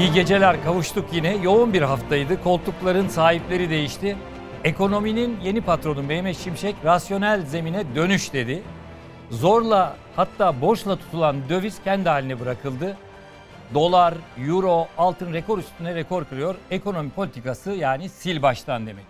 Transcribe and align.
İyi 0.00 0.12
geceler 0.12 0.64
kavuştuk 0.64 1.12
yine. 1.12 1.36
Yoğun 1.36 1.72
bir 1.72 1.82
haftaydı. 1.82 2.42
Koltukların 2.42 3.08
sahipleri 3.08 3.70
değişti. 3.70 4.16
Ekonominin 4.64 5.40
yeni 5.40 5.60
patronu 5.60 6.02
Mehmet 6.02 6.38
Şimşek 6.38 6.74
rasyonel 6.84 7.46
zemine 7.46 7.94
dönüş 7.94 8.32
dedi. 8.32 8.62
Zorla 9.30 9.96
hatta 10.16 10.60
borçla 10.60 10.96
tutulan 10.96 11.36
döviz 11.48 11.82
kendi 11.84 12.08
haline 12.08 12.40
bırakıldı. 12.40 12.96
Dolar, 13.74 14.14
euro, 14.38 14.88
altın 14.98 15.32
rekor 15.32 15.58
üstüne 15.58 15.94
rekor 15.94 16.24
kırıyor. 16.24 16.54
Ekonomi 16.70 17.10
politikası 17.10 17.70
yani 17.70 18.08
sil 18.18 18.38
baştan 18.42 18.86
demek. 18.86 19.04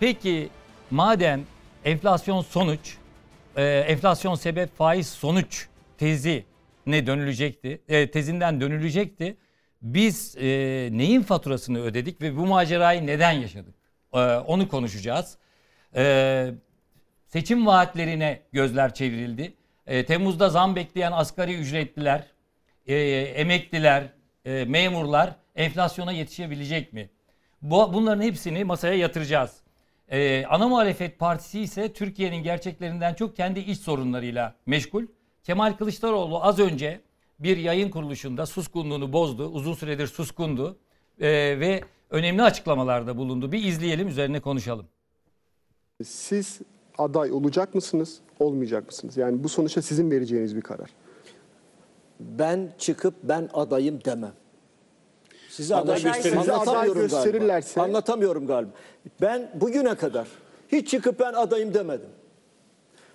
Peki 0.00 0.48
madem 0.90 1.40
enflasyon 1.84 2.42
sonuç, 2.42 2.96
e, 3.56 3.64
enflasyon 3.64 4.34
sebep 4.34 4.76
faiz 4.76 5.08
sonuç 5.08 5.66
tezi 5.98 6.44
ne 6.86 7.06
dönülecekti, 7.06 7.80
e, 7.88 8.10
tezinden 8.10 8.60
dönülecekti. 8.60 9.36
Biz 9.82 10.36
e, 10.36 10.46
neyin 10.92 11.22
faturasını 11.22 11.80
ödedik 11.80 12.22
ve 12.22 12.36
bu 12.36 12.46
macerayı 12.46 13.06
neden 13.06 13.32
yaşadık? 13.32 13.74
E, 14.14 14.18
onu 14.18 14.68
konuşacağız. 14.68 15.38
E, 15.96 16.50
seçim 17.26 17.66
vaatlerine 17.66 18.42
gözler 18.52 18.94
çevrildi. 18.94 19.54
E, 19.86 20.04
Temmuz'da 20.04 20.48
zam 20.48 20.76
bekleyen 20.76 21.12
asgari 21.12 21.54
ücretliler, 21.54 22.26
e, 22.86 22.96
emekliler, 23.20 24.12
e, 24.44 24.64
memurlar 24.64 25.34
enflasyona 25.56 26.12
yetişebilecek 26.12 26.92
mi? 26.92 27.10
Bu, 27.62 27.92
bunların 27.92 28.22
hepsini 28.22 28.64
masaya 28.64 28.94
yatıracağız. 28.94 29.56
E, 30.08 30.46
ana 30.46 30.68
muhalefet 30.68 31.18
partisi 31.18 31.60
ise 31.60 31.92
Türkiye'nin 31.92 32.42
gerçeklerinden 32.42 33.14
çok 33.14 33.36
kendi 33.36 33.60
iç 33.60 33.80
sorunlarıyla 33.80 34.54
meşgul. 34.66 35.06
Kemal 35.44 35.72
Kılıçdaroğlu 35.72 36.44
az 36.44 36.58
önce 36.58 37.00
bir 37.40 37.56
yayın 37.56 37.90
kuruluşunda 37.90 38.46
suskunluğunu 38.46 39.12
bozdu. 39.12 39.48
Uzun 39.48 39.74
süredir 39.74 40.06
suskundu 40.06 40.76
e, 41.20 41.28
ve 41.60 41.80
önemli 42.10 42.42
açıklamalarda 42.42 43.16
bulundu. 43.16 43.52
Bir 43.52 43.64
izleyelim 43.64 44.08
üzerine 44.08 44.40
konuşalım. 44.40 44.86
Siz 46.04 46.60
aday 46.98 47.32
olacak 47.32 47.74
mısınız, 47.74 48.18
olmayacak 48.40 48.86
mısınız? 48.86 49.16
Yani 49.16 49.44
bu 49.44 49.48
sonuçta 49.48 49.82
sizin 49.82 50.10
vereceğiniz 50.10 50.56
bir 50.56 50.60
karar. 50.60 50.90
Ben 52.20 52.72
çıkıp 52.78 53.14
ben 53.22 53.48
adayım 53.54 54.04
demem. 54.04 54.32
Sizi 55.50 55.76
aday 55.76 55.94
Anlatamıyorum 55.94 56.22
gösterin. 56.22 56.40
Sizi 56.40 56.52
aday 56.52 56.86
galiba. 56.88 57.00
gösterirlerse- 57.00 57.80
Anlatamıyorum 57.80 58.46
galiba. 58.46 58.70
Ben 59.20 59.50
bugüne 59.54 59.94
kadar 59.94 60.28
hiç 60.72 60.88
çıkıp 60.90 61.20
ben 61.20 61.32
adayım 61.32 61.74
demedim. 61.74 62.08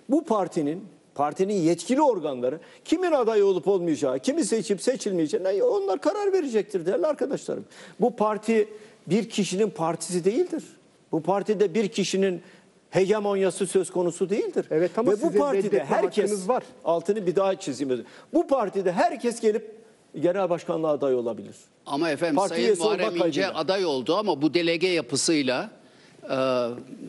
Bu 0.10 0.26
partinin 0.26 0.88
partinin 1.16 1.54
yetkili 1.54 2.02
organları 2.02 2.60
kimin 2.86 3.12
aday 3.12 3.44
olup 3.44 3.68
olmayacağı, 3.68 4.20
kimi 4.20 4.46
seçip 4.46 4.82
seçilmeyeceğine 4.82 5.64
onlar 5.64 6.02
karar 6.02 6.34
verecektir 6.34 6.86
değerli 6.86 7.08
arkadaşlarım. 7.08 7.66
Bu 8.02 8.16
parti 8.16 8.68
bir 9.08 9.30
kişinin 9.30 9.70
partisi 9.70 10.26
değildir. 10.26 10.64
Bu 11.12 11.22
partide 11.24 11.74
bir 11.74 11.88
kişinin 11.88 12.42
hegemonyası 12.90 13.68
söz 13.68 13.92
konusu 13.92 14.30
değildir. 14.30 14.66
Evet 14.72 14.92
ama 14.98 15.12
Ve 15.12 15.16
bu 15.16 15.26
sizin 15.26 15.40
partide 15.40 15.84
herkes 15.84 16.48
var. 16.48 16.64
altını 16.86 17.28
bir 17.28 17.36
daha 17.36 17.60
çizeyim. 17.60 18.06
Bu 18.34 18.48
partide 18.48 18.92
herkes 18.92 19.40
gelip 19.40 19.76
genel 20.22 20.50
başkanlığa 20.50 20.92
aday 20.92 21.16
olabilir. 21.16 21.56
Ama 21.86 22.10
efendim 22.10 22.36
Parti 22.36 22.56
Sayın 22.56 22.78
Muharrem 22.78 23.10
İnce 23.10 23.20
kaydıyla. 23.20 23.56
aday 23.56 23.86
oldu 23.86 24.16
ama 24.16 24.42
bu 24.42 24.54
delege 24.54 24.88
yapısıyla 24.88 25.70
e, 26.24 26.36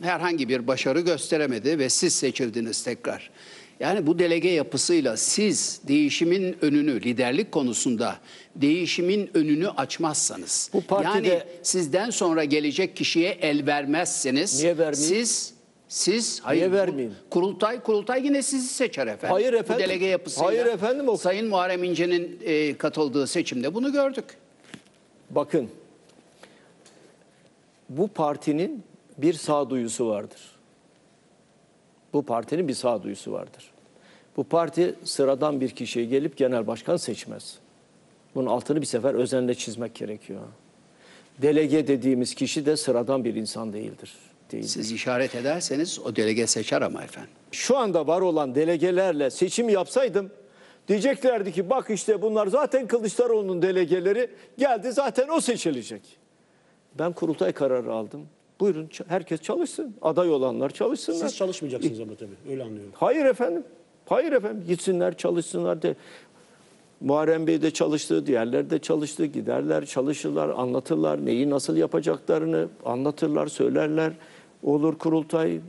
herhangi 0.01 0.49
bir 0.49 0.67
başarı 0.67 0.99
gösteremedi 0.99 1.79
ve 1.79 1.89
siz 1.89 2.15
seçildiniz 2.15 2.83
tekrar. 2.83 3.31
Yani 3.79 4.07
bu 4.07 4.19
delege 4.19 4.49
yapısıyla 4.49 5.17
siz 5.17 5.81
değişimin 5.87 6.57
önünü 6.61 7.01
liderlik 7.01 7.51
konusunda 7.51 8.15
değişimin 8.55 9.29
önünü 9.33 9.69
açmazsanız 9.69 10.69
Bu 10.73 10.81
partide- 10.81 11.27
yani 11.27 11.43
sizden 11.63 12.09
sonra 12.09 12.43
gelecek 12.43 12.95
kişiye 12.95 13.29
el 13.31 13.65
vermezseniz 13.67 14.59
Niye 14.61 14.77
vermeyeyim? 14.77 15.15
siz 15.25 15.53
siz 15.87 16.39
hayır 16.43 16.61
Niye 16.61 16.71
vermeyeyim? 16.71 17.15
kurultay 17.29 17.83
kurultay 17.83 18.25
yine 18.25 18.41
sizi 18.41 18.67
seçer 18.67 19.07
efendim. 19.07 19.33
Hayır 19.33 19.53
efendim. 19.53 19.85
Bu 19.85 19.89
delege 19.89 20.05
yapısıyla. 20.05 20.47
Hayır 20.47 20.65
efendim, 20.65 21.09
o- 21.09 21.17
Sayın 21.17 21.47
Muharrem 21.47 21.83
İnce'nin 21.83 22.39
e, 22.43 22.77
katıldığı 22.77 23.27
seçimde 23.27 23.73
bunu 23.73 23.91
gördük. 23.91 24.25
Bakın 25.29 25.69
bu 27.89 28.07
partinin 28.07 28.83
bir 29.17 29.33
sağduyusu 29.33 30.07
vardır. 30.07 30.54
Bu 32.15 32.23
partinin 32.23 32.67
bir 32.67 32.73
sağduyusu 32.73 33.31
vardır. 33.31 33.71
Bu 34.37 34.43
parti 34.43 34.95
sıradan 35.03 35.61
bir 35.61 35.69
kişiye 35.69 36.05
gelip 36.05 36.37
genel 36.37 36.67
başkan 36.67 36.97
seçmez. 36.97 37.57
Bunun 38.35 38.47
altını 38.47 38.81
bir 38.81 38.85
sefer 38.85 39.13
özenle 39.13 39.55
çizmek 39.55 39.95
gerekiyor. 39.95 40.41
Delege 41.41 41.87
dediğimiz 41.87 42.35
kişi 42.35 42.65
de 42.65 42.77
sıradan 42.77 43.23
bir 43.23 43.35
insan 43.35 43.73
değildir. 43.73 44.13
değildir. 44.51 44.67
Siz 44.67 44.91
işaret 44.91 45.35
ederseniz 45.35 45.99
o 45.99 46.15
delege 46.15 46.47
seçer 46.47 46.81
ama 46.81 47.03
efendim. 47.03 47.31
Şu 47.51 47.77
anda 47.77 48.07
var 48.07 48.21
olan 48.21 48.55
delegelerle 48.55 49.29
seçim 49.29 49.69
yapsaydım 49.69 50.31
diyeceklerdi 50.87 51.51
ki 51.51 51.69
bak 51.69 51.89
işte 51.89 52.21
bunlar 52.21 52.47
zaten 52.47 52.87
Kılıçdaroğlu'nun 52.87 53.61
delegeleri 53.61 54.29
geldi 54.57 54.91
zaten 54.91 55.29
o 55.29 55.41
seçilecek. 55.41 56.01
Ben 56.99 57.13
kurultay 57.13 57.51
kararı 57.51 57.93
aldım. 57.93 58.27
Buyurun 58.59 58.89
herkes 59.07 59.41
çalışsın. 59.41 59.95
Aday 60.01 60.29
olanlar 60.31 60.69
çalışsınlar. 60.69 61.27
Siz 61.27 61.37
çalışmayacaksınız 61.37 61.99
ama 61.99 62.15
tabii. 62.15 62.51
Öyle 62.51 62.63
anlıyorum. 62.63 62.91
Hayır 62.95 63.25
efendim. 63.25 63.63
Hayır 64.05 64.31
efendim. 64.31 64.63
Gitsinler 64.67 65.17
çalışsınlar 65.17 65.81
de. 65.81 65.95
Muharrem 67.01 67.47
Bey 67.47 67.61
de 67.61 67.71
çalıştı, 67.71 68.25
diğerleri 68.27 68.69
de 68.69 68.79
çalıştı. 68.79 69.25
Giderler, 69.25 69.85
çalışırlar, 69.85 70.49
anlatırlar. 70.49 71.25
Neyi 71.25 71.49
nasıl 71.49 71.77
yapacaklarını 71.77 72.67
anlatırlar, 72.85 73.47
söylerler. 73.47 74.13
Olur 74.63 74.97
kurultay, 74.97 75.55
e, 75.55 75.59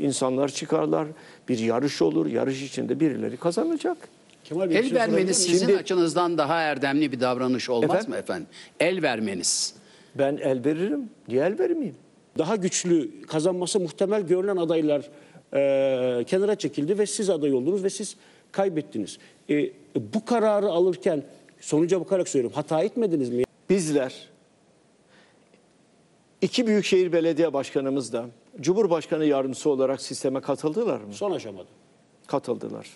insanlar 0.00 0.48
çıkarlar. 0.48 1.06
Bir 1.48 1.58
yarış 1.58 2.02
olur. 2.02 2.26
Yarış 2.26 2.62
içinde 2.62 3.00
birileri 3.00 3.36
kazanacak. 3.36 3.96
Kemal 4.44 4.62
Bey 4.62 4.70
bir 4.70 4.74
El 4.76 4.82
şey 4.82 4.90
sorabilir 4.90 5.12
vermeniz 5.12 5.38
miyim? 5.38 5.52
sizin 5.52 5.66
Şimdi- 5.66 5.78
açınızdan 5.80 6.38
daha 6.38 6.60
erdemli 6.60 7.12
bir 7.12 7.20
davranış 7.20 7.70
olmaz 7.70 7.90
Efendim? 7.90 8.10
mı 8.10 8.16
efendim? 8.16 8.46
El 8.80 9.02
vermeniz. 9.02 9.74
Ben 10.14 10.36
el 10.36 10.64
veririm. 10.64 11.10
Niye 11.28 11.44
el 11.44 11.58
vermeyeyim? 11.58 11.96
Daha 12.38 12.56
güçlü 12.56 13.22
kazanması 13.22 13.80
muhtemel 13.80 14.22
görülen 14.22 14.56
adaylar 14.56 15.10
e, 15.54 16.24
kenara 16.24 16.54
çekildi 16.54 16.98
ve 16.98 17.06
siz 17.06 17.30
aday 17.30 17.54
oldunuz 17.54 17.84
ve 17.84 17.90
siz 17.90 18.16
kaybettiniz. 18.52 19.18
E, 19.50 19.70
bu 19.94 20.24
kararı 20.24 20.68
alırken 20.68 21.22
sonuca 21.60 22.00
bakarak 22.00 22.28
söylüyorum 22.28 22.56
hata 22.56 22.82
etmediniz 22.82 23.30
mi? 23.30 23.44
Bizler 23.70 24.28
iki 26.40 26.66
büyükşehir 26.66 27.12
belediye 27.12 27.52
başkanımız 27.52 28.12
da 28.12 28.26
Cumhurbaşkanı 28.60 29.24
yardımcısı 29.24 29.70
olarak 29.70 30.02
sisteme 30.02 30.40
katıldılar 30.40 31.00
mı? 31.00 31.12
Son 31.12 31.30
aşamada. 31.30 31.68
Katıldılar. 32.26 32.86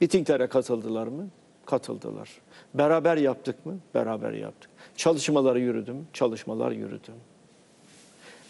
Mitinglere 0.00 0.46
katıldılar 0.46 1.06
mı? 1.06 1.28
Katıldılar. 1.66 2.30
Beraber 2.74 3.16
yaptık 3.16 3.66
mı? 3.66 3.78
Beraber 3.94 4.32
yaptık. 4.32 4.70
Çalışmaları 4.96 5.60
yürüdüm, 5.60 6.06
çalışmalar 6.12 6.72
yürüdüm. 6.72 7.14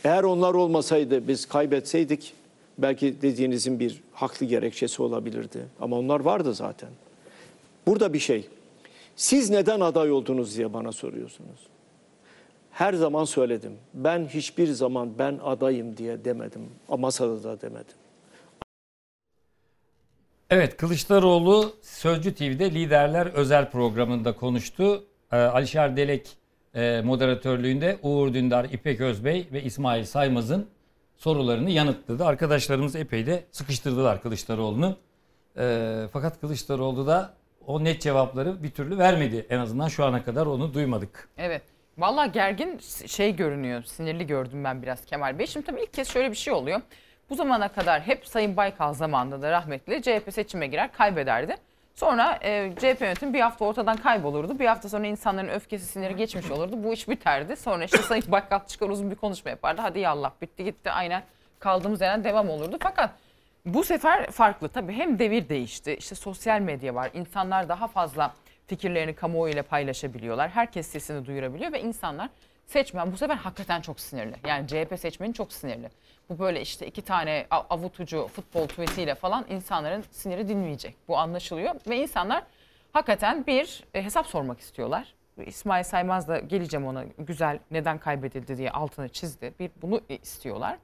Eğer 0.04 0.24
onlar 0.24 0.54
olmasaydı 0.54 1.28
biz 1.28 1.46
kaybetseydik 1.46 2.32
belki 2.78 3.22
dediğinizin 3.22 3.80
bir 3.80 4.02
haklı 4.12 4.46
gerekçesi 4.46 5.02
olabilirdi. 5.02 5.66
Ama 5.80 5.98
onlar 5.98 6.20
vardı 6.20 6.54
zaten. 6.54 6.88
Burada 7.86 8.12
bir 8.12 8.18
şey. 8.18 8.48
Siz 9.16 9.50
neden 9.50 9.80
aday 9.80 10.12
oldunuz 10.12 10.56
diye 10.56 10.72
bana 10.72 10.92
soruyorsunuz. 10.92 11.66
Her 12.70 12.94
zaman 12.94 13.24
söyledim. 13.24 13.72
Ben 13.94 14.26
hiçbir 14.26 14.66
zaman 14.66 15.18
ben 15.18 15.38
adayım 15.44 15.96
diye 15.96 16.24
demedim. 16.24 16.62
Masada 16.88 17.42
da 17.42 17.60
demedim. 17.60 17.94
Evet 20.50 20.76
Kılıçdaroğlu 20.76 21.72
Sözcü 21.82 22.34
TV'de 22.34 22.70
Liderler 22.70 23.26
özel 23.26 23.70
programında 23.70 24.36
konuştu. 24.36 25.04
Ee, 25.32 25.36
Alişer 25.36 25.96
Delek 25.96 26.36
e, 26.74 27.00
moderatörlüğünde 27.04 27.98
Uğur 28.02 28.34
Dündar, 28.34 28.64
İpek 28.64 29.00
Özbey 29.00 29.48
ve 29.52 29.62
İsmail 29.62 30.04
Saymaz'ın 30.04 30.68
sorularını 31.16 31.70
yanıtladı. 31.70 32.24
Arkadaşlarımız 32.24 32.96
epey 32.96 33.26
de 33.26 33.44
sıkıştırdılar 33.50 34.22
Kılıçdaroğlu'nu. 34.22 34.96
Ee, 35.58 36.06
fakat 36.12 36.40
Kılıçdaroğlu 36.40 37.06
da 37.06 37.34
o 37.66 37.84
net 37.84 38.00
cevapları 38.00 38.62
bir 38.62 38.70
türlü 38.70 38.98
vermedi. 38.98 39.46
En 39.50 39.58
azından 39.58 39.88
şu 39.88 40.04
ana 40.04 40.24
kadar 40.24 40.46
onu 40.46 40.74
duymadık. 40.74 41.28
Evet. 41.38 41.62
Vallahi 41.98 42.32
gergin 42.32 42.78
şey 43.06 43.36
görünüyor. 43.36 43.82
Sinirli 43.82 44.26
gördüm 44.26 44.64
ben 44.64 44.82
biraz 44.82 45.04
Kemal 45.04 45.38
Bey. 45.38 45.46
Şimdi 45.46 45.66
tabii 45.66 45.82
ilk 45.82 45.94
kez 45.94 46.08
şöyle 46.08 46.30
bir 46.30 46.36
şey 46.36 46.52
oluyor. 46.52 46.80
Bu 47.30 47.34
zamana 47.34 47.68
kadar 47.68 48.00
hep 48.00 48.26
Sayın 48.26 48.56
Baykal 48.56 48.94
zamanında 48.94 49.42
da 49.42 49.50
rahmetli 49.50 50.02
CHP 50.02 50.32
seçime 50.32 50.66
girer 50.66 50.92
kaybederdi. 50.92 51.56
Sonra 52.00 52.38
e, 52.42 52.72
CHP 52.76 53.00
yönetimi 53.00 53.34
bir 53.34 53.40
hafta 53.40 53.64
ortadan 53.64 53.96
kaybolurdu. 53.96 54.58
Bir 54.58 54.66
hafta 54.66 54.88
sonra 54.88 55.06
insanların 55.06 55.48
öfkesi 55.48 55.86
siniri 55.86 56.16
geçmiş 56.16 56.50
olurdu. 56.50 56.84
Bu 56.84 56.92
iş 56.92 57.08
biterdi. 57.08 57.56
Sonra 57.56 57.84
işte 57.84 57.98
Sayın 58.02 58.24
Baykal 58.28 58.66
çıkar 58.66 58.88
uzun 58.88 59.10
bir 59.10 59.16
konuşma 59.16 59.50
yapardı. 59.50 59.80
Hadi 59.82 59.98
yallah 59.98 60.32
bitti 60.42 60.64
gitti 60.64 60.90
aynen 60.90 61.22
kaldığımız 61.58 62.00
yerden 62.00 62.24
devam 62.24 62.50
olurdu. 62.50 62.78
Fakat 62.82 63.10
bu 63.64 63.84
sefer 63.84 64.30
farklı 64.30 64.68
tabii 64.68 64.92
hem 64.92 65.18
devir 65.18 65.48
değişti. 65.48 65.96
İşte 65.98 66.14
sosyal 66.14 66.60
medya 66.60 66.94
var. 66.94 67.10
İnsanlar 67.14 67.68
daha 67.68 67.88
fazla 67.88 68.34
fikirlerini 68.66 69.14
kamuoyuyla 69.14 69.62
paylaşabiliyorlar. 69.62 70.50
Herkes 70.50 70.86
sesini 70.86 71.26
duyurabiliyor 71.26 71.72
ve 71.72 71.80
insanlar 71.80 72.28
seçmen 72.70 73.12
bu 73.12 73.16
sefer 73.16 73.36
hakikaten 73.36 73.80
çok 73.80 74.00
sinirli. 74.00 74.34
Yani 74.46 74.66
CHP 74.68 74.98
seçmeni 75.00 75.34
çok 75.34 75.52
sinirli. 75.52 75.88
Bu 76.30 76.38
böyle 76.38 76.60
işte 76.60 76.86
iki 76.86 77.02
tane 77.02 77.46
av- 77.50 77.64
avutucu 77.70 78.26
futbol 78.26 78.66
tweetiyle 78.66 79.14
falan 79.14 79.44
insanların 79.50 80.04
siniri 80.10 80.48
dinmeyecek. 80.48 80.96
Bu 81.08 81.18
anlaşılıyor 81.18 81.74
ve 81.88 81.96
insanlar 81.96 82.42
hakikaten 82.92 83.46
bir 83.46 83.84
e, 83.94 84.02
hesap 84.04 84.26
sormak 84.26 84.60
istiyorlar. 84.60 85.14
İsmail 85.46 85.84
Saymaz 85.84 86.28
da 86.28 86.38
geleceğim 86.38 86.86
ona 86.86 87.04
güzel 87.18 87.58
neden 87.70 87.98
kaybedildi 87.98 88.58
diye 88.58 88.70
altını 88.70 89.08
çizdi. 89.08 89.54
Bir 89.60 89.70
bunu 89.82 90.00
istiyorlar. 90.08 90.78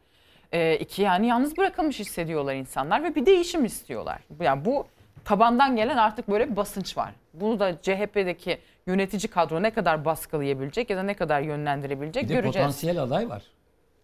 E, 0.52 0.76
iki 0.76 1.02
yani 1.02 1.26
yalnız 1.26 1.56
bırakılmış 1.56 1.98
hissediyorlar 1.98 2.54
insanlar 2.54 3.04
ve 3.04 3.14
bir 3.14 3.26
değişim 3.26 3.64
istiyorlar. 3.64 4.20
Yani 4.40 4.64
bu 4.64 4.86
tabandan 5.24 5.76
gelen 5.76 5.96
artık 5.96 6.28
böyle 6.28 6.50
bir 6.50 6.56
basınç 6.56 6.96
var. 6.96 7.12
Bunu 7.34 7.60
da 7.60 7.82
CHP'deki 7.82 8.58
yönetici 8.90 9.28
kadro 9.30 9.62
ne 9.62 9.70
kadar 9.70 10.04
baskılayabilecek 10.04 10.90
ya 10.90 10.96
da 10.96 11.02
ne 11.02 11.14
kadar 11.14 11.40
yönlendirebilecek 11.40 12.22
Bir 12.24 12.28
de 12.28 12.32
göreceğiz. 12.34 12.56
potansiyel 12.56 13.02
aday 13.02 13.28
var. 13.28 13.42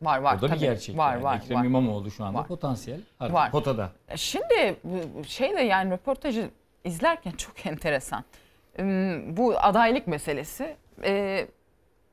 Var 0.02 0.18
var. 0.18 0.36
O 0.38 0.40
da 0.40 0.42
bir 0.42 0.48
tabii. 0.48 0.58
gerçek. 0.60 0.96
Var 0.98 1.12
yani. 1.12 1.22
var. 1.24 1.36
Ekrem 1.36 1.58
var. 1.58 1.64
İmamoğlu 1.64 2.10
şu 2.10 2.24
anda 2.24 2.38
Var. 2.38 2.46
potansiyel. 2.46 3.00
Artık 3.20 3.34
Var. 3.34 3.50
potada. 3.50 3.90
Şimdi 4.16 4.76
bu 4.84 5.24
şeyde 5.24 5.60
yani 5.60 5.90
röportajı 5.90 6.50
izlerken 6.84 7.30
çok 7.36 7.66
enteresan. 7.66 8.24
Bu 9.36 9.54
adaylık 9.58 10.06
meselesi. 10.06 10.76
e, 11.04 11.46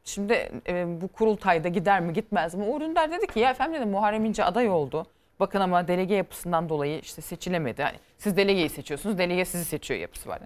Şimdi 0.03 0.51
e, 0.67 1.01
bu 1.01 1.07
kurultayda 1.07 1.67
gider 1.67 2.01
mi 2.01 2.13
gitmez 2.13 2.55
mi? 2.55 2.63
Uğur 2.63 2.81
Dündar 2.81 3.11
dedi 3.11 3.27
ki 3.27 3.39
ya 3.39 3.49
efendim 3.51 3.81
dedi 3.81 3.89
Muharrem 3.89 4.25
İnce 4.25 4.43
aday 4.43 4.69
oldu. 4.69 5.05
Bakın 5.39 5.59
ama 5.61 5.87
delege 5.87 6.15
yapısından 6.15 6.69
dolayı 6.69 6.99
işte 6.99 7.21
seçilemedi. 7.21 7.83
Hani 7.83 7.97
siz 8.17 8.37
delegeyi 8.37 8.69
seçiyorsunuz, 8.69 9.17
delege 9.17 9.45
sizi 9.45 9.65
seçiyor 9.65 9.99
yapısı 9.99 10.29
var. 10.29 10.39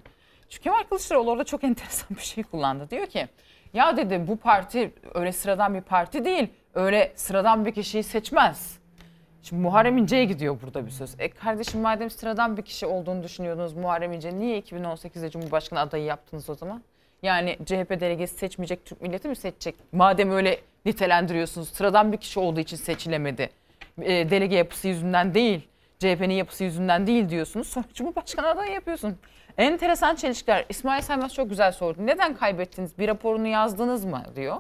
Şu 0.54 0.62
Kemal 0.62 0.84
Kılıçdaroğlu 0.84 1.32
orada 1.32 1.44
çok 1.44 1.64
enteresan 1.64 2.18
bir 2.18 2.22
şey 2.22 2.44
kullandı. 2.44 2.90
Diyor 2.90 3.08
ki 3.08 3.28
ya 3.74 3.98
dedi 3.98 4.28
bu 4.28 4.38
parti 4.38 4.94
öyle 5.14 5.32
sıradan 5.32 5.74
bir 5.74 5.82
parti 5.82 6.26
değil. 6.26 6.48
Öyle 6.74 7.14
sıradan 7.16 7.66
bir 7.66 7.72
kişiyi 7.72 8.04
seçmez. 8.04 8.80
Şimdi 9.42 9.62
Muharrem 9.62 9.98
İnce'ye 9.98 10.26
gidiyor 10.26 10.58
burada 10.62 10.86
bir 10.86 10.92
söz. 10.92 11.16
E 11.20 11.30
kardeşim 11.30 11.82
madem 11.82 12.10
sıradan 12.10 12.58
bir 12.58 12.62
kişi 12.62 12.86
olduğunu 12.86 13.24
düşünüyordunuz 13.24 13.74
Muharrem 13.74 14.14
İnce 14.14 14.40
niye 14.40 14.60
2018'de 14.60 15.30
Cumhurbaşkanı 15.30 15.80
adayı 15.80 16.04
yaptınız 16.04 16.50
o 16.50 16.56
zaman? 16.56 16.84
Yani 17.22 17.58
CHP 17.66 17.90
delegesi 17.90 18.38
seçmeyecek 18.38 18.86
Türk 18.86 19.02
milleti 19.02 19.28
mi 19.28 19.36
seçecek? 19.36 19.76
Madem 19.92 20.32
öyle 20.32 20.60
nitelendiriyorsunuz 20.86 21.70
sıradan 21.70 22.12
bir 22.12 22.18
kişi 22.18 22.40
olduğu 22.40 22.60
için 22.60 22.78
seçilemedi. 22.78 23.50
E, 24.02 24.30
delege 24.30 24.56
yapısı 24.56 24.88
yüzünden 24.88 25.34
değil, 25.34 25.68
CHP'nin 26.00 26.34
yapısı 26.34 26.64
yüzünden 26.64 27.08
değil 27.08 27.30
diyorsunuz. 27.30 27.68
Sonra 27.68 27.86
Cumhurbaşkanı 27.94 28.48
adayı 28.48 28.72
yapıyorsun. 28.72 29.18
Enteresan 29.58 30.16
çelişkiler. 30.16 30.66
İsmail 30.70 31.02
Saymaz 31.02 31.34
çok 31.34 31.50
güzel 31.50 31.72
sordu. 31.72 31.98
Neden 32.06 32.36
kaybettiniz? 32.36 32.98
Bir 33.00 33.08
raporunu 33.08 33.48
yazdınız 33.48 34.06
mı 34.06 34.24
diyor. 34.36 34.56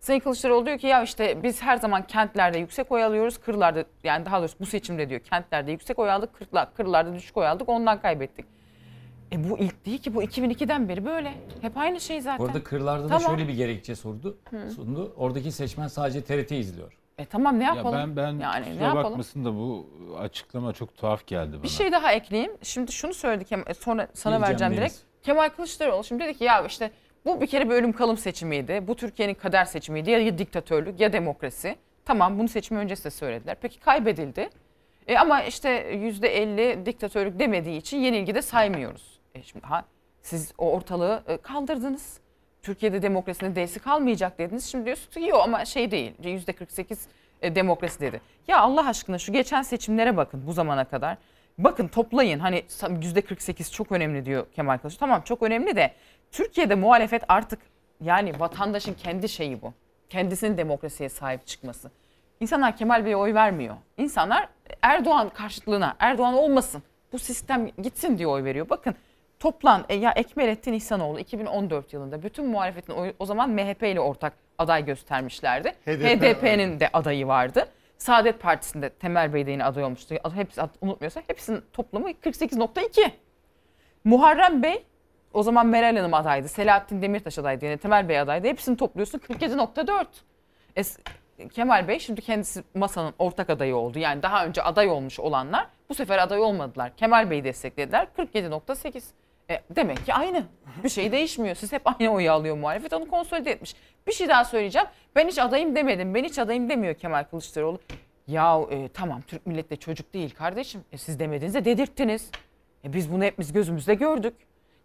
Sayın 0.00 0.20
Kılıçdaroğlu 0.20 0.66
diyor 0.66 0.78
ki 0.78 0.86
ya 0.86 1.02
işte 1.02 1.42
biz 1.42 1.62
her 1.62 1.76
zaman 1.76 2.06
kentlerde 2.06 2.58
yüksek 2.58 2.92
oy 2.92 3.04
alıyoruz. 3.04 3.38
Kırlarda 3.38 3.84
yani 4.04 4.26
daha 4.26 4.38
doğrusu 4.40 4.56
bu 4.60 4.66
seçimde 4.66 5.08
diyor 5.08 5.20
kentlerde 5.20 5.72
yüksek 5.72 5.98
oy 5.98 6.10
aldık. 6.10 6.34
Kırlar, 6.34 6.74
kırlarda 6.74 7.14
düşük 7.14 7.36
oy 7.36 7.46
aldık 7.48 7.68
ondan 7.68 8.00
kaybettik. 8.00 8.46
E 9.32 9.50
bu 9.50 9.58
ilk 9.58 9.86
değil 9.86 9.98
ki 9.98 10.14
bu 10.14 10.22
2002'den 10.22 10.88
beri 10.88 11.04
böyle. 11.04 11.34
Hep 11.60 11.76
aynı 11.76 12.00
şey 12.00 12.20
zaten. 12.20 12.38
Bu 12.38 12.44
arada 12.44 12.62
kırlarda 12.64 13.04
da 13.04 13.08
Tamam. 13.08 13.36
şöyle 13.36 13.48
bir 13.48 13.54
gerekçe 13.54 13.96
sordu. 13.96 14.38
Sundu. 14.76 15.12
Oradaki 15.16 15.52
seçmen 15.52 15.88
sadece 15.88 16.22
TRT 16.22 16.52
izliyor. 16.52 16.97
E 17.18 17.24
tamam 17.24 17.58
ne 17.58 17.64
Ya 17.64 17.74
yapalım? 17.74 17.98
ben 17.98 18.16
ben 18.16 18.38
yani 18.40 18.66
ne 18.66 18.70
kusura 18.70 18.84
yapalım? 18.84 19.04
bakmasın 19.10 19.44
da 19.44 19.54
bu 19.54 19.86
açıklama 20.20 20.72
çok 20.72 20.96
tuhaf 20.96 21.26
geldi 21.26 21.52
bana. 21.52 21.62
Bir 21.62 21.68
şey 21.68 21.92
daha 21.92 22.12
ekleyeyim. 22.12 22.52
Şimdi 22.62 22.92
şunu 22.92 23.14
söyledi 23.14 23.44
Kemal, 23.44 23.64
sonra 23.80 24.08
sana 24.14 24.34
Geleceğim 24.36 24.42
vereceğim 24.50 24.72
Deniz. 24.76 24.80
direkt. 24.92 25.24
Kemal 25.26 25.48
Kılıçdaroğlu 25.48 26.04
şimdi 26.04 26.24
dedi 26.24 26.34
ki 26.38 26.44
ya 26.44 26.64
işte 26.66 26.90
bu 27.24 27.40
bir 27.40 27.46
kere 27.46 27.68
bir 27.70 27.74
ölüm 27.74 27.92
kalım 27.92 28.16
seçimiydi. 28.16 28.84
Bu 28.88 28.96
Türkiye'nin 28.96 29.34
kader 29.34 29.64
seçimiydi. 29.64 30.10
Ya, 30.10 30.18
ya 30.18 30.38
diktatörlük 30.38 31.00
ya 31.00 31.12
demokrasi. 31.12 31.76
Tamam 32.04 32.38
bunu 32.38 32.48
seçim 32.48 32.76
öncesi 32.76 33.04
de 33.04 33.10
söylediler. 33.10 33.56
Peki 33.62 33.80
kaybedildi. 33.80 34.50
E 35.06 35.18
ama 35.18 35.42
işte 35.42 35.68
%50 35.94 36.86
diktatörlük 36.86 37.38
demediği 37.38 37.76
için 37.78 37.98
yenilgi 37.98 38.34
de 38.34 38.42
saymıyoruz. 38.42 39.20
E 39.34 39.42
şimdi 39.42 39.66
ha 39.66 39.84
siz 40.22 40.52
o 40.58 40.72
ortalığı 40.72 41.22
e, 41.26 41.36
kaldırdınız. 41.36 42.20
Türkiye'de 42.62 43.02
demokrasinin 43.02 43.56
D'si 43.56 43.80
kalmayacak 43.80 44.38
dediniz. 44.38 44.70
Şimdi 44.70 44.84
diyorsunuz 44.84 45.14
ki 45.14 45.20
yok 45.20 45.40
ama 45.44 45.64
şey 45.64 45.90
değil. 45.90 46.12
%48 46.22 46.98
e, 47.42 47.54
demokrasi 47.54 48.00
dedi. 48.00 48.20
Ya 48.48 48.60
Allah 48.60 48.88
aşkına 48.88 49.18
şu 49.18 49.32
geçen 49.32 49.62
seçimlere 49.62 50.16
bakın 50.16 50.46
bu 50.46 50.52
zamana 50.52 50.84
kadar. 50.84 51.16
Bakın 51.58 51.88
toplayın 51.88 52.38
hani 52.38 52.64
%48 52.80 53.72
çok 53.72 53.92
önemli 53.92 54.26
diyor 54.26 54.46
Kemal 54.56 54.78
Kılıçdaroğlu. 54.78 54.98
Tamam 55.00 55.22
çok 55.22 55.42
önemli 55.42 55.76
de 55.76 55.94
Türkiye'de 56.32 56.74
muhalefet 56.74 57.22
artık 57.28 57.58
yani 58.00 58.40
vatandaşın 58.40 58.94
kendi 58.94 59.28
şeyi 59.28 59.62
bu. 59.62 59.72
Kendisinin 60.08 60.56
demokrasiye 60.56 61.08
sahip 61.08 61.46
çıkması. 61.46 61.90
İnsanlar 62.40 62.76
Kemal 62.76 63.04
Bey'e 63.04 63.16
oy 63.16 63.34
vermiyor. 63.34 63.76
İnsanlar 63.96 64.48
Erdoğan 64.82 65.28
karşıtlığına, 65.28 65.96
Erdoğan 65.98 66.34
olmasın. 66.34 66.82
Bu 67.12 67.18
sistem 67.18 67.70
gitsin 67.82 68.18
diye 68.18 68.28
oy 68.28 68.44
veriyor. 68.44 68.68
Bakın 68.70 68.94
toplan 69.40 69.84
e, 69.88 69.94
ya 69.94 70.10
Ekmelettin 70.10 70.72
İhsanoğlu 70.72 71.20
2014 71.20 71.92
yılında 71.92 72.22
bütün 72.22 72.46
muhalefetin 72.46 72.92
oyu, 72.92 73.12
o 73.18 73.26
zaman 73.26 73.50
MHP 73.50 73.82
ile 73.82 74.00
ortak 74.00 74.32
aday 74.58 74.84
göstermişlerdi. 74.84 75.72
HDP'nin 75.86 76.80
de 76.80 76.90
adayı 76.92 77.26
vardı. 77.26 77.68
Saadet 77.98 78.40
Partisi'nde 78.40 78.90
Temel 78.90 79.34
Bey 79.34 79.46
de 79.46 79.50
yine 79.50 79.64
aday 79.64 79.84
olmuştu. 79.84 80.14
Hepsi 80.34 80.60
unutmuyorsak 80.80 81.24
hepsinin 81.26 81.62
toplamı 81.72 82.10
48.2. 82.10 83.10
Muharrem 84.04 84.62
Bey 84.62 84.84
o 85.32 85.42
zaman 85.42 85.66
Meral 85.66 85.96
Hanım 85.96 86.14
adaydı. 86.14 86.48
Selahattin 86.48 87.02
Demirtaş 87.02 87.38
adaydı. 87.38 87.64
Yani 87.64 87.78
Temel 87.78 88.08
Bey 88.08 88.20
adaydı. 88.20 88.48
Hepsini 88.48 88.76
topluyorsun 88.76 89.18
47.4. 89.18 90.06
E, 90.76 90.82
Kemal 91.48 91.88
Bey 91.88 91.98
şimdi 91.98 92.20
kendisi 92.20 92.64
masanın 92.74 93.14
ortak 93.18 93.50
adayı 93.50 93.76
oldu. 93.76 93.98
Yani 93.98 94.22
daha 94.22 94.46
önce 94.46 94.62
aday 94.62 94.88
olmuş 94.88 95.20
olanlar 95.20 95.66
bu 95.88 95.94
sefer 95.94 96.18
aday 96.18 96.40
olmadılar. 96.40 96.96
Kemal 96.96 97.30
Bey'i 97.30 97.44
desteklediler 97.44 98.08
47.8. 98.18 99.02
E, 99.50 99.62
demek 99.76 100.06
ki 100.06 100.14
aynı. 100.14 100.44
Bir 100.84 100.88
şey 100.88 101.12
değişmiyor. 101.12 101.54
Siz 101.54 101.72
hep 101.72 101.82
aynı 101.84 102.12
oyu 102.12 102.32
alıyor 102.32 102.56
muhalefet. 102.56 102.92
Onu 102.92 103.08
konsolide 103.08 103.50
etmiş. 103.50 103.74
Bir 104.06 104.12
şey 104.12 104.28
daha 104.28 104.44
söyleyeceğim. 104.44 104.88
Ben 105.16 105.28
hiç 105.28 105.38
adayım 105.38 105.76
demedim. 105.76 106.14
Ben 106.14 106.24
hiç 106.24 106.38
adayım 106.38 106.68
demiyor 106.68 106.94
Kemal 106.94 107.24
Kılıçdaroğlu. 107.24 107.78
Ya 108.26 108.60
e, 108.70 108.88
tamam 108.88 109.22
Türk 109.22 109.46
milleti 109.46 109.70
de 109.70 109.76
çocuk 109.76 110.14
değil 110.14 110.34
kardeşim. 110.34 110.84
E, 110.92 110.98
siz 110.98 111.18
demediğinizde 111.18 111.64
dedirttiniz. 111.64 112.30
E, 112.84 112.92
biz 112.92 113.12
bunu 113.12 113.24
hepimiz 113.24 113.52
gözümüzde 113.52 113.94
gördük. 113.94 114.34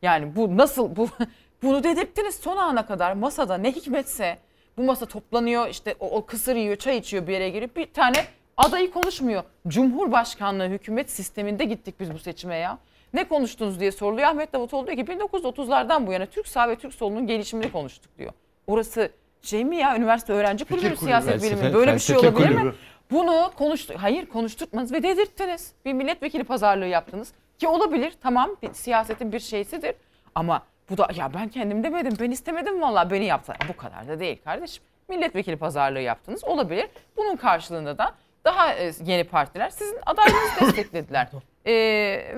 Yani 0.02 0.36
bu 0.36 0.58
nasıl 0.58 0.96
bu 0.96 1.10
bunu 1.64 1.84
dedirttiniz 1.84 2.36
son 2.36 2.58
ana 2.58 2.86
kadar 2.86 3.14
masada 3.14 3.58
ne 3.58 3.72
hikmetse 3.72 4.38
bu 4.78 4.84
masa 4.84 5.06
toplanıyor 5.06 5.68
işte 5.68 5.96
o, 6.00 6.10
o 6.18 6.26
kısır 6.26 6.56
yiyor 6.56 6.76
çay 6.76 6.98
içiyor 6.98 7.28
bir 7.28 7.34
yere 7.34 7.50
girip 7.50 7.76
bir 7.78 7.94
tane 7.94 8.26
adayı 8.58 8.92
konuşmuyor. 8.92 9.44
Cumhurbaşkanlığı 9.68 10.68
hükümet 10.68 11.12
sisteminde 11.12 11.66
gittik 11.66 12.00
biz 12.00 12.14
bu 12.14 12.20
seçime 12.20 12.56
ya. 12.56 12.78
Ne 13.14 13.24
konuştunuz 13.28 13.80
diye 13.80 13.92
soruluyor. 13.92 14.28
Ahmet 14.28 14.54
Davutoğlu 14.54 14.88
diyor 14.88 14.98
ki 14.98 15.14
1930'lardan 15.14 16.08
bu 16.08 16.12
yana 16.14 16.26
Türk 16.26 16.48
sağ 16.48 16.70
ve 16.70 16.76
Türk 16.76 16.94
solunun 16.94 17.28
gelişimini 17.28 17.72
konuştuk 17.72 18.18
diyor. 18.18 18.32
Orası 18.68 19.12
şey 19.42 19.66
mi 19.66 19.76
ya 19.78 19.98
üniversite 19.98 20.34
öğrenci 20.34 20.66
kulübü 20.66 20.82
kulübü. 20.82 20.98
siyaset 20.98 21.34
Felsefe- 21.44 21.58
bilimi 21.62 21.74
böyle 21.74 21.94
bir 21.94 22.00
şey 22.00 22.18
olabilir 22.18 22.50
mi? 22.50 22.56
kulübü. 22.62 22.76
Bunu 23.12 23.52
konuştu. 23.58 23.94
Hayır 23.98 24.26
konuşturtmadınız 24.26 24.92
ve 24.94 25.04
dedirttiniz. 25.04 25.74
Bir 25.86 25.94
milletvekili 25.94 26.44
pazarlığı 26.44 26.86
yaptınız. 26.88 27.34
Ki 27.60 27.68
olabilir 27.68 28.14
tamam 28.22 28.50
bir, 28.62 28.74
siyasetin 28.74 29.32
bir 29.32 29.40
şeysidir. 29.40 29.96
Ama 30.36 30.62
bu 30.90 30.98
da 30.98 31.08
ya 31.16 31.34
ben 31.34 31.50
kendim 31.50 31.84
demedim 31.84 32.14
ben 32.20 32.32
istemedim 32.32 32.82
vallahi 32.82 33.10
beni 33.12 33.26
yaptılar. 33.26 33.58
Bu 33.70 33.78
kadar 33.78 34.08
da 34.08 34.20
değil 34.20 34.42
kardeşim. 34.44 34.84
Milletvekili 35.10 35.58
pazarlığı 35.58 36.00
yaptınız 36.00 36.44
olabilir. 36.44 36.88
Bunun 37.18 37.36
karşılığında 37.36 37.98
da 37.98 38.12
daha 38.46 38.74
e, 38.74 38.92
yeni 39.06 39.24
partiler 39.24 39.70
sizin 39.70 39.98
adaylığınızı 40.06 40.62
desteklediler. 40.62 41.28
E, 41.66 41.72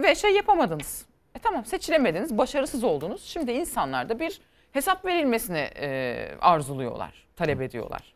ve 0.03 0.15
şey 0.15 0.36
yapamadınız. 0.36 1.05
E 1.36 1.39
tamam 1.39 1.65
seçilemediniz, 1.65 2.38
başarısız 2.38 2.84
oldunuz. 2.84 3.24
Şimdi 3.24 3.51
insanlar 3.51 4.10
da 4.10 4.20
bir 4.20 4.41
hesap 4.72 5.05
verilmesini 5.05 5.70
e, 5.75 6.29
arzuluyorlar, 6.41 7.27
talep 7.36 7.62
ediyorlar. 7.62 8.13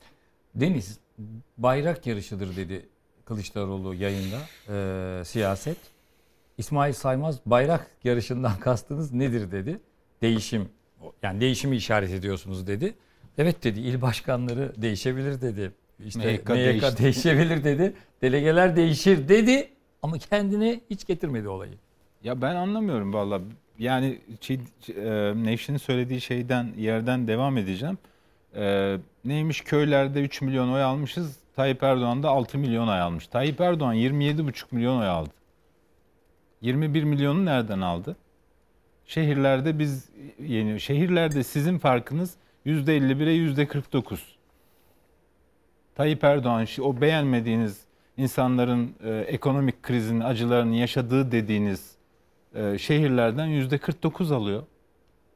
Deniz 0.55 0.99
bayrak 1.57 2.07
yarışıdır 2.07 2.55
dedi 2.55 2.85
Kılıçdaroğlu 3.25 3.93
yayında 3.93 4.37
e, 4.69 5.25
siyaset. 5.25 5.77
İsmail 6.57 6.93
Saymaz 6.93 7.39
bayrak 7.45 7.91
yarışından 8.03 8.55
kastınız 8.59 9.13
nedir 9.13 9.51
dedi. 9.51 9.79
Değişim 10.21 10.69
yani 11.23 11.41
değişimi 11.41 11.75
işaret 11.75 12.11
ediyorsunuz 12.11 12.67
dedi. 12.67 12.93
Evet 13.37 13.63
dedi 13.63 13.79
il 13.79 14.01
başkanları 14.01 14.73
değişebilir 14.77 15.41
dedi. 15.41 15.71
İşte 16.05 16.25
MYK 16.25 16.49
MYK, 16.49 16.57
değişti. 16.57 17.03
değişebilir 17.03 17.63
dedi. 17.63 17.93
Delegeler 18.21 18.75
değişir 18.75 19.29
dedi 19.29 19.69
ama 20.03 20.17
kendine 20.17 20.81
hiç 20.89 21.07
getirmedi 21.07 21.49
olayı. 21.49 21.73
Ya 22.23 22.41
ben 22.41 22.55
anlamıyorum 22.55 23.13
valla. 23.13 23.41
Yani 23.79 24.19
şey, 24.41 24.59
e, 24.95 25.33
Nevşin'in 25.35 25.77
söylediği 25.77 26.21
şeyden 26.21 26.73
yerden 26.77 27.27
devam 27.27 27.57
edeceğim. 27.57 27.97
E, 28.55 28.97
neymiş 29.25 29.61
köylerde 29.61 30.21
3 30.21 30.41
milyon 30.41 30.73
oy 30.73 30.83
almışız. 30.83 31.37
Tayyip 31.55 31.83
Erdoğan 31.83 32.23
da 32.23 32.29
6 32.29 32.57
milyon 32.57 32.87
oy 32.87 32.99
almış. 32.99 33.27
Tayyip 33.27 33.61
Erdoğan 33.61 33.95
27,5 33.95 34.65
milyon 34.71 34.99
oy 34.99 35.07
aldı. 35.07 35.29
21 36.61 37.03
milyonu 37.03 37.45
nereden 37.45 37.81
aldı? 37.81 38.15
Şehirlerde 39.05 39.79
biz 39.79 40.09
yeniyor. 40.39 40.79
Şehirlerde 40.79 41.43
sizin 41.43 41.77
farkınız 41.77 42.35
%51'e 42.65 43.65
%49. 43.65 44.19
Tayyip 45.95 46.23
Erdoğan 46.23 46.67
o 46.81 47.01
beğenmediğiniz 47.01 47.88
insanların 48.19 48.95
e, 49.03 49.17
ekonomik 49.27 49.83
krizin 49.83 50.19
acılarını 50.19 50.75
yaşadığı 50.75 51.31
dediğiniz 51.31 51.91
e, 52.55 52.77
şehirlerden 52.77 53.47
%49 53.47 54.35
alıyor. 54.35 54.63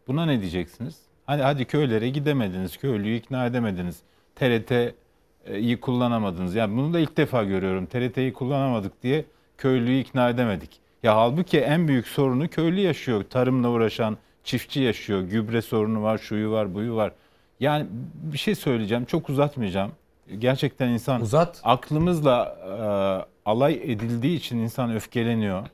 Buna 0.07 0.25
ne 0.25 0.41
diyeceksiniz? 0.41 0.99
Hani 1.25 1.41
hadi 1.41 1.65
köylere 1.65 2.09
gidemediniz, 2.09 2.77
köylüyü 2.77 3.17
ikna 3.17 3.45
edemediniz. 3.45 3.99
TRT'yi 4.35 5.79
kullanamadınız. 5.79 6.55
Yani 6.55 6.77
bunu 6.77 6.93
da 6.93 6.99
ilk 6.99 7.17
defa 7.17 7.43
görüyorum. 7.43 7.85
TRT'yi 7.85 8.33
kullanamadık 8.33 9.03
diye 9.03 9.25
köylüyü 9.57 10.01
ikna 10.01 10.29
edemedik. 10.29 10.79
Ya 11.03 11.15
halbuki 11.15 11.59
en 11.59 11.87
büyük 11.87 12.07
sorunu 12.07 12.47
köylü 12.47 12.79
yaşıyor. 12.79 13.23
Tarımla 13.23 13.69
uğraşan 13.69 14.17
çiftçi 14.43 14.79
yaşıyor. 14.79 15.21
Gübre 15.21 15.61
sorunu 15.61 16.03
var, 16.03 16.17
şuyu 16.17 16.51
var, 16.51 16.73
buyu 16.73 16.95
var. 16.95 17.11
Yani 17.59 17.85
bir 18.13 18.37
şey 18.37 18.55
söyleyeceğim. 18.55 19.05
Çok 19.05 19.29
uzatmayacağım. 19.29 19.91
Gerçekten 20.39 20.87
insan 20.89 21.21
Uzat. 21.21 21.61
aklımızla 21.63 22.57
e, 22.65 23.49
alay 23.49 23.73
edildiği 23.73 24.37
için 24.37 24.57
insan 24.57 24.95
öfkeleniyor. 24.95 25.67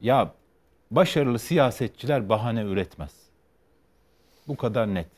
Ya 0.00 0.32
başarılı 0.90 1.38
siyasetçiler 1.38 2.28
bahane 2.28 2.62
üretmez. 2.62 3.12
Bu 4.48 4.56
kadar 4.56 4.94
net. 4.94 5.08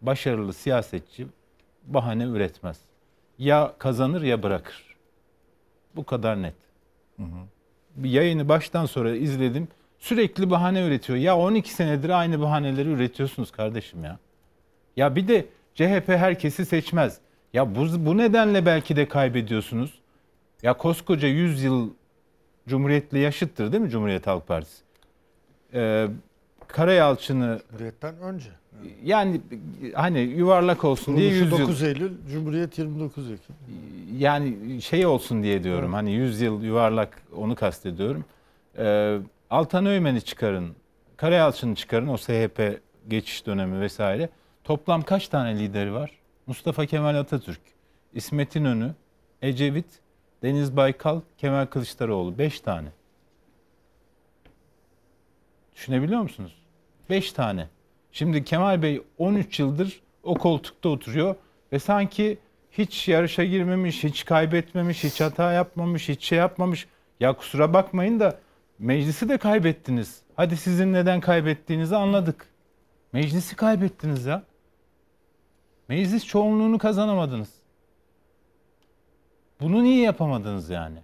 Başarılı 0.00 0.52
siyasetçi 0.52 1.26
bahane 1.86 2.24
üretmez. 2.24 2.78
Ya 3.38 3.72
kazanır 3.78 4.22
ya 4.22 4.42
bırakır. 4.42 4.96
Bu 5.96 6.04
kadar 6.04 6.42
net. 6.42 6.54
Bir 7.96 8.10
yayını 8.10 8.48
baştan 8.48 8.86
sonra 8.86 9.16
izledim. 9.16 9.68
Sürekli 9.98 10.50
bahane 10.50 10.86
üretiyor. 10.86 11.18
Ya 11.18 11.38
12 11.38 11.74
senedir 11.74 12.10
aynı 12.10 12.40
bahaneleri 12.40 12.88
üretiyorsunuz 12.88 13.50
kardeşim 13.50 14.04
ya. 14.04 14.18
Ya 14.96 15.16
bir 15.16 15.28
de 15.28 15.46
CHP 15.74 16.08
herkesi 16.08 16.66
seçmez. 16.66 17.18
Ya 17.52 17.74
bu, 17.74 18.06
bu 18.06 18.16
nedenle 18.18 18.66
belki 18.66 18.96
de 18.96 19.08
kaybediyorsunuz. 19.08 20.00
Ya 20.62 20.72
koskoca 20.76 21.28
100 21.28 21.62
yıl 21.62 21.90
Cumhuriyet'le 22.68 23.12
yaşıttır 23.12 23.72
değil 23.72 23.82
mi 23.82 23.90
Cumhuriyet 23.90 24.26
Halk 24.26 24.46
Partisi? 24.48 24.82
Ee, 25.74 26.06
Karayalçın'ı 26.68 27.60
Cumhuriyet'ten 27.70 28.14
önce. 28.18 28.48
yani 29.04 29.40
hani 29.94 30.20
yuvarlak 30.20 30.84
olsun 30.84 31.16
diye 31.16 31.28
100 31.30 31.40
Kuruluşu 31.40 31.60
yıl 31.62 31.68
9 31.68 31.82
Eylül, 31.82 32.12
Cumhuriyet 32.32 32.78
29 32.78 33.30
Ekim. 33.30 33.54
yani 34.18 34.82
şey 34.82 35.06
olsun 35.06 35.42
diye 35.42 35.64
diyorum. 35.64 35.92
Hani 35.92 36.12
100 36.12 36.40
yıl 36.40 36.62
yuvarlak 36.62 37.22
onu 37.36 37.54
kastediyorum. 37.54 38.24
Ee, 38.78 39.18
Altan 39.50 39.86
Öğmen'i 39.86 40.22
çıkarın. 40.22 40.68
Karayalçın'ı 41.16 41.74
çıkarın 41.74 42.06
o 42.08 42.16
SHP 42.16 42.80
geçiş 43.08 43.46
dönemi 43.46 43.80
vesaire. 43.80 44.28
Toplam 44.70 45.02
kaç 45.02 45.28
tane 45.28 45.58
lideri 45.58 45.92
var? 45.92 46.10
Mustafa 46.46 46.86
Kemal 46.86 47.14
Atatürk, 47.14 47.60
İsmet 48.14 48.56
İnönü, 48.56 48.94
Ecevit, 49.42 49.86
Deniz 50.42 50.76
Baykal, 50.76 51.20
Kemal 51.38 51.66
Kılıçdaroğlu. 51.66 52.38
5 52.38 52.60
tane. 52.60 52.88
Düşünebiliyor 55.74 56.20
musunuz? 56.22 56.62
5 57.10 57.32
tane. 57.32 57.68
Şimdi 58.12 58.44
Kemal 58.44 58.82
Bey 58.82 59.02
13 59.18 59.60
yıldır 59.60 60.00
o 60.22 60.34
koltukta 60.34 60.88
oturuyor 60.88 61.34
ve 61.72 61.78
sanki 61.78 62.38
hiç 62.70 63.08
yarışa 63.08 63.44
girmemiş, 63.44 64.04
hiç 64.04 64.24
kaybetmemiş, 64.24 65.04
hiç 65.04 65.20
hata 65.20 65.52
yapmamış, 65.52 66.08
hiç 66.08 66.24
şey 66.24 66.38
yapmamış. 66.38 66.86
Ya 67.20 67.32
kusura 67.32 67.72
bakmayın 67.72 68.20
da 68.20 68.38
meclisi 68.78 69.28
de 69.28 69.38
kaybettiniz. 69.38 70.20
Hadi 70.36 70.56
sizin 70.56 70.92
neden 70.92 71.20
kaybettiğinizi 71.20 71.96
anladık. 71.96 72.46
Meclisi 73.12 73.56
kaybettiniz 73.56 74.26
ya. 74.26 74.49
Meclis 75.90 76.26
çoğunluğunu 76.26 76.78
kazanamadınız. 76.78 77.48
Bunu 79.60 79.82
niye 79.82 80.02
yapamadınız 80.02 80.70
yani? 80.70 80.98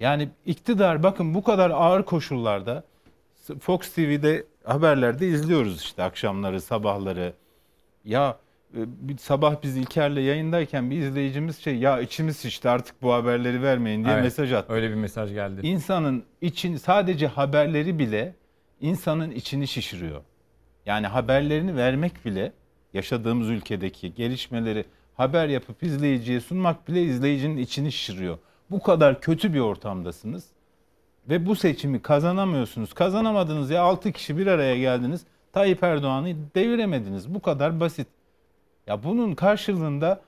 Yani 0.00 0.28
iktidar 0.46 1.02
bakın 1.02 1.34
bu 1.34 1.42
kadar 1.42 1.70
ağır 1.70 2.02
koşullarda 2.02 2.84
Fox 3.60 3.92
TV'de 3.94 4.46
haberlerde 4.64 5.28
izliyoruz 5.28 5.82
işte 5.82 6.02
akşamları, 6.02 6.60
sabahları. 6.60 7.34
Ya 8.04 8.38
e, 8.76 8.80
bir 9.08 9.18
sabah 9.18 9.62
biz 9.62 9.76
İlker'le 9.76 10.20
yayındayken 10.20 10.90
bir 10.90 10.98
izleyicimiz 10.98 11.58
şey 11.58 11.76
ya 11.76 12.00
içimiz 12.00 12.42
şişti 12.42 12.68
artık 12.68 13.02
bu 13.02 13.12
haberleri 13.12 13.62
vermeyin 13.62 14.04
diye 14.04 14.14
Evet, 14.14 14.24
mesaj 14.24 14.52
attı. 14.52 14.72
Öyle 14.72 14.90
bir 14.90 14.94
mesaj 14.94 15.32
geldi. 15.32 15.66
İnsanın 15.66 16.24
için 16.40 16.76
sadece 16.76 17.26
haberleri 17.26 17.98
bile 17.98 18.34
insanın 18.80 19.30
içini 19.30 19.68
şişiriyor. 19.68 20.22
Yani 20.86 21.06
haberlerini 21.06 21.76
vermek 21.76 22.24
bile 22.24 22.52
yaşadığımız 22.94 23.48
ülkedeki 23.48 24.14
gelişmeleri 24.14 24.84
haber 25.14 25.48
yapıp 25.48 25.82
izleyiciye 25.82 26.40
sunmak 26.40 26.88
bile 26.88 27.02
izleyicinin 27.02 27.56
içini 27.56 27.92
şişiriyor. 27.92 28.38
Bu 28.70 28.82
kadar 28.82 29.20
kötü 29.20 29.54
bir 29.54 29.60
ortamdasınız 29.60 30.44
ve 31.28 31.46
bu 31.46 31.56
seçimi 31.56 32.02
kazanamıyorsunuz. 32.02 32.92
Kazanamadınız 32.92 33.70
ya 33.70 33.82
6 33.82 34.12
kişi 34.12 34.38
bir 34.38 34.46
araya 34.46 34.78
geldiniz. 34.78 35.24
Tayyip 35.52 35.82
Erdoğan'ı 35.82 36.36
deviremediniz. 36.54 37.34
Bu 37.34 37.42
kadar 37.42 37.80
basit. 37.80 38.06
Ya 38.86 39.04
bunun 39.04 39.34
karşılığında 39.34 40.20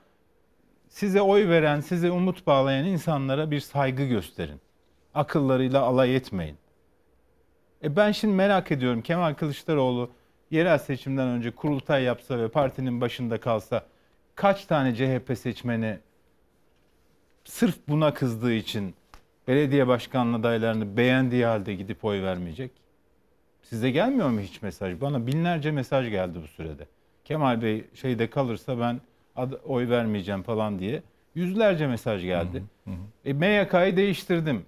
size 0.89 1.21
oy 1.21 1.49
veren, 1.49 1.79
size 1.79 2.11
umut 2.11 2.47
bağlayan 2.47 2.85
insanlara 2.85 3.51
bir 3.51 3.59
saygı 3.59 4.05
gösterin. 4.05 4.61
Akıllarıyla 5.13 5.81
alay 5.81 6.15
etmeyin. 6.15 6.57
E 7.83 7.95
ben 7.95 8.11
şimdi 8.11 8.33
merak 8.33 8.71
ediyorum 8.71 9.01
Kemal 9.01 9.33
Kılıçdaroğlu 9.33 10.09
yerel 10.51 10.77
seçimden 10.77 11.27
önce 11.27 11.51
kurultay 11.51 12.03
yapsa 12.03 12.39
ve 12.39 12.47
partinin 12.47 13.01
başında 13.01 13.39
kalsa 13.39 13.85
kaç 14.35 14.65
tane 14.65 14.95
CHP 14.95 15.37
seçmeni 15.37 15.99
sırf 17.43 17.75
buna 17.87 18.13
kızdığı 18.13 18.53
için 18.53 18.95
belediye 19.47 19.87
başkanlığı 19.87 20.37
adaylarını 20.37 20.97
beğendiği 20.97 21.45
halde 21.45 21.75
gidip 21.75 22.05
oy 22.05 22.21
vermeyecek? 22.21 22.71
Size 23.63 23.91
gelmiyor 23.91 24.29
mu 24.29 24.39
hiç 24.39 24.61
mesaj? 24.61 25.01
Bana 25.01 25.27
binlerce 25.27 25.71
mesaj 25.71 26.09
geldi 26.09 26.39
bu 26.43 26.47
sürede. 26.47 26.87
Kemal 27.25 27.61
Bey 27.61 27.85
şeyde 27.93 28.29
kalırsa 28.29 28.79
ben 28.79 29.01
oy 29.65 29.89
vermeyeceğim 29.89 30.43
falan 30.43 30.79
diye 30.79 31.01
yüzlerce 31.35 31.87
mesaj 31.87 32.21
geldi. 32.23 32.63
E, 33.25 33.33
MYK'yı 33.33 33.97
değiştirdim. 33.97 34.65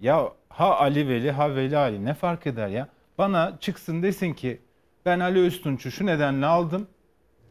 Ya 0.00 0.32
ha 0.48 0.76
Ali 0.78 1.08
Veli 1.08 1.30
ha 1.30 1.56
Veli 1.56 1.76
Ali 1.78 2.04
ne 2.04 2.14
fark 2.14 2.46
eder 2.46 2.68
ya? 2.68 2.88
Bana 3.18 3.56
çıksın 3.60 4.02
desin 4.02 4.32
ki 4.32 4.60
ben 5.06 5.20
Ali 5.20 5.40
Öztunç'u 5.40 5.90
şu 5.90 6.06
nedenle 6.06 6.46
aldım. 6.46 6.86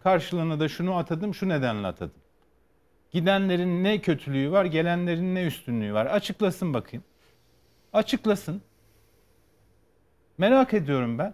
Karşılığına 0.04 0.60
da 0.60 0.68
şunu 0.70 0.96
atadım, 0.96 1.34
şu 1.34 1.50
nedenle 1.50 1.88
atadım. 1.88 2.22
Gidenlerin 3.12 3.84
ne 3.84 4.02
kötülüğü 4.02 4.52
var, 4.52 4.66
gelenlerin 4.66 5.36
ne 5.36 5.44
üstünlüğü 5.44 5.94
var? 5.94 6.06
Açıklasın 6.06 6.74
bakayım. 6.74 7.04
Açıklasın. 7.94 8.62
Merak 10.38 10.74
ediyorum 10.74 11.18
ben. 11.18 11.34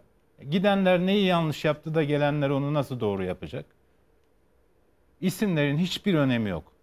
Gidenler 0.50 1.00
neyi 1.00 1.26
yanlış 1.26 1.66
yaptı 1.66 1.96
da 1.96 2.04
gelenler 2.04 2.50
onu 2.50 2.74
nasıl 2.74 3.00
doğru 3.00 3.24
yapacak? 3.24 3.66
İsimlerin 5.22 5.78
hiçbir 5.78 6.14
önemi 6.14 6.50
yok. 6.50 6.74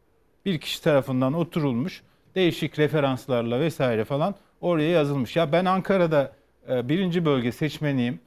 Bir 0.45 0.59
kişi 0.61 0.83
tarafından 0.83 1.35
oturulmuş, 1.35 2.03
değişik 2.35 2.79
referanslarla 2.79 3.61
vesaire 3.61 4.05
falan 4.05 4.35
oraya 4.61 4.91
yazılmış. 4.91 5.37
Ya 5.37 5.53
ben 5.53 5.65
Ankara'da 5.65 6.33
e, 6.69 6.89
birinci 6.89 7.25
bölge 7.25 7.53
seçmeniyim. 7.53 8.21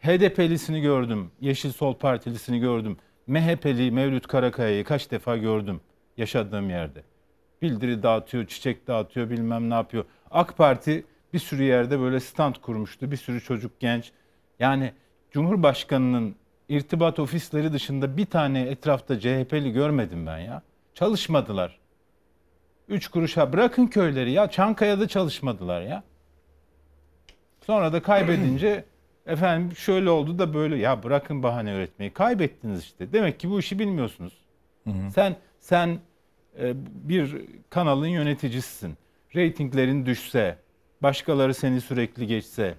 HDP'lisini 0.00 0.80
gördüm, 0.80 1.30
Yeşil 1.40 1.72
Sol 1.72 1.94
Partilisini 1.94 2.60
gördüm. 2.60 2.96
MHP'li 3.26 3.90
Mevlüt 3.90 4.26
Karakaya'yı 4.26 4.84
kaç 4.84 5.10
defa 5.10 5.36
gördüm 5.36 5.80
yaşadığım 6.16 6.70
yerde. 6.70 7.02
Bildiri 7.62 8.02
dağıtıyor, 8.02 8.46
çiçek 8.46 8.86
dağıtıyor, 8.86 9.30
bilmem 9.30 9.70
ne 9.70 9.74
yapıyor. 9.74 10.04
AK 10.30 10.56
Parti 10.56 11.04
bir 11.32 11.38
sürü 11.38 11.62
yerde 11.62 12.00
böyle 12.00 12.20
stand 12.20 12.54
kurmuştu. 12.54 13.10
Bir 13.10 13.16
sürü 13.16 13.40
çocuk 13.40 13.80
genç. 13.80 14.12
Yani 14.58 14.92
Cumhurbaşkanı'nın 15.30 16.34
irtibat 16.68 17.18
ofisleri 17.18 17.72
dışında 17.72 18.16
bir 18.16 18.26
tane 18.26 18.62
etrafta 18.62 19.20
CHP'li 19.20 19.72
görmedim 19.72 20.26
ben 20.26 20.38
ya. 20.38 20.62
Çalışmadılar. 20.94 21.78
Üç 22.88 23.08
kuruşa 23.08 23.52
bırakın 23.52 23.86
köyleri 23.86 24.30
ya. 24.30 24.50
Çankaya'da 24.50 25.08
çalışmadılar 25.08 25.82
ya. 25.82 26.02
Sonra 27.66 27.92
da 27.92 28.02
kaybedince 28.02 28.84
efendim 29.26 29.76
şöyle 29.76 30.10
oldu 30.10 30.38
da 30.38 30.54
böyle 30.54 30.76
ya 30.76 31.02
bırakın 31.02 31.42
bahane 31.42 31.72
üretmeyi. 31.74 32.12
Kaybettiniz 32.12 32.80
işte. 32.82 33.12
Demek 33.12 33.40
ki 33.40 33.50
bu 33.50 33.58
işi 33.60 33.78
bilmiyorsunuz. 33.78 34.32
Sen 35.14 35.36
sen 35.58 35.98
e, 36.58 36.72
bir 37.08 37.36
kanalın 37.70 38.06
yöneticisisin. 38.06 38.96
Reytinglerin 39.34 40.06
düşse, 40.06 40.58
başkaları 41.02 41.54
seni 41.54 41.80
sürekli 41.80 42.26
geçse 42.26 42.74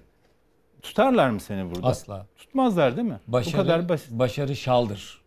tutarlar 0.82 1.30
mı 1.30 1.40
seni 1.40 1.74
burada? 1.74 1.86
Asla. 1.86 2.26
Tutmazlar 2.36 2.96
değil 2.96 3.08
mi? 3.08 3.20
Başarı, 3.26 3.52
Bu 3.54 3.56
kadar 3.56 3.88
basit. 3.88 4.10
başarı 4.10 4.56
şaldır. 4.56 5.22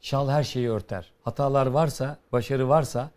Şal 0.00 0.28
her 0.28 0.42
şeyi 0.42 0.70
örter. 0.70 1.12
Hatalar 1.22 1.66
varsa, 1.66 2.18
başarı 2.32 2.68
varsa, 2.68 3.10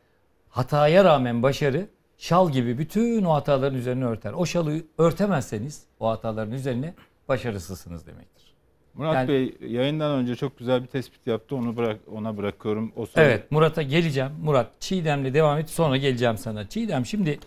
hataya 0.50 1.04
rağmen 1.04 1.44
başarı 1.44 1.88
şal 2.18 2.50
gibi 2.52 2.78
bütün 2.78 3.24
o 3.26 3.34
hataların 3.34 3.78
üzerine 3.78 4.06
örter. 4.06 4.34
O 4.34 4.46
şalı 4.46 4.74
örtemezseniz 4.98 5.84
o 6.00 6.10
hataların 6.10 6.54
üzerine 6.54 6.94
başarısızsınız 7.30 8.08
demektir. 8.08 8.54
Murat 8.94 9.16
Yani- 9.16 9.28
Bey 9.30 9.70
yayından 9.70 10.12
önce 10.12 10.36
çok 10.36 10.58
güzel 10.60 10.82
bir 10.84 10.88
tespit 10.88 11.28
yaptı. 11.28 11.56
Onu 11.56 11.78
bırak 11.78 12.00
ona 12.12 12.38
bırakıyorum. 12.38 12.92
O 12.96 13.06
soru- 13.06 13.24
Evet 13.24 13.52
Murat'a 13.52 13.82
geleceğim. 13.82 14.32
Murat 14.44 14.68
Çiğdem'le 14.80 15.34
devam 15.34 15.58
et 15.58 15.70
sonra 15.70 15.98
geleceğim 15.98 16.38
sana. 16.38 16.70
Çiğdem 16.70 17.06
şimdi 17.06 17.40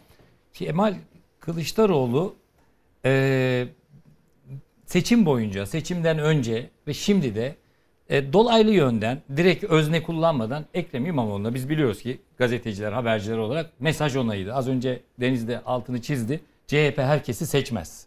Kemal 0.54 0.94
Kılıçdaroğlu 1.40 2.34
e, 3.04 3.66
seçim 4.86 5.26
boyunca, 5.26 5.66
seçimden 5.66 6.18
önce 6.18 6.70
ve 6.86 6.94
şimdi 6.94 7.34
de 7.34 7.54
e, 8.08 8.32
dolaylı 8.32 8.70
yönden 8.70 9.22
direkt 9.36 9.64
özne 9.64 10.02
kullanmadan 10.02 10.64
Ekrem 10.74 11.06
İmamoğlu'na 11.06 11.54
biz 11.54 11.68
biliyoruz 11.68 12.02
ki 12.02 12.20
gazeteciler, 12.38 12.92
haberciler 12.92 13.36
olarak 13.38 13.70
mesaj 13.80 14.16
onayıydı. 14.16 14.54
Az 14.54 14.68
önce 14.68 15.00
Deniz 15.20 15.48
de 15.48 15.60
altını 15.60 16.02
çizdi. 16.02 16.40
CHP 16.66 16.98
herkesi 16.98 17.46
seçmez 17.46 18.06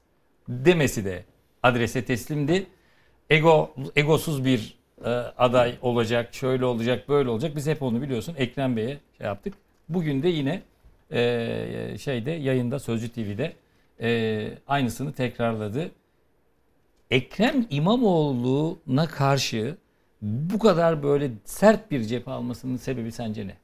demesi 0.50 1.05
de 1.05 1.25
adrese 1.65 2.05
teslimdi. 2.05 2.67
Ego 3.29 3.75
egosuz 3.95 4.45
bir 4.45 4.77
e, 5.05 5.10
aday 5.38 5.77
olacak, 5.81 6.34
şöyle 6.34 6.65
olacak, 6.65 7.10
böyle 7.10 7.29
olacak. 7.29 7.55
Biz 7.55 7.67
hep 7.67 7.81
onu 7.81 8.01
biliyorsun 8.01 8.36
Ekrem 8.38 8.75
Bey'e 8.75 9.00
şey 9.17 9.27
yaptık. 9.27 9.53
Bugün 9.89 10.24
de 10.24 10.27
yine 10.27 10.62
e, 11.12 11.98
şeyde 12.00 12.31
yayında 12.31 12.79
Sözcü 12.79 13.10
TV'de 13.10 13.53
e, 14.01 14.50
aynısını 14.67 15.13
tekrarladı. 15.13 15.91
Ekrem 17.12 17.65
İmamoğlu'na 17.69 19.07
karşı 19.07 19.77
bu 20.22 20.60
kadar 20.60 21.03
böyle 21.03 21.31
sert 21.45 21.91
bir 21.91 22.01
cephe 22.01 22.31
almasının 22.31 22.77
sebebi 22.77 23.12
sence 23.12 23.48
ne? 23.48 23.57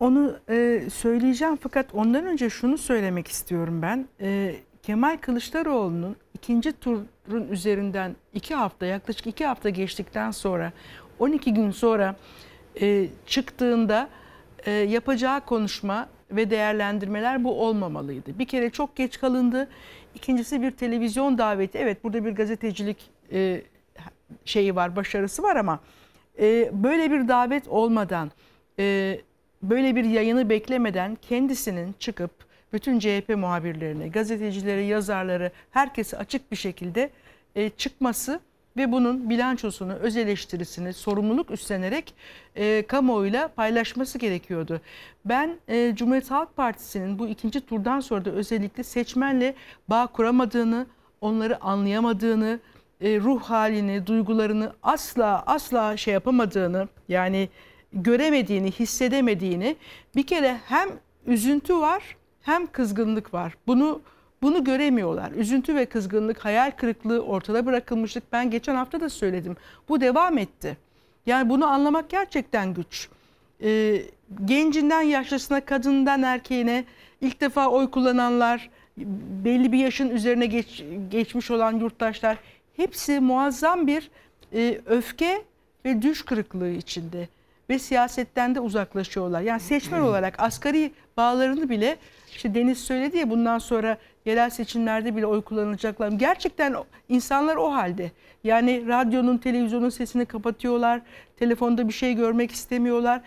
Onu 0.00 0.38
e, 0.48 0.82
söyleyeceğim 0.92 1.56
fakat 1.56 1.94
ondan 1.94 2.26
önce 2.26 2.50
şunu 2.50 2.78
söylemek 2.78 3.28
istiyorum 3.28 3.82
ben. 3.82 4.08
E, 4.20 4.56
Kemal 4.86 5.16
Kılıçdaroğlu'nun 5.16 6.16
ikinci 6.34 6.72
turun 6.72 7.48
üzerinden 7.50 8.16
iki 8.34 8.54
hafta 8.54 8.86
yaklaşık 8.86 9.26
iki 9.26 9.46
hafta 9.46 9.70
geçtikten 9.70 10.30
sonra 10.30 10.72
12 11.18 11.54
gün 11.54 11.70
sonra 11.70 12.16
e, 12.80 13.06
çıktığında 13.26 14.08
e, 14.66 14.70
yapacağı 14.70 15.40
konuşma 15.40 16.08
ve 16.30 16.50
değerlendirmeler 16.50 17.44
bu 17.44 17.62
olmamalıydı. 17.62 18.38
Bir 18.38 18.46
kere 18.46 18.70
çok 18.70 18.96
geç 18.96 19.20
kalındı. 19.20 19.68
İkincisi 20.14 20.62
bir 20.62 20.70
televizyon 20.70 21.38
daveti. 21.38 21.78
Evet 21.78 22.04
burada 22.04 22.24
bir 22.24 22.32
gazetecilik 22.32 23.10
e, 23.32 23.62
şeyi 24.44 24.76
var, 24.76 24.96
başarısı 24.96 25.42
var 25.42 25.56
ama 25.56 25.80
e, 26.38 26.70
böyle 26.72 27.10
bir 27.10 27.28
davet 27.28 27.68
olmadan, 27.68 28.30
e, 28.78 29.20
böyle 29.62 29.96
bir 29.96 30.04
yayını 30.04 30.48
beklemeden 30.48 31.16
kendisinin 31.22 31.94
çıkıp 31.98 32.53
bütün 32.74 32.98
CHP 32.98 33.28
muhabirlerine, 33.36 34.08
gazetecilere, 34.08 34.82
yazarları, 34.82 35.50
herkese 35.70 36.18
açık 36.18 36.50
bir 36.52 36.56
şekilde 36.56 37.10
e, 37.54 37.70
çıkması 37.70 38.40
ve 38.76 38.92
bunun 38.92 39.30
bilançosunu, 39.30 39.92
öz 39.92 40.16
eleştirisini, 40.16 40.92
sorumluluk 40.92 41.50
üstlenerek 41.50 42.14
e, 42.56 42.86
kamuoyuyla 42.86 43.48
paylaşması 43.48 44.18
gerekiyordu. 44.18 44.80
Ben 45.24 45.56
e, 45.68 45.92
Cumhuriyet 45.96 46.30
Halk 46.30 46.56
Partisi'nin 46.56 47.18
bu 47.18 47.28
ikinci 47.28 47.60
turdan 47.60 48.00
sonra 48.00 48.24
da 48.24 48.30
özellikle 48.30 48.82
seçmenle 48.82 49.54
bağ 49.88 50.06
kuramadığını, 50.06 50.86
onları 51.20 51.64
anlayamadığını, 51.64 52.60
e, 53.00 53.20
ruh 53.20 53.42
halini, 53.42 54.06
duygularını 54.06 54.72
asla 54.82 55.42
asla 55.46 55.96
şey 55.96 56.14
yapamadığını 56.14 56.88
yani 57.08 57.48
göremediğini, 57.92 58.70
hissedemediğini 58.70 59.76
bir 60.16 60.26
kere 60.26 60.60
hem 60.66 60.88
üzüntü 61.26 61.76
var 61.76 62.16
hem 62.44 62.66
kızgınlık 62.66 63.34
var. 63.34 63.56
Bunu 63.66 64.00
bunu 64.42 64.64
göremiyorlar. 64.64 65.32
Üzüntü 65.32 65.74
ve 65.74 65.86
kızgınlık, 65.86 66.44
hayal 66.44 66.70
kırıklığı 66.70 67.20
ortada 67.20 67.66
bırakılmışlık. 67.66 68.32
Ben 68.32 68.50
geçen 68.50 68.74
hafta 68.74 69.00
da 69.00 69.08
söyledim. 69.08 69.56
Bu 69.88 70.00
devam 70.00 70.38
etti. 70.38 70.76
Yani 71.26 71.48
bunu 71.48 71.66
anlamak 71.66 72.10
gerçekten 72.10 72.74
güç. 72.74 73.08
Ee, 73.62 74.02
gencinden 74.44 75.02
yaşlısına, 75.02 75.60
kadından 75.60 76.22
erkeğine 76.22 76.84
ilk 77.20 77.40
defa 77.40 77.68
oy 77.68 77.90
kullananlar, 77.90 78.70
belli 79.44 79.72
bir 79.72 79.78
yaşın 79.78 80.08
üzerine 80.08 80.46
geç, 80.46 80.84
geçmiş 81.10 81.50
olan 81.50 81.72
yurttaşlar 81.78 82.38
hepsi 82.76 83.20
muazzam 83.20 83.86
bir 83.86 84.10
e, 84.54 84.80
öfke 84.86 85.42
ve 85.84 86.02
düş 86.02 86.24
kırıklığı 86.24 86.70
içinde 86.70 87.28
ve 87.70 87.78
siyasetten 87.78 88.54
de 88.54 88.60
uzaklaşıyorlar. 88.60 89.40
Yani 89.40 89.60
seçmen 89.60 90.00
olarak 90.00 90.40
asgari 90.40 90.92
bağlarını 91.16 91.68
bile 91.68 91.96
işte 92.34 92.54
Deniz 92.54 92.78
söyledi 92.78 93.16
ya 93.16 93.30
bundan 93.30 93.58
sonra 93.58 93.98
yerel 94.24 94.50
seçimlerde 94.50 95.16
bile 95.16 95.26
oy 95.26 95.42
kullanacaklar. 95.42 96.08
Gerçekten 96.08 96.76
insanlar 97.08 97.56
o 97.56 97.72
halde. 97.72 98.10
Yani 98.44 98.86
radyonun, 98.86 99.38
televizyonun 99.38 99.88
sesini 99.88 100.26
kapatıyorlar. 100.26 101.00
Telefonda 101.36 101.88
bir 101.88 101.92
şey 101.92 102.14
görmek 102.14 102.50
istemiyorlar. 102.50 103.20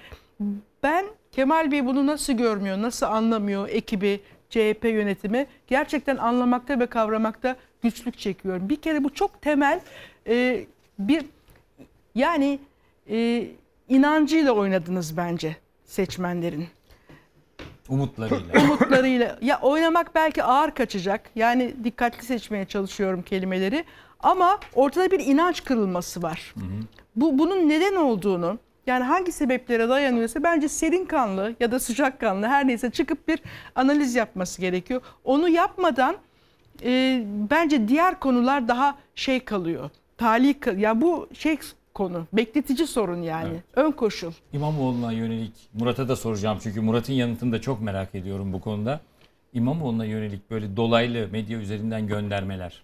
Ben 0.83 1.05
Kemal 1.31 1.71
Bey 1.71 1.85
bunu 1.85 2.07
nasıl 2.07 2.33
görmüyor, 2.33 2.81
nasıl 2.81 3.05
anlamıyor 3.05 3.69
ekibi, 3.69 4.19
CHP 4.49 4.83
yönetimi 4.83 5.47
gerçekten 5.67 6.17
anlamakta 6.17 6.79
ve 6.79 6.85
kavramakta 6.85 7.55
güçlük 7.81 8.17
çekiyorum. 8.17 8.69
Bir 8.69 8.75
kere 8.75 9.03
bu 9.03 9.13
çok 9.13 9.41
temel 9.41 9.79
e, 10.27 10.65
bir 10.99 11.25
yani 12.15 12.59
e, 13.09 13.47
inancıyla 13.89 14.51
oynadınız 14.51 15.17
bence 15.17 15.55
seçmenlerin 15.85 16.67
Umutlarıyla. 17.89 18.61
umutlarıyla. 18.63 19.37
Ya 19.41 19.59
oynamak 19.61 20.15
belki 20.15 20.43
ağır 20.43 20.71
kaçacak. 20.71 21.29
Yani 21.35 21.75
dikkatli 21.83 22.25
seçmeye 22.25 22.65
çalışıyorum 22.65 23.21
kelimeleri. 23.21 23.85
Ama 24.19 24.59
ortada 24.75 25.11
bir 25.11 25.19
inanç 25.19 25.63
kırılması 25.63 26.21
var. 26.21 26.53
Bu 27.15 27.39
bunun 27.39 27.69
neden 27.69 27.95
olduğunu 27.95 28.59
yani 28.87 29.03
hangi 29.03 29.31
sebeplere 29.31 29.89
dayanıyorsa 29.89 30.43
bence 30.43 30.67
serin 30.69 31.05
kanlı 31.05 31.55
ya 31.59 31.71
da 31.71 31.79
sıcak 31.79 32.19
kanlı 32.19 32.47
her 32.47 32.67
neyse 32.67 32.89
çıkıp 32.89 33.27
bir 33.27 33.39
analiz 33.75 34.15
yapması 34.15 34.61
gerekiyor. 34.61 35.01
Onu 35.23 35.49
yapmadan 35.49 36.15
e, 36.83 37.23
bence 37.49 37.87
diğer 37.87 38.19
konular 38.19 38.67
daha 38.67 38.95
şey 39.15 39.39
kalıyor. 39.39 39.89
Tali 40.17 40.55
ya 40.77 41.01
bu 41.01 41.29
şey 41.33 41.57
konu 41.97 42.27
bekletici 42.33 42.87
sorun 42.87 43.21
yani. 43.21 43.61
Ön 43.75 43.91
koşul. 43.91 44.31
İmamoğlu'na 44.53 45.11
yönelik 45.11 45.53
Murat'a 45.73 46.09
da 46.09 46.15
soracağım 46.15 46.57
çünkü 46.63 46.81
Murat'ın 46.81 47.13
yanıtını 47.13 47.51
da 47.51 47.61
çok 47.61 47.81
merak 47.81 48.15
ediyorum 48.15 48.53
bu 48.53 48.61
konuda. 48.61 49.01
İmamoğlu'na 49.53 50.05
yönelik 50.05 50.51
böyle 50.51 50.77
dolaylı 50.77 51.27
medya 51.31 51.59
üzerinden 51.59 52.07
göndermeler. 52.07 52.81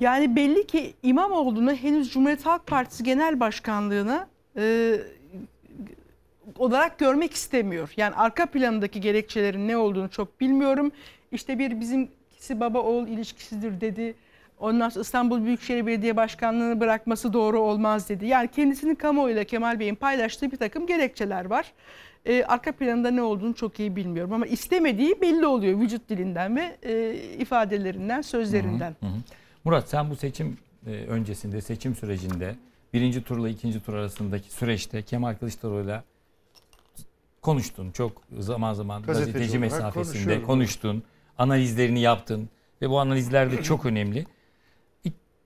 Yani 0.00 0.36
belli 0.36 0.66
ki 0.66 0.94
İmamoğlu'nu 1.02 1.74
henüz 1.74 2.12
Cumhuriyet 2.12 2.46
Halk 2.46 2.66
Partisi 2.66 3.04
Genel 3.04 3.40
Başkanlığı'na 3.40 4.28
e, 4.56 4.96
olarak 6.58 6.98
görmek 6.98 7.32
istemiyor. 7.32 7.92
Yani 7.96 8.14
arka 8.14 8.46
planındaki 8.46 9.00
gerekçelerin 9.00 9.68
ne 9.68 9.76
olduğunu 9.76 10.10
çok 10.10 10.40
bilmiyorum. 10.40 10.92
İşte 11.32 11.58
bir 11.58 11.80
bizimkisi 11.80 12.60
baba 12.60 12.78
oğul 12.78 13.06
ilişkisidir 13.08 13.80
dedi. 13.80 14.14
Ondan 14.58 14.88
sonra 14.88 15.02
İstanbul 15.02 15.44
Büyükşehir 15.44 15.86
Belediye 15.86 16.16
Başkanlığı'nı 16.16 16.80
bırakması 16.80 17.32
doğru 17.32 17.60
olmaz 17.60 18.08
dedi. 18.08 18.26
Yani 18.26 18.48
kendisinin 18.48 18.94
kamuoyuyla 18.94 19.44
Kemal 19.44 19.80
Bey'in 19.80 19.94
paylaştığı 19.94 20.52
bir 20.52 20.56
takım 20.56 20.86
gerekçeler 20.86 21.44
var. 21.44 21.72
E, 22.26 22.44
arka 22.44 22.72
planında 22.72 23.10
ne 23.10 23.22
olduğunu 23.22 23.54
çok 23.54 23.80
iyi 23.80 23.96
bilmiyorum 23.96 24.32
ama 24.32 24.46
istemediği 24.46 25.20
belli 25.20 25.46
oluyor 25.46 25.80
vücut 25.80 26.08
dilinden 26.08 26.56
ve 26.56 26.76
e, 26.82 27.14
ifadelerinden, 27.38 28.22
sözlerinden. 28.22 28.96
Hı 29.00 29.06
hı. 29.06 29.10
Murat 29.64 29.88
sen 29.88 30.10
bu 30.10 30.16
seçim 30.16 30.58
e, 30.86 30.90
öncesinde, 30.90 31.60
seçim 31.60 31.94
sürecinde 31.94 32.54
birinci 32.92 33.22
turla 33.22 33.48
ikinci 33.48 33.80
tur 33.80 33.94
arasındaki 33.94 34.52
süreçte 34.52 35.02
Kemal 35.02 35.34
Kılıçdaroğlu'yla 35.34 36.04
konuştun. 37.42 37.90
Çok 37.90 38.22
zaman 38.38 38.74
zaman 38.74 39.02
Gazeteci 39.02 39.32
gazeteci 39.32 39.58
mesafesinde 39.58 40.42
konuştun. 40.42 41.02
Analizlerini 41.38 42.00
yaptın 42.00 42.48
ve 42.82 42.90
bu 42.90 42.98
analizler 42.98 43.52
de 43.52 43.62
çok 43.62 43.86
önemli. 43.86 44.26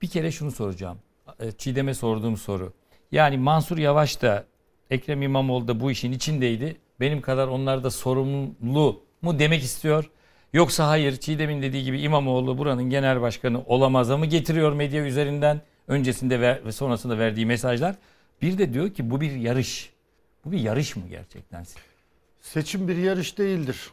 Bir 0.01 0.07
kere 0.07 0.31
şunu 0.31 0.51
soracağım. 0.51 0.97
E, 1.39 1.51
Çiğdem'e 1.51 1.93
sorduğum 1.93 2.37
soru. 2.37 2.73
Yani 3.11 3.37
Mansur 3.37 3.77
Yavaş 3.77 4.21
da 4.21 4.45
Ekrem 4.89 5.21
İmamoğlu 5.21 5.67
da 5.67 5.79
bu 5.79 5.91
işin 5.91 6.11
içindeydi. 6.11 6.77
Benim 6.99 7.21
kadar 7.21 7.47
onlar 7.47 7.83
da 7.83 7.91
sorumlu 7.91 9.03
mu 9.21 9.39
demek 9.39 9.63
istiyor? 9.63 10.09
Yoksa 10.53 10.87
hayır 10.87 11.17
Çiğdem'in 11.17 11.61
dediği 11.61 11.83
gibi 11.83 12.01
İmamoğlu 12.01 12.57
buranın 12.57 12.89
genel 12.89 13.21
başkanı 13.21 13.63
olamaza 13.65 14.17
mı 14.17 14.25
getiriyor 14.25 14.73
medya 14.73 15.05
üzerinden 15.05 15.61
öncesinde 15.87 16.41
ve 16.41 16.71
sonrasında 16.71 17.17
verdiği 17.17 17.45
mesajlar. 17.45 17.95
Bir 18.41 18.57
de 18.57 18.73
diyor 18.73 18.89
ki 18.93 19.11
bu 19.11 19.21
bir 19.21 19.31
yarış. 19.31 19.93
Bu 20.45 20.51
bir 20.51 20.59
yarış 20.59 20.95
mı 20.95 21.03
gerçekten? 21.09 21.65
Seçim 22.41 22.87
bir 22.87 22.97
yarış 22.97 23.37
değildir. 23.37 23.91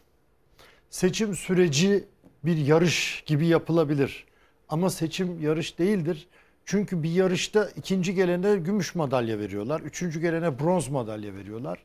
Seçim 0.91 1.37
süreci 1.37 2.05
bir 2.45 2.57
yarış 2.57 3.25
gibi 3.27 3.47
yapılabilir. 3.47 4.26
Ama 4.69 4.91
seçim 4.91 5.43
yarış 5.43 5.79
değildir. 5.79 6.29
Çünkü 6.65 7.03
bir 7.03 7.11
yarışta 7.11 7.69
ikinci 7.77 8.15
gelene 8.15 8.57
gümüş 8.57 8.95
madalya 8.95 9.39
veriyorlar. 9.39 9.81
Üçüncü 9.81 10.21
gelene 10.21 10.59
bronz 10.59 10.89
madalya 10.89 11.35
veriyorlar. 11.35 11.79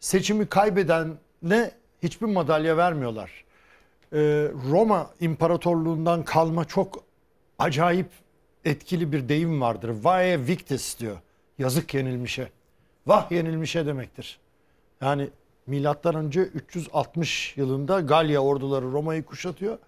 Seçimi 0.00 0.46
kaybeden 0.46 1.08
ne 1.42 1.70
hiçbir 2.02 2.26
madalya 2.26 2.76
vermiyorlar. 2.76 3.44
Ee, 4.12 4.18
Roma 4.70 5.10
İmparatorluğundan 5.20 6.24
kalma 6.24 6.64
çok 6.64 7.04
acayip 7.58 8.08
etkili 8.64 9.12
bir 9.12 9.28
deyim 9.28 9.60
vardır. 9.60 9.88
Vae 10.02 10.46
victis 10.46 11.00
diyor. 11.00 11.16
Yazık 11.58 11.94
yenilmişe. 11.94 12.50
Vah 13.06 13.32
yenilmişe 13.32 13.86
demektir. 13.86 14.38
Yani 15.00 15.28
milattan 15.66 16.14
önce 16.14 16.40
360 16.40 17.56
yılında 17.56 18.00
Galya 18.00 18.42
orduları 18.42 18.92
Roma'yı 18.92 19.24
kuşatıyor. 19.24 19.78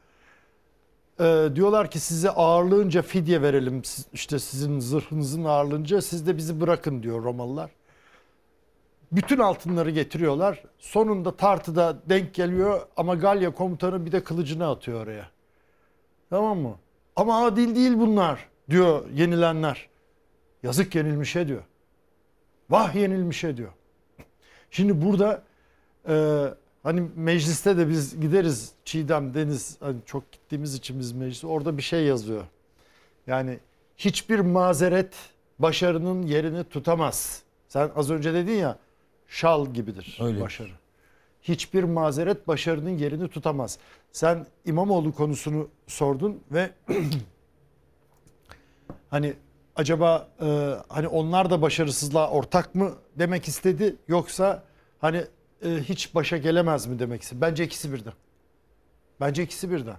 Ee, 1.21 1.49
diyorlar 1.55 1.91
ki 1.91 2.01
size 2.01 2.31
ağırlığınca 2.31 3.03
fidye 3.03 3.43
verelim. 3.43 3.83
İşte 4.13 4.39
sizin 4.39 4.81
zırhınızın 4.81 5.45
ağırlığınca 5.45 6.03
siz 6.03 6.27
de 6.27 6.37
bizi 6.37 6.61
bırakın 6.61 7.03
diyor 7.03 7.25
Romalılar. 7.25 7.71
Bütün 9.13 9.39
altınları 9.39 9.91
getiriyorlar. 9.91 10.63
Sonunda 10.79 11.37
tartıda 11.37 11.99
denk 12.09 12.35
geliyor 12.35 12.81
ama 12.97 13.15
Galya 13.15 13.55
komutanı 13.55 14.07
bir 14.07 14.13
de 14.13 14.25
kılıcını 14.25 14.71
atıyor 14.71 15.03
oraya. 15.03 15.31
Tamam 16.31 16.59
mı? 16.59 16.77
Ama 17.17 17.47
adil 17.47 17.77
değil 17.77 17.99
bunlar 17.99 18.49
diyor 18.71 19.11
yenilenler. 19.11 19.89
Yazık 20.63 20.95
yenilmişe 20.95 21.49
diyor. 21.49 21.63
Vah 22.71 22.95
yenilmişe 22.95 23.57
diyor. 23.57 23.73
Şimdi 24.71 25.03
burada 25.07 25.43
e, 26.09 26.47
hani 26.83 27.09
mecliste 27.17 27.77
de 27.77 27.89
biz 27.89 28.21
gideriz 28.21 28.73
Çiğdem, 28.85 29.35
Deniz 29.35 29.77
hani 29.81 29.97
çok 30.07 30.33
gittiğimiz 30.33 30.75
için 30.75 30.99
biz 30.99 31.13
meclise 31.13 31.47
orada 31.47 31.77
bir 31.77 31.83
şey 31.83 32.05
yazıyor. 32.05 32.45
Yani 33.27 33.59
hiçbir 33.97 34.39
mazeret 34.41 35.15
başarının 35.59 36.23
yerini 36.23 36.65
tutamaz. 36.65 37.43
Sen 37.69 37.91
az 37.97 38.11
önce 38.11 38.35
dedin 38.35 38.53
ya 38.53 38.79
şal 39.29 39.67
gibidir 39.67 40.19
Öyledir. 40.21 40.41
başarı. 40.43 40.71
Hiçbir 41.43 41.85
mazeret 41.85 42.49
başarının 42.49 42.91
yerini 42.99 43.29
tutamaz. 43.29 43.79
Sen 44.13 44.47
İmamoğlu 44.67 45.15
konusunu 45.15 45.69
sordun 45.87 46.41
ve 46.51 46.71
hani 49.11 49.35
acaba 49.77 50.29
e, 50.43 50.75
hani 50.89 51.09
onlar 51.09 51.51
da 51.51 51.63
başarısızlığa 51.63 52.31
ortak 52.31 52.75
mı 52.75 52.93
demek 53.19 53.49
istedi 53.49 53.97
yoksa 54.09 54.63
hani 54.99 55.25
e, 55.65 55.69
hiç 55.69 56.15
başa 56.15 56.37
gelemez 56.37 56.87
mi 56.87 56.99
demek 56.99 57.23
istedi? 57.23 57.41
Bence 57.41 57.65
ikisi 57.65 57.93
birden. 57.93 58.13
Bence 59.21 59.43
ikisi 59.43 59.71
birden. 59.71 59.97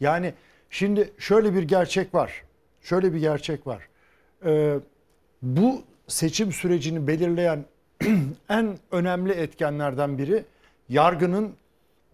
Yani 0.00 0.34
şimdi 0.70 1.12
şöyle 1.18 1.54
bir 1.54 1.62
gerçek 1.62 2.14
var. 2.14 2.44
Şöyle 2.82 3.14
bir 3.14 3.18
gerçek 3.18 3.66
var. 3.66 3.88
Ee, 4.44 4.78
bu 5.42 5.82
seçim 6.08 6.52
sürecini 6.52 7.06
belirleyen 7.06 7.64
en 8.48 8.78
önemli 8.90 9.32
etkenlerden 9.32 10.18
biri 10.18 10.44
yargının 10.88 11.52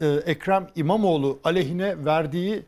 e, 0.00 0.06
Ekrem 0.06 0.68
İmamoğlu 0.76 1.38
aleyhine 1.44 2.04
verdiği 2.04 2.62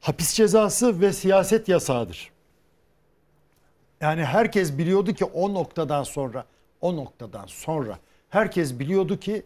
hapis 0.00 0.34
cezası 0.34 1.00
ve 1.00 1.12
siyaset 1.12 1.68
yasağıdır. 1.68 2.30
Yani 4.00 4.24
herkes 4.24 4.78
biliyordu 4.78 5.12
ki 5.12 5.24
o 5.24 5.54
noktadan 5.54 6.02
sonra 6.02 6.44
o 6.80 6.96
noktadan 6.96 7.46
sonra 7.46 7.98
herkes 8.28 8.78
biliyordu 8.78 9.20
ki 9.20 9.42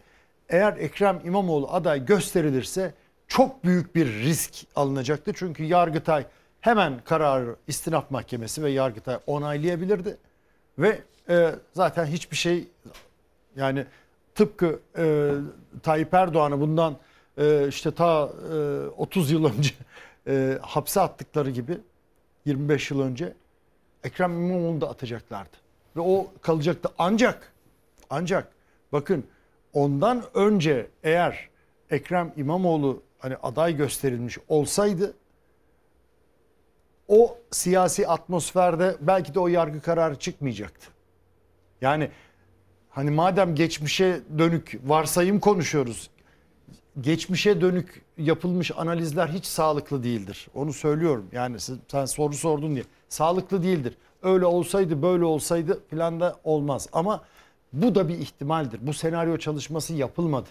eğer 0.51 0.77
Ekrem 0.77 1.21
İmamoğlu 1.25 1.69
aday 1.73 2.07
gösterilirse 2.07 2.95
çok 3.29 3.65
büyük 3.65 3.95
bir 3.95 4.07
risk 4.07 4.55
alınacaktı. 4.77 5.33
Çünkü 5.35 5.65
Yargıtay 5.65 6.25
hemen 6.61 7.01
kararı 7.05 7.57
istinaf 7.67 8.11
mahkemesi 8.11 8.63
ve 8.63 8.71
Yargıtay 8.71 9.19
onaylayabilirdi. 9.27 10.17
Ve 10.79 11.01
e, 11.29 11.55
zaten 11.73 12.07
hiçbir 12.07 12.37
şey 12.37 12.69
yani 13.57 13.87
tıpkı 14.35 14.81
e, 14.99 15.33
Tayyip 15.83 16.15
Erdoğan'ı 16.15 16.61
bundan 16.61 16.97
e, 17.39 17.69
işte 17.69 17.91
ta 17.91 18.31
e, 18.53 18.57
30 18.87 19.31
yıl 19.31 19.45
önce 19.45 19.75
e, 20.27 20.59
hapse 20.63 21.01
attıkları 21.01 21.51
gibi 21.51 21.79
25 22.45 22.91
yıl 22.91 23.01
önce 23.01 23.33
Ekrem 24.05 24.33
İmamoğlu'nu 24.33 24.81
da 24.81 24.91
atacaklardı. 24.91 25.57
Ve 25.97 26.01
o 26.01 26.33
kalacaktı. 26.43 26.89
Ancak 26.99 27.53
ancak 28.11 28.53
bakın 28.93 29.25
ondan 29.73 30.23
önce 30.35 30.87
eğer 31.03 31.51
Ekrem 31.91 32.33
İmamoğlu 32.37 33.03
hani 33.19 33.37
aday 33.37 33.77
gösterilmiş 33.77 34.39
olsaydı 34.49 35.15
o 37.09 37.37
siyasi 37.51 38.09
atmosferde 38.09 38.97
belki 39.01 39.35
de 39.35 39.41
o 39.41 39.49
yargı 39.49 39.81
kararı 39.81 40.17
çıkmayacaktı. 40.19 40.87
Yani 41.81 42.11
hani 42.91 43.11
madem 43.11 43.55
geçmişe 43.55 44.21
dönük 44.39 44.81
varsayım 44.85 45.41
konuşuyoruz. 45.41 46.11
Geçmişe 47.01 47.61
dönük 47.61 48.03
yapılmış 48.19 48.71
analizler 48.77 49.29
hiç 49.29 49.45
sağlıklı 49.47 50.03
değildir. 50.03 50.49
Onu 50.55 50.73
söylüyorum. 50.73 51.27
Yani 51.33 51.61
siz- 51.61 51.79
sen 51.89 52.05
soru 52.05 52.33
sordun 52.35 52.75
diye. 52.75 52.85
Sağlıklı 53.09 53.63
değildir. 53.63 53.97
Öyle 54.23 54.47
olsaydı 54.47 55.03
böyle 55.03 55.25
olsaydı 55.25 55.81
falan 55.91 56.21
da 56.21 56.37
olmaz. 56.45 56.89
Ama 56.93 57.23
bu 57.73 57.95
da 57.95 58.09
bir 58.09 58.19
ihtimaldir. 58.19 58.81
Bu 58.83 58.93
senaryo 58.93 59.37
çalışması 59.37 59.95
yapılmadı. 59.95 60.49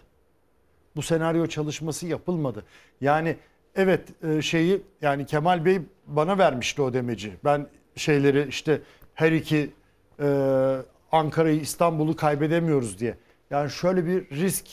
Bu 0.95 1.01
senaryo 1.01 1.47
çalışması 1.47 2.07
yapılmadı. 2.07 2.65
Yani 3.01 3.35
evet 3.75 4.23
e, 4.23 4.41
şeyi 4.41 4.81
yani 5.01 5.25
Kemal 5.25 5.65
Bey 5.65 5.81
bana 6.07 6.37
vermişti 6.37 6.81
o 6.81 6.93
demeci. 6.93 7.33
Ben 7.43 7.67
şeyleri 7.95 8.47
işte 8.49 8.81
her 9.13 9.31
iki 9.31 9.71
e, 10.19 10.77
Ankara'yı 11.11 11.61
İstanbul'u 11.61 12.15
kaybedemiyoruz 12.15 12.99
diye. 12.99 13.17
Yani 13.49 13.71
şöyle 13.71 14.05
bir 14.05 14.29
risk 14.29 14.65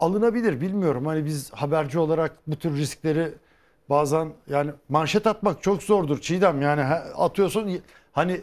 alınabilir 0.00 0.60
bilmiyorum. 0.60 1.06
Hani 1.06 1.24
biz 1.24 1.52
haberci 1.52 1.98
olarak 1.98 2.32
bu 2.46 2.56
tür 2.56 2.76
riskleri 2.76 3.32
bazen 3.90 4.32
yani 4.48 4.70
manşet 4.88 5.26
atmak 5.26 5.62
çok 5.62 5.82
zordur 5.82 6.20
Çiğdem. 6.20 6.62
Yani 6.62 6.82
atıyorsun 7.16 7.80
hani 8.12 8.40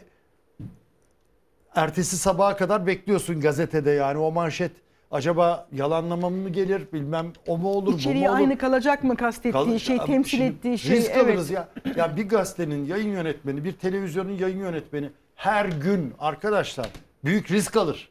ertesi 1.74 2.18
sabaha 2.18 2.56
kadar 2.56 2.86
bekliyorsun 2.86 3.40
gazetede 3.40 3.90
yani 3.90 4.18
o 4.18 4.32
manşet 4.32 4.72
acaba 5.10 5.68
yalanlama 5.72 6.30
mı 6.30 6.48
gelir 6.48 6.82
bilmem 6.92 7.32
o 7.46 7.58
mu 7.58 7.68
olur 7.68 7.94
İçeriği 7.94 8.24
bu 8.24 8.28
mu 8.28 8.32
olur? 8.32 8.40
aynı 8.40 8.58
kalacak 8.58 9.04
mı 9.04 9.16
kastettiği 9.16 9.52
Kal- 9.52 9.78
şey, 9.78 9.98
temsil 9.98 10.38
şimdi 10.38 10.44
ettiği 10.52 10.78
şey? 10.78 10.96
Risk 10.96 11.10
evet. 11.10 11.24
alırız 11.24 11.50
ya. 11.50 11.68
Ya 11.96 12.16
bir 12.16 12.28
gazetenin 12.28 12.86
yayın 12.86 13.12
yönetmeni, 13.12 13.64
bir 13.64 13.72
televizyonun 13.72 14.32
yayın 14.32 14.58
yönetmeni 14.58 15.10
her 15.34 15.64
gün 15.64 16.14
arkadaşlar 16.18 16.88
büyük 17.24 17.50
risk 17.50 17.76
alır. 17.76 18.10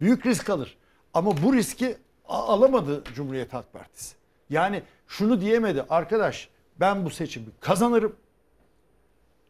Büyük 0.00 0.26
risk 0.26 0.50
alır. 0.50 0.78
Ama 1.14 1.42
bu 1.42 1.54
riski 1.54 1.96
alamadı 2.28 3.02
Cumhuriyet 3.14 3.52
Halk 3.52 3.72
Partisi. 3.72 4.16
Yani 4.50 4.82
şunu 5.08 5.40
diyemedi 5.40 5.84
arkadaş 5.90 6.48
ben 6.80 7.04
bu 7.04 7.10
seçimi 7.10 7.46
kazanırım. 7.60 8.16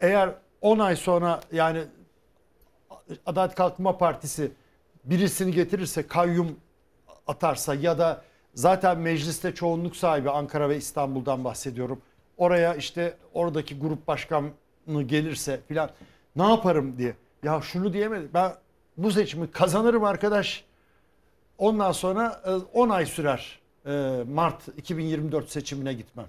Eğer 0.00 0.31
10 0.61 0.79
ay 0.79 0.96
sonra 0.96 1.40
yani 1.53 1.81
Adalet 3.27 3.55
Kalkınma 3.55 3.99
Partisi 3.99 4.53
birisini 5.05 5.53
getirirse 5.53 6.07
kayyum 6.07 6.57
atarsa 7.27 7.75
ya 7.75 7.99
da 7.99 8.23
zaten 8.55 8.99
mecliste 8.99 9.55
çoğunluk 9.55 9.96
sahibi 9.96 10.31
Ankara 10.31 10.68
ve 10.68 10.77
İstanbul'dan 10.77 11.44
bahsediyorum. 11.44 12.03
Oraya 12.37 12.75
işte 12.75 13.16
oradaki 13.35 13.79
grup 13.79 14.07
başkanı 14.07 14.53
gelirse 15.07 15.61
filan 15.68 15.90
ne 16.37 16.49
yaparım 16.51 16.99
diye. 16.99 17.14
Ya 17.42 17.61
şunu 17.61 17.92
diyemedi. 17.92 18.29
Ben 18.35 18.53
bu 18.96 19.11
seçimi 19.11 19.51
kazanırım 19.51 20.05
arkadaş. 20.05 20.64
Ondan 21.59 21.92
sonra 21.92 22.42
e, 22.46 22.51
10 22.51 22.88
ay 22.88 23.07
sürer 23.07 23.61
e, 23.87 24.23
Mart 24.29 24.68
2024 24.77 25.51
seçimine 25.51 25.92
gitmem. 25.92 26.27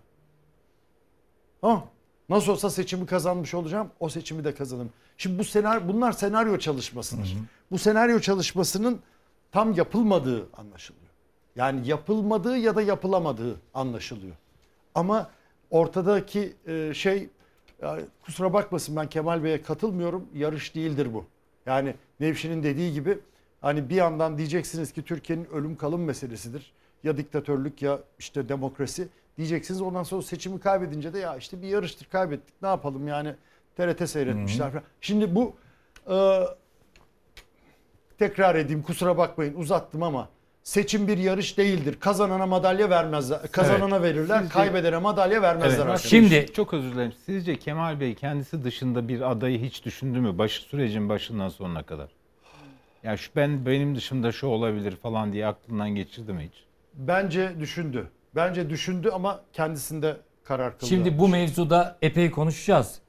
Ha, 1.61 1.83
nasıl 2.31 2.51
olsa 2.51 2.69
seçimi 2.69 3.05
kazanmış 3.05 3.53
olacağım. 3.53 3.89
O 3.99 4.09
seçimi 4.09 4.43
de 4.43 4.55
kazanırım. 4.55 4.91
Şimdi 5.17 5.39
bu 5.39 5.43
senaryo 5.43 5.87
bunlar 5.87 6.11
senaryo 6.11 6.57
çalışmasıdır. 6.57 7.37
Bu 7.71 7.77
senaryo 7.77 8.19
çalışmasının 8.19 8.99
tam 9.51 9.73
yapılmadığı 9.73 10.49
anlaşılıyor. 10.53 11.05
Yani 11.55 11.87
yapılmadığı 11.87 12.57
ya 12.57 12.75
da 12.75 12.81
yapılamadığı 12.81 13.61
anlaşılıyor. 13.73 14.35
Ama 14.95 15.29
ortadaki 15.69 16.53
e, 16.67 16.93
şey 16.93 17.29
kusura 18.25 18.53
bakmasın 18.53 18.95
ben 18.95 19.09
Kemal 19.09 19.43
Bey'e 19.43 19.61
katılmıyorum. 19.61 20.27
Yarış 20.35 20.75
değildir 20.75 21.13
bu. 21.13 21.25
Yani 21.65 21.95
Nevşin'in 22.19 22.63
dediği 22.63 22.93
gibi 22.93 23.19
hani 23.61 23.89
bir 23.89 23.95
yandan 23.95 24.37
diyeceksiniz 24.37 24.91
ki 24.91 25.01
Türkiye'nin 25.01 25.45
ölüm 25.45 25.75
kalım 25.75 26.03
meselesidir. 26.03 26.73
Ya 27.03 27.17
diktatörlük 27.17 27.81
ya 27.81 27.99
işte 28.19 28.49
demokrasi 28.49 29.07
diyeceksiniz. 29.37 29.81
Ondan 29.81 30.03
sonra 30.03 30.21
seçimi 30.21 30.59
kaybedince 30.59 31.13
de 31.13 31.19
ya 31.19 31.37
işte 31.37 31.61
bir 31.61 31.67
yarıştır 31.67 32.05
kaybettik 32.05 32.61
ne 32.61 32.67
yapalım 32.67 33.07
yani 33.07 33.35
TRT 33.77 34.09
seyretmişler 34.09 34.69
falan. 34.71 34.83
Şimdi 35.01 35.35
bu 35.35 35.55
e, 36.09 36.15
tekrar 38.19 38.55
edeyim 38.55 38.81
kusura 38.83 39.17
bakmayın 39.17 39.55
uzattım 39.55 40.03
ama 40.03 40.29
seçim 40.63 41.07
bir 41.07 41.17
yarış 41.17 41.57
değildir. 41.57 41.97
Kazanana 41.99 42.45
madalya 42.45 42.89
vermezler. 42.89 43.39
Kazanana 43.51 44.01
verirler, 44.03 44.39
Sizce- 44.39 44.53
kaybedene 44.53 44.97
madalya 44.97 45.41
vermezler. 45.41 45.69
Evet. 45.69 45.79
arkadaşlar. 45.79 46.09
Şimdi- 46.09 46.53
çok 46.53 46.73
özür 46.73 46.91
dilerim. 46.91 47.13
Sizce 47.25 47.55
Kemal 47.55 47.99
Bey 47.99 48.15
kendisi 48.15 48.63
dışında 48.63 49.07
bir 49.07 49.31
adayı 49.31 49.59
hiç 49.59 49.85
düşündü 49.85 50.19
mü? 50.19 50.37
Baş, 50.37 50.51
sürecin 50.51 51.09
başından 51.09 51.49
sonuna 51.49 51.83
kadar. 51.83 52.09
Ya 53.03 53.17
şu 53.17 53.31
ben 53.35 53.65
benim 53.65 53.95
dışımda 53.95 54.31
şu 54.31 54.47
olabilir 54.47 54.95
falan 54.95 55.33
diye 55.33 55.47
aklından 55.47 55.89
geçirdi 55.89 56.33
mi 56.33 56.49
hiç? 56.51 56.63
bence 56.93 57.59
düşündü. 57.59 58.07
Bence 58.35 58.69
düşündü 58.69 59.09
ama 59.09 59.41
kendisinde 59.53 60.17
karar 60.43 60.73
kıldı. 60.73 60.89
Şimdi 60.89 61.19
bu 61.19 61.27
mevzuda 61.27 61.97
epey 62.01 62.31
konuşacağız. 62.31 62.99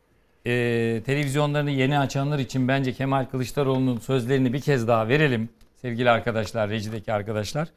Ee, 0.47 1.03
televizyonlarını 1.07 1.71
yeni 1.71 1.99
açanlar 1.99 2.39
için 2.39 2.69
bence 2.69 2.93
Kemal 2.93 3.25
Kılıçdaroğlu'nun 3.25 3.99
sözlerini 3.99 4.53
bir 4.53 4.61
kez 4.61 4.89
daha 4.89 5.09
verelim. 5.09 5.49
Sevgili 5.77 6.11
arkadaşlar, 6.11 6.71
rejideki 6.71 7.13
arkadaşlar. 7.13 7.69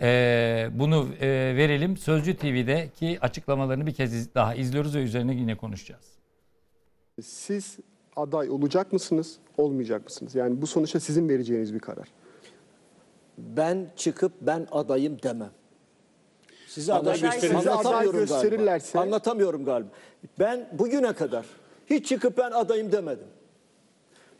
Ee, 0.00 0.68
bunu 0.72 1.08
e, 1.20 1.28
verelim. 1.56 1.96
Sözcü 1.96 2.36
TV'deki 2.36 3.18
açıklamalarını 3.20 3.86
bir 3.86 3.94
kez 3.94 4.34
daha 4.34 4.54
izliyoruz 4.54 4.94
ve 4.96 5.02
üzerine 5.02 5.34
yine 5.34 5.56
konuşacağız. 5.56 6.04
Siz 7.22 7.78
aday 8.16 8.50
olacak 8.50 8.92
mısınız, 8.92 9.36
olmayacak 9.56 10.04
mısınız? 10.04 10.34
Yani 10.34 10.62
bu 10.62 10.66
sonuçta 10.66 11.00
sizin 11.00 11.28
vereceğiniz 11.28 11.74
bir 11.74 11.78
karar. 11.78 12.08
Ben 13.38 13.86
çıkıp 13.96 14.32
ben 14.40 14.66
adayım 14.72 15.22
demem. 15.22 15.50
Sizi 16.76 16.92
aday 16.94 17.12
Anlatamıyorum 17.12 17.40
gösterin. 17.40 17.58
Sizi 17.58 17.70
aday 17.70 18.06
galiba. 18.06 18.18
gösterirlerse- 18.18 18.98
Anlatamıyorum 18.98 19.64
galiba. 19.64 19.88
Ben 20.38 20.68
bugüne 20.72 21.12
kadar 21.12 21.46
hiç 21.90 22.06
çıkıp 22.08 22.38
ben 22.38 22.50
adayım 22.50 22.92
demedim. 22.92 23.26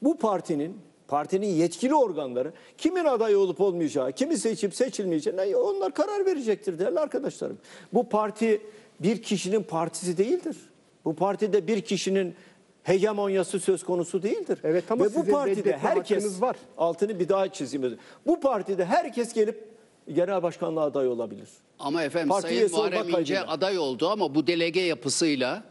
Bu 0.02 0.18
partinin 0.18 0.76
partinin 1.08 1.46
yetkili 1.46 1.94
organları 1.94 2.52
kimin 2.78 3.04
aday 3.04 3.36
olup 3.36 3.60
olmayacağı, 3.60 4.12
kimi 4.12 4.38
seçip 4.38 4.74
seçilmeyeceğine 4.74 5.56
onlar 5.56 5.92
karar 5.94 6.26
verecektir 6.26 6.78
değerli 6.78 7.00
arkadaşlarım. 7.00 7.58
Bu 7.94 8.08
parti 8.08 8.60
bir 9.00 9.22
kişinin 9.22 9.62
partisi 9.62 10.18
değildir. 10.18 10.56
Bu 11.04 11.14
partide 11.16 11.66
bir 11.66 11.80
kişinin 11.80 12.34
hegemonyası 12.82 13.60
söz 13.60 13.84
konusu 13.84 14.22
değildir. 14.22 14.58
Evet 14.64 14.84
ama 14.90 15.04
Ve 15.04 15.14
bu 15.14 15.26
partide 15.26 15.76
herkes 15.76 16.40
var. 16.40 16.56
altını 16.78 17.18
bir 17.20 17.28
daha 17.28 17.52
çizeyim. 17.52 17.98
Bu 18.26 18.40
partide 18.40 18.84
herkes 18.84 19.32
gelip 19.32 19.75
genel 20.14 20.42
başkanlığa 20.42 20.84
aday 20.84 21.08
olabilir. 21.08 21.48
Ama 21.78 22.02
efendim 22.02 22.28
Parti 22.28 22.48
Sayın 22.48 22.70
Muharrem 22.70 23.02
İnce 23.02 23.12
kaydıyla. 23.12 23.48
aday 23.48 23.78
oldu 23.78 24.08
ama 24.08 24.34
bu 24.34 24.46
delege 24.46 24.80
yapısıyla 24.80 25.64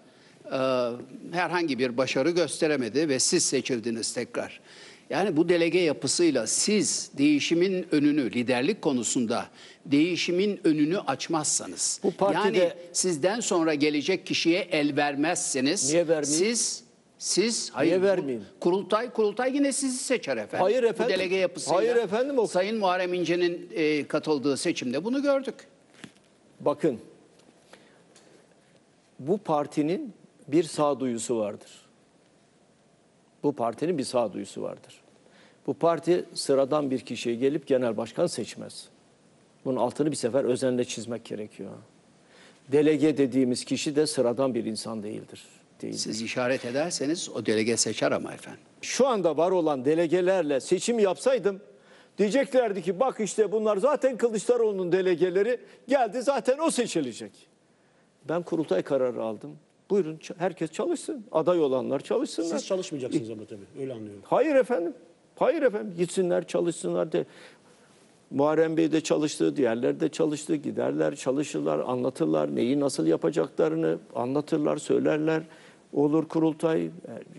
e, 0.45 0.57
herhangi 1.31 1.79
bir 1.79 1.97
başarı 1.97 2.29
gösteremedi 2.29 3.09
ve 3.09 3.19
siz 3.19 3.45
seçildiniz 3.45 4.13
tekrar. 4.13 4.59
Yani 5.09 5.37
bu 5.37 5.49
delege 5.49 5.79
yapısıyla 5.79 6.47
siz 6.47 7.11
değişimin 7.17 7.87
önünü 7.91 8.31
liderlik 8.31 8.81
konusunda 8.81 9.45
değişimin 9.85 10.59
önünü 10.63 10.99
açmazsanız 10.99 11.99
Bu 12.03 12.11
partide- 12.11 12.57
yani 12.57 12.71
sizden 12.93 13.39
sonra 13.39 13.73
gelecek 13.73 14.25
kişiye 14.25 14.59
el 14.71 14.95
vermezseniz 14.97 15.89
Niye 15.91 16.07
vermeyeyim? 16.07 16.55
siz 16.55 16.83
siz 17.17 17.69
hayır 17.73 17.91
Niye 17.91 18.01
vermeyeyim? 18.01 18.45
kurultay 18.59 19.09
kurultay 19.13 19.55
yine 19.55 19.71
sizi 19.71 19.97
seçer 19.97 20.37
efendim. 20.37 20.63
Hayır 20.63 20.83
efendim. 20.83 21.15
Bu 21.15 21.19
delege 21.19 21.35
yapısıyla. 21.35 21.77
Hayır 21.77 21.95
efendim, 21.95 22.39
o- 22.39 22.47
Sayın 22.47 22.77
Muharrem 22.77 23.13
İnce'nin 23.13 23.69
e, 23.73 24.07
katıldığı 24.07 24.57
seçimde 24.57 25.03
bunu 25.03 25.21
gördük. 25.21 25.55
Bakın 26.59 26.99
bu 29.19 29.37
partinin 29.37 30.13
bir 30.47 30.63
sağduyusu 30.63 31.37
vardır. 31.39 31.71
Bu 33.43 33.53
partinin 33.53 33.97
bir 33.97 34.03
sağduyusu 34.03 34.61
vardır. 34.61 35.01
Bu 35.67 35.73
parti 35.73 36.25
sıradan 36.33 36.91
bir 36.91 36.99
kişiye 36.99 37.35
gelip 37.35 37.67
genel 37.67 37.97
başkan 37.97 38.27
seçmez. 38.27 38.87
Bunun 39.65 39.77
altını 39.77 40.11
bir 40.11 40.15
sefer 40.15 40.43
özenle 40.43 40.85
çizmek 40.85 41.25
gerekiyor. 41.25 41.71
Delege 42.71 43.17
dediğimiz 43.17 43.65
kişi 43.65 43.95
de 43.95 44.07
sıradan 44.07 44.53
bir 44.55 44.65
insan 44.65 45.03
değildir. 45.03 45.43
Değildir. 45.85 45.97
Siz 45.97 46.21
işaret 46.21 46.65
ederseniz 46.65 47.29
o 47.29 47.45
delege 47.45 47.77
seçer 47.77 48.11
ama 48.11 48.33
efendim. 48.33 48.61
Şu 48.81 49.07
anda 49.07 49.37
var 49.37 49.51
olan 49.51 49.85
delegelerle 49.85 50.59
seçim 50.59 50.99
yapsaydım 50.99 51.61
diyeceklerdi 52.17 52.81
ki 52.81 52.99
bak 52.99 53.19
işte 53.19 53.51
bunlar 53.51 53.77
zaten 53.77 54.17
Kılıçdaroğlu'nun 54.17 54.91
delegeleri 54.91 55.59
geldi 55.87 56.21
zaten 56.21 56.57
o 56.59 56.71
seçilecek. 56.71 57.31
Ben 58.29 58.43
kurultay 58.43 58.81
kararı 58.81 59.23
aldım. 59.23 59.57
Buyurun 59.89 60.19
herkes 60.37 60.71
çalışsın. 60.71 61.25
Aday 61.31 61.59
olanlar 61.59 61.99
çalışsınlar. 61.99 62.57
Siz 62.57 62.67
çalışmayacaksınız 62.67 63.29
ama 63.29 63.45
tabii. 63.45 63.81
Öyle 63.81 63.93
anlıyorum. 63.93 64.21
Hayır 64.25 64.55
efendim. 64.55 64.93
Hayır 65.35 65.61
efendim. 65.61 65.93
Gitsinler 65.97 66.47
çalışsınlar 66.47 67.11
de. 67.11 67.25
Muharrem 68.31 68.77
Bey 68.77 68.91
de 68.91 69.01
çalıştı, 69.01 69.55
diğerleri 69.55 69.99
de 69.99 70.09
çalıştı. 70.09 70.55
Giderler, 70.55 71.15
çalışırlar, 71.15 71.79
anlatırlar. 71.79 72.55
Neyi 72.55 72.79
nasıl 72.79 73.07
yapacaklarını 73.07 73.97
anlatırlar, 74.15 74.77
söylerler. 74.77 75.43
Olur 75.95 76.27
kurultay, 76.27 76.85
e, 76.85 76.89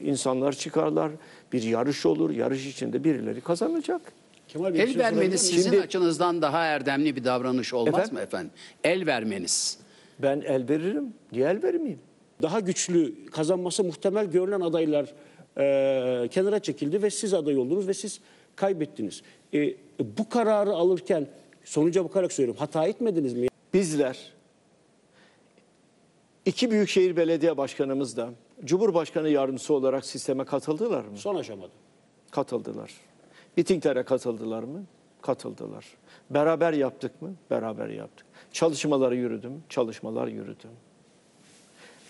insanlar 0.05 0.53
çıkarlar. 0.53 1.13
Bir 1.53 1.63
yarış 1.63 2.07
olur. 2.07 2.31
Yarış 2.31 2.67
içinde 2.67 3.05
birileri 3.05 3.41
kazanacak. 3.41 4.01
Kemal 4.49 4.75
Bey, 4.75 4.81
El 4.81 4.87
şey 4.87 4.99
vermeniz 4.99 5.41
sizin 5.41 5.71
Şimdi- 5.71 5.83
açınızdan 5.83 6.43
daha 6.43 6.65
erdemli 6.65 7.17
bir 7.17 7.25
davranış 7.25 7.75
olmaz 7.75 7.95
Efendim? 7.95 8.15
mı 8.15 8.21
efendim? 8.21 8.51
El 8.85 9.07
vermeniz. 9.07 9.79
Ben 10.19 10.41
el 10.41 10.69
veririm. 10.69 11.15
Niye 11.33 11.49
el 11.49 11.63
vermeyeyim? 11.63 12.01
daha 12.43 12.61
güçlü 12.61 13.27
kazanması 13.27 13.85
muhtemel 13.85 14.27
görülen 14.27 14.61
adaylar 14.61 15.15
e, 15.59 16.29
kenara 16.29 16.59
çekildi 16.59 17.03
ve 17.03 17.11
siz 17.11 17.35
aday 17.35 17.59
oldunuz 17.59 17.89
ve 17.89 17.95
siz 17.95 18.21
kaybettiniz. 18.57 19.23
E, 19.55 19.75
bu 20.01 20.29
kararı 20.29 20.71
alırken 20.71 21.27
sonuca 21.65 22.05
bakarak 22.05 22.33
söylüyorum 22.33 22.61
hata 22.61 22.87
etmediniz 22.87 23.35
mi? 23.35 23.49
Bizler 23.75 24.33
iki 26.45 26.71
büyükşehir 26.71 27.17
belediye 27.17 27.57
başkanımız 27.57 28.17
da 28.17 28.31
Cumhurbaşkanı 28.65 29.29
yardımcısı 29.29 29.75
olarak 29.75 30.07
sisteme 30.07 30.45
katıldılar 30.45 31.05
mı? 31.05 31.17
Son 31.17 31.35
aşamada. 31.35 31.73
Katıldılar. 32.31 32.93
Mitinglere 33.57 34.03
katıldılar 34.03 34.63
mı? 34.63 34.85
Katıldılar. 35.23 35.87
Beraber 36.31 36.73
yaptık 36.73 37.23
mı? 37.23 37.35
Beraber 37.51 37.89
yaptık. 37.89 38.27
Çalışmaları 38.53 39.17
yürüdüm, 39.17 39.63
çalışmalar 39.69 40.29
yürüdüm. 40.29 40.71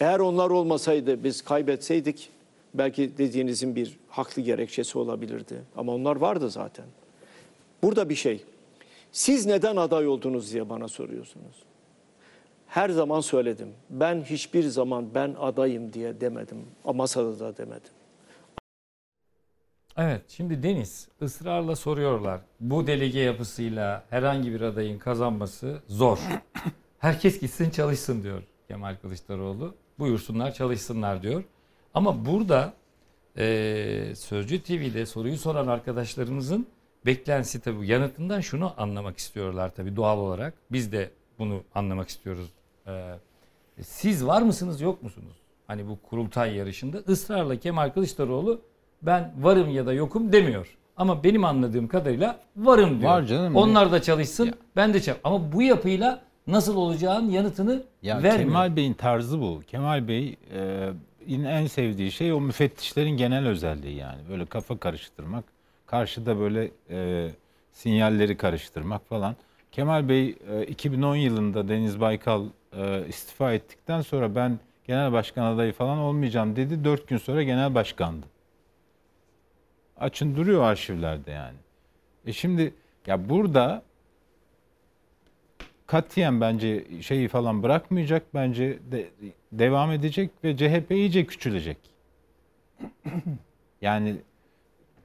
Eğer 0.01 0.19
onlar 0.19 0.51
olmasaydı 0.51 1.25
biz 1.25 1.43
kaybetseydik 1.43 2.31
belki 2.75 3.19
dediğinizin 3.19 3.77
bir 3.77 3.99
haklı 4.09 4.43
gerekçesi 4.43 4.99
olabilirdi. 4.99 5.63
Ama 5.77 5.95
onlar 5.95 6.17
vardı 6.17 6.51
zaten. 6.51 6.85
Burada 7.83 8.09
bir 8.09 8.15
şey. 8.15 8.45
Siz 9.13 9.47
neden 9.47 9.77
aday 9.77 10.07
oldunuz 10.09 10.53
diye 10.53 10.69
bana 10.69 10.89
soruyorsunuz. 10.89 11.57
Her 12.77 12.91
zaman 12.91 13.21
söyledim. 13.21 13.69
Ben 13.91 14.23
hiçbir 14.23 14.63
zaman 14.63 15.15
ben 15.15 15.35
adayım 15.41 15.93
diye 15.93 16.21
demedim. 16.21 16.59
Masada 16.85 17.39
da 17.41 17.57
demedim. 17.57 17.91
Evet 19.97 20.23
şimdi 20.29 20.63
Deniz 20.63 21.09
ısrarla 21.23 21.77
soruyorlar. 21.77 22.41
Bu 22.61 22.87
delege 22.87 23.21
yapısıyla 23.21 24.05
herhangi 24.11 24.53
bir 24.53 24.61
adayın 24.61 24.99
kazanması 24.99 25.83
zor. 25.89 26.19
Herkes 26.99 27.41
gitsin 27.41 27.71
çalışsın 27.71 28.23
diyor 28.23 28.43
Kemal 28.69 28.97
Kılıçdaroğlu. 29.03 29.75
Buyursunlar 29.99 30.55
çalışsınlar 30.55 31.23
diyor. 31.23 31.45
Ama 31.95 32.27
burada 32.27 32.73
eee 33.37 34.15
Sözcü 34.15 34.63
TV'de 34.63 35.07
soruyu 35.07 35.39
soran 35.39 35.67
arkadaşlarımızın 35.67 36.67
beklentisi 37.07 37.61
tabii 37.61 37.87
yanıtından 37.87 38.41
şunu 38.41 38.75
anlamak 38.77 39.19
istiyorlar 39.19 39.75
tabii 39.75 39.97
doğal 39.97 40.19
olarak. 40.19 40.55
Biz 40.73 40.93
de 40.93 41.11
bunu 41.39 41.63
anlamak 41.75 42.09
istiyoruz. 42.09 42.56
Eee, 42.87 42.93
siz 43.83 44.27
var 44.27 44.43
mısınız 44.43 44.81
yok 44.81 45.03
musunuz? 45.03 45.37
Hani 45.67 45.89
bu 45.89 45.99
kurultay 46.11 46.55
yarışında 46.55 46.99
ısrarla 46.99 47.57
Kemal 47.57 47.91
Kılıçdaroğlu 47.91 48.61
ben 49.03 49.33
varım 49.41 49.71
ya 49.71 49.87
da 49.87 49.93
yokum 49.93 50.33
demiyor. 50.33 50.77
Ama 50.97 51.25
benim 51.25 51.45
anladığım 51.45 51.89
kadarıyla 51.89 52.41
varım 52.57 53.01
diyor. 53.01 53.11
Var 53.11 53.23
canım. 53.23 53.57
Onlar 53.57 53.93
da 53.93 54.03
çalışsın, 54.03 54.47
Ya. 54.47 54.53
ben 54.77 54.89
de 54.89 54.93
çalışayım. 54.93 55.21
Ama 55.25 55.53
bu 55.53 55.63
yapıyla 55.63 56.23
nasıl 56.47 56.77
olacağın 56.77 57.29
yanıtını 57.31 57.83
Ya 58.03 58.23
vermiyor. 58.23 58.39
Kemal 58.39 58.77
Bey'in 58.77 58.93
tarzı 58.95 59.41
bu. 59.41 59.63
Kemal 59.67 60.09
Bey 60.09 60.37
e, 60.55 60.89
en 61.29 61.67
sevdiği 61.67 62.13
şey 62.13 62.33
o 62.33 62.41
müfettişlerin 62.41 63.11
genel 63.17 63.47
özelliği 63.49 63.97
yani. 63.97 64.19
Böyle 64.31 64.47
kafa 64.47 64.77
karıştırmak, 64.79 65.45
karşıda 65.87 66.39
böyle 66.39 66.71
e, 66.91 67.29
sinyalleri 67.73 68.37
karıştırmak 68.37 69.09
falan. 69.09 69.37
Kemal 69.73 70.09
Bey 70.09 70.37
e, 70.51 70.65
2010 70.67 71.17
yılında 71.17 71.69
Deniz 71.69 72.01
Baykal 72.01 72.45
e, 72.77 73.09
istifa 73.09 73.53
ettikten 73.53 74.01
sonra 74.01 74.35
ben 74.35 74.59
genel 74.85 75.13
başkan 75.13 75.55
adayı 75.55 75.73
falan 75.73 75.99
olmayacağım 75.99 76.57
dedi. 76.57 76.85
Dört 76.85 77.09
gün 77.09 77.17
sonra 77.17 77.43
genel 77.43 77.75
başkandı. 77.75 78.27
Açın 79.97 80.37
duruyor 80.37 80.63
arşivlerde 80.63 81.31
yani. 81.31 81.57
E 82.27 82.33
şimdi 82.33 82.75
ya 83.07 83.29
burada 83.29 83.83
katiyen 85.87 86.41
bence 86.41 86.85
şeyi 87.03 87.29
falan 87.29 87.63
bırakmayacak. 87.63 88.23
Bence 88.35 88.79
de, 88.91 89.09
devam 89.53 89.93
edecek 89.93 90.31
ve 90.45 90.57
CHP 90.57 90.91
iyice 90.91 91.27
küçülecek. 91.27 91.79
Yani 93.83 94.17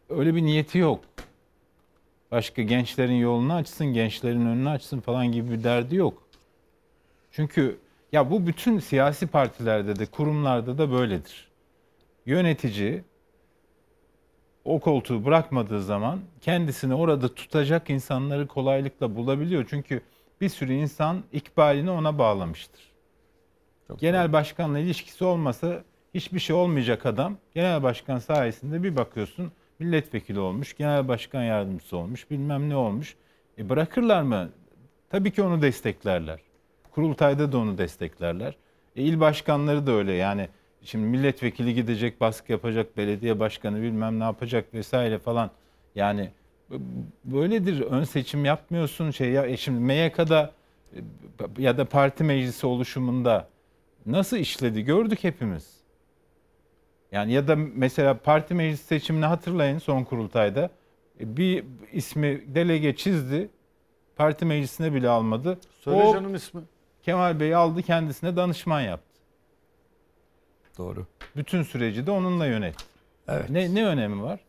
öyle 0.10 0.36
bir 0.36 0.41
niyeti 0.41 0.77
yok. 0.77 0.99
Başka 2.31 2.62
gençlerin 2.62 3.13
yolunu 3.13 3.53
açsın, 3.53 3.86
gençlerin 3.86 4.45
önünü 4.45 4.69
açsın 4.69 4.99
falan 4.99 5.31
gibi 5.31 5.51
bir 5.51 5.63
derdi 5.63 5.95
yok. 5.95 6.23
Çünkü 7.32 7.80
ya 8.12 8.32
bu 8.32 8.48
bütün 8.48 8.80
siyasi 8.80 9.28
partilerde 9.28 10.00
de 10.00 10.06
kurumlarda 10.06 10.78
da 10.78 10.91
böyledir. 10.91 11.52
Yönetici 12.26 13.04
o 14.65 14.80
koltuğu 14.80 15.26
bırakmadığı 15.26 15.84
zaman 15.84 16.20
kendisini 16.41 16.94
orada 16.94 17.36
tutacak 17.36 17.89
insanları 17.89 18.48
kolaylıkla 18.48 19.15
bulabiliyor. 19.15 19.65
Çünkü 19.70 20.02
bir 20.41 20.50
sürü 20.50 20.74
insan 20.74 21.24
ikbalini 21.32 21.91
ona 21.91 22.17
bağlamıştır. 22.17 22.91
Genel 23.98 24.34
başkanla 24.34 24.80
ilişkisi 24.80 25.26
olmasa 25.26 25.84
hiçbir 26.13 26.39
şey 26.39 26.56
olmayacak 26.56 27.06
adam. 27.06 27.38
Genel 27.56 27.84
başkan 27.84 28.20
sayesinde 28.20 28.84
bir 28.84 28.96
bakıyorsun 28.96 29.52
milletvekili 29.80 30.39
olmuş, 30.39 30.78
genel 30.78 31.08
başkan 31.08 31.44
yardımcısı 31.44 31.98
olmuş, 31.98 32.32
bilmem 32.32 32.70
ne 32.70 32.76
olmuş. 32.76 33.15
E 33.58 33.70
bırakırlar 33.70 34.22
mı? 34.22 34.50
Tabii 35.10 35.32
ki 35.32 35.41
onu 35.41 35.62
desteklerler. 35.62 36.39
Kurultayda 36.91 37.51
da 37.51 37.58
onu 37.58 37.77
desteklerler. 37.77 38.56
E 38.95 39.01
il 39.04 39.19
başkanları 39.19 39.88
da 39.88 39.91
öyle 39.91 40.13
yani. 40.13 40.49
Şimdi 40.84 41.06
milletvekili 41.06 41.73
gidecek, 41.73 42.21
baskı 42.21 42.51
yapacak, 42.51 42.97
belediye 42.97 43.39
başkanı 43.39 43.82
bilmem 43.82 44.19
ne 44.19 44.23
yapacak 44.23 44.73
vesaire 44.73 45.19
falan. 45.19 45.51
Yani 45.95 46.30
böyledir. 47.25 47.82
Ön 47.82 48.04
seçim 48.04 48.45
yapmıyorsun 48.45 49.12
şey 49.12 49.30
ya. 49.32 49.45
E 49.45 49.58
şimdi 49.58 49.80
MYK'da 49.80 50.51
e, 50.95 50.99
ya 51.58 51.77
da 51.77 51.86
parti 51.86 52.23
meclisi 52.23 52.67
oluşumunda 52.67 53.47
nasıl 54.06 54.38
işledi 54.38 54.82
gördük 54.82 55.23
hepimiz. 55.23 55.82
Yani 57.12 57.34
ya 57.34 57.47
da 57.47 57.56
mesela 57.56 58.17
parti 58.17 58.54
meclis 58.54 58.82
seçimini 58.82 59.25
hatırlayın 59.25 59.77
son 59.77 60.04
kurultayda. 60.04 60.69
E, 61.19 61.38
Bir 61.38 61.63
ismi 61.91 62.41
delege 62.56 62.95
çizdi. 62.95 63.49
Parti 64.15 64.45
meclisine 64.45 64.93
bile 64.93 65.10
almadı. 65.10 65.60
Söyle 65.80 66.04
O 66.04 66.13
canım 66.13 66.36
ismi. 66.36 66.62
Kemal 67.04 67.40
Bey'i 67.40 67.56
aldı 67.56 67.82
kendisine 67.82 68.36
danışman 68.36 68.82
yaptı. 68.82 69.06
Doğru. 70.78 71.06
Bütün 71.36 71.64
süreci 71.64 72.08
de 72.08 72.12
onunla 72.12 72.46
yönetti. 72.46 72.84
Evet. 73.28 73.50
Ne, 73.50 73.76
ne 73.76 73.86
önemi 73.86 74.24
var? 74.24 74.40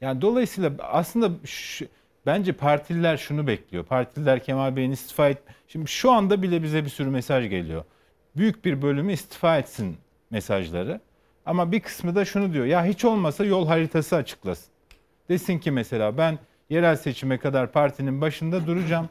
Yani 0.00 0.22
dolayısıyla 0.22 0.72
aslında 0.80 1.30
şu- 1.46 1.86
bence 2.26 2.52
partililer 2.52 3.16
şunu 3.16 3.46
bekliyor. 3.46 3.84
Partililer 3.84 4.42
Kemal 4.42 4.76
Bey'in 4.76 4.90
istifa 4.90 5.28
et... 5.28 5.38
Şimdi 5.68 5.88
şu 5.90 6.10
anda 6.10 6.42
bile 6.42 6.62
bize 6.62 6.84
bir 6.84 6.88
sürü 6.90 7.10
mesaj 7.10 7.48
geliyor. 7.50 7.84
Büyük 8.36 8.64
bir 8.64 8.82
bölümü 8.82 9.12
istifa 9.12 9.58
etsin 9.58 9.96
mesajları. 10.30 11.00
Ama 11.46 11.72
bir 11.72 11.80
kısmı 11.80 12.14
da 12.14 12.24
şunu 12.24 12.52
diyor. 12.52 12.64
Ya 12.64 12.84
hiç 12.84 13.04
olmasa 13.04 13.44
yol 13.44 13.66
haritası 13.66 14.16
açıklasın. 14.16 14.72
Desin 15.28 15.58
ki 15.58 15.70
mesela 15.70 16.18
ben 16.18 16.38
yerel 16.70 16.96
seçime 16.96 17.38
kadar 17.38 17.72
partinin 17.72 18.20
başında 18.20 18.66
duracağım. 18.66 19.08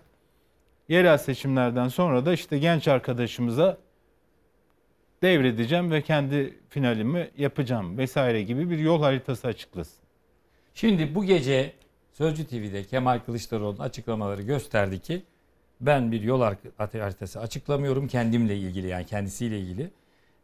Yerel 0.92 1.18
seçimlerden 1.18 1.88
sonra 1.88 2.26
da 2.26 2.34
işte 2.34 2.58
genç 2.60 2.88
arkadaşımıza 2.88 3.78
devredeceğim 5.22 5.92
ve 5.92 6.02
kendi 6.02 6.60
finalimi 6.70 7.30
yapacağım 7.38 7.98
vesaire 7.98 8.42
gibi 8.42 8.70
bir 8.70 8.78
yol 8.78 9.02
haritası 9.02 9.48
açıklasın. 9.48 10.04
Şimdi 10.74 11.16
bu 11.16 11.26
gece 11.26 11.74
Sözcü 12.14 12.48
TV'de 12.48 12.84
Kemal 12.84 13.20
Kılıçdaroğlu'nun 13.20 13.84
açıklamaları 13.84 14.42
gösterdi 14.42 15.00
ki 15.00 15.24
ben 15.82 16.12
bir 16.12 16.22
yol 16.22 16.42
har- 16.42 17.00
haritası 17.00 17.40
açıklamıyorum 17.40 18.08
kendimle 18.08 18.58
ilgili 18.58 18.88
yani 18.88 19.06
kendisiyle 19.06 19.60
ilgili. 19.60 19.92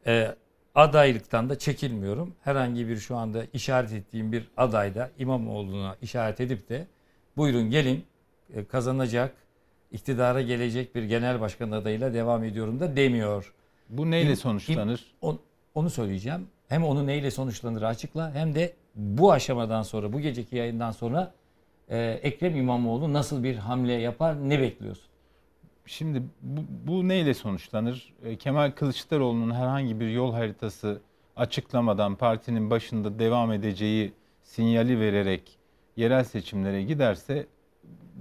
Ee, 0.05 0.35
adaylıktan 0.75 1.49
da 1.49 1.59
çekilmiyorum. 1.59 2.35
Herhangi 2.41 2.87
bir 2.87 2.97
şu 2.97 3.15
anda 3.15 3.43
işaret 3.53 3.93
ettiğim 3.93 4.31
bir 4.31 4.47
adayda 4.57 5.11
İmamoğlu'na 5.19 5.95
işaret 6.01 6.41
edip 6.41 6.69
de 6.69 6.87
buyurun 7.37 7.69
gelin 7.69 8.05
e, 8.53 8.65
kazanacak, 8.65 9.46
iktidara 9.91 10.41
gelecek 10.41 10.95
bir 10.95 11.03
genel 11.03 11.41
başkan 11.41 11.71
adayıyla 11.71 12.13
devam 12.13 12.43
ediyorum 12.43 12.79
da 12.79 12.95
demiyor. 12.95 13.53
Bu 13.89 14.11
neyle 14.11 14.31
İm- 14.31 14.35
sonuçlanır? 14.35 15.05
On- 15.21 15.39
onu 15.75 15.89
söyleyeceğim. 15.89 16.47
Hem 16.67 16.83
onu 16.83 17.07
neyle 17.07 17.31
sonuçlanır 17.31 17.81
açıkla 17.81 18.33
hem 18.33 18.55
de 18.55 18.73
bu 18.95 19.31
aşamadan 19.31 19.81
sonra 19.83 20.13
bu 20.13 20.19
geceki 20.19 20.55
yayından 20.55 20.91
sonra 20.91 21.33
e, 21.89 21.97
Ekrem 22.23 22.55
İmamoğlu 22.55 23.13
nasıl 23.13 23.43
bir 23.43 23.55
hamle 23.55 23.93
yapar 23.93 24.49
ne 24.49 24.59
bekliyorsun? 24.61 25.05
Şimdi 25.85 26.21
bu, 26.41 26.61
bu 26.87 27.07
neyle 27.07 27.33
sonuçlanır? 27.33 28.13
E, 28.23 28.35
Kemal 28.35 28.71
Kılıçdaroğlu'nun 28.71 29.53
herhangi 29.55 29.99
bir 29.99 30.09
yol 30.09 30.33
haritası 30.33 31.01
açıklamadan 31.35 32.15
partinin 32.15 32.69
başında 32.69 33.19
devam 33.19 33.51
edeceği 33.51 34.13
sinyali 34.43 34.99
vererek 34.99 35.57
yerel 35.97 36.23
seçimlere 36.23 36.83
giderse 36.83 37.45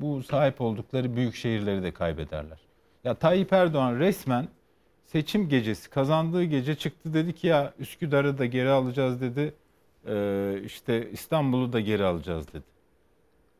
bu 0.00 0.22
sahip 0.22 0.60
oldukları 0.60 1.16
büyük 1.16 1.34
şehirleri 1.34 1.82
de 1.82 1.92
kaybederler. 1.92 2.58
Ya 3.04 3.14
Tayyip 3.14 3.52
Erdoğan 3.52 3.98
resmen 3.98 4.48
seçim 5.06 5.48
gecesi 5.48 5.90
kazandığı 5.90 6.44
gece 6.44 6.74
çıktı 6.74 7.14
dedi 7.14 7.34
ki 7.34 7.46
ya 7.46 7.72
Üsküdar'ı 7.78 8.38
da 8.38 8.46
geri 8.46 8.68
alacağız 8.68 9.20
dedi. 9.20 9.54
Ee, 10.08 10.60
işte 10.64 11.10
İstanbul'u 11.10 11.72
da 11.72 11.80
geri 11.80 12.04
alacağız 12.04 12.48
dedi. 12.52 12.64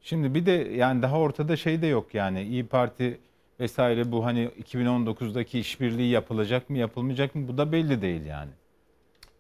Şimdi 0.01 0.35
bir 0.35 0.47
de 0.47 0.53
yani 0.53 1.03
daha 1.03 1.19
ortada 1.19 1.57
şey 1.57 1.83
de 1.83 1.87
yok 1.87 2.15
yani 2.15 2.43
İyi 2.43 2.67
Parti 2.67 3.19
vesaire 3.61 4.13
bu 4.13 4.25
hani 4.25 4.49
2019'daki 4.63 5.59
işbirliği 5.59 6.11
yapılacak 6.11 6.71
mı 6.71 6.79
yapılmayacak 6.79 7.35
mı 7.35 7.49
bu 7.49 7.59
da 7.59 7.73
belli 7.73 8.03
değil 8.03 8.25
yani. 8.25 8.51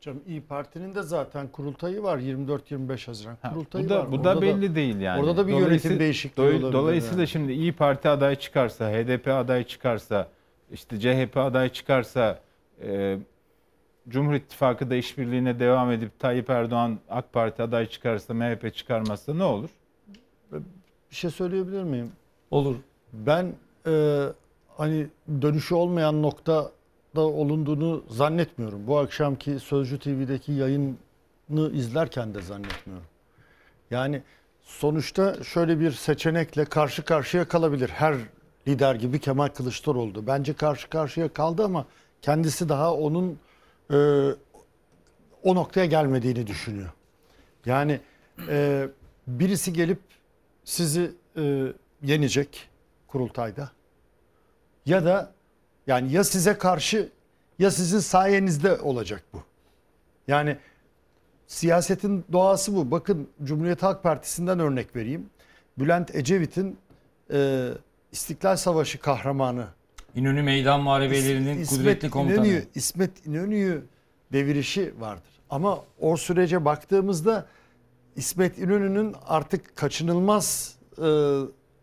Canım 0.07 0.23
İyi 0.27 0.41
Parti'nin 0.41 0.95
de 0.95 1.03
zaten 1.03 1.49
kurultayı 1.49 2.03
var 2.03 2.19
24-25 2.19 3.07
Haziran. 3.07 3.37
Ha, 3.43 3.51
Kurultayı 3.51 3.85
bu 3.85 3.89
da 3.89 3.99
var. 3.99 4.13
bu 4.13 4.17
Orada 4.17 4.37
da 4.37 4.43
belli 4.43 4.75
değil 4.75 5.01
yani. 5.01 5.21
Orada 5.21 5.37
da 5.37 5.47
bir 5.47 5.53
yönetim 5.55 5.99
değişikliği 5.99 6.43
doy- 6.43 6.55
olabilir 6.55 6.73
Dolayısıyla 6.73 7.19
yani. 7.19 7.29
şimdi 7.29 7.53
İyi 7.53 7.73
Parti 7.73 8.09
aday 8.09 8.37
çıkarsa, 8.37 8.91
HDP 8.93 9.29
aday 9.29 9.65
çıkarsa, 9.65 10.29
işte 10.73 11.01
CHP 11.01 11.37
aday 11.37 11.69
çıkarsa, 11.69 12.39
e, 12.83 13.19
Cumhur 14.09 14.35
İttifakı 14.35 14.91
da 14.91 14.95
işbirliğine 14.97 15.61
devam 15.61 15.91
edip 15.93 16.19
Tayyip 16.19 16.51
Erdoğan 16.51 16.99
AK 17.11 17.33
Parti 17.33 17.63
aday 17.63 17.87
çıkarsa, 17.87 18.35
MHP 18.35 18.75
çıkarmazsa 18.75 19.35
ne 19.35 19.45
olur? 19.45 19.71
Bir 21.11 21.17
şey 21.17 21.31
söyleyebilir 21.31 21.83
miyim? 21.83 22.13
Olur. 22.51 22.77
Ben 23.13 23.53
e, 23.87 24.23
hani 24.77 25.07
dönüşü 25.43 25.75
olmayan 25.75 26.23
noktada 27.17 27.37
olunduğunu 27.37 28.05
zannetmiyorum. 28.09 28.87
Bu 28.87 28.99
akşamki 28.99 29.61
Sözcü 29.61 29.99
TV'deki 29.99 30.53
yayını 30.53 30.97
izlerken 31.73 32.35
de 32.35 32.43
zannetmiyorum. 32.43 33.07
Yani 33.91 34.23
sonuçta 34.63 35.45
şöyle 35.45 35.81
bir 35.81 35.93
seçenekle 35.93 36.65
karşı 36.65 37.05
karşıya 37.05 37.49
kalabilir. 37.49 37.89
Her 37.89 38.15
lider 38.69 38.95
gibi 38.95 39.19
Kemal 39.19 39.49
Kılıçdaroğlu. 39.49 40.27
Bence 40.27 40.55
karşı 40.55 40.89
karşıya 40.89 41.29
kaldı 41.29 41.65
ama 41.65 41.87
kendisi 42.23 42.69
daha 42.69 42.95
onun 42.95 43.39
e, 43.91 43.97
o 45.43 45.55
noktaya 45.55 45.87
gelmediğini 45.87 46.47
düşünüyor. 46.47 46.93
Yani 47.67 48.01
e, 48.49 48.89
birisi 49.27 49.73
gelip 49.73 50.01
sizi 50.65 51.11
e, 51.37 51.73
yenecek 52.03 52.69
kurultayda 53.09 53.71
ya 54.87 55.05
da 55.05 55.36
yani 55.87 56.13
ya 56.13 56.25
size 56.25 56.59
karşı 56.59 57.09
ya 57.59 57.71
sizin 57.71 57.99
sayenizde 57.99 58.77
olacak 58.81 59.23
bu. 59.33 59.43
Yani 60.29 60.57
siyasetin 61.47 62.25
doğası 62.33 62.77
bu. 62.77 62.91
Bakın 62.91 63.29
Cumhuriyet 63.45 63.83
Halk 63.83 64.03
Partisi'nden 64.03 64.59
örnek 64.59 64.97
vereyim. 64.97 65.31
Bülent 65.79 66.15
Ecevit'in 66.15 66.79
e, 67.33 67.69
İstiklal 68.13 68.57
Savaşı 68.57 69.01
kahramanı 69.01 69.67
İnönü 70.15 70.43
Meydan 70.43 70.81
Muharebelerinin 70.83 71.65
İs- 71.65 71.69
kudretli 71.69 72.11
komutanı. 72.11 72.47
İnönü, 72.47 72.65
İsmet 72.75 73.27
İnönü'yü 73.27 73.85
devirişi 74.33 74.95
vardır. 74.99 75.31
Ama 75.51 75.85
o 76.01 76.17
sürece 76.17 76.65
baktığımızda 76.65 77.47
İsmet 78.17 78.59
İnönü'nün 78.59 79.15
artık 79.27 79.77
kaçınılmaz 79.77 80.77
e, 80.99 81.09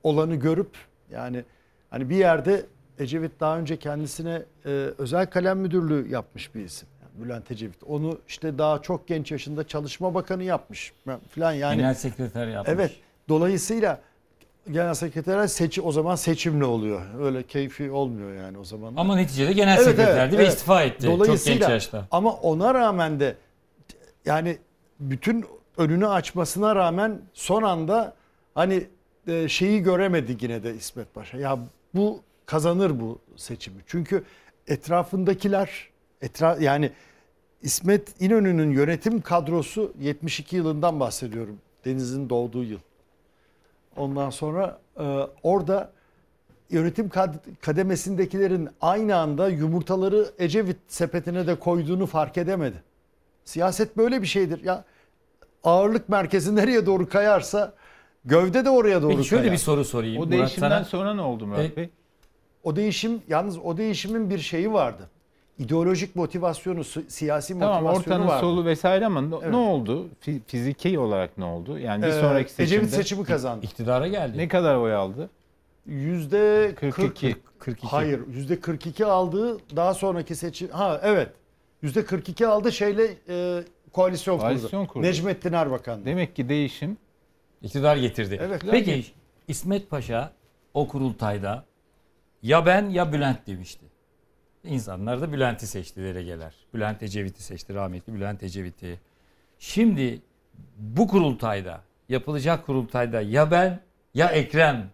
olanı 0.04 0.36
görüp 0.36 0.70
yani 1.12 1.44
hani 1.90 2.10
bir 2.10 2.16
yerde 2.16 2.66
Ecevit 3.00 3.40
daha 3.40 3.58
önce 3.58 3.78
kendisine 3.78 4.42
e, 4.66 4.70
özel 4.98 5.26
kalem 5.26 5.60
müdürlüğü 5.60 6.12
yapmış 6.12 6.56
bir 6.56 6.66
isim. 6.66 6.88
Yani 7.02 7.26
Bülent 7.26 7.52
Ecevit. 7.52 7.84
Onu 7.84 8.20
işte 8.28 8.58
daha 8.58 8.82
çok 8.82 9.08
genç 9.08 9.32
yaşında 9.32 9.68
çalışma 9.68 10.14
bakanı 10.14 10.44
yapmış 10.44 10.94
falan 11.36 11.52
yani. 11.54 11.78
Genel 11.78 11.94
sekreter 11.94 12.48
yapmış. 12.48 12.74
Evet. 12.76 12.92
Dolayısıyla 13.30 14.02
genel 14.72 14.94
sekreter 14.94 15.48
seçi 15.48 15.82
o 15.82 15.92
zaman 15.92 16.16
seçimli 16.16 16.66
oluyor. 16.66 17.02
Öyle 17.22 17.44
keyfi 17.44 17.92
olmuyor 17.92 18.34
yani 18.44 18.58
o 18.58 18.64
zaman. 18.64 18.94
Ama 18.98 19.16
neticede 19.16 19.54
genel 19.54 19.76
Evet, 19.76 19.86
sekreterdi 19.86 20.20
evet, 20.20 20.38
ve 20.38 20.44
evet. 20.44 20.54
istifa 20.54 20.84
etti 20.84 21.02
çok 21.06 21.12
genç 21.12 21.20
Dolayısıyla 21.20 21.70
yaşta. 21.70 22.08
ama 22.12 22.34
ona 22.34 22.74
rağmen 22.74 23.20
de 23.20 23.36
yani 24.26 24.58
bütün 25.00 25.46
önünü 25.78 26.08
açmasına 26.08 26.76
rağmen 26.76 27.22
son 27.34 27.64
anda 27.64 28.14
hani 28.56 28.88
e, 29.28 29.48
şeyi 29.50 29.80
göremedi 29.84 30.38
yine 30.42 30.64
de 30.64 30.76
İsmet 30.76 31.14
Paşa. 31.14 31.38
Ya 31.38 31.60
bu 31.96 32.22
kazanır 32.46 33.00
bu 33.00 33.20
seçimi. 33.36 33.78
Çünkü 33.88 34.24
etrafındakiler 34.68 35.90
etra 36.22 36.58
yani 36.60 36.92
İsmet 37.62 38.22
İnönü'nün 38.22 38.72
yönetim 38.72 39.22
kadrosu 39.22 39.94
72 40.00 40.56
yılından 40.56 41.00
bahsediyorum. 41.00 41.58
Deniz'in 41.86 42.30
doğduğu 42.30 42.64
yıl. 42.64 42.80
Ondan 43.98 44.30
sonra 44.30 44.78
e, 45.00 45.04
orada 45.44 45.92
yönetim 46.70 47.08
kad- 47.08 47.56
kademesindekilerin 47.62 48.70
aynı 48.82 49.16
anda 49.16 49.50
yumurtaları 49.50 50.26
Ecevit 50.40 50.78
sepetine 50.88 51.48
de 51.48 51.56
koyduğunu 51.56 52.06
fark 52.06 52.38
edemedi. 52.38 52.84
Siyaset 53.46 53.98
böyle 53.98 54.22
bir 54.22 54.28
şeydir. 54.28 54.64
Ya 54.64 54.84
ağırlık 55.64 56.10
merkezi 56.10 56.56
nereye 56.56 56.86
doğru 56.86 57.10
kayarsa 57.10 57.74
gövde 58.26 58.66
de 58.66 58.70
oraya 58.70 59.02
doğru 59.02 59.16
Peki 59.16 59.28
şöyle 59.28 59.42
kayar. 59.42 59.54
bir 59.54 59.58
soru 59.58 59.86
sorayım 59.86 60.18
O 60.18 60.26
Murat 60.26 60.32
değişimden 60.32 60.70
sana. 60.70 60.86
sonra 60.86 61.14
ne 61.14 61.22
oldu 61.22 61.48
Murat 61.48 61.60
E, 61.66 61.76
Bey? 61.76 61.90
O 62.64 62.76
değişim 62.76 63.22
yalnız 63.28 63.58
o 63.58 63.78
değişimin 63.78 64.30
bir 64.30 64.40
şeyi 64.40 64.74
vardı. 64.74 65.10
İdeolojik 65.60 66.16
motivasyonu, 66.16 66.84
si- 66.84 67.06
siyasi 67.12 67.60
Tamam 67.60 67.84
motivasyonu 67.84 68.04
ortanın 68.16 68.28
vardı. 68.28 68.42
solu 68.42 68.66
vesaire 68.66 69.06
ama 69.06 69.22
ne, 69.22 69.36
Evet. 69.42 69.50
ne 69.52 69.56
oldu? 69.58 70.08
Fi- 70.26 70.40
Fiziki 70.48 71.00
olarak 71.00 71.38
ne 71.38 71.46
oldu? 71.46 71.80
Yani 71.80 72.04
bir 72.04 72.08
Ee, 72.08 72.12
sonraki 72.22 72.52
seçimde 72.52 72.76
Ecevit 72.78 72.94
seçimi 72.96 73.24
kazandı. 73.26 73.66
İktidara 73.66 74.08
geldi. 74.08 74.38
ne 74.38 74.48
kadar 74.48 74.76
oy 74.76 74.94
aldı? 74.96 75.30
Yüzde 75.86 76.72
42. 76.76 77.36
42. 77.60 77.88
Hayır, 77.88 78.22
yüzde 78.34 78.60
42 78.60 79.06
aldığı 79.06 79.58
daha 79.76 79.94
sonraki 79.94 80.36
seçim. 80.36 80.70
Ha 80.70 81.00
evet. 81.04 81.30
Yüzde 81.82 82.06
42 82.06 82.48
aldı 82.48 82.72
şeyle 82.72 83.08
e, 83.30 83.64
koalisyon, 83.92 84.38
Koalisyon 84.40 84.86
kurdu. 84.86 84.94
kurdu. 84.94 85.04
Necmettin 85.08 85.54
Erbakan. 85.54 86.06
Demek 86.06 86.36
ki 86.36 86.50
değişim 86.50 86.98
İktidar 87.62 87.98
getirdi. 87.98 88.40
Evet. 88.44 88.62
Peki 88.72 89.06
İsmet 89.48 89.90
Paşa 89.90 90.32
o 90.74 90.88
kurultayda 90.88 91.66
ya 92.44 92.66
ben 92.66 92.90
ya 92.90 93.14
Bülent 93.14 93.48
demişti. 93.48 93.86
İnsanlar 94.64 95.22
da 95.22 95.34
Bülent'i 95.34 95.68
seçti 95.68 96.02
delegeler. 96.04 96.54
Bülent 96.74 97.04
Ecevit'i 97.04 97.44
seçti 97.44 97.74
rahmetli 97.74 98.14
Bülent 98.14 98.44
Ecevit'i. 98.44 99.00
Şimdi 99.60 100.22
bu 100.78 101.08
kurultayda 101.08 101.82
yapılacak 102.10 102.66
kurultayda 102.66 103.22
ya 103.22 103.52
ben 103.52 103.80
ya 104.14 104.28
Ekrem 104.30 104.90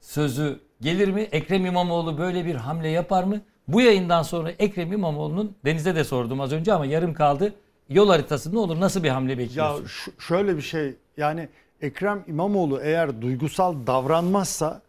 sözü 0.00 0.60
gelir 0.80 1.08
mi? 1.08 1.20
Ekrem 1.20 1.66
İmamoğlu 1.66 2.18
böyle 2.18 2.44
bir 2.46 2.54
hamle 2.54 2.88
yapar 2.88 3.24
mı? 3.24 3.40
Bu 3.68 3.80
yayından 3.80 4.22
sonra 4.22 4.50
Ekrem 4.50 4.92
İmamoğlu'nun 4.92 5.56
Deniz'e 5.64 5.94
de 5.94 6.04
sordum 6.04 6.40
az 6.40 6.52
önce 6.52 6.72
ama 6.72 6.86
yarım 6.86 7.14
kaldı. 7.14 7.54
Yol 7.88 8.08
haritası 8.08 8.54
ne 8.54 8.58
olur? 8.58 8.80
Nasıl 8.80 9.02
bir 9.02 9.08
hamle 9.08 9.32
Ya 9.32 9.38
bekliyorsun? 9.38 9.86
şu- 9.86 10.12
şöyle 10.20 10.56
bir 10.56 10.62
şey 10.62 10.94
yani 11.16 11.48
Ekrem 11.82 12.24
İmamoğlu 12.26 12.80
eğer 12.82 13.22
duygusal 13.22 13.86
davranmazsa 13.86 14.82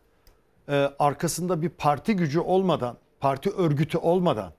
e, 0.72 0.91
arkasında 0.99 1.61
bir 1.61 1.69
parti 1.69 2.15
gücü 2.15 2.39
olmadan, 2.39 2.97
parti 3.19 3.49
örgütü 3.49 3.97
olmadan 3.97 4.53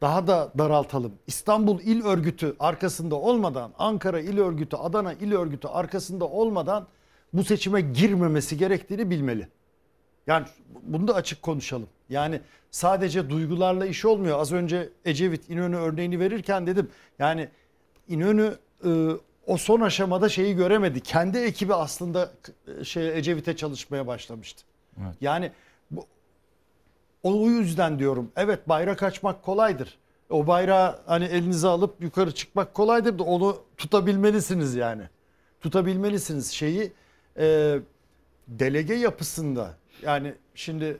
daha 0.00 0.26
da 0.26 0.52
daraltalım. 0.58 1.12
İstanbul 1.26 1.80
İl 1.80 2.04
Örgütü 2.04 2.56
arkasında 2.60 3.16
olmadan, 3.16 3.72
Ankara 3.78 4.20
İl 4.20 4.38
Örgütü, 4.38 4.76
Adana 4.76 5.12
İl 5.12 5.32
Örgütü 5.32 5.68
arkasında 5.68 6.24
olmadan 6.24 6.86
bu 7.32 7.44
seçime 7.44 7.80
girmemesi 7.80 8.58
gerektiğini 8.58 9.10
bilmeli. 9.10 9.48
Yani 10.26 10.46
bunu 10.82 11.08
da 11.08 11.14
açık 11.14 11.42
konuşalım. 11.42 11.88
Yani 12.08 12.40
sadece 12.70 13.30
duygularla 13.30 13.86
iş 13.86 14.04
olmuyor. 14.04 14.40
Az 14.40 14.52
önce 14.52 14.88
Ecevit 15.04 15.50
İnönü 15.50 15.76
örneğini 15.76 16.20
verirken 16.20 16.66
dedim. 16.66 16.90
Yani 17.18 17.48
İnönü 18.08 18.54
e, 18.84 18.90
o 19.46 19.56
son 19.56 19.80
aşamada 19.80 20.28
şeyi 20.28 20.56
göremedi. 20.56 21.00
Kendi 21.00 21.38
ekibi 21.38 21.74
aslında 21.74 22.32
e, 22.80 22.84
şey 22.84 23.18
Ecevit'e 23.18 23.56
çalışmaya 23.56 24.06
başlamıştı. 24.06 24.64
Evet. 25.00 25.14
Yani 25.20 25.52
bu, 25.90 26.06
o 27.22 27.50
yüzden 27.50 27.98
diyorum. 27.98 28.32
Evet 28.36 28.68
bayrak 28.68 29.02
açmak 29.02 29.42
kolaydır. 29.42 29.98
O 30.30 30.46
bayrağı 30.46 31.00
hani 31.06 31.24
elinize 31.24 31.68
alıp 31.68 32.02
yukarı 32.02 32.34
çıkmak 32.34 32.74
kolaydır 32.74 33.18
da 33.18 33.22
onu 33.22 33.56
tutabilmelisiniz 33.76 34.74
yani. 34.74 35.02
Tutabilmelisiniz 35.60 36.50
şeyi 36.50 36.92
e, 37.38 37.78
delege 38.48 38.94
yapısında 38.94 39.74
yani 40.02 40.34
şimdi 40.54 40.98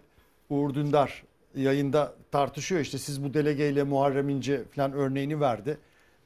Uğur 0.51 0.74
Dündar 0.74 1.24
yayında 1.55 2.14
tartışıyor 2.30 2.80
işte 2.80 2.99
siz 2.99 3.24
bu 3.24 3.34
delegeyle 3.34 3.82
Muharrem 3.82 4.28
İnce 4.28 4.64
falan 4.64 4.93
örneğini 4.93 5.40
verdi. 5.40 5.78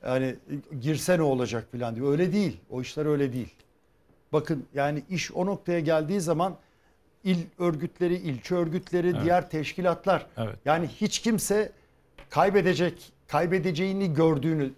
Yani 0.05 0.37
girse 0.81 1.19
ne 1.19 1.23
olacak 1.23 1.73
falan 1.73 1.97
diyor. 1.97 2.13
Öyle 2.13 2.33
değil. 2.33 2.61
O 2.71 2.81
işler 2.81 3.07
öyle 3.07 3.33
değil. 3.33 3.55
Bakın 4.33 4.67
yani 4.75 5.03
iş 5.11 5.33
o 5.33 5.47
noktaya 5.47 5.81
geldiği 5.81 6.21
zaman 6.21 6.57
il 7.27 7.39
örgütleri, 7.59 8.15
ilçe 8.15 8.55
örgütleri, 8.55 9.23
diğer 9.23 9.51
teşkilatlar 9.51 10.27
Evet. 10.37 10.57
yani 10.65 10.87
hiç 10.87 11.19
kimse 11.19 11.73
kaybedecek, 12.31 13.13
kaybedeceğini 13.29 14.15
gördüğünü, 14.15 14.71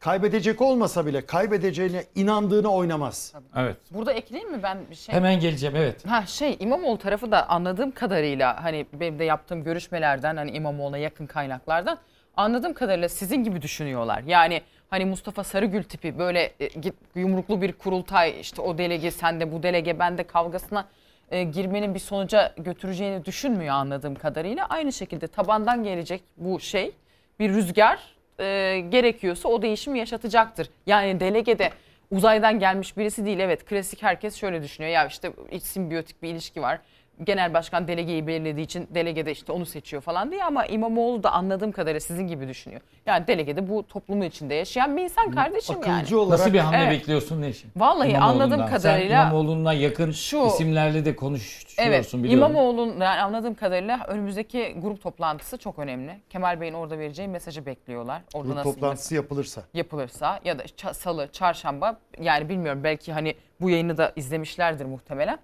kaybedecek 0.00 0.62
olmasa 0.62 1.06
bile 1.06 1.26
kaybedeceğine 1.26 2.04
inandığını 2.14 2.68
oynamaz. 2.72 3.34
Evet. 3.56 3.76
Burada 3.90 4.12
ekleyeyim 4.12 4.52
mi 4.52 4.62
ben 4.62 4.78
bir 4.90 4.94
şey? 4.94 5.14
Hemen 5.14 5.40
geleceğim 5.40 5.76
evet. 5.76 6.06
Ha 6.06 6.26
şey 6.26 6.56
İmamoğlu 6.60 6.98
tarafı 6.98 7.30
da 7.32 7.48
anladığım 7.48 7.90
kadarıyla 7.90 8.64
hani 8.64 8.86
benim 8.92 9.18
de 9.18 9.24
yaptığım 9.24 9.64
görüşmelerden 9.64 10.36
hani 10.36 10.50
İmamoğlu'na 10.50 10.98
yakın 10.98 11.26
kaynaklardan 11.26 11.98
anladığım 12.36 12.74
kadarıyla 12.74 13.08
sizin 13.08 13.44
gibi 13.44 13.62
düşünüyorlar. 13.62 14.22
Yani 14.26 14.62
hani 14.90 15.04
Mustafa 15.04 15.44
Sarıgül 15.44 15.82
tipi 15.82 16.18
böyle 16.18 16.52
e, 16.60 16.66
git 16.66 16.94
yumruklu 17.14 17.62
bir 17.62 17.72
kurultay 17.72 18.40
işte 18.40 18.62
o 18.62 18.78
delege 18.78 19.10
sende 19.10 19.52
bu 19.52 19.62
delege 19.62 19.98
bende 19.98 20.22
kavgasına 20.26 20.88
e, 21.30 21.42
girmenin 21.42 21.94
bir 21.94 21.98
sonuca 21.98 22.54
götüreceğini 22.56 23.24
düşünmüyor 23.24 23.74
anladığım 23.74 24.14
kadarıyla. 24.14 24.66
Aynı 24.66 24.92
şekilde 24.92 25.26
tabandan 25.26 25.84
gelecek 25.84 26.22
bu 26.36 26.60
şey 26.60 26.92
bir 27.38 27.50
rüzgar 27.50 27.98
e, 28.38 28.80
gerekiyorsa 28.88 29.48
o 29.48 29.62
değişimi 29.62 29.98
yaşatacaktır. 29.98 30.70
Yani 30.86 31.20
delegede 31.20 31.70
uzaydan 32.10 32.58
gelmiş 32.58 32.96
birisi 32.96 33.26
değil. 33.26 33.38
Evet 33.38 33.64
klasik 33.64 34.02
herkes 34.02 34.36
şöyle 34.36 34.62
düşünüyor. 34.62 34.92
Ya 34.92 35.06
işte 35.06 35.32
simbiyotik 35.60 36.22
bir 36.22 36.28
ilişki 36.28 36.62
var. 36.62 36.80
Genel 37.24 37.54
başkan 37.54 37.88
delegeyi 37.88 38.26
belirlediği 38.26 38.64
için 38.64 38.88
delegede 38.94 39.32
işte 39.32 39.52
onu 39.52 39.66
seçiyor 39.66 40.02
falan 40.02 40.30
diye 40.30 40.44
ama 40.44 40.66
İmamoğlu 40.66 41.22
da 41.22 41.32
anladığım 41.32 41.72
kadarıyla 41.72 42.00
sizin 42.00 42.26
gibi 42.26 42.48
düşünüyor. 42.48 42.80
Yani 43.06 43.26
delegede 43.26 43.68
bu 43.68 43.86
toplumun 43.86 44.24
içinde 44.24 44.54
yaşayan 44.54 44.96
bir 44.96 45.02
insan 45.02 45.30
kardeşim 45.30 45.76
yani. 45.86 45.94
Akılcı 45.96 46.20
olarak 46.20 46.38
Nasıl 46.38 46.52
bir 46.52 46.58
hamle 46.58 46.76
Evet. 46.78 46.90
bekliyorsun 46.90 47.42
ne 47.42 47.48
için? 47.48 47.70
Vallahi 47.76 48.18
anladığım 48.18 48.66
kadarıyla- 48.66 49.22
Sen 49.22 49.28
İmamoğlu'na 49.30 49.72
yakın 49.72 50.10
Şu- 50.12 50.46
isimlerle 50.46 51.04
de 51.04 51.16
konuşuyorsun 51.16 51.82
Evet 51.82 52.14
biliyorum. 52.14 52.32
İmamoğlu'nun 52.38 53.00
yani 53.00 53.20
anladığım 53.20 53.54
kadarıyla 53.54 54.04
önümüzdeki 54.08 54.74
grup 54.78 55.02
toplantısı 55.02 55.58
çok 55.58 55.78
önemli. 55.78 56.12
Kemal 56.30 56.60
Bey'in 56.60 56.74
orada 56.74 56.98
vereceği 56.98 57.28
mesajı 57.28 57.66
bekliyorlar. 57.66 58.22
Orada 58.34 58.46
grup 58.48 58.56
nasıl 58.56 58.72
toplantısı 58.72 59.14
yapılırsa. 59.14 59.62
yapılırsa 59.74 60.40
ya 60.44 60.58
da 60.58 60.62
ça- 60.64 60.94
salı, 60.94 61.28
çarşamba 61.32 61.98
yani 62.20 62.48
bilmiyorum 62.48 62.80
belki 62.84 63.12
hani 63.12 63.34
bu 63.60 63.70
yayını 63.70 63.96
da 63.96 64.12
izlemişlerdir 64.16 64.84
muhtemelen. 64.84 65.38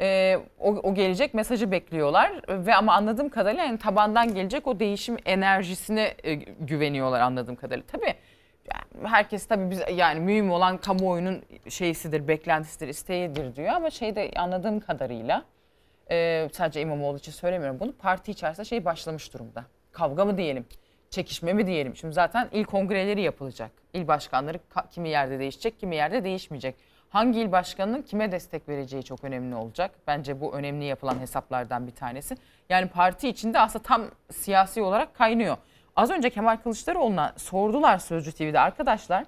Ee, 0.00 0.38
o, 0.58 0.68
o 0.70 0.94
gelecek 0.94 1.34
mesajı 1.34 1.70
bekliyorlar 1.70 2.42
ve 2.48 2.74
ama 2.74 2.92
anladığım 2.94 3.28
kadarıyla 3.28 3.64
yani 3.64 3.78
tabandan 3.78 4.34
gelecek 4.34 4.66
o 4.66 4.80
değişim 4.80 5.16
enerjisine 5.26 6.14
e, 6.24 6.34
güveniyorlar 6.34 7.20
anladığım 7.20 7.56
kadarıyla. 7.56 7.86
Tabii 7.86 8.14
yani 8.74 9.08
herkes 9.08 9.46
tabii 9.46 9.70
biz 9.70 9.80
yani 9.94 10.20
mühim 10.20 10.50
olan 10.50 10.76
kamuoyunun 10.78 11.42
şeysidir, 11.68 12.28
beklentisidir, 12.28 12.88
isteğidir 12.88 13.56
diyor 13.56 13.68
ama 13.68 13.90
şeyde 13.90 14.30
anladığım 14.36 14.80
kadarıyla 14.80 15.44
e, 16.10 16.48
sadece 16.52 16.80
İmamoğlu 16.80 17.18
için 17.18 17.32
söylemiyorum 17.32 17.80
bunu. 17.80 17.92
Parti 17.92 18.30
içerisinde 18.30 18.64
şey 18.64 18.84
başlamış 18.84 19.34
durumda. 19.34 19.64
Kavga 19.92 20.24
mı 20.24 20.36
diyelim, 20.36 20.66
çekişme 21.10 21.52
mi 21.52 21.66
diyelim. 21.66 21.96
Şimdi 21.96 22.14
zaten 22.14 22.48
il 22.52 22.64
kongreleri 22.64 23.20
yapılacak. 23.22 23.70
İl 23.94 24.08
başkanları 24.08 24.58
ka- 24.74 24.90
kimi 24.90 25.08
yerde 25.08 25.38
değişecek, 25.38 25.80
kimi 25.80 25.96
yerde 25.96 26.24
değişmeyecek. 26.24 26.74
Hangi 27.10 27.40
il 27.40 27.52
başkanının 27.52 28.02
kime 28.02 28.32
destek 28.32 28.68
vereceği 28.68 29.02
çok 29.02 29.24
önemli 29.24 29.54
olacak. 29.54 29.90
Bence 30.06 30.40
bu 30.40 30.54
önemli 30.54 30.84
yapılan 30.84 31.18
hesaplardan 31.18 31.86
bir 31.86 31.92
tanesi. 31.92 32.36
Yani 32.68 32.88
parti 32.88 33.28
içinde 33.28 33.60
aslında 33.60 33.82
tam 33.82 34.02
siyasi 34.30 34.82
olarak 34.82 35.14
kaynıyor. 35.14 35.56
Az 35.96 36.10
önce 36.10 36.30
Kemal 36.30 36.56
Kılıçdaroğlu'na 36.56 37.32
sordular 37.36 37.98
Sözcü 37.98 38.32
TV'de 38.32 38.60
arkadaşlar 38.60 39.24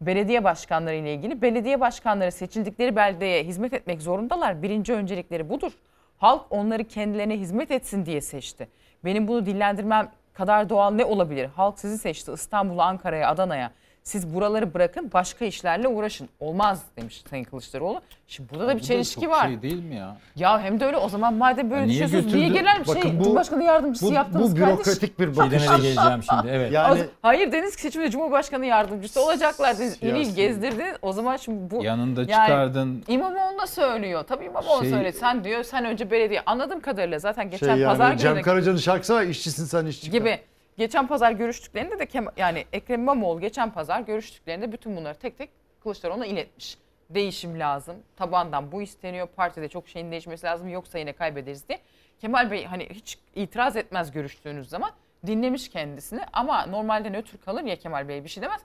belediye 0.00 0.44
başkanları 0.44 0.94
ile 0.94 1.14
ilgili. 1.14 1.42
Belediye 1.42 1.80
başkanları 1.80 2.32
seçildikleri 2.32 2.96
beldeye 2.96 3.44
hizmet 3.44 3.72
etmek 3.72 4.02
zorundalar. 4.02 4.62
Birinci 4.62 4.92
öncelikleri 4.92 5.48
budur. 5.48 5.72
Halk 6.18 6.46
onları 6.50 6.84
kendilerine 6.84 7.38
hizmet 7.38 7.70
etsin 7.70 8.06
diye 8.06 8.20
seçti. 8.20 8.68
Benim 9.04 9.28
bunu 9.28 9.46
dillendirmem 9.46 10.10
kadar 10.32 10.68
doğal 10.68 10.90
ne 10.90 11.04
olabilir? 11.04 11.48
Halk 11.56 11.78
sizi 11.78 11.98
seçti 11.98 12.32
İstanbul'a, 12.32 12.84
Ankara'ya, 12.84 13.28
Adana'ya. 13.28 13.70
Siz 14.04 14.34
buraları 14.34 14.74
bırakın 14.74 15.10
başka 15.14 15.44
işlerle 15.44 15.88
uğraşın. 15.88 16.28
Olmaz 16.40 16.82
demiş 16.96 17.22
Sayın 17.30 17.44
Kılıçdaroğlu. 17.44 18.00
Şimdi 18.28 18.50
burada 18.50 18.68
da 18.68 18.76
bir 18.76 18.80
çelişki 18.80 19.30
var. 19.30 19.46
Şey 19.46 19.62
değil 19.62 19.82
mi 19.84 19.94
ya? 19.94 20.16
Ya 20.36 20.60
hem 20.62 20.80
de 20.80 20.86
öyle 20.86 20.96
o 20.96 21.08
zaman 21.08 21.34
madem 21.34 21.70
böyle 21.70 21.86
niye 21.86 22.02
düşünüyorsunuz 22.04 22.34
niye 22.34 22.48
götürdü? 22.48 22.60
genel 22.64 22.80
bir 22.80 22.84
şey 23.02 23.18
bu- 23.18 23.24
Cumhurbaşkanı 23.24 23.64
yardımcısı 23.64 24.06
Bu, 24.06 24.12
yaptınız 24.12 24.56
bu 24.56 24.60
kardeşim? 24.60 24.76
bürokratik 24.76 25.18
bir 25.20 25.36
bakış. 25.36 25.52
de 25.52 25.56
geleceğim 25.66 26.22
şimdi 26.30 26.48
evet. 26.50 26.72
Yani 26.72 27.00
Hayır 27.22 27.52
deniz 27.52 27.74
seçiminde 27.74 28.10
Cumhurbaşkanı 28.10 28.66
yardımcısı 28.66 29.24
olacaklar 29.24 29.74
dediniz. 29.74 29.98
İl 30.02 30.06
il 30.06 30.12
Siyasi. 30.12 30.34
gezdirdiniz. 30.34 30.96
O 31.02 31.12
zaman 31.12 31.36
şimdi 31.36 31.70
bu 31.70 31.84
Yanında 31.84 32.20
Yani- 32.20 32.30
çıkardın. 32.30 33.04
İmamoğlu 33.08 33.58
da 33.62 33.66
söylüyor. 33.66 34.24
Tabii 34.28 34.44
İmamoğlu 34.44 34.80
Şey- 34.82 34.90
söyledi. 34.90 35.16
Sen 35.18 35.44
diyor 35.44 35.62
sen 35.62 35.84
önce 35.84 36.10
belediye. 36.10 36.42
Anladığım 36.46 36.80
kadarıyla 36.80 37.18
zaten 37.18 37.50
geçen 37.50 37.76
şey 37.76 37.84
pazar 37.84 38.08
yani 38.10 38.18
Cem 38.18 38.34
günü 38.34 38.42
Karaca'nın 38.42 38.76
şarkısı 38.76 39.14
var 39.14 39.22
işçisin 39.22 39.64
sen 39.64 39.86
işçi. 39.86 40.10
gibi. 40.10 40.38
Geçen 40.78 41.06
pazar 41.06 41.32
görüştüklerinde 41.32 41.98
de 41.98 42.04
Kem- 42.04 42.32
yani 42.36 42.64
Ekrem 42.72 43.00
İmamoğlu 43.00 43.40
geçen 43.40 43.70
pazar 43.70 44.00
görüştüklerinde 44.00 44.72
bütün 44.72 44.96
bunları 44.96 45.14
tek 45.18 45.38
tek 45.38 45.50
Kılıçdaroğlu'na 45.82 46.26
iletmiş. 46.26 46.78
Değişim 47.10 47.60
lazım. 47.60 47.96
Tabandan 48.16 48.72
bu 48.72 48.82
isteniyor. 48.82 49.26
Partide 49.26 49.68
çok 49.68 49.88
şeyin 49.88 50.10
değişmesi 50.10 50.46
lazım. 50.46 50.68
Yoksa 50.68 50.98
yine 50.98 51.12
kaybederiz 51.12 51.68
diye. 51.68 51.78
Kemal 52.20 52.50
Bey 52.50 52.64
hani 52.64 52.88
hiç 52.90 53.18
itiraz 53.34 53.76
etmez 53.76 54.12
görüştüğünüz 54.12 54.68
zaman. 54.68 54.90
Dinlemiş 55.26 55.68
kendisini 55.70 56.20
ama 56.32 56.66
normalde 56.66 57.10
nötr 57.12 57.36
kalır 57.44 57.62
ya 57.64 57.76
Kemal 57.76 58.08
Bey 58.08 58.24
bir 58.24 58.28
şey 58.28 58.42
demez. 58.42 58.60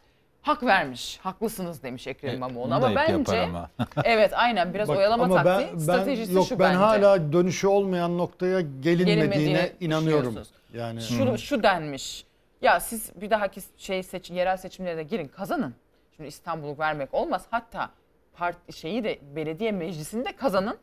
Hak 0.50 0.64
vermiş. 0.64 1.20
Haklısınız 1.24 1.84
demiş 1.84 2.08
Ekrem 2.08 2.32
E, 2.32 2.36
İmamoğlu. 2.36 2.74
Ama 2.74 2.96
bence 2.96 3.42
ama. 3.42 3.70
evet 4.04 4.32
aynen 4.36 4.74
biraz 4.74 4.88
Bak, 4.90 4.98
oyalama 4.98 5.24
ama 5.24 5.44
taktiği 5.44 5.74
ben, 5.74 5.78
stratejisi 5.78 6.32
ben, 6.32 6.36
yok, 6.36 6.48
şu 6.48 6.60
ben 6.60 6.70
bence. 6.70 6.78
hala 6.78 7.34
dönüşü 7.34 7.68
olmayan 7.68 8.18
noktaya 8.18 8.62
gelinmediğine 8.62 9.16
Gelinmediğine 9.16 9.72
inanıyorum. 9.80 10.36
Yani 10.74 11.02
şu, 11.02 11.38
şu 11.38 11.64
denmiş. 11.64 12.26
Ya 12.62 12.80
siz 12.80 13.12
bir 13.22 13.30
dahaki 13.30 13.62
şey 13.78 14.04
seç, 14.04 14.32
yerel 14.32 14.58
seçimlere 14.58 14.98
de 14.98 15.04
girin 15.04 15.28
kazanın. 15.28 15.76
Şimdi 16.16 16.30
İstanbul'u 16.30 16.78
vermek 16.80 17.14
olmaz. 17.14 17.46
Hatta 17.52 17.90
parti 18.34 18.74
şeyi 18.74 19.04
de 19.04 19.20
belediye 19.36 19.72
meclisinde 19.72 20.32
kazanın. 20.36 20.78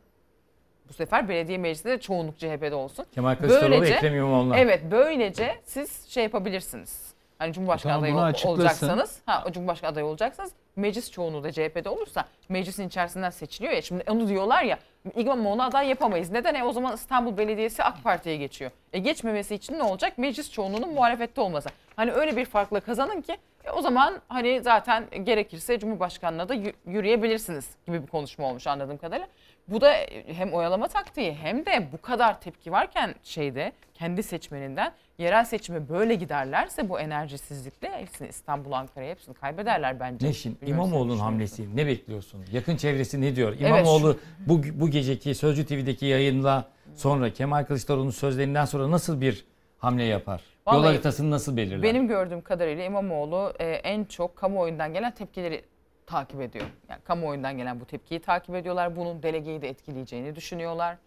Bu 0.89 0.93
sefer 0.93 1.29
belediye 1.29 1.57
meclisinde 1.57 1.93
de 1.93 1.99
çoğunluk 1.99 2.37
CHP'de 2.37 2.75
olsun. 2.75 3.05
Kemal 3.15 3.35
Kılıçdaroğlu, 3.35 3.71
Böylece- 3.71 3.93
Ekrem 3.93 4.15
İmamoğlu'na. 4.15 4.57
Evet 4.57 4.81
böylece 4.91 5.55
siz 5.65 6.07
şey 6.07 6.23
yapabilirsiniz. 6.23 7.06
Hani 7.39 7.53
Cumhurbaşkanı 7.53 7.91
Tamam, 7.93 8.03
adayı 8.03 8.25
açıklasın. 8.25 8.49
olacaksanız, 8.49 9.19
ha 9.25 9.43
o 9.47 9.51
Cumhurbaşkanı 9.51 9.91
adayı 9.91 10.05
olacaksanız 10.05 10.51
meclis 10.75 11.11
çoğunluğu 11.11 11.43
da 11.43 11.51
CHP'de 11.51 11.89
olursa 11.89 12.25
meclisin 12.49 12.87
içerisinden 12.87 13.29
seçiliyor 13.29 13.73
ya. 13.73 13.81
Şimdi 13.81 14.03
onu 14.11 14.27
diyorlar 14.27 14.63
ya 14.63 14.79
İmamoğlu 15.15 15.63
aday 15.63 15.87
yapamayız. 15.87 16.31
Neden? 16.31 16.55
E 16.55 16.63
o 16.63 16.71
zaman 16.71 16.93
İstanbul 16.95 17.37
Belediyesi 17.37 17.83
AK 17.83 18.03
Parti'ye 18.03 18.37
geçiyor. 18.37 18.71
E 18.93 18.99
geçmemesi 18.99 19.55
için 19.55 19.73
ne 19.79 19.83
olacak? 19.83 20.17
Meclis 20.17 20.51
çoğunluğunun 20.51 20.93
muhalefette 20.93 21.41
olması. 21.41 21.69
Hani 21.95 22.11
öyle 22.11 22.37
bir 22.37 22.45
farkla 22.45 22.79
kazanın 22.79 23.21
ki 23.21 23.37
e 23.65 23.71
o 23.71 23.81
zaman 23.81 24.21
hani 24.27 24.61
zaten 24.63 25.05
gerekirse 25.23 25.79
Cumhurbaşkanlığına 25.79 26.49
da 26.49 26.55
yü- 26.55 26.73
yürüyebilirsiniz 26.85 27.69
gibi 27.87 28.01
bir 28.01 28.07
konuşma 28.07 28.47
olmuş 28.49 28.67
anladığım 28.67 28.97
kadarıyla. 28.97 29.27
Bu 29.67 29.81
da 29.81 29.93
hem 30.27 30.53
oyalama 30.53 30.87
taktiği 30.87 31.33
hem 31.33 31.65
de 31.65 31.87
bu 31.93 32.01
kadar 32.01 32.41
tepki 32.41 32.71
varken 32.71 33.15
şeyde 33.23 33.71
kendi 33.93 34.23
seçmeninden 34.23 34.91
yerel 35.17 35.45
seçime 35.45 35.89
böyle 35.89 36.15
giderlerse 36.15 36.89
bu 36.89 36.99
enerjisizlikle 36.99 38.01
hepsini 38.01 38.27
İstanbul, 38.27 38.71
Ankara'ya 38.71 39.11
hepsini 39.11 39.33
kaybederler 39.35 39.99
bence. 39.99 40.27
Neşin 40.27 40.55
Bilmiyorum 40.61 40.83
sen 40.83 40.91
İmamoğlu'nun 40.91 41.19
hamlesi 41.19 41.75
ne 41.75 41.87
bekliyorsun? 41.87 42.45
Yakın 42.51 42.77
çevresi 42.77 43.21
ne 43.21 43.35
diyor? 43.35 43.59
İmamoğlu 43.59 44.17
bu, 44.47 44.61
bu 44.73 44.89
geceki 44.89 45.35
Sözcü 45.35 45.65
TV'deki 45.65 46.05
yayınla 46.05 46.69
sonra 46.95 47.33
Kemal 47.33 47.63
Kılıçdaroğlu'nun 47.63 48.11
sözlerinden 48.11 48.65
sonra 48.65 48.91
nasıl 48.91 49.21
bir 49.21 49.45
hamle 49.77 50.03
yapar? 50.03 50.41
Yol 50.67 50.73
Vallahi 50.73 50.87
haritasını 50.87 51.31
nasıl 51.31 51.57
belirler? 51.57 51.83
Benim 51.83 52.07
gördüğüm 52.07 52.41
kadarıyla 52.41 52.83
İmamoğlu 52.83 53.53
e, 53.59 53.65
en 53.65 54.03
çok 54.05 54.35
kamuoyundan 54.35 54.93
gelen 54.93 55.13
tepkileri 55.13 55.63
takip 56.05 56.41
ediyor. 56.41 56.65
Yani 56.89 57.01
kamuoyundan 57.03 57.57
gelen 57.57 57.79
bu 57.79 57.85
tepkiyi 57.85 58.19
takip 58.19 58.55
ediyorlar. 58.55 58.95
Bunun 58.95 59.23
delegeyi 59.23 59.61
de 59.61 59.69
etkileyeceğini 59.69 60.35
düşünüyorlar. 60.35 60.97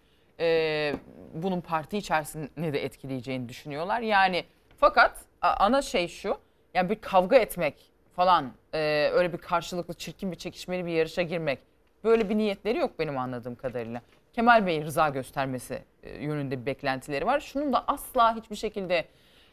E, 0.40 0.94
bunun 1.34 1.60
parti 1.60 1.98
içerisinde 1.98 2.72
de 2.72 2.84
etkileyeceğini 2.84 3.48
düşünüyorlar. 3.48 4.00
Yani 4.00 4.44
fakat 4.76 5.24
ana 5.40 5.82
şey 5.82 6.08
şu. 6.08 6.38
Yani 6.74 6.90
bir 6.90 7.00
kavga 7.00 7.36
etmek 7.36 7.90
falan 8.16 8.52
e, 8.74 9.10
öyle 9.12 9.32
bir 9.32 9.38
karşılıklı 9.38 9.94
çirkin 9.94 10.32
bir 10.32 10.36
çekişmeli 10.36 10.86
bir 10.86 10.92
yarışa 10.92 11.22
girmek. 11.22 11.58
Böyle 12.04 12.28
bir 12.28 12.38
niyetleri 12.38 12.78
yok 12.78 12.98
benim 12.98 13.18
anladığım 13.18 13.54
kadarıyla. 13.54 14.02
Kemal 14.32 14.66
Bey'in 14.66 14.84
rıza 14.84 15.08
göstermesi 15.08 15.82
e, 16.02 16.24
yönünde 16.24 16.60
bir 16.60 16.66
beklentileri 16.66 17.26
var. 17.26 17.40
Şunun 17.40 17.72
da 17.72 17.84
asla 17.86 18.36
hiçbir 18.36 18.56
şekilde 18.56 19.04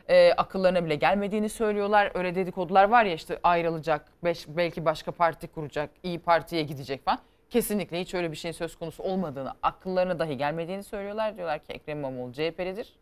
e, 0.08 0.34
akıllarına 0.34 0.86
bile 0.86 0.96
gelmediğini 0.96 1.50
söylüyorlar. 1.50 2.12
Öyle 2.14 2.36
dedikodular 2.36 2.84
var 2.84 3.06
ya 3.06 3.14
işte 3.14 3.40
ayrılacak, 3.44 4.06
beş, 4.24 4.48
belki 4.48 4.86
başka 4.86 5.12
parti 5.12 5.48
kuracak, 5.48 5.90
iyi 6.04 6.20
Parti'ye 6.20 6.64
gidecek 6.64 7.06
falan. 7.06 7.20
Kesinlikle 7.50 8.02
hiç 8.02 8.14
öyle 8.14 8.32
bir 8.32 8.38
şeyin 8.38 8.54
söz 8.54 8.76
konusu 8.76 9.04
olmadığını, 9.04 9.54
akıllarına 9.64 10.20
dahi 10.20 10.38
gelmediğini 10.38 10.84
söylüyorlar. 10.84 11.38
Diyorlar 11.38 11.60
ki 11.60 11.74
Ekrem 11.74 11.98
İmamoğlu 11.98 12.34
CHP'lidir. 12.34 12.94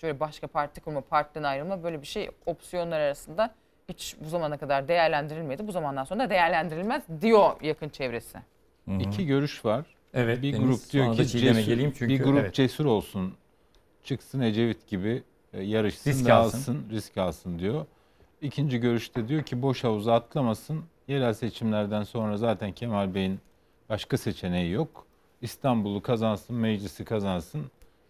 Şöyle 0.00 0.20
başka 0.20 0.46
parti 0.46 0.80
kurma, 0.80 1.00
partiden 1.00 1.42
ayrılma 1.42 1.82
böyle 1.82 2.02
bir 2.02 2.06
şey 2.06 2.30
opsiyonlar 2.46 3.00
arasında 3.00 3.54
hiç 3.88 4.16
bu 4.20 4.28
zamana 4.28 4.58
kadar 4.58 4.88
değerlendirilmedi. 4.88 5.66
Bu 5.66 5.72
zamandan 5.72 6.04
sonra 6.04 6.20
da 6.20 6.30
değerlendirilmez 6.30 7.02
diyor 7.20 7.62
yakın 7.62 7.88
çevresi. 7.88 8.38
İki 9.00 9.26
görüş 9.26 9.64
var. 9.64 9.84
Evet, 10.14 10.42
bir 10.42 10.52
Deniz, 10.52 10.66
grup 10.66 10.92
diyor 10.92 11.16
ki 11.16 11.26
cesur, 11.26 11.38
geleyim 11.38 11.92
çünkü, 11.98 12.08
bir 12.08 12.24
grup 12.24 12.40
evet. 12.40 12.54
cesur 12.54 12.84
olsun. 12.84 13.34
Çıksın 14.04 14.40
Ecevit 14.40 14.86
gibi 14.86 15.22
e, 15.52 15.62
yarışsın, 15.62 16.10
Risk 16.10 16.26
dağılsın, 16.26 16.58
alsın. 16.58 16.86
risk 16.90 17.18
alsın 17.18 17.58
diyor. 17.58 17.86
İkinci 18.40 18.78
görüşte 18.80 19.28
diyor 19.28 19.42
ki 19.42 19.62
boş 19.62 19.84
havuza 19.84 20.14
atlamasın. 20.14 20.84
Yerel 21.08 21.32
seçimlerden 21.32 22.02
sonra 22.02 22.36
zaten 22.36 22.72
Kemal 22.72 23.14
Bey'in 23.14 23.40
başka 23.90 24.16
seçeneği 24.18 24.70
yok. 24.72 25.06
İstanbul'u 25.42 26.02
kazansın, 26.02 26.56
meclisi 26.56 27.04
kazansın. 27.04 27.62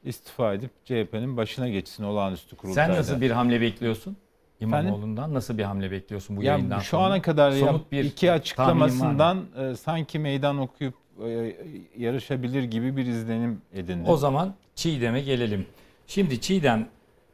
istifa 0.04 0.54
edip 0.54 0.70
CHP'nin 0.84 1.36
başına 1.36 1.68
geçsin 1.68 2.04
olağanüstü 2.04 2.56
kurultayda. 2.56 2.92
Sen 2.92 3.00
nasıl 3.00 3.20
bir 3.20 3.30
hamle 3.30 3.60
bekliyorsun? 3.60 4.16
İmamoğlu'ndan 4.60 5.34
nasıl 5.34 5.58
bir 5.58 5.62
hamle 5.62 5.90
bekliyorsun 5.90 6.36
bu 6.36 6.42
Ya 6.42 6.52
yayından 6.52 6.78
şu 6.78 6.88
sonra? 6.90 7.02
ana 7.04 7.22
kadar 7.22 7.52
Somut 7.52 7.72
yap- 7.80 7.92
bir 7.92 8.04
iki 8.04 8.32
açıklamasından 8.32 9.44
e, 9.58 9.74
sanki 9.76 10.18
meydan 10.18 10.58
okuyup 10.58 10.94
e, 11.26 11.56
yarışabilir 11.98 12.62
gibi 12.62 12.96
bir 12.96 13.06
izlenim 13.06 13.60
edindim. 13.72 14.08
O 14.08 14.16
zaman 14.16 14.54
Çiğdem'e 14.74 15.20
gelelim. 15.20 15.66
Şimdi 16.06 16.40
Çiğdem 16.40 16.88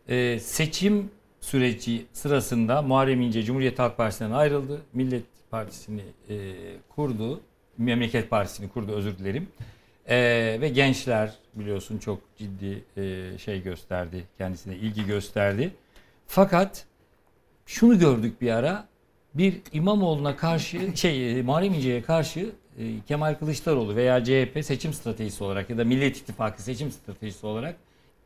e, 0.09 0.39
seçim 0.39 1.11
süreci 1.41 2.07
sırasında 2.13 2.83
Muharrem 2.83 3.21
İnce 3.21 3.43
Cumhuriyet 3.43 3.79
Halk 3.79 3.97
Partisi'nden 3.97 4.31
ayrıldı. 4.31 4.81
Millet 4.93 5.25
Partisi'ni 5.51 6.03
e, 6.29 6.35
kurdu. 6.89 7.41
Memleket 7.79 8.31
Partisi'ni 8.31 8.69
kurdu 8.69 8.93
özür 8.93 9.19
dilerim. 9.19 9.49
E, 10.09 10.17
ve 10.61 10.69
gençler 10.69 11.33
biliyorsun 11.55 11.99
çok 11.99 12.21
ciddi 12.39 12.85
e, 12.97 13.39
şey 13.39 13.63
gösterdi. 13.63 14.25
Kendisine 14.39 14.77
ilgi 14.77 15.07
gösterdi. 15.07 15.71
Fakat 16.27 16.87
şunu 17.67 17.99
gördük 17.99 18.41
bir 18.41 18.51
ara. 18.51 18.87
Bir 19.35 19.61
İmamoğlu'na 19.73 20.37
karşı 20.37 20.81
şey 20.97 21.39
e, 21.39 21.43
Muharrem 21.43 21.75
İnce'ye 21.75 22.03
karşı 22.03 22.51
e, 22.79 22.85
Kemal 23.09 23.35
Kılıçdaroğlu 23.35 23.97
veya 23.97 24.25
CHP 24.25 24.65
seçim 24.65 24.93
stratejisi 24.93 25.45
olarak 25.45 25.71
ya 25.71 25.79
da 25.79 25.85
Millet 25.85 26.17
İttifakı 26.17 26.63
seçim 26.63 26.91
stratejisi 26.91 27.47
olarak 27.47 27.77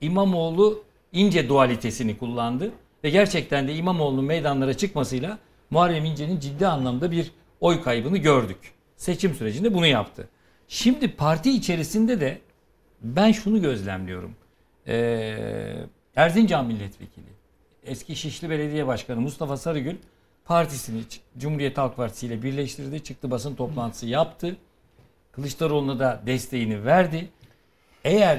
İmamoğlu 0.01 0.85
İnce 1.13 1.49
dualitesini 1.49 2.19
kullandı 2.19 2.71
ve 3.05 3.11
gerçekten 3.11 3.69
de 3.69 3.75
İmamoğlu'nun 3.75 4.25
meydanlara 4.25 4.75
çıkmasıyla 4.75 5.39
Muharrem 5.71 6.05
İnce'nin 6.05 6.41
ciddi 6.41 6.67
anlamda 6.67 7.11
bir 7.11 7.31
oy 7.61 7.83
kaybını 7.83 8.19
gördük. 8.19 8.59
Seçim 9.01 9.35
sürecinde 9.35 9.75
bunu 9.75 9.87
yaptı. 9.87 10.29
Şimdi 10.69 11.09
parti 11.09 11.51
içerisinde 11.51 12.21
de 12.21 12.41
ben 13.03 13.33
şunu 13.33 13.63
gözlemliyorum. 13.63 14.35
Ee, 14.87 15.77
Erzincan 16.17 16.67
Milletvekili, 16.67 17.27
eski 17.85 18.17
Şişli 18.17 18.51
Belediye 18.51 18.87
Başkanı 18.87 19.21
Mustafa 19.21 19.57
Sarıgül 19.57 19.97
partisini 20.45 21.03
Cumhuriyet 21.39 21.79
Halk 21.79 21.97
Partisi 21.97 22.27
ile 22.27 22.43
birleştirdi. 22.43 23.05
Çıktı 23.05 23.31
basın 23.31 23.55
toplantısı 23.55 24.07
yaptı. 24.07 24.57
Kılıçdaroğlu'na 25.33 25.99
da 25.99 26.23
desteğini 26.27 26.85
verdi. 26.85 27.29
Eğer 28.05 28.39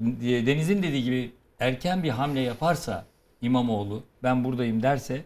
Deniz'in 0.00 0.82
dediği 0.82 1.04
gibi 1.04 1.32
erken 1.58 2.02
bir 2.02 2.10
hamle 2.10 2.40
yaparsa 2.40 3.04
İmamoğlu 3.42 4.02
ben 4.22 4.44
buradayım 4.44 4.82
derse 4.82 5.24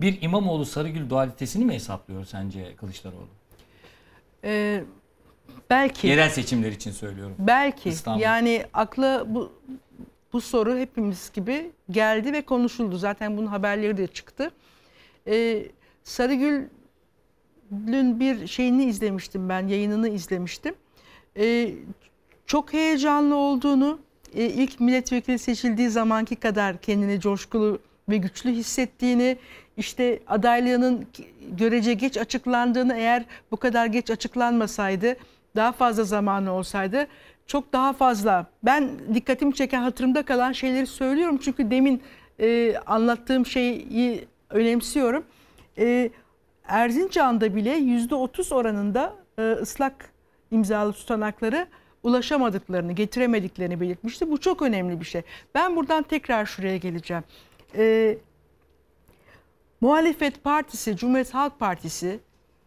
bir 0.00 0.22
İmamoğlu 0.22 0.64
Sarıgül 0.64 1.10
dualitesini 1.10 1.64
mi 1.64 1.74
hesaplıyor 1.74 2.24
sence 2.24 2.76
Kılıçdaroğlu? 2.76 3.43
Ee, 4.44 4.84
belki. 5.70 6.06
Yerel 6.06 6.30
seçimler 6.30 6.72
için 6.72 6.90
söylüyorum. 6.90 7.36
Belki. 7.38 7.88
İstanbul. 7.88 8.20
Yani 8.20 8.64
akla 8.74 9.34
bu 9.34 9.52
bu 10.32 10.40
soru 10.40 10.76
hepimiz 10.76 11.30
gibi 11.34 11.70
geldi 11.90 12.32
ve 12.32 12.42
konuşuldu. 12.42 12.98
Zaten 12.98 13.36
bunun 13.36 13.46
haberleri 13.46 13.96
de 13.96 14.06
çıktı. 14.06 14.50
Ee, 15.26 15.66
Sarıgül'ün 16.02 16.70
bir 18.20 18.46
şeyini 18.46 18.84
izlemiştim 18.84 19.48
ben, 19.48 19.66
yayınını 19.66 20.08
izlemiştim. 20.08 20.74
Ee, 21.36 21.74
çok 22.46 22.72
heyecanlı 22.72 23.34
olduğunu, 23.34 23.98
e, 24.34 24.44
ilk 24.44 24.80
milletvekili 24.80 25.38
seçildiği 25.38 25.90
zamanki 25.90 26.36
kadar 26.36 26.80
kendini 26.80 27.20
coşkulu 27.20 27.78
ve 28.08 28.16
güçlü 28.16 28.50
hissettiğini, 28.50 29.36
işte 29.76 30.20
adaylığının 30.26 31.06
görece 31.50 31.94
geç 31.94 32.16
açıklandığını 32.16 32.96
eğer 32.96 33.24
bu 33.50 33.56
kadar 33.56 33.86
geç 33.86 34.10
açıklanmasaydı, 34.10 35.16
daha 35.56 35.72
fazla 35.72 36.04
zamanı 36.04 36.52
olsaydı 36.52 37.06
çok 37.46 37.72
daha 37.72 37.92
fazla. 37.92 38.46
Ben 38.62 38.90
dikkatimi 39.14 39.54
çeken 39.54 39.82
hatırımda 39.82 40.22
kalan 40.22 40.52
şeyleri 40.52 40.86
söylüyorum 40.86 41.38
çünkü 41.42 41.70
demin 41.70 42.02
e, 42.40 42.76
anlattığım 42.86 43.46
şeyi 43.46 44.28
önemsiyorum. 44.50 45.24
E, 45.78 46.10
Erzincan'da 46.68 47.56
bile 47.56 47.70
yüzde 47.70 48.14
otuz 48.14 48.52
oranında 48.52 49.12
e, 49.38 49.42
ıslak 49.52 50.10
imzalı 50.50 50.92
tutanakları 50.92 51.66
ulaşamadıklarını, 52.02 52.92
getiremediklerini 52.92 53.80
belirtmişti. 53.80 54.30
Bu 54.30 54.40
çok 54.40 54.62
önemli 54.62 55.00
bir 55.00 55.04
şey. 55.04 55.22
Ben 55.54 55.76
buradan 55.76 56.02
tekrar 56.02 56.46
şuraya 56.46 56.76
geleceğim. 56.76 57.24
E, 57.76 58.18
muhalefet 59.80 60.44
partisi, 60.44 60.96
Cumhuriyet 60.96 61.34
Halk 61.34 61.58
Partisi 61.58 62.20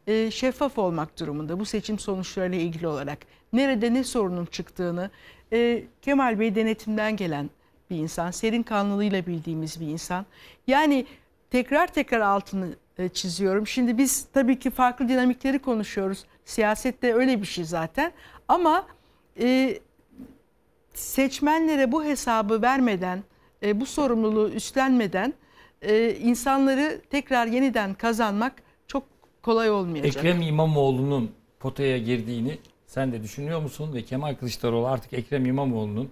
e, 0.07 0.31
şeffaf 0.31 0.77
olmak 0.77 1.19
durumunda 1.19 1.59
bu 1.59 1.65
seçim 1.65 1.99
sonuçlarıyla 1.99 2.57
ilgili 2.57 2.87
olarak. 2.87 3.17
Nerede 3.53 3.93
ne 3.93 4.03
sorunun 4.03 4.45
çıktığını, 4.45 5.09
e, 5.53 5.83
Kemal 6.01 6.39
Bey 6.39 6.55
denetimden 6.55 7.15
gelen 7.15 7.49
bir 7.89 7.97
insan, 7.97 8.31
serin 8.31 8.63
kanlılığıyla 8.63 9.25
bildiğimiz 9.25 9.81
bir 9.81 9.87
insan. 9.87 10.25
Yani 10.67 11.05
tekrar 11.49 11.87
tekrar 11.87 12.21
altını 12.21 12.75
e, 12.97 13.09
çiziyorum. 13.09 13.67
Şimdi 13.67 13.97
biz 13.97 14.27
tabii 14.33 14.59
ki 14.59 14.69
farklı 14.69 15.09
dinamikleri 15.09 15.59
konuşuyoruz. 15.59 16.25
Siyasette 16.45 17.13
öyle 17.13 17.41
bir 17.41 17.47
şey 17.47 17.65
zaten. 17.65 18.11
Ama 18.47 18.87
e, 19.39 19.79
seçmenlere 20.93 21.91
bu 21.91 22.03
hesabı 22.03 22.61
vermeden, 22.61 23.23
e, 23.63 23.79
bu 23.81 23.85
sorumluluğu 23.85 24.49
üstlenmeden 24.49 25.33
e, 25.81 26.15
insanları 26.15 27.01
tekrar 27.09 27.45
yeniden 27.47 27.93
kazanmak 27.93 28.53
çok 28.87 29.03
kolay 29.41 29.69
olmayacak. 29.71 30.15
Ekrem 30.25 30.41
İmamoğlu'nun 30.41 31.31
potaya 31.59 31.97
girdiğini 31.97 32.57
sen 32.87 33.11
de 33.11 33.23
düşünüyor 33.23 33.61
musun? 33.61 33.93
Ve 33.93 34.01
Kemal 34.01 34.35
Kılıçdaroğlu 34.35 34.87
artık 34.87 35.13
Ekrem 35.13 35.45
İmamoğlu'nun 35.45 36.09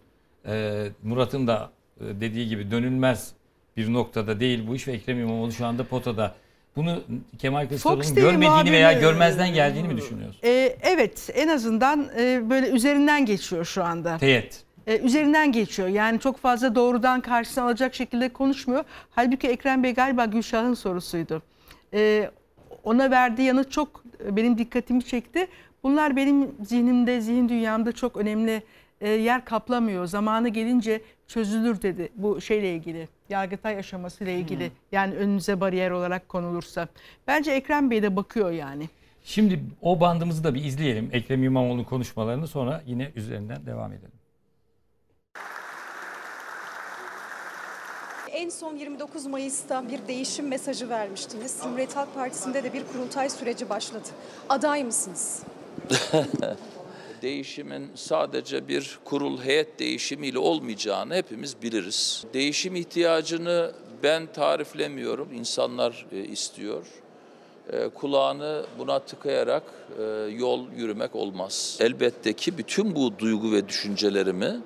e, 0.48 0.86
Murat'ın 1.04 1.48
da 1.48 1.72
e, 2.02 2.04
dediği 2.22 2.48
gibi 2.50 2.72
dönülmez 2.72 3.32
bir 3.78 3.93
noktada 3.93 4.39
değil 4.39 4.68
bu 4.68 4.76
iş 4.76 4.88
ve 4.88 4.91
Ekrem 4.91 5.20
İmamoğlu 5.20 5.52
şu 5.52 5.66
anda 5.66 5.84
potada. 5.84 6.36
Bunu 6.76 7.04
Kemal 7.38 7.68
Kılıçdaroğlu'nun 7.68 8.16
görmediğini 8.16 8.46
muhabiri- 8.46 8.72
veya 8.72 8.93
görmezden 8.93 9.54
geldiğini 9.54 9.88
mi 9.88 9.98
düşünüyorsun? 9.98 10.39
E, 10.43 10.78
evet 10.82 11.30
en 11.34 11.48
azından 11.48 12.10
e, 12.20 12.50
böyle 12.50 12.68
üzerinden 12.70 13.26
geçiyor 13.26 13.66
şu 13.66 13.84
anda. 13.84 14.18
Teyit. 14.18 14.64
E, 14.88 14.97
üzerinden 14.97 15.51
geçiyor. 15.51 15.88
Yani 15.88 16.19
çok 16.19 16.38
fazla 16.38 16.75
doğrudan 16.75 17.21
karşısına 17.21 17.63
alacak 17.63 17.95
şekilde 17.95 18.29
konuşmuyor. 18.29 18.83
Halbuki 19.11 19.47
Ekrem 19.47 19.83
Bey 19.83 19.93
galiba 19.93 20.25
Gülşah'ın 20.25 20.73
sorusuydu. 20.73 21.41
E, 21.93 22.31
ona 22.83 23.11
verdiği 23.11 23.41
yanıt 23.41 23.71
çok 23.71 24.03
e, 24.25 24.36
benim 24.36 24.57
dikkatimi 24.57 25.03
çekti. 25.03 25.47
Bunlar 25.83 26.15
benim 26.15 26.51
zihnimde, 26.61 27.21
zihin 27.21 27.49
dünyamda 27.49 27.91
çok 27.91 28.17
önemli 28.17 28.63
e, 29.01 29.09
yer 29.09 29.45
kaplamıyor. 29.45 30.05
Zamanı 30.05 30.49
gelince 30.49 31.01
çözülür 31.27 31.81
dedi 31.81 32.09
bu 32.15 32.41
şeyle 32.41 32.75
ilgili. 32.75 33.07
Yargıtay 33.29 33.77
aşamasıyla 33.77 34.33
ilgili. 34.33 34.71
Yani 34.91 35.15
önünüze 35.15 35.59
bariyer 35.61 35.91
olarak 35.91 36.29
konulursa. 36.29 36.88
Bence 37.27 37.51
Ekrem 37.51 37.91
Bey 37.91 38.03
de 38.03 38.15
bakıyor 38.15 38.51
yani. 38.51 38.89
Şimdi 39.23 39.59
o 39.81 39.99
bandımızı 39.99 40.43
da 40.43 40.53
bir 40.53 40.63
izleyelim. 40.63 41.09
Ekrem 41.11 41.43
İmamoğlu'nun 41.43 41.83
konuşmalarını 41.83 42.47
sonra 42.47 42.83
yine 42.86 43.11
üzerinden 43.15 43.65
devam 43.65 43.93
edelim. 43.93 44.11
En 48.36 48.49
son 48.49 48.75
29 48.75 49.25
Mayıs'ta 49.25 49.89
bir 49.89 50.07
değişim 50.07 50.47
mesajı 50.47 50.89
vermiştiniz. 50.89 51.57
Cumhuriyet 51.63 51.95
Halk 51.95 52.15
Partisi'nde 52.15 52.63
de 52.63 52.73
bir 52.73 52.83
kurultay 52.93 53.29
süreci 53.29 53.69
başladı. 53.69 54.07
Aday 54.49 54.83
mısınız? 54.83 55.43
Değişimin 57.21 57.91
sadece 57.95 58.67
bir 58.67 58.99
kurul 59.05 59.41
heyet 59.41 59.79
değişimiyle 59.79 60.39
olmayacağını 60.39 61.15
hepimiz 61.15 61.61
biliriz. 61.61 62.23
Değişim 62.33 62.75
ihtiyacını 62.75 63.71
ben 64.03 64.27
tariflemiyorum, 64.33 65.33
insanlar 65.33 66.05
e, 66.11 66.19
istiyor. 66.19 66.86
E, 67.71 67.89
kulağını 67.89 68.65
buna 68.79 68.99
tıkayarak 68.99 69.63
e, 69.99 70.03
yol 70.31 70.71
yürümek 70.71 71.15
olmaz. 71.15 71.77
Elbette 71.79 72.33
ki 72.33 72.57
bütün 72.57 72.95
bu 72.95 73.19
duygu 73.19 73.51
ve 73.51 73.67
düşüncelerimi 73.69 74.61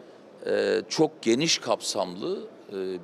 çok 0.90 1.22
geniş 1.22 1.58
kapsamlı 1.58 2.40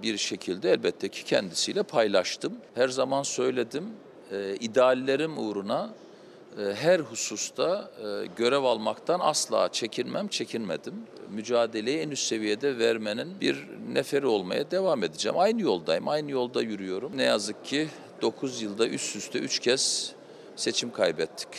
bir 0.03 0.17
şekilde 0.17 0.71
elbette 0.71 1.09
ki 1.09 1.23
kendisiyle 1.23 1.83
paylaştım. 1.83 2.53
Her 2.75 2.87
zaman 2.87 3.23
söyledim, 3.23 3.89
e, 4.31 4.55
ideallerim 4.55 5.37
uğruna 5.37 5.93
e, 6.59 6.73
her 6.73 6.99
hususta 6.99 7.91
e, 7.99 8.25
görev 8.35 8.63
almaktan 8.63 9.19
asla 9.19 9.71
çekinmem, 9.71 10.27
çekinmedim. 10.27 10.93
Mücadeleyi 11.29 11.97
en 11.97 12.09
üst 12.09 12.27
seviyede 12.27 12.79
vermenin 12.79 13.41
bir 13.41 13.67
neferi 13.93 14.25
olmaya 14.25 14.71
devam 14.71 15.03
edeceğim. 15.03 15.37
Aynı 15.39 15.61
yoldayım, 15.61 16.07
aynı 16.07 16.31
yolda 16.31 16.61
yürüyorum. 16.61 17.17
Ne 17.17 17.23
yazık 17.23 17.65
ki 17.65 17.87
9 18.21 18.61
yılda 18.61 18.87
üst 18.87 19.15
üste 19.15 19.39
3 19.39 19.59
kez 19.59 20.13
seçim 20.55 20.91
kaybettik. 20.91 21.49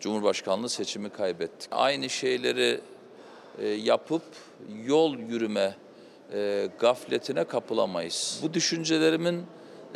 Cumhurbaşkanlığı 0.00 0.68
seçimi 0.68 1.10
kaybettik. 1.10 1.68
Aynı 1.72 2.10
şeyleri 2.10 2.80
e, 3.58 3.68
yapıp 3.68 4.22
yol 4.86 5.18
yürüme 5.18 5.74
e, 6.32 6.68
gafletine 6.78 7.44
kapılamayız. 7.44 8.40
Bu 8.42 8.54
düşüncelerimin 8.54 9.46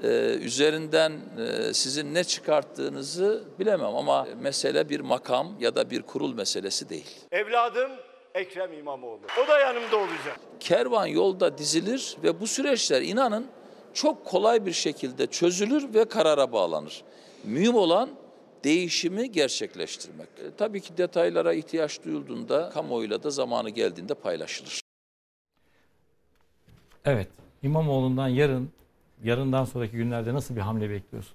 e, 0.02 0.08
üzerinden 0.34 1.12
e, 1.12 1.74
sizin 1.74 2.14
ne 2.14 2.24
çıkarttığınızı 2.24 3.44
bilemem 3.58 3.94
ama 3.96 4.26
mesele 4.40 4.88
bir 4.88 5.00
makam 5.00 5.56
ya 5.60 5.74
da 5.74 5.90
bir 5.90 6.02
kurul 6.02 6.34
meselesi 6.34 6.88
değil. 6.88 7.10
Evladım 7.32 7.90
Ekrem 8.34 8.72
İmamoğlu. 8.72 9.20
O 9.44 9.48
da 9.48 9.58
yanımda 9.58 9.96
olacak. 9.96 10.40
Kervan 10.60 11.06
yolda 11.06 11.58
dizilir 11.58 12.16
ve 12.22 12.40
bu 12.40 12.46
süreçler 12.46 13.02
inanın 13.02 13.46
çok 13.94 14.24
kolay 14.24 14.66
bir 14.66 14.72
şekilde 14.72 15.26
çözülür 15.26 15.94
ve 15.94 16.04
karara 16.04 16.52
bağlanır. 16.52 17.02
Mühim 17.44 17.74
olan 17.74 18.10
değişimi 18.64 19.30
gerçekleştirmek. 19.30 20.28
E, 20.28 20.56
tabii 20.58 20.80
ki 20.80 20.96
detaylara 20.96 21.52
ihtiyaç 21.52 22.04
duyulduğunda 22.04 22.70
kamuoyuyla 22.74 23.22
da 23.22 23.30
zamanı 23.30 23.70
geldiğinde 23.70 24.14
paylaşılır. 24.14 24.81
Evet. 27.04 27.28
İmamoğlu'ndan 27.62 28.28
yarın, 28.28 28.70
yarından 29.24 29.64
sonraki 29.64 29.96
günlerde 29.96 30.34
nasıl 30.34 30.56
bir 30.56 30.60
hamle 30.60 30.90
bekliyorsun? 30.90 31.34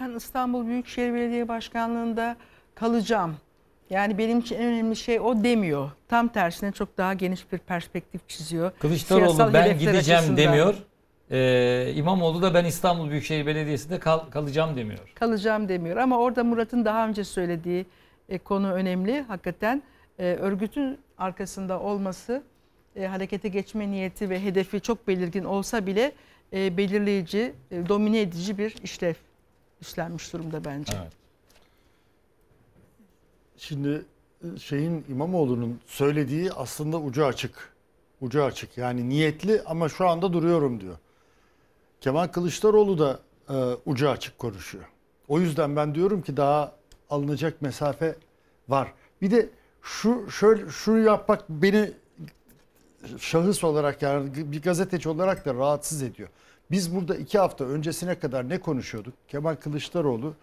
Ben 0.00 0.10
İstanbul 0.10 0.66
Büyükşehir 0.66 1.14
Belediye 1.14 1.48
Başkanlığı'nda 1.48 2.36
kalacağım. 2.74 3.36
Yani 3.90 4.18
benim 4.18 4.38
için 4.38 4.56
en 4.56 4.64
önemli 4.64 4.96
şey 4.96 5.20
o 5.20 5.44
demiyor. 5.44 5.90
Tam 6.08 6.28
tersine 6.28 6.72
çok 6.72 6.98
daha 6.98 7.14
geniş 7.14 7.52
bir 7.52 7.58
perspektif 7.58 8.28
çiziyor. 8.28 8.72
Kılıçdaroğlu 8.80 9.24
Siyasal 9.34 9.52
ben 9.52 9.78
gideceğim 9.78 9.98
açısından. 10.20 10.36
demiyor. 10.36 10.74
Ee, 11.30 11.92
İmamoğlu 11.94 12.42
da 12.42 12.54
ben 12.54 12.64
İstanbul 12.64 13.10
Büyükşehir 13.10 13.46
Belediyesi'nde 13.46 13.98
kal- 13.98 14.30
kalacağım 14.30 14.76
demiyor. 14.76 15.12
Kalacağım 15.14 15.68
demiyor. 15.68 15.96
Ama 15.96 16.18
orada 16.18 16.44
Murat'ın 16.44 16.84
daha 16.84 17.08
önce 17.08 17.24
söylediği 17.24 17.86
e, 18.28 18.38
konu 18.38 18.72
önemli. 18.72 19.22
Hakikaten 19.28 19.82
e, 20.18 20.24
örgütün 20.34 20.98
arkasında 21.18 21.80
olması, 21.80 22.42
e, 22.96 23.06
harekete 23.06 23.48
geçme 23.48 23.90
niyeti 23.90 24.30
ve 24.30 24.44
hedefi 24.44 24.80
çok 24.80 25.08
belirgin 25.08 25.44
olsa 25.44 25.86
bile 25.86 26.12
e, 26.52 26.76
belirleyici, 26.76 27.54
e, 27.70 27.88
domine 27.88 28.20
edici 28.20 28.58
bir 28.58 28.74
işlev 28.82 29.14
üstlenmiş 29.80 30.32
durumda 30.32 30.64
bence. 30.64 30.92
Evet. 31.02 31.12
Şimdi 33.56 34.04
e, 34.44 34.58
şeyin 34.58 35.04
İmamoğlu'nun 35.08 35.80
söylediği 35.86 36.52
aslında 36.52 37.00
ucu 37.00 37.26
açık. 37.26 37.72
Ucu 38.20 38.44
açık. 38.44 38.78
Yani 38.78 39.08
niyetli 39.08 39.62
ama 39.66 39.88
şu 39.88 40.08
anda 40.08 40.32
duruyorum 40.32 40.80
diyor. 40.80 40.98
Kemal 42.00 42.26
Kılıçdaroğlu 42.26 42.98
da 42.98 43.20
e, 43.50 43.54
ucu 43.86 44.10
açık 44.10 44.38
konuşuyor. 44.38 44.84
O 45.28 45.40
yüzden 45.40 45.76
ben 45.76 45.94
diyorum 45.94 46.22
ki 46.22 46.36
daha 46.36 46.72
alınacak 47.10 47.62
mesafe 47.62 48.16
var. 48.68 48.92
Bir 49.22 49.30
de 49.30 49.48
şu 49.82 50.30
şöyle 50.30 50.70
şunu 50.70 50.98
yapmak 50.98 51.48
beni 51.48 51.90
şahıs 53.18 53.64
olarak 53.64 54.02
yani 54.02 54.30
bir 54.52 54.62
gazeteci 54.62 55.08
olarak 55.08 55.46
da 55.46 55.54
rahatsız 55.54 56.02
ediyor. 56.02 56.28
Biz 56.70 56.96
burada 56.96 57.16
iki 57.16 57.38
hafta 57.38 57.64
öncesine 57.64 58.18
kadar 58.18 58.48
ne 58.48 58.60
konuşuyorduk? 58.60 59.14
Kemal 59.28 59.54
Kılıçdaroğlu 59.54 60.34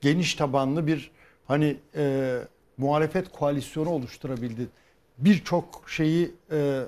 geniş 0.00 0.34
tabanlı 0.34 0.86
bir 0.86 1.10
hani 1.48 1.76
e, 1.96 2.38
muhalefet 2.76 3.28
koalisyonu 3.32 3.88
oluşturabildi. 3.88 4.66
Birçok 5.18 5.82
şeyi 5.86 6.34
e, 6.52 6.82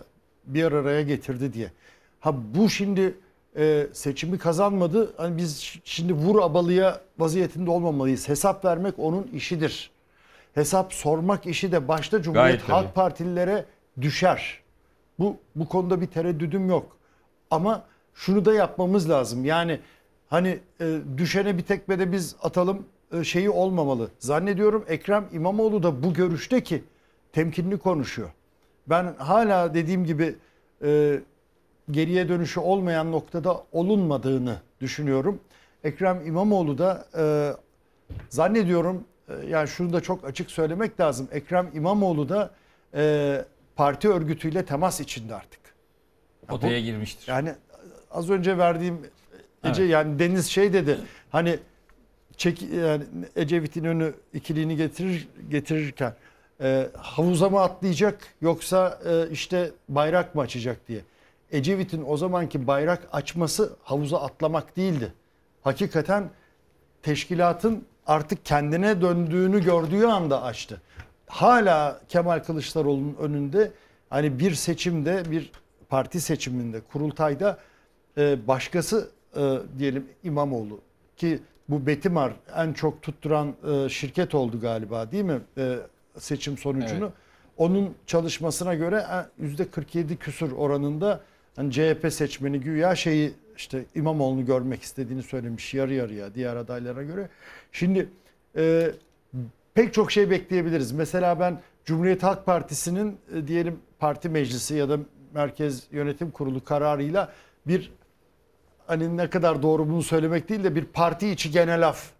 bir 0.46 0.72
araya 0.72 1.02
getirdi 1.02 1.52
diye. 1.52 1.72
Ha 2.20 2.34
bu 2.54 2.70
şimdi 2.70 3.14
e, 3.56 3.86
seçimi 3.92 4.38
kazanmadı. 4.38 5.14
Hani 5.16 5.36
biz 5.36 5.78
şimdi 5.84 6.12
vur 6.12 6.42
abalıya 6.42 7.00
vaziyetinde 7.18 7.70
olmamalıyız. 7.70 8.28
Hesap 8.28 8.64
vermek 8.64 8.98
onun 8.98 9.22
işidir. 9.32 9.90
Hesap 10.54 10.92
sormak 10.92 11.46
işi 11.46 11.72
de 11.72 11.88
başta 11.88 12.22
Cumhuriyet 12.22 12.46
Gayet 12.46 12.68
Halk 12.68 12.84
tabii. 12.84 12.94
Partililere 12.94 13.64
düşer. 14.00 14.60
Bu 15.18 15.36
bu 15.56 15.68
konuda 15.68 16.00
bir 16.00 16.06
tereddüdüm 16.06 16.68
yok. 16.68 16.96
Ama 17.50 17.84
şunu 18.14 18.44
da 18.44 18.54
yapmamız 18.54 19.10
lazım. 19.10 19.44
Yani 19.44 19.80
hani 20.28 20.58
e, 20.80 20.98
düşene 21.16 21.58
bir 21.58 21.62
tekme 21.62 21.98
de 21.98 22.12
biz 22.12 22.36
atalım 22.42 22.86
e, 23.12 23.24
şeyi 23.24 23.50
olmamalı. 23.50 24.10
Zannediyorum 24.18 24.84
Ekrem 24.88 25.28
İmamoğlu 25.32 25.82
da 25.82 26.02
bu 26.02 26.14
görüşte 26.14 26.62
ki 26.62 26.84
temkinli 27.32 27.78
konuşuyor. 27.78 28.30
Ben 28.86 29.14
hala 29.18 29.74
dediğim 29.74 30.04
gibi 30.04 30.34
e, 30.84 31.20
geriye 31.90 32.28
dönüşü 32.28 32.60
olmayan 32.60 33.12
noktada 33.12 33.62
olunmadığını 33.72 34.56
düşünüyorum. 34.80 35.40
Ekrem 35.84 36.26
İmamoğlu 36.26 36.78
da 36.78 37.06
e, 37.18 37.52
zannediyorum 38.28 39.04
e, 39.28 39.34
yani 39.48 39.68
şunu 39.68 39.92
da 39.92 40.00
çok 40.00 40.24
açık 40.24 40.50
söylemek 40.50 41.00
lazım. 41.00 41.28
Ekrem 41.32 41.70
İmamoğlu 41.74 42.28
da 42.28 42.50
e, 42.94 43.44
parti 43.76 44.08
örgütüyle 44.08 44.64
temas 44.64 45.00
içinde 45.00 45.34
artık. 45.34 45.60
Ya 46.50 46.62
bu- 46.62 46.66
girmiştir. 46.68 47.28
yani 47.28 47.54
az 48.10 48.30
önce 48.30 48.58
verdiğim 48.58 49.00
Ece 49.64 49.82
Evet. 49.82 49.92
yani 49.92 50.18
Deniz 50.18 50.46
şey 50.46 50.72
dedi. 50.72 50.98
Hani 51.30 51.58
çek 52.36 52.62
yani 52.62 53.04
Ecevit'in 53.36 53.84
önü 53.84 54.14
ikiliğini 54.34 54.76
getirir 54.76 55.28
getirirken 55.50 56.14
e, 56.60 56.88
havuza 56.96 57.48
mı 57.50 57.60
atlayacak 57.60 58.18
yoksa 58.40 58.98
e, 59.06 59.30
işte 59.30 59.70
bayrak 59.88 60.34
mı 60.34 60.40
açacak 60.42 60.88
diye. 60.88 61.00
Ecevit'in 61.52 62.04
o 62.06 62.16
zamanki 62.16 62.66
bayrak 62.66 63.08
açması 63.12 63.76
havuza 63.82 64.20
atlamak 64.22 64.76
değildi. 64.76 65.12
hakikaten 65.62 66.30
teşkilatın 67.02 67.84
artık 68.06 68.44
kendine 68.44 69.00
döndüğünü 69.00 69.64
gördüğü 69.64 70.04
anda 70.06 70.42
açtı. 70.42 70.80
Hala 71.28 72.00
Kemal 72.08 72.38
Kılıçdaroğlu'nun 72.38 73.16
önünde 73.20 73.70
hani 74.10 74.38
bir 74.38 74.54
seçimde 74.54 75.22
bir 75.30 75.50
parti 75.88 76.20
seçiminde 76.20 76.80
kurultayda 76.80 77.58
e, 78.18 78.46
başkası 78.48 79.10
e, 79.36 79.58
diyelim 79.78 80.06
İmamoğlu 80.24 80.80
ki 81.16 81.38
bu 81.68 81.86
Betimar 81.86 82.32
en 82.56 82.72
çok 82.72 83.02
tutturan 83.02 83.54
e, 83.70 83.88
şirket 83.88 84.34
oldu 84.34 84.60
galiba 84.60 85.12
değil 85.12 85.24
mi 85.24 85.40
E, 85.58 85.76
seçim 86.18 86.58
sonucunu. 86.58 87.04
Evet. 87.04 87.12
Onun 87.56 87.94
çalışmasına 88.06 88.74
göre 88.74 88.96
e, 88.96 89.42
yüzde 89.44 89.70
47 89.70 90.16
küsur 90.16 90.52
oranında 90.52 91.20
hani 91.56 91.72
CHP 91.72 92.12
seçmeni 92.12 92.60
güya 92.60 92.96
şeyi 92.96 93.32
işte 93.56 93.84
İmamoğlu'nu 93.94 94.46
görmek 94.46 94.82
istediğini 94.82 95.22
söylemiş 95.22 95.74
yarı 95.74 95.94
yarıya 95.94 96.34
diğer 96.34 96.56
adaylara 96.56 97.02
göre. 97.02 97.28
Şimdi 97.72 98.08
e, 98.56 98.90
pek 99.76 99.94
çok 99.94 100.12
şey 100.12 100.30
bekleyebiliriz. 100.30 100.92
Mesela 100.92 101.40
ben 101.40 101.60
Cumhuriyet 101.84 102.22
Halk 102.22 102.46
Partisi'nin 102.46 103.18
e, 103.34 103.46
diyelim 103.46 103.78
parti 103.98 104.28
meclisi 104.28 104.74
ya 104.74 104.88
da 104.88 104.98
merkez 105.34 105.86
yönetim 105.90 106.30
kurulu 106.30 106.64
kararıyla 106.64 107.32
bir 107.66 107.92
hani 108.86 109.16
ne 109.16 109.30
kadar 109.30 109.62
doğru 109.62 109.88
bunu 109.88 110.02
söylemek 110.02 110.48
değil 110.48 110.64
de 110.64 110.74
bir 110.74 110.84
parti 110.84 111.28
içi 111.28 111.50
genel 111.50 111.88
af 111.88 112.10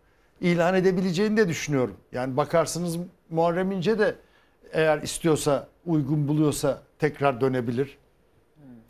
ilan 0.41 0.75
edebileceğini 0.75 1.37
de 1.37 1.49
düşünüyorum. 1.49 1.97
Yani 2.13 2.37
bakarsınız 2.37 2.99
Muharrem 3.31 3.73
İnce 3.73 3.99
de 3.99 4.15
eğer 4.73 5.03
istiyorsa 5.03 5.69
uygun 5.87 6.29
buluyorsa 6.29 6.83
tekrar 6.99 7.41
dönebilir. 7.41 7.99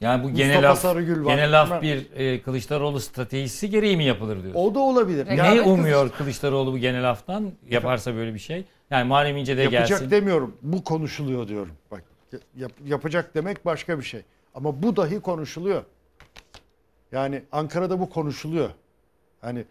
Yani 0.01 0.23
bu 0.25 0.29
Mustafa 0.29 0.49
genel 0.49 0.71
af, 0.71 0.79
Sarıgül 0.79 1.25
var. 1.25 1.31
genel 1.35 1.61
af 1.61 1.83
bir 1.83 2.07
e, 2.15 2.43
Kılıçdaroğlu 2.43 3.01
stratejisi 3.01 3.71
gereği 3.71 3.97
mi 3.97 4.05
yapılır 4.05 4.43
diyorsun? 4.43 4.61
O 4.61 4.75
da 4.75 4.79
olabilir. 4.79 5.27
Ne 5.27 5.35
Yani 5.37 5.61
umuyor 5.61 6.11
Kılıçdaroğlu 6.11 6.73
bu 6.73 6.79
genel 6.79 7.11
aftan 7.11 7.53
yaparsa 7.71 8.15
böyle 8.15 8.35
bir 8.35 8.39
şey? 8.39 8.65
Yani 8.91 9.09
Muharrem 9.09 9.37
İnce 9.37 9.57
de 9.57 9.63
yapacak 9.63 9.89
gelsin. 9.89 10.11
demiyorum. 10.11 10.57
Bu 10.63 10.85
konuşuluyor 10.85 11.49
diyorum. 11.49 11.73
Bak 11.91 12.03
yap- 12.57 12.73
yapacak 12.87 13.35
demek 13.35 13.65
başka 13.67 13.99
bir 13.99 14.05
şey. 14.05 14.21
Ama 14.55 14.83
bu 14.83 14.97
dahi 14.97 15.21
konuşuluyor. 15.21 15.83
Yani 17.13 17.43
Ankara'da 17.53 18.01
bu 18.01 18.11
konuşuluyor. 18.11 18.71
Hani 19.41 19.65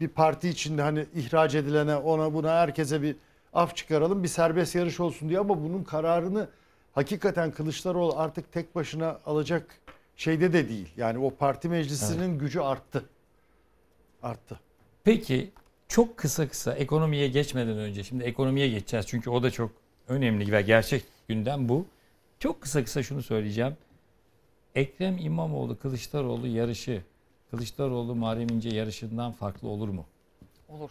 bir 0.00 0.08
parti 0.08 0.48
içinde 0.48 0.82
hani 0.82 1.06
ihraç 1.14 1.54
edilene 1.54 1.96
ona 1.96 2.34
buna 2.34 2.50
herkese 2.54 3.02
bir 3.02 3.16
af 3.52 3.76
çıkaralım 3.76 4.22
bir 4.22 4.28
serbest 4.28 4.74
yarış 4.74 5.00
olsun 5.00 5.28
diye 5.28 5.38
ama 5.38 5.62
bunun 5.64 5.84
kararını 5.84 6.48
hakikaten 6.92 7.50
Kılıçdaroğlu 7.50 8.18
artık 8.18 8.52
tek 8.52 8.74
başına 8.74 9.20
alacak 9.26 9.80
şeyde 10.16 10.52
de 10.52 10.68
değil. 10.68 10.88
Yani 10.96 11.18
o 11.18 11.34
parti 11.34 11.68
meclisinin 11.68 12.38
gücü 12.38 12.60
arttı. 12.60 13.04
Arttı. 14.22 14.60
Peki 15.04 15.50
çok 15.88 16.16
kısa 16.16 16.48
kısa 16.48 16.74
ekonomiye 16.74 17.28
geçmeden 17.28 17.78
önce 17.78 18.04
şimdi 18.04 18.24
ekonomiye 18.24 18.68
geçeceğiz 18.68 19.06
çünkü 19.06 19.30
o 19.30 19.42
da 19.42 19.50
çok 19.50 19.70
önemli 20.08 20.52
ve 20.52 20.62
gerçek 20.62 21.04
gündem 21.28 21.68
bu. 21.68 21.86
Çok 22.38 22.60
kısa 22.60 22.84
kısa 22.84 23.02
şunu 23.02 23.22
söyleyeceğim. 23.22 23.76
Ekrem 24.74 25.18
İmamoğlu 25.18 25.78
Kılıçdaroğlu 25.78 26.46
yarışı 26.46 27.02
Kılıçdaroğlu 27.50 28.14
Muharrem 28.14 28.48
İnce 28.48 28.68
yarışından 28.68 29.32
farklı 29.32 29.68
olur 29.68 29.88
mu? 29.88 30.04
Olur. 30.68 30.90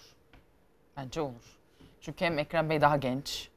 Bence 0.98 1.22
olur. 1.22 1.58
Çünkü 2.02 2.26
hem 2.26 2.40
Ekrem 2.40 2.70
Bey 2.70 2.82
daha 2.82 2.98
genç. 2.98 3.50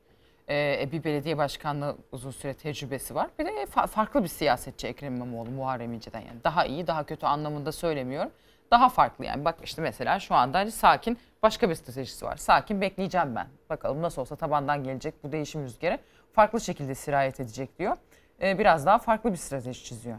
E, 0.49 0.89
bir 0.93 1.05
belediye 1.05 1.39
başkanlığı 1.39 1.97
uzun 2.13 2.31
süre 2.31 2.55
tecrübesi 2.55 3.15
var. 3.15 3.31
Bir 3.39 3.45
de 3.47 3.51
fa- 3.51 3.87
farklı 3.87 4.23
bir 4.23 4.29
siyasetçi 4.29 4.87
Ekrem 4.87 5.17
İmamoğlu 5.17 5.51
Muharrem 5.51 5.93
İnce'den 5.93 6.21
yani. 6.21 6.45
Daha 6.45 6.65
iyi, 6.65 6.87
daha 6.87 7.05
kötü 7.07 7.27
anlamında 7.27 7.73
söylemiyorum. 7.73 8.31
Daha 8.71 8.89
farklı 8.89 9.25
yani. 9.25 9.45
Bak 9.45 9.59
işte 9.65 9.83
mesela 9.83 10.21
şu 10.21 10.35
anda 10.35 10.59
hani 10.59 10.71
sakin 10.71 11.19
başka 11.43 11.71
bir 11.71 11.75
stratejisi 11.75 12.25
var. 12.25 12.37
Sakin 12.37 12.81
bekleyeceğim 12.81 13.37
ben. 13.37 13.47
Bakalım 13.71 14.03
nasıl 14.03 14.23
olsa 14.23 14.37
tabandan 14.37 14.85
gelecek 14.85 15.15
bu 15.25 15.33
değişim 15.33 15.65
rüzgarı. 15.65 15.99
Farklı 16.33 16.61
şekilde 16.61 16.95
sirayet 16.95 17.41
edecek 17.41 17.79
diyor. 17.79 17.97
E, 18.43 18.59
biraz 18.59 18.87
daha 18.87 18.99
farklı 18.99 19.33
bir 19.33 19.37
strateji 19.37 19.85
çiziyor. 19.85 20.19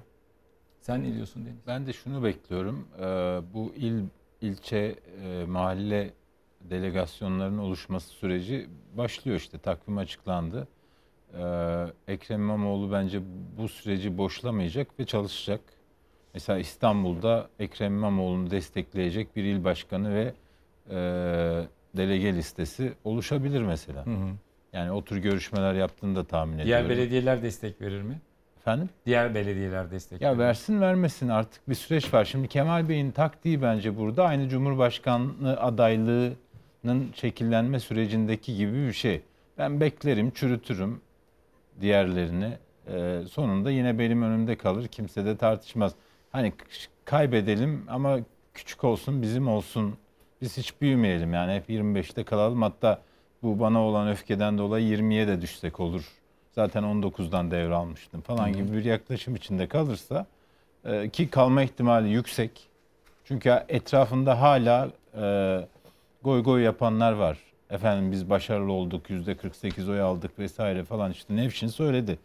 Sen 0.81 1.03
ne 1.03 1.13
diyorsun 1.13 1.45
Deniz? 1.45 1.67
Ben 1.67 1.85
de 1.87 1.93
şunu 1.93 2.23
bekliyorum. 2.23 2.87
Ee, 2.99 3.03
bu 3.53 3.73
il, 3.75 4.03
ilçe, 4.41 4.95
e, 5.23 5.45
mahalle 5.45 6.13
delegasyonlarının 6.69 7.57
oluşması 7.57 8.09
süreci 8.09 8.67
başlıyor 8.97 9.37
işte. 9.37 9.57
Takvim 9.57 9.97
açıklandı. 9.97 10.67
Ee, 11.37 11.85
Ekrem 12.07 12.41
İmamoğlu 12.41 12.91
bence 12.91 13.21
bu 13.57 13.67
süreci 13.67 14.17
boşlamayacak 14.17 14.99
ve 14.99 15.05
çalışacak. 15.05 15.61
Mesela 16.33 16.59
İstanbul'da 16.59 17.49
Ekrem 17.59 17.93
İmamoğlu'nu 17.93 18.51
destekleyecek 18.51 19.35
bir 19.35 19.43
il 19.43 19.63
başkanı 19.63 20.15
ve 20.15 20.33
e, 20.89 20.95
delege 21.97 22.33
listesi 22.33 22.93
oluşabilir 23.03 23.61
mesela. 23.61 24.05
Hı 24.05 24.09
hı. 24.09 24.29
Yani 24.73 24.91
o 24.91 25.03
tür 25.03 25.17
görüşmeler 25.17 25.73
yaptığını 25.73 26.15
da 26.15 26.23
tahmin 26.23 26.53
Diğer 26.53 26.65
ediyorum. 26.65 26.89
belediyeler 26.89 27.43
destek 27.43 27.81
verir 27.81 28.01
mi? 28.01 28.21
Efendim? 28.57 28.89
Diğer 29.05 29.35
belediyeler 29.35 29.91
destek 29.91 30.21
Ya 30.21 30.29
verir 30.29 30.39
versin 30.39 30.81
vermesin 30.81 31.29
artık 31.29 31.69
bir 31.69 31.75
süreç 31.75 32.13
var. 32.13 32.25
Şimdi 32.25 32.47
Kemal 32.47 32.89
Bey'in 32.89 33.11
taktiği 33.11 33.61
bence 33.61 33.97
burada 33.97 34.25
aynı 34.25 34.49
Cumhurbaşkanlığı 34.49 35.59
adaylığının 35.59 36.35
şekillenme 37.15 37.79
sürecindeki 37.79 38.55
gibi 38.55 38.87
bir 38.87 38.93
şey. 38.93 39.21
Ben 39.57 39.79
beklerim, 39.79 40.31
çürütürüm 40.31 41.01
diğerlerini. 41.81 42.57
Ee, 42.87 43.21
sonunda 43.31 43.71
yine 43.71 43.99
benim 43.99 44.23
önümde 44.23 44.55
kalır. 44.55 44.87
Kimse 44.87 45.25
de 45.25 45.37
tartışmaz. 45.37 45.93
Hani 46.31 46.53
kaybedelim 47.05 47.85
ama 47.87 48.19
küçük 48.53 48.83
olsun, 48.83 49.21
bizim 49.21 49.47
olsun. 49.47 49.97
Biz 50.41 50.57
hiç 50.57 50.81
büyümeyelim 50.81 51.33
yani 51.33 51.53
hep 51.53 51.69
25'te 51.69 52.23
kalalım. 52.23 52.61
Hatta 52.61 53.01
bu 53.43 53.59
bana 53.59 53.81
olan 53.81 54.07
öfkeden 54.07 54.57
dolayı 54.57 54.97
20'ye 54.97 55.27
de 55.27 55.41
düşsek 55.41 55.79
olur. 55.79 56.11
Zaten 56.51 56.83
19'dan 56.83 57.51
devralmıştım 57.51 58.21
falan 58.21 58.53
gibi 58.53 58.73
bir 58.73 58.85
yaklaşım 58.85 59.35
içinde 59.35 59.67
kalırsa 59.67 60.25
e, 60.85 61.09
ki 61.09 61.29
kalma 61.29 61.63
ihtimali 61.63 62.09
yüksek. 62.09 62.67
Çünkü 63.25 63.63
etrafında 63.69 64.41
hala 64.41 64.89
e, 65.15 65.67
goy 66.23 66.43
goy 66.43 66.61
yapanlar 66.61 67.13
var. 67.13 67.37
Efendim 67.69 68.11
biz 68.11 68.29
başarılı 68.29 68.71
olduk, 68.71 69.09
yüzde 69.09 69.37
48 69.37 69.89
oy 69.89 70.01
aldık 70.01 70.39
vesaire 70.39 70.83
falan 70.83 71.11
işte 71.11 71.35
Nevşin 71.35 71.67
söyledi. 71.67 72.17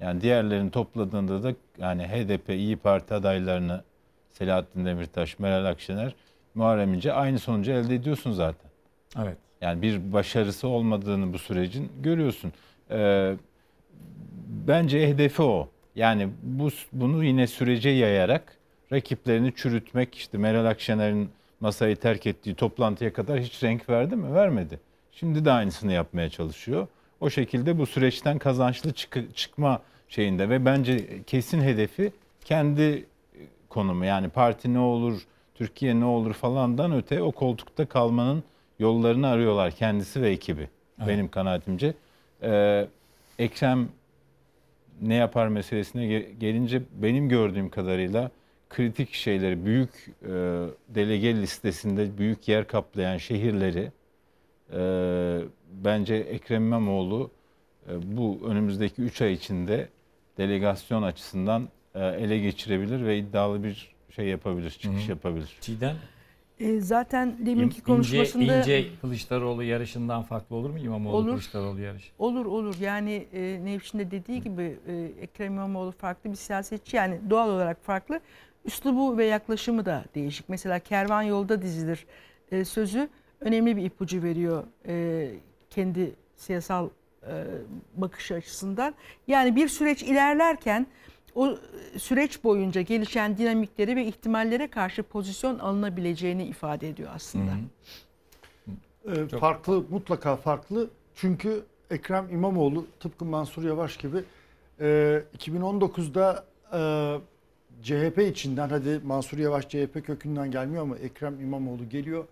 Yani 0.00 0.20
diğerlerini 0.20 0.70
topladığında 0.70 1.42
da 1.42 1.54
yani 1.78 2.02
HDP, 2.02 2.48
İyi 2.50 2.76
Parti 2.76 3.14
adaylarını 3.14 3.82
Selahattin 4.30 4.86
Demirtaş, 4.86 5.38
Meral 5.38 5.64
Akşener, 5.64 6.14
Muharrem 6.54 6.94
İnce 6.94 7.12
aynı 7.12 7.38
sonucu 7.38 7.72
elde 7.72 7.94
ediyorsun 7.94 8.32
zaten. 8.32 8.70
Evet. 9.22 9.36
Yani 9.60 9.82
bir 9.82 10.12
başarısı 10.12 10.68
olmadığını 10.68 11.32
bu 11.32 11.38
sürecin 11.38 11.92
görüyorsun. 12.02 12.52
Ee, 12.90 13.34
bence 14.66 15.08
hedefi 15.08 15.42
o. 15.42 15.68
Yani 15.96 16.28
bu 16.42 16.68
bunu 16.92 17.24
yine 17.24 17.46
sürece 17.46 17.90
yayarak 17.90 18.56
rakiplerini 18.92 19.52
çürütmek 19.56 20.14
işte 20.14 20.38
Meral 20.38 20.64
Akşener'in 20.64 21.30
masayı 21.62 21.96
terk 21.96 22.26
ettiği 22.26 22.54
toplantıya 22.54 23.12
kadar 23.12 23.40
hiç 23.40 23.62
renk 23.62 23.88
verdi 23.88 24.16
mi? 24.16 24.34
Vermedi. 24.34 24.80
Şimdi 25.12 25.44
de 25.44 25.52
aynısını 25.52 25.92
yapmaya 25.92 26.30
çalışıyor. 26.30 26.86
O 27.20 27.30
şekilde 27.30 27.78
bu 27.78 27.86
süreçten 27.86 28.38
kazançlı 28.38 28.92
çık- 28.92 29.36
çıkma 29.36 29.82
şeyinde 30.08 30.48
ve 30.48 30.64
bence 30.64 31.22
kesin 31.26 31.60
hedefi 31.60 32.12
kendi 32.44 33.06
konumu 33.68 34.04
yani 34.04 34.28
parti 34.28 34.74
ne 34.74 34.78
olur, 34.78 35.22
Türkiye 35.54 36.00
ne 36.00 36.04
olur 36.04 36.32
falandan 36.32 36.92
öte 36.92 37.22
o 37.22 37.32
koltukta 37.32 37.86
kalmanın 37.86 38.42
yollarını 38.78 39.28
arıyorlar 39.28 39.70
kendisi 39.70 40.22
ve 40.22 40.30
ekibi. 40.30 40.68
Benim 41.08 41.28
kanaatimce. 41.28 41.94
Ee, 42.42 42.86
Ekrem 43.38 43.88
ne 45.02 45.14
yapar 45.14 45.48
meselesine 45.48 46.04
ge- 46.04 46.32
gelince 46.38 46.82
benim 47.02 47.28
gördüğüm 47.28 47.70
kadarıyla 47.70 48.30
kritik 48.72 49.12
şeyleri 49.12 49.64
büyük 49.64 49.90
e, 50.22 50.28
delege 50.88 51.36
listesinde 51.36 52.18
büyük 52.18 52.48
yer 52.48 52.66
kaplayan 52.66 53.16
şehirleri 53.16 53.92
e, 54.72 54.80
bence 55.84 56.14
Ekrem 56.14 56.62
İmamoğlu 56.62 57.30
e, 57.88 58.16
bu 58.16 58.40
önümüzdeki 58.46 59.02
3 59.02 59.22
ay 59.22 59.32
içinde 59.32 59.88
delegasyon 60.38 61.02
açısından 61.02 61.68
e, 61.94 62.06
ele 62.06 62.38
geçirebilir 62.38 63.04
ve 63.04 63.18
iddialı 63.18 63.64
bir 63.64 63.94
şey 64.10 64.26
yapabilir, 64.26 64.70
çıkış 64.70 65.08
yapabilir. 65.08 65.56
Çiğdem? 65.60 65.96
E, 66.60 66.80
zaten 66.80 67.26
İn- 67.26 67.46
deminki 67.46 67.74
İnce, 67.76 67.82
konuşmasında 67.82 68.58
İnce 68.58 68.86
Kılıçdaroğlu 69.00 69.62
yarışından 69.62 70.22
farklı 70.22 70.56
olur 70.56 70.70
mu 70.70 70.78
İmamoğlu 70.78 71.16
Olur. 71.16 71.30
Kılıçdaroğlu 71.30 71.80
yarışı? 71.80 72.12
Olur 72.18 72.46
olur 72.46 72.74
yani 72.80 73.26
e, 73.32 73.60
Nevşin 73.64 73.98
de 73.98 74.10
dediği 74.10 74.42
gibi 74.42 74.78
e, 74.86 75.10
Ekrem 75.20 75.52
İmamoğlu 75.52 75.92
farklı 75.92 76.30
bir 76.30 76.36
siyasetçi 76.36 76.96
yani 76.96 77.20
doğal 77.30 77.50
olarak 77.50 77.84
farklı. 77.84 78.20
Üslubu 78.64 79.18
ve 79.18 79.24
yaklaşımı 79.24 79.86
da 79.86 80.04
değişik. 80.14 80.48
Mesela 80.48 80.78
kervan 80.78 81.22
yolda 81.22 81.62
dizilir 81.62 82.06
e, 82.52 82.64
sözü 82.64 83.08
önemli 83.40 83.76
bir 83.76 83.84
ipucu 83.84 84.22
veriyor 84.22 84.64
e, 84.86 85.28
kendi 85.70 86.14
siyasal 86.36 86.88
e, 87.22 87.44
bakış 87.96 88.32
açısından. 88.32 88.94
Yani 89.26 89.56
bir 89.56 89.68
süreç 89.68 90.02
ilerlerken 90.02 90.86
o 91.34 91.56
süreç 91.96 92.44
boyunca 92.44 92.80
gelişen 92.80 93.38
dinamikleri 93.38 93.96
ve 93.96 94.04
ihtimallere 94.04 94.70
karşı 94.70 95.02
pozisyon 95.02 95.58
alınabileceğini 95.58 96.44
ifade 96.44 96.88
ediyor 96.88 97.10
aslında. 97.14 97.52
Ee, 99.06 99.38
farklı 99.38 99.84
mutlaka 99.90 100.36
farklı 100.36 100.90
çünkü 101.14 101.64
Ekrem 101.90 102.28
İmamoğlu 102.30 102.86
tıpkı 103.00 103.24
Mansur 103.24 103.64
Yavaş 103.64 103.96
gibi 103.96 104.24
e, 104.80 105.22
2019'da 105.38 106.44
e, 106.72 106.80
CHP 107.82 108.18
içinden 108.18 108.68
hadi 108.68 109.00
Mansur 109.04 109.38
Yavaş 109.38 109.68
CHP 109.68 110.06
kökünden 110.06 110.50
gelmiyor 110.50 110.82
ama 110.82 110.96
Ekrem 110.96 111.40
İmamoğlu 111.40 111.88
geliyor. 111.88 112.24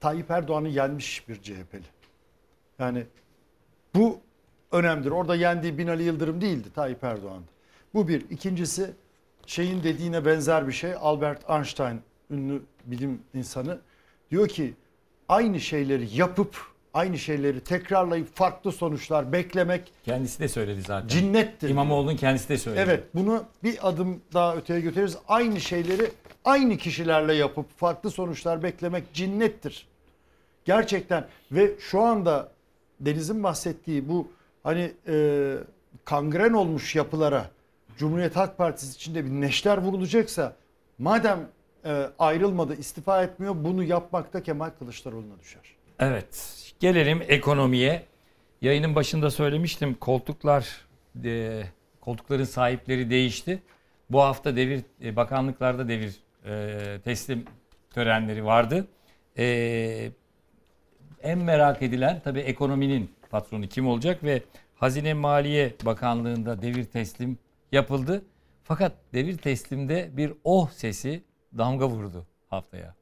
Tayyip 0.00 0.30
Erdoğan'ı 0.30 0.68
yenmiş 0.68 1.28
bir 1.28 1.42
CHP'li. 1.42 1.82
Yani 2.78 3.06
bu 3.94 4.20
önemlidir. 4.72 5.10
Orada 5.10 5.34
yendiği 5.34 5.78
Binali 5.78 6.02
Yıldırım 6.02 6.40
değildi 6.40 6.68
Tayyip 6.74 7.04
Erdoğan'dı. 7.04 7.48
Bu 7.94 8.08
bir. 8.08 8.30
İkincisi 8.30 8.90
şeyin 9.46 9.82
dediğine 9.82 10.24
benzer 10.24 10.68
bir 10.68 10.72
şey. 10.72 10.94
Albert 11.00 11.50
Einstein 11.50 12.00
ünlü 12.30 12.62
bilim 12.84 13.22
insanı 13.34 13.78
diyor 14.30 14.48
ki 14.48 14.74
aynı 15.28 15.60
şeyleri 15.60 16.16
yapıp 16.16 16.56
aynı 16.94 17.18
şeyleri 17.18 17.60
tekrarlayıp 17.60 18.36
farklı 18.36 18.72
sonuçlar 18.72 19.32
beklemek 19.32 19.92
Kendisi 20.04 20.40
de 20.40 20.48
söyledi 20.48 20.82
zaten. 20.82 21.08
cinnettir. 21.08 21.68
İmamoğlu'nun 21.68 22.16
kendisi 22.16 22.48
de 22.48 22.58
söyledi. 22.58 22.84
Evet 22.88 23.04
bunu 23.14 23.44
bir 23.62 23.88
adım 23.88 24.20
daha 24.34 24.56
öteye 24.56 24.80
götürürüz. 24.80 25.16
Aynı 25.28 25.60
şeyleri 25.60 26.10
aynı 26.44 26.76
kişilerle 26.76 27.34
yapıp 27.34 27.78
farklı 27.78 28.10
sonuçlar 28.10 28.62
beklemek 28.62 29.14
cinnettir. 29.14 29.86
Gerçekten 30.64 31.26
ve 31.52 31.70
şu 31.80 32.00
anda 32.00 32.52
Deniz'in 33.00 33.42
bahsettiği 33.42 34.08
bu 34.08 34.28
hani 34.62 34.92
e, 35.08 35.54
kangren 36.04 36.52
olmuş 36.52 36.96
yapılara 36.96 37.50
Cumhuriyet 37.98 38.36
Halk 38.36 38.58
Partisi 38.58 38.94
içinde 38.94 39.24
bir 39.24 39.30
neşter 39.30 39.78
vurulacaksa 39.78 40.56
madem 40.98 41.48
e, 41.84 42.06
ayrılmadı 42.18 42.74
istifa 42.74 43.22
etmiyor 43.22 43.54
bunu 43.64 43.84
yapmakta 43.84 44.42
Kemal 44.42 44.70
Kılıçdaroğlu'na 44.78 45.40
düşer. 45.40 45.62
Evet. 45.98 46.54
Gelelim 46.80 47.22
ekonomiye. 47.28 48.02
Yayının 48.60 48.94
başında 48.94 49.30
söylemiştim. 49.30 49.94
Koltuklar, 49.94 50.86
e, 51.24 51.62
koltukların 52.00 52.44
sahipleri 52.44 53.10
değişti. 53.10 53.62
Bu 54.10 54.22
hafta 54.22 54.56
devir 54.56 54.80
e, 55.02 55.16
bakanlıklarda 55.16 55.88
devir 55.88 56.16
e, 56.46 57.00
teslim 57.04 57.44
törenleri 57.90 58.44
vardı. 58.44 58.86
E, 59.38 60.10
en 61.22 61.38
merak 61.38 61.82
edilen 61.82 62.20
tabii 62.24 62.40
ekonominin 62.40 63.10
patronu 63.30 63.66
kim 63.68 63.88
olacak 63.88 64.24
ve 64.24 64.42
Hazine 64.74 65.14
Maliye 65.14 65.74
Bakanlığı'nda 65.84 66.62
devir 66.62 66.84
teslim 66.84 67.38
yapıldı. 67.72 68.24
Fakat 68.64 68.92
devir 69.12 69.38
teslimde 69.38 70.10
bir 70.12 70.32
oh 70.44 70.70
sesi 70.70 71.22
damga 71.58 71.88
vurdu 71.88 72.26
haftaya. 72.50 72.94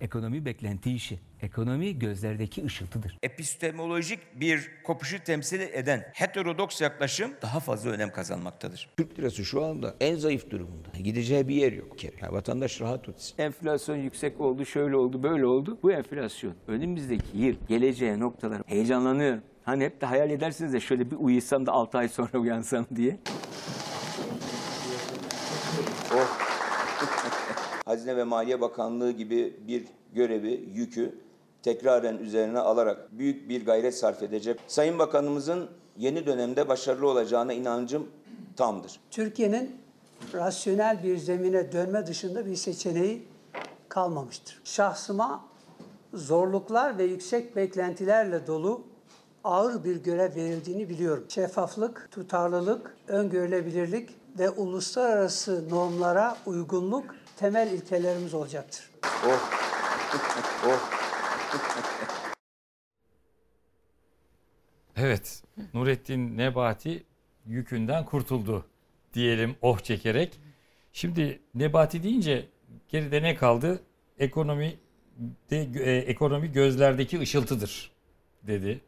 Ekonomi 0.00 0.44
beklenti 0.44 0.92
işi. 0.92 1.18
Ekonomi 1.46 1.98
gözlerdeki 1.98 2.64
ışıltıdır. 2.64 3.18
epistemolojik 3.22 4.18
bir 4.34 4.70
kopuşu 4.84 5.24
temsil 5.24 5.60
eden 5.60 6.06
heterodoks 6.12 6.80
yaklaşım 6.80 7.30
daha 7.42 7.60
fazla 7.60 7.90
önem 7.90 8.12
kazanmaktadır. 8.12 8.90
Türk 8.96 9.18
lirası 9.18 9.44
şu 9.44 9.64
anda 9.64 9.94
en 10.00 10.16
zayıf 10.16 10.50
durumunda. 10.50 10.88
Gideceği 11.04 11.48
bir 11.48 11.54
yer 11.54 11.72
yok. 11.72 11.98
kere. 11.98 12.16
Yani 12.22 12.32
vatandaş 12.32 12.80
rahat 12.80 13.08
etsin. 13.08 13.34
Enflasyon 13.42 13.96
yüksek 13.96 14.40
oldu, 14.40 14.64
şöyle 14.66 14.96
oldu, 14.96 15.22
böyle 15.22 15.46
oldu. 15.46 15.78
Bu 15.82 15.92
enflasyon 15.92 16.54
önümüzdeki 16.68 17.38
yıl 17.38 17.54
geleceğe 17.68 18.20
noktalar 18.20 18.62
heyecanlanıyorum. 18.66 19.42
Hani 19.64 19.84
hep 19.84 20.00
de 20.00 20.06
hayal 20.06 20.30
edersiniz 20.30 20.72
de 20.72 20.80
şöyle 20.80 21.10
bir 21.10 21.16
uyusam 21.16 21.66
da 21.66 21.72
6 21.72 21.98
ay 21.98 22.08
sonra 22.08 22.38
uyansam 22.38 22.86
diye. 22.96 23.16
Hazine 27.84 28.16
ve 28.16 28.24
Maliye 28.24 28.60
Bakanlığı 28.60 29.12
gibi 29.12 29.56
bir 29.68 29.84
görevi, 30.14 30.64
yükü 30.74 31.25
tekraren 31.66 32.18
üzerine 32.18 32.58
alarak 32.58 33.18
büyük 33.18 33.48
bir 33.48 33.66
gayret 33.66 33.98
sarf 33.98 34.22
edecek. 34.22 34.60
Sayın 34.66 34.98
Bakanımızın 34.98 35.70
yeni 35.96 36.26
dönemde 36.26 36.68
başarılı 36.68 37.08
olacağına 37.08 37.52
inancım 37.52 38.06
tamdır. 38.56 39.00
Türkiye'nin 39.10 39.76
rasyonel 40.34 41.02
bir 41.02 41.18
zemine 41.18 41.72
dönme 41.72 42.06
dışında 42.06 42.46
bir 42.46 42.56
seçeneği 42.56 43.28
kalmamıştır. 43.88 44.60
Şahsıma 44.64 45.44
zorluklar 46.14 46.98
ve 46.98 47.04
yüksek 47.04 47.56
beklentilerle 47.56 48.46
dolu 48.46 48.82
ağır 49.44 49.84
bir 49.84 49.96
görev 49.96 50.34
verildiğini 50.34 50.88
biliyorum. 50.88 51.24
Şeffaflık, 51.28 52.08
tutarlılık, 52.10 52.96
öngörülebilirlik 53.08 54.10
ve 54.38 54.50
uluslararası 54.50 55.70
normlara 55.70 56.36
uygunluk 56.46 57.04
temel 57.36 57.70
ilkelerimiz 57.70 58.34
olacaktır. 58.34 58.90
Oh. 59.26 59.50
oh. 60.66 61.05
Evet, 64.96 65.42
Nurettin 65.74 66.38
Nebati 66.38 67.04
yükünden 67.46 68.04
kurtuldu 68.04 68.66
diyelim 69.14 69.56
oh 69.62 69.78
çekerek. 69.78 70.40
Şimdi 70.92 71.40
Nebati 71.54 72.02
deyince 72.02 72.46
geride 72.88 73.22
ne 73.22 73.34
kaldı? 73.34 73.82
Ekonomi 74.18 74.76
de, 75.50 75.68
e, 75.84 75.96
ekonomi 75.96 76.52
gözlerdeki 76.52 77.20
ışıltıdır 77.20 77.90
dedi. 78.42 78.80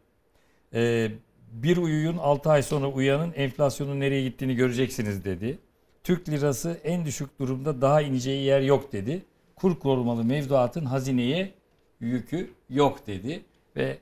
E, 0.75 1.11
bir 1.53 1.77
uyuyun 1.77 2.17
6 2.17 2.51
ay 2.51 2.63
sonra 2.63 2.87
uyanın 2.87 3.33
enflasyonun 3.33 4.01
nereye 4.01 4.23
gittiğini 4.23 4.55
göreceksiniz 4.55 5.25
dedi. 5.25 5.59
Türk 6.05 6.29
lirası 6.29 6.81
en 6.85 7.05
düşük 7.05 7.39
durumda 7.41 7.81
daha 7.81 8.03
ineceği 8.03 8.45
yer 8.45 8.61
yok 8.61 8.93
dedi. 8.93 9.23
Kur 9.57 9.79
korumalı 9.79 10.25
mevduatın 10.25 10.85
hazineye 10.85 11.55
yükü 12.01 12.51
yok 12.71 13.07
dedi 13.07 13.41
ve 13.77 13.99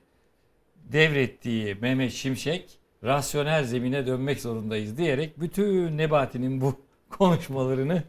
devrettiği 0.75 1.75
Mehmet 1.81 2.11
Şimşek 2.11 2.79
rasyonel 3.03 3.63
zemine 3.63 4.07
dönmek 4.07 4.41
zorundayız 4.41 4.97
diyerek 4.97 5.39
bütün 5.39 5.97
Nebati'nin 5.97 6.61
bu 6.61 6.75
konuşmalarını 7.09 8.03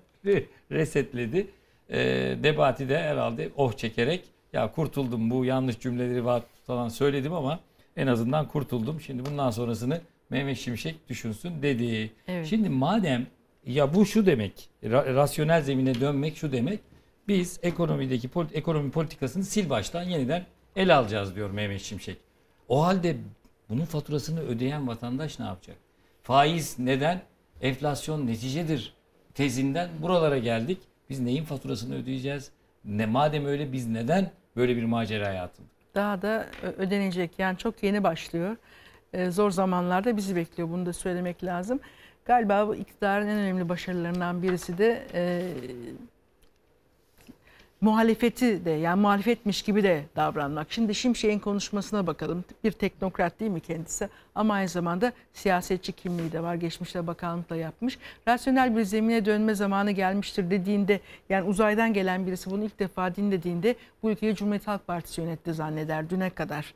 resetledi. 0.70 1.46
E, 1.90 1.98
Nebati 2.42 2.88
de 2.88 2.98
herhalde 2.98 3.50
oh 3.56 3.72
çekerek 3.72 4.24
ya 4.52 4.72
kurtuldum 4.72 5.30
bu 5.30 5.44
yanlış 5.44 5.78
cümleleri 5.80 6.24
var 6.24 6.42
falan 6.66 6.88
söyledim 6.88 7.32
ama 7.32 7.60
en 7.96 8.06
azından 8.06 8.48
kurtuldum. 8.48 9.00
Şimdi 9.00 9.26
bundan 9.26 9.50
sonrasını 9.50 10.00
Mehmet 10.30 10.58
Şimşek 10.58 11.08
düşünsün 11.08 11.62
dedi. 11.62 12.10
Evet. 12.28 12.46
Şimdi 12.46 12.68
madem 12.68 13.26
ya 13.66 13.94
bu 13.94 14.06
şu 14.06 14.26
demek 14.26 14.68
ra- 14.82 15.14
rasyonel 15.14 15.62
zemine 15.62 16.00
dönmek 16.00 16.36
şu 16.36 16.52
demek 16.52 16.80
biz 17.28 17.58
ekonomideki 17.62 18.28
polit- 18.28 18.54
ekonomi 18.54 18.90
politikasını 18.90 19.44
sil 19.52 19.66
baştan 19.70 20.02
yeniden 20.02 20.46
ele 20.76 20.94
alacağız 20.94 21.36
diyor 21.36 21.50
Mehmet 21.50 21.80
Şimşek. 21.80 22.18
O 22.68 22.84
halde 22.84 23.16
bunun 23.68 23.84
faturasını 23.84 24.40
ödeyen 24.40 24.88
vatandaş 24.88 25.38
ne 25.38 25.44
yapacak? 25.46 25.76
Faiz 26.22 26.78
neden? 26.78 27.22
Enflasyon 27.60 28.26
neticedir 28.26 28.94
tezinden 29.34 29.88
buralara 30.02 30.38
geldik. 30.38 30.78
Biz 31.10 31.20
neyin 31.20 31.44
faturasını 31.44 31.94
ödeyeceğiz? 31.94 32.50
Ne 32.84 33.06
madem 33.06 33.46
öyle 33.46 33.72
biz 33.72 33.86
neden 33.86 34.30
böyle 34.56 34.76
bir 34.76 34.84
maceraya 34.84 35.42
atıldık? 35.44 35.70
Daha 35.94 36.22
da 36.22 36.46
ödenecek 36.78 37.30
yani 37.38 37.58
çok 37.58 37.82
yeni 37.82 38.04
başlıyor. 38.04 38.56
Ee, 39.12 39.30
zor 39.30 39.50
zamanlarda 39.50 40.16
bizi 40.16 40.36
bekliyor 40.36 40.68
bunu 40.70 40.86
da 40.86 40.92
söylemek 40.92 41.44
lazım. 41.44 41.80
Galiba 42.24 42.68
bu 42.68 42.74
iktidarın 42.74 43.28
en 43.28 43.38
önemli 43.38 43.68
başarılarından 43.68 44.42
birisi 44.42 44.78
de 44.78 45.06
e, 45.14 45.42
muhalefeti 47.80 48.64
de 48.64 48.70
yani 48.70 49.00
muhalefetmiş 49.00 49.62
gibi 49.62 49.82
de 49.82 50.04
davranmak. 50.16 50.72
Şimdi 50.72 50.94
Şimşek'in 50.94 51.38
konuşmasına 51.38 52.06
bakalım. 52.06 52.44
Bir 52.64 52.72
teknokrat 52.72 53.40
değil 53.40 53.50
mi 53.50 53.60
kendisi? 53.60 54.08
Ama 54.34 54.54
aynı 54.54 54.68
zamanda 54.68 55.12
siyasetçi 55.32 55.92
kimliği 55.92 56.32
de 56.32 56.42
var. 56.42 56.54
Geçmişte 56.54 57.06
bakanlıkla 57.06 57.56
yapmış. 57.56 57.98
Rasyonel 58.28 58.76
bir 58.76 58.82
zemine 58.82 59.24
dönme 59.24 59.54
zamanı 59.54 59.90
gelmiştir 59.90 60.50
dediğinde 60.50 61.00
yani 61.28 61.48
uzaydan 61.48 61.92
gelen 61.92 62.26
birisi 62.26 62.50
bunu 62.50 62.64
ilk 62.64 62.78
defa 62.78 63.16
dinlediğinde 63.16 63.74
bu 64.02 64.10
ülkeyi 64.10 64.34
Cumhuriyet 64.34 64.66
Halk 64.66 64.86
Partisi 64.86 65.20
yönetti 65.20 65.54
zanneder 65.54 66.10
düne 66.10 66.30
kadar. 66.30 66.74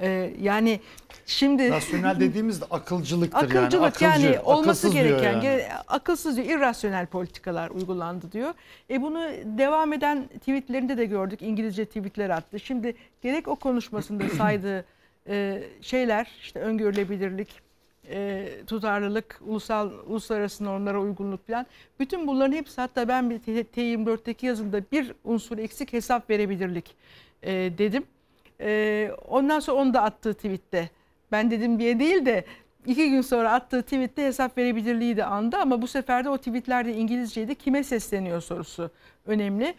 Ee, 0.00 0.34
yani 0.40 0.80
şimdi 1.26 1.70
Rasyonel 1.70 2.20
dediğimiz 2.20 2.60
de 2.60 2.64
akılcılıktır 2.70 3.48
yani. 3.48 3.58
Akılcılık 3.58 4.02
Akılcı, 4.02 4.26
yani 4.26 4.40
olması 4.40 4.62
akılsız 4.62 4.92
diyor 4.92 5.04
gereken 5.04 5.40
yani. 5.40 5.62
akılsız 5.88 6.36
diyor, 6.36 6.46
irrasyonel 6.46 7.06
politikalar 7.06 7.70
uygulandı 7.70 8.32
diyor. 8.32 8.54
E 8.90 9.02
bunu 9.02 9.20
devam 9.44 9.92
eden 9.92 10.28
tweetlerinde 10.28 10.98
de 10.98 11.04
gördük. 11.04 11.42
İngilizce 11.42 11.84
tweetler 11.84 12.30
attı. 12.30 12.60
Şimdi 12.60 12.94
gerek 13.22 13.48
o 13.48 13.56
konuşmasında 13.56 14.28
saydığı 14.38 14.84
e, 15.28 15.62
şeyler 15.80 16.28
işte 16.40 16.60
öngörülebilirlik, 16.60 17.48
e, 18.10 18.48
tutarlılık, 18.66 19.40
ulusal 19.46 19.90
uluslararası 20.06 20.64
normlara 20.64 21.00
uygunluk 21.00 21.46
falan. 21.46 21.66
Bütün 22.00 22.26
bunların 22.26 22.52
hepsi 22.52 22.80
hatta 22.80 23.08
ben 23.08 23.30
bir 23.30 23.38
T- 23.38 23.62
T24'teki 23.62 24.46
yazımda 24.46 24.82
bir 24.92 25.12
unsur 25.24 25.58
eksik 25.58 25.92
hesap 25.92 26.30
verebilirlik 26.30 26.94
e, 27.42 27.52
dedim. 27.78 28.04
E, 28.62 29.10
ondan 29.28 29.60
sonra 29.60 29.78
onu 29.78 29.94
da 29.94 30.02
attığı 30.02 30.34
tweette. 30.34 30.90
Ben 31.32 31.50
dedim 31.50 31.78
diye 31.78 31.98
değil 31.98 32.26
de 32.26 32.44
iki 32.86 33.10
gün 33.10 33.20
sonra 33.20 33.52
attığı 33.52 33.82
tweette 33.82 34.26
hesap 34.26 34.58
verebilirliği 34.58 35.16
de 35.16 35.24
andı 35.24 35.56
ama 35.56 35.82
bu 35.82 35.86
sefer 35.86 36.24
de 36.24 36.28
o 36.28 36.38
tweetler 36.38 36.86
de 36.86 36.94
İngilizceydi. 36.94 37.54
Kime 37.54 37.84
sesleniyor 37.84 38.40
sorusu 38.40 38.90
önemli. 39.26 39.74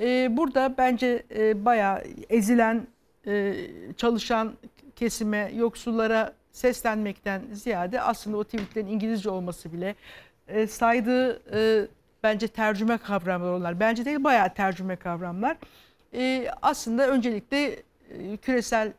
Ee, 0.00 0.36
burada 0.36 0.74
bence 0.78 1.22
e, 1.36 1.64
bayağı 1.64 2.02
ezilen, 2.30 2.86
e, 3.26 3.54
çalışan 3.96 4.52
kesime, 4.96 5.52
yoksullara 5.54 6.32
seslenmekten 6.52 7.42
ziyade 7.52 8.00
aslında 8.00 8.36
o 8.36 8.44
tweetlerin 8.44 8.86
İngilizce 8.86 9.30
olması 9.30 9.72
bile 9.72 9.94
e, 10.48 10.66
saydığı 10.66 11.42
e, 11.58 11.86
bence 12.22 12.48
tercüme 12.48 12.98
kavramları 12.98 13.54
onlar. 13.54 13.80
Bence 13.80 14.04
değil 14.04 14.24
bayağı 14.24 14.54
tercüme 14.54 14.96
kavramlar. 14.96 15.56
E, 16.14 16.48
aslında 16.62 17.08
öncelikle 17.08 17.82
e, 18.12 18.36
küresel 18.36 18.92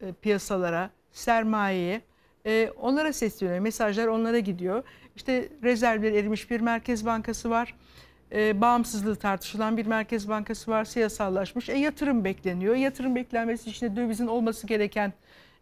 e, 0.00 0.12
piyasalara, 0.12 0.90
sermayeye, 1.12 2.00
e, 2.46 2.70
onlara 2.80 3.12
sesleniyor. 3.12 3.58
Mesajlar 3.58 4.06
onlara 4.06 4.38
gidiyor. 4.38 4.82
İşte 5.16 5.48
rezervleri 5.62 6.16
erimiş 6.16 6.50
bir 6.50 6.60
merkez 6.60 7.06
bankası 7.06 7.50
var. 7.50 7.74
E, 8.32 8.60
bağımsızlığı 8.60 9.16
tartışılan 9.16 9.76
bir 9.76 9.86
merkez 9.86 10.28
bankası 10.28 10.70
var. 10.70 10.84
Siyasallaşmış. 10.84 11.68
E, 11.68 11.78
yatırım 11.78 12.24
bekleniyor. 12.24 12.74
Yatırım 12.74 13.14
beklenmesi 13.14 13.70
için 13.70 13.96
dövizin 13.96 14.26
olması 14.26 14.66
gereken 14.66 15.12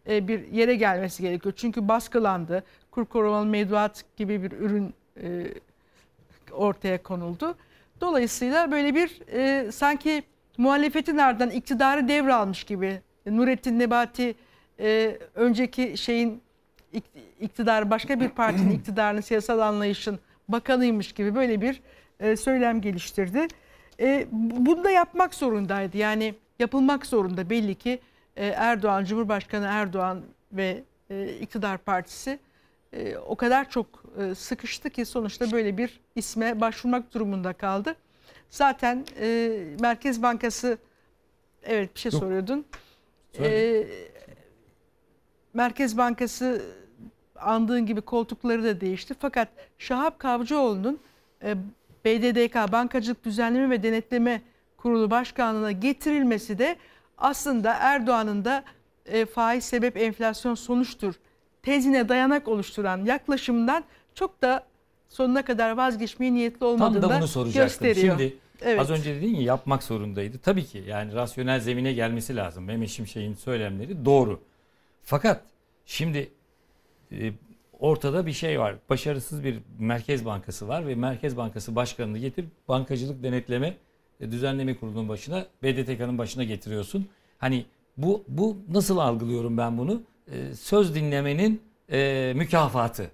bir 0.07 0.51
yere 0.51 0.75
gelmesi 0.75 1.21
gerekiyor. 1.23 1.53
Çünkü 1.57 1.87
baskılandı. 1.87 2.63
Kur 2.91 3.05
korumalı 3.05 3.45
mevduat 3.45 4.05
gibi 4.17 4.43
bir 4.43 4.51
ürün 4.51 4.93
ortaya 6.51 7.03
konuldu. 7.03 7.55
Dolayısıyla 8.01 8.71
böyle 8.71 8.95
bir 8.95 9.21
e, 9.33 9.71
sanki 9.71 10.23
muhalefetin 10.57 11.17
ardından 11.17 11.49
iktidarı 11.49 12.07
devralmış 12.07 12.63
gibi 12.63 13.01
Nurettin 13.25 13.79
Nebati 13.79 14.35
e, 14.79 15.17
önceki 15.35 15.97
şeyin 15.97 16.41
ik- 16.93 17.19
iktidar 17.39 17.89
başka 17.89 18.19
bir 18.19 18.29
partinin 18.29 18.71
iktidarının 18.79 19.21
siyasal 19.21 19.59
anlayışın 19.59 20.19
bakanıymış 20.47 21.11
gibi 21.13 21.35
böyle 21.35 21.61
bir 21.61 21.81
e, 22.19 22.35
söylem 22.35 22.81
geliştirdi. 22.81 23.47
E, 23.99 24.27
bu- 24.31 24.65
bunu 24.65 24.83
da 24.83 24.89
yapmak 24.91 25.33
zorundaydı. 25.35 25.97
Yani 25.97 26.35
yapılmak 26.59 27.05
zorunda 27.05 27.49
belli 27.49 27.75
ki 27.75 27.99
e, 28.37 28.47
Erdoğan, 28.47 29.05
Cumhurbaşkanı 29.05 29.65
Erdoğan 29.69 30.21
ve 30.51 30.83
e, 31.09 31.27
iktidar 31.33 31.77
partisi 31.77 32.39
e, 32.93 33.17
o 33.17 33.35
kadar 33.35 33.69
çok 33.69 33.87
e, 34.19 34.35
sıkıştı 34.35 34.89
ki 34.89 35.05
sonuçta 35.05 35.51
böyle 35.51 35.77
bir 35.77 35.99
isme 36.15 36.61
başvurmak 36.61 37.13
durumunda 37.13 37.53
kaldı. 37.53 37.95
Zaten 38.57 39.05
e, 39.19 39.49
Merkez 39.79 40.21
Bankası 40.21 40.77
evet 41.63 41.95
bir 41.95 41.99
şey 41.99 42.11
Yok. 42.11 42.23
soruyordun. 42.23 42.65
Söyle. 43.37 43.79
E, 43.79 43.87
Merkez 45.53 45.97
Bankası 45.97 46.61
andığın 47.35 47.85
gibi 47.85 48.01
koltukları 48.01 48.63
da 48.63 48.81
değişti. 48.81 49.13
Fakat 49.19 49.47
Şahap 49.77 50.19
Kavcıoğlu'nun 50.19 50.99
e, 51.43 51.55
BDDK 52.05 52.71
Bankacılık 52.71 53.23
Düzenleme 53.25 53.69
ve 53.69 53.83
Denetleme 53.83 54.41
Kurulu 54.77 55.11
Başkanlığı'na 55.11 55.71
getirilmesi 55.71 56.57
de 56.59 56.75
aslında 57.17 57.73
Erdoğan'ın 57.73 58.45
da 58.45 58.63
e, 59.05 59.25
faiz 59.25 59.63
sebep 59.63 59.97
enflasyon 59.97 60.55
sonuçtur 60.55 61.13
tezine 61.63 62.09
dayanak 62.09 62.47
oluşturan 62.47 63.05
yaklaşımdan 63.05 63.83
çok 64.15 64.41
da 64.41 64.63
sonuna 65.09 65.45
kadar 65.45 65.71
vazgeçmeye 65.71 66.33
niyetli 66.33 66.59
Tam 66.59 66.67
olmadığını 66.69 67.01
da 67.01 67.09
da 67.09 67.17
bunu 67.19 67.27
soracaktım. 67.27 67.63
gösteriyor. 67.87 68.17
Şimdi 68.19 68.42
Evet. 68.63 68.79
az 68.79 68.89
önce 68.89 69.15
dedin 69.15 69.35
ya 69.35 69.41
yapmak 69.41 69.83
zorundaydı. 69.83 70.37
Tabii 70.37 70.65
ki 70.65 70.83
yani 70.87 71.13
rasyonel 71.13 71.59
zemine 71.59 71.93
gelmesi 71.93 72.35
lazım. 72.35 72.63
Mehmet 72.63 72.89
Şimşek'in 72.89 73.33
söylemleri 73.33 74.05
doğru. 74.05 74.39
Fakat 75.03 75.41
şimdi 75.85 76.29
e, 77.11 77.31
ortada 77.79 78.25
bir 78.25 78.33
şey 78.33 78.59
var. 78.59 78.75
Başarısız 78.89 79.43
bir 79.43 79.59
Merkez 79.79 80.25
Bankası 80.25 80.67
var 80.67 80.87
ve 80.87 80.95
Merkez 80.95 81.37
Bankası 81.37 81.75
Başkanı'nı 81.75 82.17
getirip 82.17 82.49
Bankacılık 82.67 83.23
Denetleme 83.23 83.77
e, 84.19 84.31
Düzenleme 84.31 84.75
Kurulu'nun 84.75 85.09
başına, 85.09 85.45
BDTK'nın 85.63 86.17
başına 86.17 86.43
getiriyorsun. 86.43 87.07
Hani 87.37 87.65
bu 87.97 88.23
bu 88.27 88.57
nasıl 88.71 88.97
algılıyorum 88.97 89.57
ben 89.57 89.77
bunu? 89.77 90.01
E, 90.31 90.55
söz 90.55 90.95
dinlemenin 90.95 91.61
e, 91.91 92.33
mükafatı. 92.35 93.11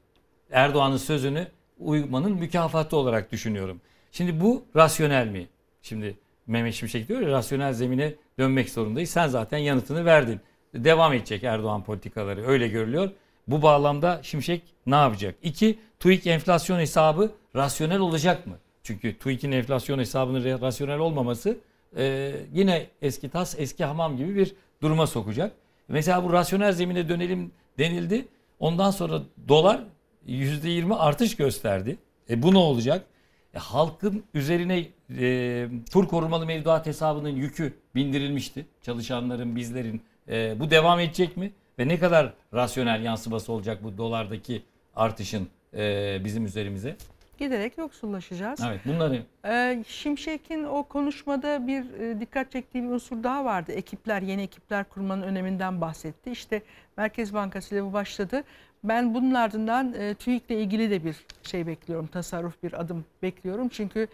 Erdoğan'ın 0.52 0.98
sözünü 0.98 1.48
uymanın 1.80 2.32
mükafatı 2.32 2.98
olarak 2.98 3.32
düşünüyorum. 3.32 3.82
Şimdi 4.12 4.42
bu 4.42 4.66
rasyonel 4.76 5.28
mi? 5.28 5.48
Şimdi 5.82 6.18
Mehmet 6.48 6.74
Şimşek 6.74 7.08
diyor 7.08 7.22
ya 7.22 7.28
rasyonel 7.28 7.74
zemine 7.74 8.14
dönmek 8.40 8.70
zorundayız. 8.70 9.10
Sen 9.10 9.28
zaten 9.28 9.58
yanıtını 9.58 10.06
verdin. 10.06 10.40
Devam 10.74 11.14
edecek 11.14 11.44
Erdoğan 11.44 11.84
politikaları 11.84 12.48
öyle 12.48 12.68
görülüyor. 12.68 13.10
Bu 13.48 13.62
bağlamda 13.62 14.20
Şimşek 14.24 14.62
ne 14.86 14.96
yapacak? 14.96 15.36
İki, 15.44 15.80
TÜİK 16.00 16.28
enflasyon 16.28 16.80
hesabı 16.80 17.32
rasyonel 17.56 18.00
olacak 18.00 18.48
mı? 18.48 18.58
Çünkü 18.84 19.18
TÜİK'in 19.20 19.52
enflasyon 19.52 20.00
hesabının 20.00 20.62
rasyonel 20.62 21.00
olmaması 21.00 21.58
e, 21.98 22.36
yine 22.54 22.88
eski 23.02 23.30
tas 23.30 23.56
eski 23.58 23.86
hamam 23.86 24.18
gibi 24.18 24.36
bir 24.36 24.56
duruma 24.82 25.08
sokacak. 25.08 25.52
Mesela 25.88 26.24
bu 26.24 26.34
rasyonel 26.34 26.72
zemine 26.72 27.10
dönelim 27.10 27.52
denildi. 27.78 28.26
Ondan 28.60 28.92
sonra 28.92 29.22
dolar 29.48 29.84
%20 30.28 30.96
artış 30.96 31.36
gösterdi. 31.36 31.98
E 32.30 32.42
bu 32.42 32.54
ne 32.54 32.58
olacak? 32.58 33.06
E, 33.54 33.60
halkın 33.60 34.24
üzerine 34.34 34.86
e, 35.20 35.68
kur 35.94 36.08
korumalı 36.08 36.46
mevduat 36.46 36.86
hesabının 36.86 37.30
yükü 37.30 37.74
bindirilmişti. 37.96 38.66
Çalışanların, 38.82 39.56
bizlerin. 39.56 40.02
E, 40.28 40.60
bu 40.60 40.72
devam 40.72 41.00
edecek 41.00 41.38
mi? 41.38 41.52
Ve 41.80 41.88
ne 41.88 42.00
kadar 42.00 42.34
rasyonel 42.54 43.04
yansıması 43.04 43.52
olacak 43.52 43.84
bu 43.84 43.98
dolardaki 43.98 44.64
artışın 44.96 45.48
e, 45.74 46.18
bizim 46.26 46.46
üzerimize? 46.46 46.96
Giderek 47.38 47.78
yoksullaşacağız. 47.78 48.60
Evet 48.68 48.82
bunları 48.86 49.24
Ee, 49.46 49.84
Şimşek'in 49.88 50.64
o 50.64 50.84
konuşmada 50.84 51.68
bir 51.68 51.94
e, 52.00 52.20
dikkat 52.20 52.52
çektiği 52.52 52.84
bir 52.84 52.90
unsur 52.90 53.24
daha 53.24 53.46
vardı. 53.46 53.72
Ekipler, 53.72 54.22
yeni 54.22 54.42
ekipler 54.42 54.90
kurmanın 54.90 55.22
öneminden 55.22 55.82
bahsetti. 55.82 56.32
İşte 56.32 56.62
Merkez 56.98 57.34
Bankası 57.34 57.76
ile 57.76 57.84
bu 57.84 57.94
başladı. 57.94 58.44
Ben 58.84 59.14
bunun 59.14 59.34
ardından 59.34 59.94
e, 59.94 60.14
TÜİK'le 60.14 60.50
ilgili 60.52 60.92
de 60.92 61.06
bir 61.06 61.16
şey 61.44 61.68
bekliyorum, 61.68 62.08
tasarruf 62.08 62.64
bir 62.64 62.82
adım 62.82 63.06
bekliyorum. 63.22 63.70
Çünkü 63.70 64.08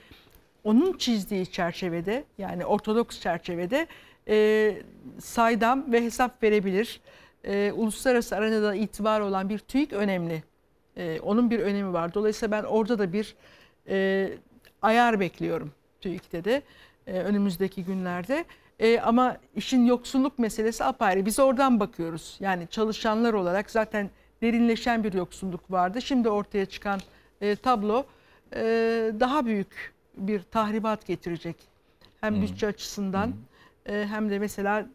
onun 0.64 0.98
çizdiği 0.98 1.52
çerçevede 1.52 2.24
yani 2.38 2.66
ortodoks 2.66 3.20
çerçevede 3.20 3.88
e, 4.28 4.78
saydam 5.20 5.92
ve 5.92 6.04
hesap 6.04 6.44
verebilir. 6.44 7.02
E, 7.44 7.72
uluslararası 7.72 8.36
arenada 8.36 8.76
itibar 8.76 9.20
olan 9.20 9.50
bir 9.50 9.60
TÜİK 9.60 9.94
önemli. 9.94 10.44
E, 10.98 11.20
onun 11.20 11.52
bir 11.52 11.60
önemi 11.60 11.94
var. 11.94 12.14
Dolayısıyla 12.14 12.58
ben 12.58 12.68
orada 12.68 13.00
da 13.00 13.14
bir 13.14 13.36
e, 13.90 14.30
ayar 14.82 15.20
bekliyorum 15.20 15.72
TÜİK'te 16.02 16.44
de 16.44 16.62
e, 17.08 17.20
önümüzdeki 17.20 17.84
günlerde. 17.84 18.46
E, 18.80 19.00
ama 19.00 19.38
işin 19.56 19.86
yoksulluk 19.86 20.40
meselesi 20.40 20.84
apayrı. 20.84 21.26
Biz 21.26 21.40
oradan 21.40 21.80
bakıyoruz. 21.80 22.38
Yani 22.40 22.68
çalışanlar 22.68 23.34
olarak 23.34 23.72
zaten 23.72 24.10
derinleşen 24.46 25.04
bir 25.04 25.14
yoksulluk 25.14 25.72
vardı. 25.72 26.02
Şimdi 26.02 26.30
ortaya 26.30 26.66
çıkan 26.66 27.00
e, 27.42 27.56
tablo 27.56 28.06
e, 28.56 28.62
daha 29.20 29.46
büyük 29.46 29.94
bir 30.18 30.42
tahribat 30.42 31.06
getirecek. 31.08 31.56
Hem 32.22 32.42
bütçe 32.42 32.68
açısından 32.68 33.34
e, 33.86 34.06
hem 34.10 34.30
de 34.30 34.40
mesela 34.40 34.86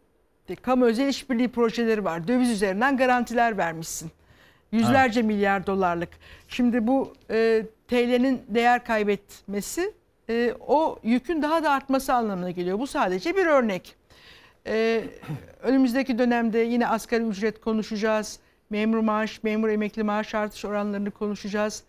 de, 0.48 0.56
kamu 0.56 0.84
özel 0.84 1.08
işbirliği 1.08 1.48
projeleri 1.48 2.04
var. 2.04 2.28
Döviz 2.28 2.50
üzerinden 2.50 2.96
garantiler 2.96 3.58
vermişsin. 3.58 4.10
Yüzlerce 4.72 5.22
milyar 5.22 5.66
dolarlık. 5.66 6.08
Şimdi 6.48 6.86
bu 6.86 7.14
e, 7.30 7.62
TL'nin 7.88 8.42
değer 8.48 8.84
kaybetmesi 8.84 9.92
e, 10.28 10.54
o 10.66 10.98
yükün 11.02 11.42
daha 11.42 11.64
da 11.64 11.70
artması 11.70 12.14
anlamına 12.14 12.50
geliyor. 12.50 12.78
Bu 12.78 12.86
sadece 12.86 13.36
bir 13.36 13.46
örnek. 13.46 13.96
E, 14.66 15.04
önümüzdeki 15.62 16.18
dönemde 16.18 16.58
yine 16.58 16.86
asgari 16.86 17.22
ücret 17.22 17.60
konuşacağız. 17.60 18.40
Memur 18.70 18.98
maaş, 18.98 19.42
memur 19.42 19.68
emekli 19.68 20.02
maaş 20.02 20.34
artış 20.34 20.64
oranlarını 20.64 21.10
konuşacağız. 21.10 21.82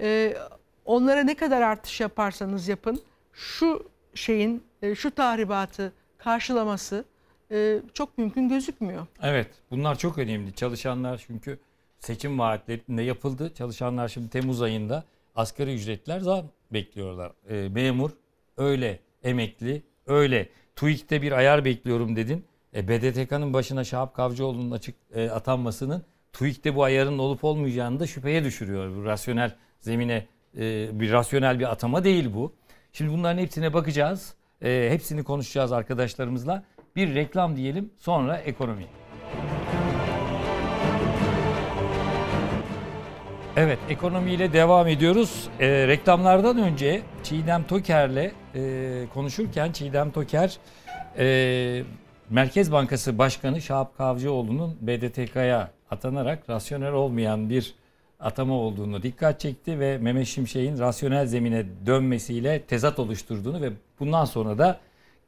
E, 0.00 0.36
onlara 0.84 1.22
ne 1.22 1.34
kadar 1.34 1.62
artış 1.62 2.00
yaparsanız 2.00 2.68
yapın 2.68 3.02
şu 3.32 3.90
şeyin, 4.14 4.62
e, 4.82 4.94
şu 4.94 5.10
tahribatı 5.10 5.92
karşılaması 6.18 7.04
e, 7.50 7.80
çok 7.94 8.18
mümkün 8.18 8.48
gözükmüyor. 8.48 9.06
Evet 9.22 9.48
bunlar 9.70 9.98
çok 9.98 10.18
önemli. 10.18 10.54
Çalışanlar 10.54 11.24
çünkü 11.26 11.58
seçim 11.98 12.38
vaatlerinde 12.38 13.02
yapıldı. 13.02 13.54
Çalışanlar 13.54 14.08
şimdi 14.08 14.30
Temmuz 14.30 14.62
ayında 14.62 15.04
asgari 15.34 15.74
ücretler 15.74 16.20
zam 16.20 16.44
bekliyorlar. 16.72 17.32
E, 17.48 17.68
memur 17.68 18.10
öyle, 18.56 18.98
emekli 19.22 19.82
öyle. 20.06 20.48
TÜİK'te 20.76 21.22
bir 21.22 21.32
ayar 21.32 21.64
bekliyorum 21.64 22.16
dedin. 22.16 22.44
E, 22.74 22.88
BDTK'nın 22.88 23.52
başına 23.52 23.84
Şahap 23.84 24.14
Kavcıoğlu'nun 24.14 24.70
açık 24.70 24.94
e, 25.14 25.30
atanmasının 25.30 26.04
TÜİK'te 26.32 26.74
bu 26.74 26.84
ayarın 26.84 27.18
olup 27.18 27.44
olmayacağını 27.44 28.00
da 28.00 28.06
şüpheye 28.06 28.44
düşürüyor. 28.44 28.96
Bu 28.96 29.04
rasyonel 29.04 29.54
zemine 29.80 30.26
e, 30.58 31.00
bir 31.00 31.12
rasyonel 31.12 31.58
bir 31.58 31.72
atama 31.72 32.04
değil 32.04 32.30
bu. 32.34 32.54
Şimdi 32.92 33.12
bunların 33.12 33.38
hepsine 33.38 33.74
bakacağız. 33.74 34.34
E, 34.62 34.88
hepsini 34.90 35.24
konuşacağız 35.24 35.72
arkadaşlarımızla. 35.72 36.62
Bir 36.96 37.14
reklam 37.14 37.56
diyelim 37.56 37.90
sonra 37.98 38.36
ekonomi. 38.36 38.86
Evet 43.56 43.78
ekonomiyle 43.88 44.52
devam 44.52 44.86
ediyoruz. 44.88 45.48
Ee, 45.60 45.88
reklamlardan 45.88 46.58
önce 46.58 47.02
Çiğdem 47.22 47.64
Toker'le 47.64 48.32
e, 48.54 49.04
konuşurken 49.14 49.72
Çiğdem 49.72 50.10
Toker 50.10 50.56
e, 51.18 51.82
Merkez 52.32 52.72
Bankası 52.72 53.18
Başkanı 53.18 53.60
Şahap 53.60 53.96
Kavcıoğlu'nun 53.96 54.76
BDTK'ya 54.80 55.70
atanarak 55.90 56.50
rasyonel 56.50 56.92
olmayan 56.92 57.50
bir 57.50 57.74
atama 58.20 58.54
olduğunu 58.54 59.02
dikkat 59.02 59.40
çekti 59.40 59.80
ve 59.80 59.98
Mehmet 59.98 60.26
Şimşek'in 60.26 60.78
rasyonel 60.78 61.26
zemine 61.26 61.66
dönmesiyle 61.86 62.62
tezat 62.62 62.98
oluşturduğunu 62.98 63.62
ve 63.62 63.70
bundan 64.00 64.24
sonra 64.24 64.58
da 64.58 64.80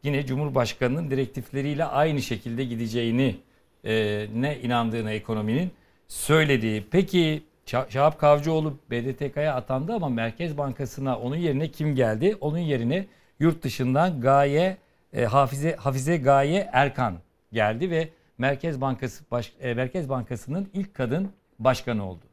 yine 0.03 0.27
Cumhurbaşkanı'nın 0.27 1.11
direktifleriyle 1.11 1.85
aynı 1.85 2.23
şekilde 2.23 2.65
gideceğini 2.65 3.37
e, 3.85 4.27
ne 4.35 4.59
inandığını 4.61 5.13
ekonominin 5.13 5.71
söylediği. 6.09 6.85
Peki 6.91 7.43
Şah- 7.67 7.91
Şahap 7.91 8.21
Kavcıoğlu 8.21 8.79
BDTK'ya 8.91 9.55
atandı 9.55 9.93
ama 9.93 10.09
Merkez 10.09 10.59
Bankası'na 10.59 11.19
onun 11.19 11.37
yerine 11.37 11.69
kim 11.69 11.95
geldi? 11.95 12.37
Onun 12.41 12.59
yerine 12.59 13.07
yurt 13.41 13.63
dışından 13.63 14.21
Gaye 14.21 14.77
e, 15.15 15.25
Hafize 15.25 15.77
Hafize 15.77 16.17
Gaye 16.17 16.69
Erkan 16.73 17.19
geldi 17.53 17.91
ve 17.91 18.09
Merkez 18.39 18.81
Bankası 18.81 19.25
baş, 19.31 19.53
e, 19.61 19.75
Merkez 19.75 20.09
Bankası'nın 20.09 20.69
ilk 20.73 20.95
kadın 20.95 21.33
başkanı 21.59 22.09
oldu. 22.11 22.25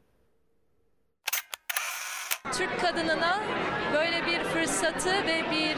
Türk 2.52 2.80
kadınına 2.80 3.40
böyle 3.94 4.26
bir 4.26 4.44
fırsatı 4.44 5.10
ve 5.10 5.42
bir 5.50 5.76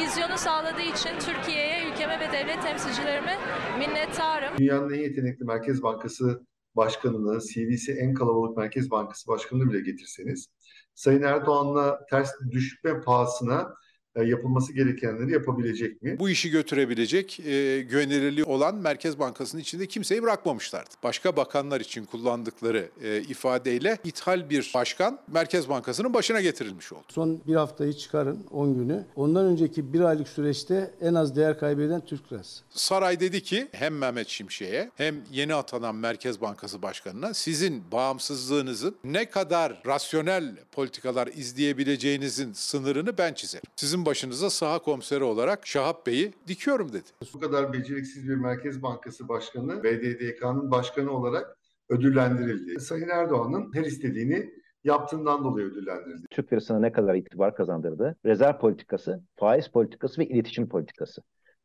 vizyonu 0.00 0.38
sağladığı 0.38 0.80
için 0.80 1.10
Türkiye'ye, 1.18 1.92
ülkeme 1.92 2.20
ve 2.20 2.32
devlet 2.32 2.62
temsilcilerime 2.62 3.38
minnettarım. 3.78 4.58
Dünyanın 4.58 4.92
en 4.94 5.00
yetenekli 5.00 5.44
Merkez 5.44 5.82
Bankası 5.82 6.42
Başkanı'nı, 6.76 7.40
CV'si 7.40 7.92
en 7.92 8.14
kalabalık 8.14 8.56
Merkez 8.56 8.90
Bankası 8.90 9.28
Başkanı'nı 9.28 9.70
bile 9.70 9.80
getirseniz, 9.80 10.48
Sayın 10.94 11.22
Erdoğan'la 11.22 12.06
ters 12.10 12.30
düşme 12.50 13.00
pahasına 13.00 13.74
yapılması 14.22 14.72
gerekenleri 14.72 15.32
yapabilecek 15.32 16.02
mi? 16.02 16.18
Bu 16.18 16.28
işi 16.28 16.50
götürebilecek 16.50 17.40
e, 17.40 17.80
güvenilirliği 17.80 18.44
olan 18.44 18.74
Merkez 18.74 19.18
Bankası'nın 19.18 19.62
içinde 19.62 19.86
kimseyi 19.86 20.22
bırakmamışlardı. 20.22 20.90
Başka 21.02 21.36
bakanlar 21.36 21.80
için 21.80 22.04
kullandıkları 22.04 22.88
e, 23.02 23.20
ifadeyle 23.20 23.98
ithal 24.04 24.50
bir 24.50 24.70
başkan 24.74 25.18
Merkez 25.32 25.68
Bankası'nın 25.68 26.14
başına 26.14 26.40
getirilmiş 26.40 26.92
oldu. 26.92 27.04
Son 27.08 27.40
bir 27.46 27.54
haftayı 27.54 27.92
çıkarın 27.92 28.46
10 28.50 28.74
günü. 28.74 29.04
Ondan 29.16 29.44
önceki 29.46 29.92
bir 29.92 30.00
aylık 30.00 30.28
süreçte 30.28 30.90
en 31.00 31.14
az 31.14 31.36
değer 31.36 31.58
kaybeden 31.58 32.00
Türk 32.00 32.32
lirası. 32.32 32.62
Saray 32.70 33.20
dedi 33.20 33.42
ki 33.42 33.68
hem 33.72 33.98
Mehmet 33.98 34.28
Şimşek'e 34.28 34.90
hem 34.94 35.14
yeni 35.32 35.54
atanan 35.54 35.94
Merkez 35.94 36.40
Bankası 36.40 36.82
Başkanı'na 36.82 37.34
sizin 37.34 37.82
bağımsızlığınızın 37.92 38.96
ne 39.04 39.30
kadar 39.30 39.82
rasyonel 39.86 40.56
politikalar 40.72 41.26
izleyebileceğinizin 41.26 42.52
sınırını 42.52 43.18
ben 43.18 43.32
çizerim. 43.34 43.64
Sizin 43.76 44.03
başınıza 44.06 44.50
saha 44.50 44.78
komiseri 44.78 45.24
olarak 45.24 45.66
Şahap 45.66 46.06
Bey'i 46.06 46.32
dikiyorum 46.48 46.92
dedi. 46.92 47.08
Bu 47.34 47.40
kadar 47.40 47.72
beceriksiz 47.72 48.28
bir 48.28 48.34
Merkez 48.34 48.82
Bankası 48.82 49.28
Başkanı, 49.28 49.82
BDDK'nın 49.82 50.70
başkanı 50.70 51.10
olarak 51.10 51.56
ödüllendirildi. 51.88 52.80
Sayın 52.80 53.08
Erdoğan'ın 53.08 53.74
her 53.74 53.84
istediğini 53.84 54.50
yaptığından 54.84 55.44
dolayı 55.44 55.66
ödüllendirildi. 55.66 56.26
Türk 56.30 56.52
lirasına 56.52 56.78
ne 56.78 56.92
kadar 56.92 57.14
itibar 57.14 57.54
kazandırdı? 57.54 58.16
Rezerv 58.26 58.58
politikası, 58.58 59.22
faiz 59.36 59.68
politikası 59.68 60.20
ve 60.20 60.26
iletişim 60.26 60.68
politikası. 60.68 61.22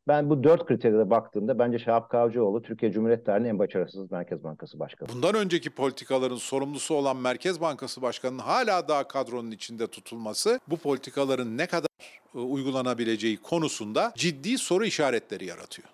Ben 0.08 0.30
bu 0.30 0.44
dört 0.44 0.66
kritere 0.66 1.10
baktığımda 1.10 1.58
bence 1.58 1.78
Şahap 1.78 2.10
Kavcıoğlu 2.10 2.62
Türkiye 2.62 2.92
Cumhuriyet 2.92 3.26
tarihinin 3.26 3.48
en 3.48 3.58
başarısız 3.58 4.12
Merkez 4.12 4.44
Bankası 4.44 4.78
Başkanı. 4.78 5.08
Bundan 5.08 5.34
önceki 5.34 5.70
politikaların 5.70 6.36
sorumlusu 6.36 6.94
olan 6.94 7.16
Merkez 7.16 7.60
Bankası 7.60 8.02
Başkanı'nın 8.02 8.38
hala 8.38 8.88
daha 8.88 9.08
kadronun 9.08 9.50
içinde 9.50 9.86
tutulması 9.86 10.60
bu 10.68 10.76
politikaların 10.76 11.58
ne 11.58 11.66
kadar 11.66 11.88
e, 12.34 12.38
uygulanabileceği 12.38 13.36
konusunda 13.36 14.12
ciddi 14.16 14.58
soru 14.58 14.84
işaretleri 14.84 15.44
yaratıyor. 15.44 15.88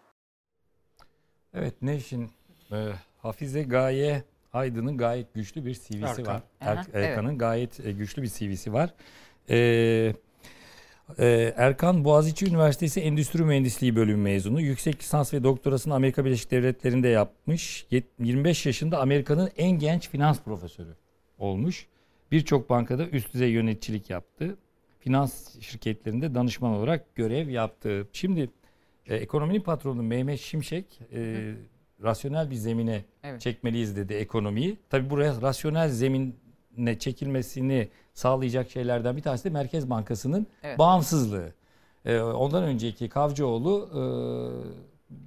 Evet 1.54 1.82
Nevşin 1.82 2.30
e, 2.72 2.76
Hafize 3.22 3.62
Gaye 3.62 4.24
Aydın'ın 4.52 4.96
gayet 4.98 5.34
güçlü 5.34 5.64
bir 5.66 5.74
CV'si 5.74 6.04
Erkan. 6.04 6.26
var. 6.26 6.42
Er- 6.60 6.86
evet. 6.94 7.06
Erkan'ın 7.06 7.38
gayet 7.38 7.86
e, 7.86 7.92
güçlü 7.92 8.22
bir 8.22 8.28
CV'si 8.28 8.72
var. 8.72 8.94
Ee, 9.50 10.12
e, 11.18 11.54
Erkan 11.56 12.04
Boğaziçi 12.04 12.46
Üniversitesi 12.46 13.00
Endüstri 13.00 13.44
Mühendisliği 13.44 13.96
bölümü 13.96 14.22
mezunu. 14.22 14.60
Yüksek 14.60 15.00
lisans 15.00 15.34
ve 15.34 15.44
doktorasını 15.44 15.94
Amerika 15.94 16.24
Birleşik 16.24 16.50
Devletleri'nde 16.50 17.08
yapmış. 17.08 17.86
Yet- 17.90 18.04
25 18.18 18.66
yaşında 18.66 19.00
Amerika'nın 19.00 19.50
en 19.56 19.70
genç 19.70 20.08
finans 20.08 20.40
profesörü 20.40 20.94
olmuş. 21.38 21.86
Birçok 22.32 22.70
bankada 22.70 23.08
üst 23.08 23.34
düzey 23.34 23.50
yöneticilik 23.50 24.10
yaptı. 24.10 24.56
Finans 25.00 25.60
şirketlerinde 25.60 26.34
danışman 26.34 26.72
olarak 26.72 27.14
görev 27.14 27.48
yaptı. 27.48 28.08
Şimdi 28.12 28.50
e, 29.06 29.16
ekonominin 29.16 29.60
patronu 29.60 30.02
Mehmet 30.02 30.40
Şimşek 30.40 31.00
e, 31.12 31.52
rasyonel 32.02 32.50
bir 32.50 32.54
zemine 32.56 33.04
Evet. 33.24 33.40
çekmeliyiz 33.40 33.96
dedi 33.96 34.14
ekonomiyi. 34.14 34.76
Tabii 34.90 35.10
buraya 35.10 35.42
rasyonel 35.42 35.88
zemine 35.88 36.98
çekilmesini 36.98 37.88
sağlayacak 38.16 38.70
şeylerden 38.70 39.16
bir 39.16 39.22
tanesi 39.22 39.44
de 39.44 39.50
Merkez 39.50 39.90
Bankası'nın 39.90 40.46
Evet. 40.62 40.78
bağımsızlığı. 40.78 41.52
E, 42.04 42.20
ondan 42.20 42.62
önceki 42.62 43.08
Kavcıoğlu 43.08 43.88
e, 43.92 44.00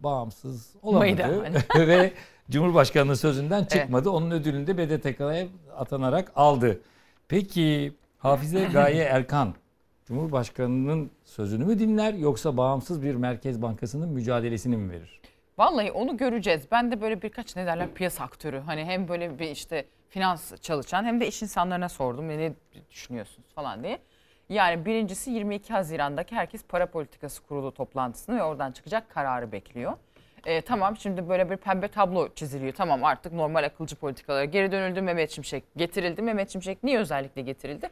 bağımsız 0.03 0.75
olamadı? 0.81 1.41
Hani. 1.73 1.87
ve 1.87 2.13
Cumhurbaşkanlığı 2.49 3.15
sözünden 3.17 3.63
çıkmadı. 3.63 4.09
Onun 4.09 4.31
ödülünü 4.31 4.67
de 4.67 4.77
BDTK'ya 4.77 5.47
atanarak 5.77 6.31
aldı. 6.35 6.79
Peki 7.27 7.93
Hafize 8.17 8.63
Gaye 8.73 9.03
Erkan 9.03 9.53
Cumhurbaşkanının 10.05 11.09
sözünü 11.25 11.65
mü 11.65 11.79
dinler 11.79 12.13
yoksa 12.13 12.57
bağımsız 12.57 13.03
bir 13.03 13.15
Merkez 13.15 13.61
Bankası'nın 13.61 14.09
mücadelesini 14.09 14.77
mi 14.77 14.91
verir? 14.91 15.18
Vallahi 15.59 15.91
onu 15.91 16.17
göreceğiz. 16.17 16.71
Ben 16.71 16.91
de 16.91 17.01
böyle 17.01 17.21
birkaç 17.21 17.55
ne 17.55 17.65
derler 17.65 17.93
piyasa 17.93 18.23
aktörü. 18.23 18.59
Hani 18.59 18.85
hem 18.85 19.07
böyle 19.07 19.39
bir 19.39 19.51
işte 19.51 19.85
finans 20.09 20.61
çalışan 20.61 21.05
hem 21.05 21.19
de 21.19 21.27
iş 21.27 21.41
insanlarına 21.41 21.89
sordum. 21.89 22.27
Ne 22.27 22.53
düşünüyorsunuz 22.91 23.47
falan 23.55 23.83
diye. 23.83 23.99
Yani 24.49 24.85
birincisi 24.85 25.31
22 25.31 25.73
Haziran'daki 25.73 26.35
herkes 26.35 26.63
para 26.63 26.85
politikası 26.85 27.43
kurulu 27.43 27.73
toplantısını 27.73 28.37
ve 28.37 28.43
oradan 28.43 28.71
çıkacak 28.71 29.09
kararı 29.09 29.51
bekliyor. 29.51 29.93
Ee, 30.45 30.61
tamam 30.61 30.97
şimdi 30.97 31.29
böyle 31.29 31.49
bir 31.49 31.57
pembe 31.57 31.87
tablo 31.87 32.33
çiziliyor. 32.35 32.73
Tamam 32.73 33.03
artık 33.03 33.33
normal 33.33 33.63
akılcı 33.63 33.95
politikalara 33.95 34.45
geri 34.45 34.71
dönüldü. 34.71 35.01
Mehmet 35.01 35.31
Şimşek 35.31 35.63
getirildi. 35.75 36.21
Mehmet 36.21 36.49
Şimşek 36.51 36.83
niye 36.83 36.99
özellikle 36.99 37.41
getirildi? 37.41 37.89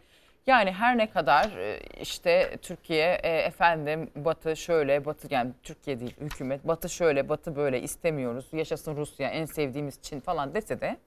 Yani 0.48 0.72
her 0.72 0.98
ne 0.98 1.10
kadar 1.10 1.58
e, 1.58 1.80
işte 2.02 2.58
Türkiye 2.62 3.20
e, 3.24 3.30
efendim 3.30 4.10
Batı 4.16 4.56
şöyle 4.56 5.06
Batı 5.06 5.34
yani 5.34 5.52
Türkiye 5.64 6.00
değil 6.00 6.16
hükümet 6.22 6.68
Batı 6.68 6.90
şöyle 6.90 7.30
Batı 7.30 7.56
böyle 7.56 7.82
istemiyoruz. 7.82 8.46
Yaşasın 8.52 8.96
Rusya 8.98 9.30
en 9.30 9.46
sevdiğimiz 9.46 10.02
Çin 10.02 10.20
falan 10.20 10.54
dese 10.54 10.82
de 10.82 10.98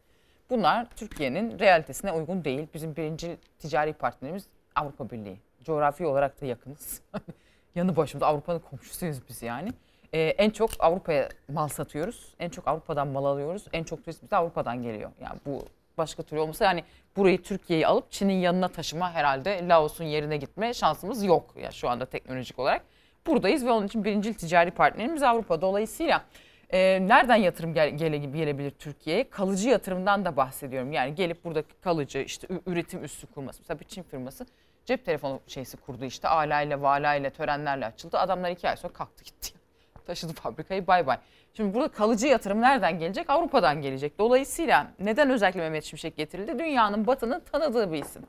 bunlar 0.51 0.87
Türkiye'nin 0.97 1.59
realitesine 1.59 2.13
uygun 2.13 2.45
değil. 2.45 2.69
Bizim 2.75 2.97
birinci 2.97 3.37
ticari 3.59 3.93
partnerimiz 3.93 4.47
Avrupa 4.75 5.11
Birliği. 5.11 5.39
Coğrafi 5.65 6.07
olarak 6.07 6.41
da 6.41 6.47
yakınız. 6.47 7.03
Yanı 7.75 7.97
başımızda 7.97 8.27
Avrupa'nın 8.27 8.59
komşusuyuz 8.59 9.29
biz 9.29 9.43
yani. 9.43 9.71
Ee, 10.13 10.21
en 10.21 10.51
çok 10.51 10.71
Avrupa'ya 10.79 11.29
mal 11.49 11.69
satıyoruz. 11.69 12.35
En 12.39 12.49
çok 12.49 12.69
Avrupa'dan 12.69 13.09
mal 13.09 13.25
alıyoruz. 13.25 13.65
En 13.73 13.85
çok 13.85 14.05
turist 14.05 14.23
bize 14.23 14.37
Avrupa'dan 14.37 14.83
geliyor. 14.83 15.11
Yani 15.21 15.41
bu 15.47 15.65
başka 16.01 16.23
türlü 16.23 16.41
olmasa 16.41 16.65
yani 16.65 16.85
burayı 17.17 17.43
Türkiye'yi 17.43 17.87
alıp 17.87 18.13
Çin'in 18.13 18.41
yanına 18.41 18.69
taşıma 18.69 19.13
herhalde 19.13 19.69
Laos'un 19.69 20.05
yerine 20.05 20.37
gitme 20.37 20.75
şansımız 20.75 21.25
yok 21.25 21.55
ya 21.57 21.71
şu 21.71 21.89
anda 21.89 22.07
teknolojik 22.07 22.59
olarak. 22.59 22.83
Buradayız 23.27 23.67
ve 23.67 23.71
onun 23.71 23.87
için 23.87 24.05
birincil 24.05 24.35
ticari 24.35 24.71
partnerimiz 24.71 25.23
Avrupa. 25.23 25.61
Dolayısıyla 25.61 26.25
e, 26.71 26.79
nereden 27.09 27.37
yatırım 27.37 27.75
gel, 27.75 27.91
gele, 27.97 28.19
gelebilir 28.19 28.71
Türkiye'ye? 28.71 29.31
Kalıcı 29.31 29.69
yatırımdan 29.69 30.25
da 30.25 30.37
bahsediyorum. 30.37 30.93
Yani 30.93 31.15
gelip 31.15 31.45
burada 31.45 31.63
kalıcı 31.81 32.19
işte 32.19 32.49
üretim 32.67 33.05
üssü 33.05 33.27
kurması. 33.27 33.61
Mesela 33.63 33.81
bir 33.81 33.85
Çin 33.85 34.03
firması 34.03 34.47
cep 34.87 35.05
telefonu 35.05 35.41
şeysi 35.47 35.77
kurdu 35.77 36.05
işte 36.05 36.29
alayla 36.29 36.83
valayla 36.83 37.31
törenlerle 37.31 37.87
açıldı. 37.87 38.19
Adamlar 38.19 38.51
iki 38.51 38.69
ay 38.69 38.77
sonra 38.77 38.93
kalktı 38.93 39.25
gitti. 39.25 39.60
Taşıdı 40.07 40.33
fabrikayı 40.33 40.87
bay 40.87 41.07
bay. 41.07 41.19
Şimdi 41.55 41.75
burada 41.75 41.89
kalıcı 41.89 42.27
yatırım 42.27 42.61
nereden 42.61 42.99
gelecek? 42.99 43.31
Avrupa'dan 43.31 43.83
gelecek. 43.83 44.19
Dolayısıyla 44.19 44.93
neden 45.01 45.31
özellikle 45.31 45.61
Mehmet 45.61 45.85
Şimşek 45.85 46.17
getirildi? 46.17 46.59
Dünyanın 46.59 47.07
batının 47.07 47.41
tanıdığı 47.41 47.93
bir 47.93 48.03
isim. 48.03 48.23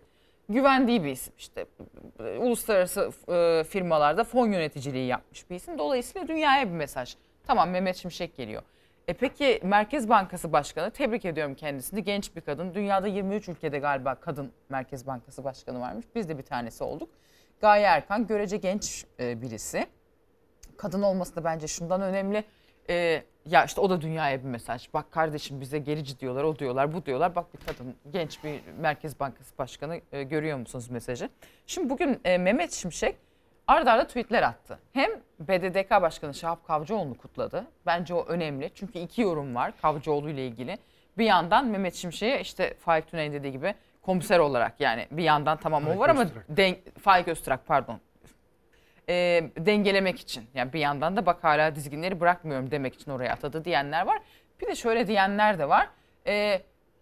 Güvendiği 0.50 1.04
bir 1.04 1.12
isim. 1.12 1.34
İşte 1.38 1.66
e, 2.20 2.38
uluslararası 2.38 3.12
e, 3.32 3.64
firmalarda 3.64 4.24
fon 4.24 4.52
yöneticiliği 4.52 5.08
yapmış 5.08 5.50
bir 5.50 5.56
isim. 5.56 5.78
Dolayısıyla 5.78 6.28
dünyaya 6.28 6.68
bir 6.68 6.76
mesaj. 6.76 7.16
Tamam 7.48 7.70
Mehmet 7.70 7.96
Şimşek 7.96 8.36
geliyor. 8.38 8.62
E 9.08 9.14
peki 9.14 9.60
Merkez 9.64 10.10
Bankası 10.10 10.54
Başkanı 10.54 10.92
tebrik 10.92 11.26
ediyorum 11.26 11.56
kendisini. 11.56 12.04
Genç 12.04 12.36
bir 12.36 12.42
kadın. 12.42 12.74
Dünyada 12.74 13.08
23 13.08 13.50
ülkede 13.50 13.80
galiba 13.80 14.16
kadın 14.16 14.52
Merkez 14.70 15.08
Bankası 15.08 15.44
Başkanı 15.44 15.80
varmış. 15.80 16.06
Biz 16.16 16.30
de 16.30 16.38
bir 16.38 16.44
tanesi 16.44 16.84
olduk. 16.84 17.10
Gaye 17.62 17.86
Erkan 17.86 18.28
görece 18.28 18.58
genç 18.58 19.06
e, 19.20 19.42
birisi 19.42 19.88
kadın 20.82 21.02
olması 21.02 21.36
da 21.36 21.44
bence 21.44 21.68
şundan 21.68 22.02
önemli. 22.02 22.44
Ee, 22.90 23.24
ya 23.46 23.66
işte 23.66 23.82
o 23.82 23.90
da 23.90 24.02
dünyaya 24.02 24.40
bir 24.40 24.48
mesaj. 24.48 24.94
Bak 24.94 25.12
kardeşim 25.12 25.62
bize 25.62 25.80
gerici 25.80 26.20
diyorlar, 26.20 26.44
o 26.44 26.60
diyorlar, 26.60 26.94
bu 26.94 27.06
diyorlar. 27.06 27.36
Bak 27.36 27.46
bir 27.54 27.60
kadın, 27.66 27.96
genç 28.12 28.44
bir 28.44 28.62
Merkez 28.80 29.20
Bankası 29.20 29.58
Başkanı 29.58 30.02
e, 30.12 30.24
görüyor 30.24 30.58
musunuz 30.58 30.90
mesajı? 30.90 31.30
Şimdi 31.68 31.90
bugün 31.90 32.20
e, 32.26 32.38
Mehmet 32.38 32.72
Şimşek 32.72 33.16
arda 33.68 33.92
arda 33.92 34.08
tweetler 34.08 34.44
attı. 34.44 34.80
Hem 34.94 35.12
BDDK 35.40 35.92
Başkanı 35.92 36.34
Şahap 36.34 36.68
Kavcıoğlu'nu 36.68 37.18
kutladı. 37.18 37.68
Bence 37.86 38.14
o 38.14 38.26
önemli. 38.26 38.72
Çünkü 38.76 39.00
iki 39.00 39.22
yorum 39.22 39.56
var 39.56 39.74
Kavcıoğlu 39.82 40.30
ile 40.30 40.48
ilgili. 40.48 40.78
Bir 41.18 41.26
yandan 41.26 41.68
Mehmet 41.68 41.96
Şimşek'e 41.96 42.42
işte 42.42 42.74
Faik 42.74 43.08
Tunay'ın 43.08 43.34
dediği 43.34 43.52
gibi 43.52 43.76
komiser 44.02 44.40
olarak 44.40 44.80
yani 44.80 45.08
bir 45.12 45.24
yandan 45.24 45.58
tamam 45.58 45.88
o 45.88 46.00
var 46.00 46.10
ama 46.10 46.22
Öztürk. 46.22 46.46
den, 46.50 46.76
Faik 47.02 47.28
Öztürk 47.28 47.68
pardon 47.68 48.00
e, 49.12 49.44
dengelemek 49.58 50.20
için. 50.20 50.44
Yani 50.54 50.74
bir 50.74 50.80
yandan 50.80 51.18
da 51.18 51.26
bak 51.26 51.44
hala 51.44 51.76
dizginleri 51.76 52.20
bırakmıyorum 52.20 52.72
demek 52.72 52.94
için 52.94 53.12
oraya 53.12 53.34
atadı 53.34 53.66
diyenler 53.66 54.06
var. 54.06 54.22
Bir 54.62 54.68
de 54.68 54.76
şöyle 54.76 55.08
diyenler 55.08 55.60
de 55.60 55.70
var. 55.70 55.90
E, 56.28 56.62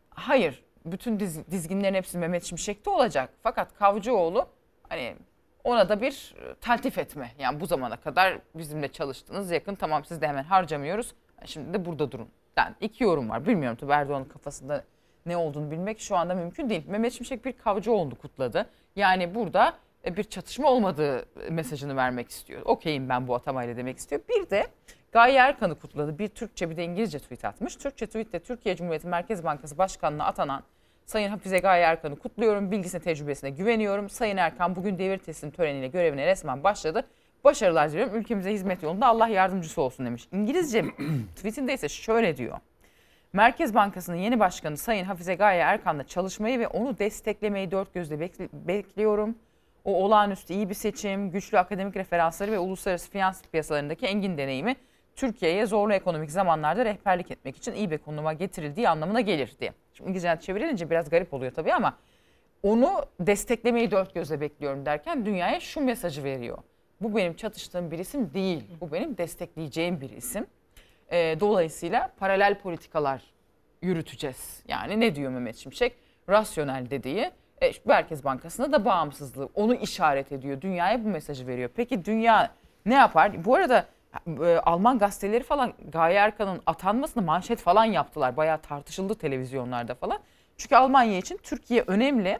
hayır 0.09 0.63
bütün 0.85 1.19
diz, 1.19 1.51
dizginlerin 1.51 1.93
hepsi 1.93 2.17
Mehmet 2.17 2.43
Şimşek'te 2.43 2.89
olacak. 2.89 3.29
Fakat 3.43 3.75
Kavcıoğlu 3.75 4.47
hani 4.89 5.15
ona 5.63 5.89
da 5.89 6.01
bir 6.01 6.35
e, 6.37 6.55
taltif 6.55 6.97
etme. 6.97 7.31
Yani 7.39 7.59
bu 7.59 7.65
zamana 7.65 7.97
kadar 7.97 8.39
bizimle 8.55 8.87
çalıştınız 8.87 9.51
yakın 9.51 9.75
tamam 9.75 10.05
siz 10.05 10.21
de 10.21 10.27
hemen 10.27 10.43
harcamıyoruz. 10.43 11.13
Şimdi 11.45 11.73
de 11.73 11.85
burada 11.85 12.11
durun. 12.11 12.29
Yani 12.57 12.75
iki 12.81 13.03
yorum 13.03 13.29
var. 13.29 13.47
Bilmiyorum 13.47 13.77
tabii 13.81 13.91
Erdoğan'ın 13.91 14.25
kafasında 14.25 14.83
ne 15.25 15.37
olduğunu 15.37 15.71
bilmek 15.71 15.99
şu 15.99 16.15
anda 16.15 16.35
mümkün 16.35 16.69
değil. 16.69 16.83
Mehmet 16.87 17.13
Şimşek 17.13 17.45
bir 17.45 17.53
Kavcıoğlu'nu 17.53 18.15
kutladı. 18.15 18.69
Yani 18.95 19.35
burada 19.35 19.73
bir 20.05 20.23
çatışma 20.23 20.69
olmadığı 20.69 21.25
mesajını 21.49 21.95
vermek 21.95 22.29
istiyor. 22.29 22.61
Okeyim 22.65 23.09
ben 23.09 23.27
bu 23.27 23.35
atamayla 23.35 23.77
demek 23.77 23.97
istiyor. 23.97 24.21
Bir 24.29 24.49
de 24.49 24.67
Gaye 25.11 25.37
Erkan'ı 25.37 25.79
kutladı. 25.79 26.19
Bir 26.19 26.27
Türkçe 26.27 26.69
bir 26.69 26.77
de 26.77 26.83
İngilizce 26.83 27.19
tweet 27.19 27.45
atmış. 27.45 27.75
Türkçe 27.75 28.05
tweette 28.05 28.39
Türkiye 28.39 28.75
Cumhuriyeti 28.75 29.07
Merkez 29.07 29.43
Bankası 29.43 29.77
Başkanı'na 29.77 30.25
atanan 30.25 30.63
Sayın 31.05 31.29
Hafize 31.29 31.59
Gaye 31.59 31.83
Erkan'ı 31.83 32.15
kutluyorum. 32.15 32.71
Bilgisine, 32.71 33.01
tecrübesine 33.01 33.49
güveniyorum. 33.49 34.09
Sayın 34.09 34.37
Erkan 34.37 34.75
bugün 34.75 34.99
devir 34.99 35.17
teslim 35.17 35.51
töreniyle 35.51 35.87
görevine 35.87 36.25
resmen 36.27 36.63
başladı. 36.63 37.05
Başarılar 37.43 37.91
diliyorum. 37.91 38.15
Ülkemize 38.15 38.51
hizmet 38.51 38.83
yolunda 38.83 39.07
Allah 39.07 39.27
yardımcısı 39.27 39.81
olsun 39.81 40.05
demiş. 40.05 40.27
İngilizce 40.31 40.85
tweetinde 41.35 41.73
ise 41.73 41.89
şöyle 41.89 42.37
diyor. 42.37 42.57
Merkez 43.33 43.75
Bankası'nın 43.75 44.15
yeni 44.17 44.39
başkanı 44.39 44.77
Sayın 44.77 45.05
Hafize 45.05 45.35
Gaye 45.35 45.61
Erkan'la 45.61 46.03
çalışmayı 46.03 46.59
ve 46.59 46.67
onu 46.67 46.99
desteklemeyi 46.99 47.71
dört 47.71 47.93
gözle 47.93 48.15
bekli- 48.15 48.49
bekliyorum. 48.53 49.35
O 49.85 50.03
olağanüstü 50.05 50.53
iyi 50.53 50.69
bir 50.69 50.73
seçim, 50.73 51.31
güçlü 51.31 51.59
akademik 51.59 51.95
referansları 51.95 52.51
ve 52.51 52.59
uluslararası 52.59 53.11
finans 53.11 53.41
piyasalarındaki 53.43 54.05
engin 54.05 54.37
deneyimi 54.37 54.75
Türkiye'ye 55.15 55.65
zorlu 55.65 55.93
ekonomik 55.93 56.31
zamanlarda 56.31 56.85
rehberlik 56.85 57.31
etmek 57.31 57.57
için 57.57 57.73
iyi 57.73 57.91
bir 57.91 57.97
konuma 57.97 58.33
getirildiği 58.33 58.89
anlamına 58.89 59.21
gelir 59.21 59.55
diye. 59.59 59.73
Şimdi 59.93 60.09
İngilizce'den 60.09 60.37
çevrilince 60.37 60.89
biraz 60.89 61.09
garip 61.09 61.33
oluyor 61.33 61.51
tabii 61.51 61.73
ama 61.73 61.97
onu 62.63 63.05
desteklemeyi 63.19 63.91
dört 63.91 64.13
gözle 64.13 64.41
bekliyorum 64.41 64.85
derken 64.85 65.25
dünyaya 65.25 65.59
şu 65.59 65.81
mesajı 65.81 66.23
veriyor. 66.23 66.57
Bu 67.01 67.15
benim 67.15 67.33
çatıştığım 67.35 67.91
bir 67.91 67.99
isim 67.99 68.33
değil. 68.33 68.63
Bu 68.81 68.91
benim 68.91 69.17
destekleyeceğim 69.17 70.01
bir 70.01 70.09
isim. 70.09 70.47
Ee, 71.11 71.37
dolayısıyla 71.39 72.11
paralel 72.19 72.59
politikalar 72.59 73.23
yürüteceğiz. 73.81 74.63
Yani 74.67 74.99
ne 74.99 75.15
diyor 75.15 75.31
Mehmet 75.31 75.55
Şimşek? 75.55 75.95
Rasyonel 76.29 76.89
dediği 76.89 77.31
e, 77.61 77.71
Merkez 77.85 78.23
Bankası'nda 78.23 78.71
da 78.71 78.85
bağımsızlığı 78.85 79.49
onu 79.55 79.75
işaret 79.75 80.31
ediyor. 80.31 80.61
Dünyaya 80.61 81.05
bu 81.05 81.07
mesajı 81.07 81.47
veriyor. 81.47 81.69
Peki 81.75 82.05
dünya 82.05 82.51
ne 82.85 82.93
yapar? 82.93 83.45
Bu 83.45 83.55
arada 83.55 83.85
e, 84.27 84.55
Alman 84.55 84.99
gazeteleri 84.99 85.43
falan 85.43 85.73
Gaye 85.91 86.15
Erkan'ın 86.15 86.61
atanmasını 86.65 87.23
manşet 87.23 87.59
falan 87.59 87.85
yaptılar. 87.85 88.37
Bayağı 88.37 88.57
tartışıldı 88.57 89.15
televizyonlarda 89.15 89.95
falan. 89.95 90.19
Çünkü 90.57 90.75
Almanya 90.75 91.17
için 91.17 91.39
Türkiye 91.43 91.83
önemli. 91.87 92.39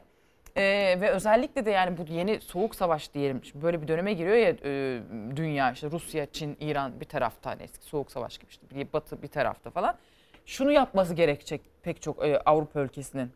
E, 0.55 0.63
ve 1.01 1.09
özellikle 1.09 1.65
de 1.65 1.71
yani 1.71 1.97
bu 1.97 2.13
yeni 2.13 2.41
soğuk 2.41 2.75
savaş 2.75 3.13
diyelim 3.13 3.41
böyle 3.55 3.81
bir 3.81 3.87
döneme 3.87 4.13
giriyor 4.13 4.35
ya 4.35 4.49
e, 4.63 5.01
dünya 5.35 5.71
işte 5.71 5.91
Rusya, 5.91 6.25
Çin, 6.25 6.57
İran 6.59 6.99
bir 6.99 7.05
tarafta 7.05 7.49
hani 7.49 7.63
eski 7.63 7.85
soğuk 7.85 8.11
savaş 8.11 8.37
gibi 8.37 8.49
işte 8.49 8.69
bir 8.69 8.93
batı 8.93 9.21
bir 9.21 9.27
tarafta 9.27 9.69
falan. 9.69 9.95
Şunu 10.45 10.71
yapması 10.71 11.13
gerekecek 11.13 11.61
pek 11.83 12.01
çok 12.01 12.25
e, 12.25 12.39
Avrupa 12.39 12.79
ülkesinin. 12.81 13.31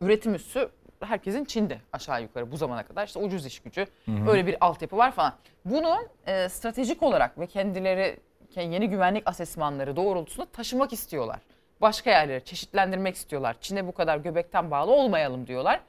Üretim 0.00 0.34
üssü 0.34 0.68
herkesin 1.06 1.44
Çin'de 1.44 1.78
aşağı 1.92 2.22
yukarı 2.22 2.52
bu 2.52 2.56
zamana 2.56 2.82
kadar 2.82 3.06
işte 3.06 3.18
ucuz 3.18 3.46
iş 3.46 3.60
gücü 3.60 3.86
Hı 4.04 4.12
hı. 4.12 4.30
öyle 4.30 4.46
bir 4.46 4.56
altyapı 4.60 4.96
var 4.96 5.12
falan. 5.12 5.32
Bunu 5.64 5.98
e, 6.26 6.48
stratejik 6.48 7.02
olarak 7.02 7.38
ve 7.38 7.46
kendileri 7.46 8.16
yeni 8.56 8.90
güvenlik 8.90 9.28
asesmanları 9.28 9.96
doğrultusunda 9.96 10.46
taşımak 10.46 10.92
istiyorlar. 10.92 11.38
Başka 11.80 12.10
yerlere 12.10 12.40
çeşitlendirmek 12.40 13.16
istiyorlar. 13.16 13.56
Çin'e 13.60 13.86
bu 13.86 13.92
kadar 13.92 14.16
göbekten 14.16 14.70
bağlı 14.70 14.92
olmayalım 14.92 15.46
diyorlar. 15.46 15.80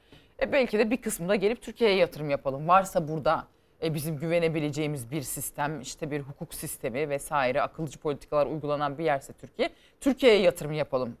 E 0.42 0.52
belki 0.52 0.78
de 0.78 0.90
bir 0.90 0.96
kısmında 0.96 1.34
gelip 1.34 1.62
Türkiye'ye 1.62 1.96
yatırım 1.96 2.30
yapalım. 2.30 2.68
Varsa 2.68 3.08
burada 3.08 3.44
e, 3.82 3.94
bizim 3.94 4.18
güvenebileceğimiz 4.18 5.10
bir 5.10 5.22
sistem, 5.22 5.80
işte 5.80 6.10
bir 6.10 6.20
hukuk 6.20 6.54
sistemi 6.54 7.08
vesaire 7.08 7.62
akılcı 7.62 7.98
politikalar 7.98 8.46
uygulanan 8.46 8.98
bir 8.98 9.04
yerse 9.04 9.32
Türkiye, 9.32 9.70
Türkiye'ye 10.00 10.40
yatırım 10.40 10.72
yapalım 10.72 11.16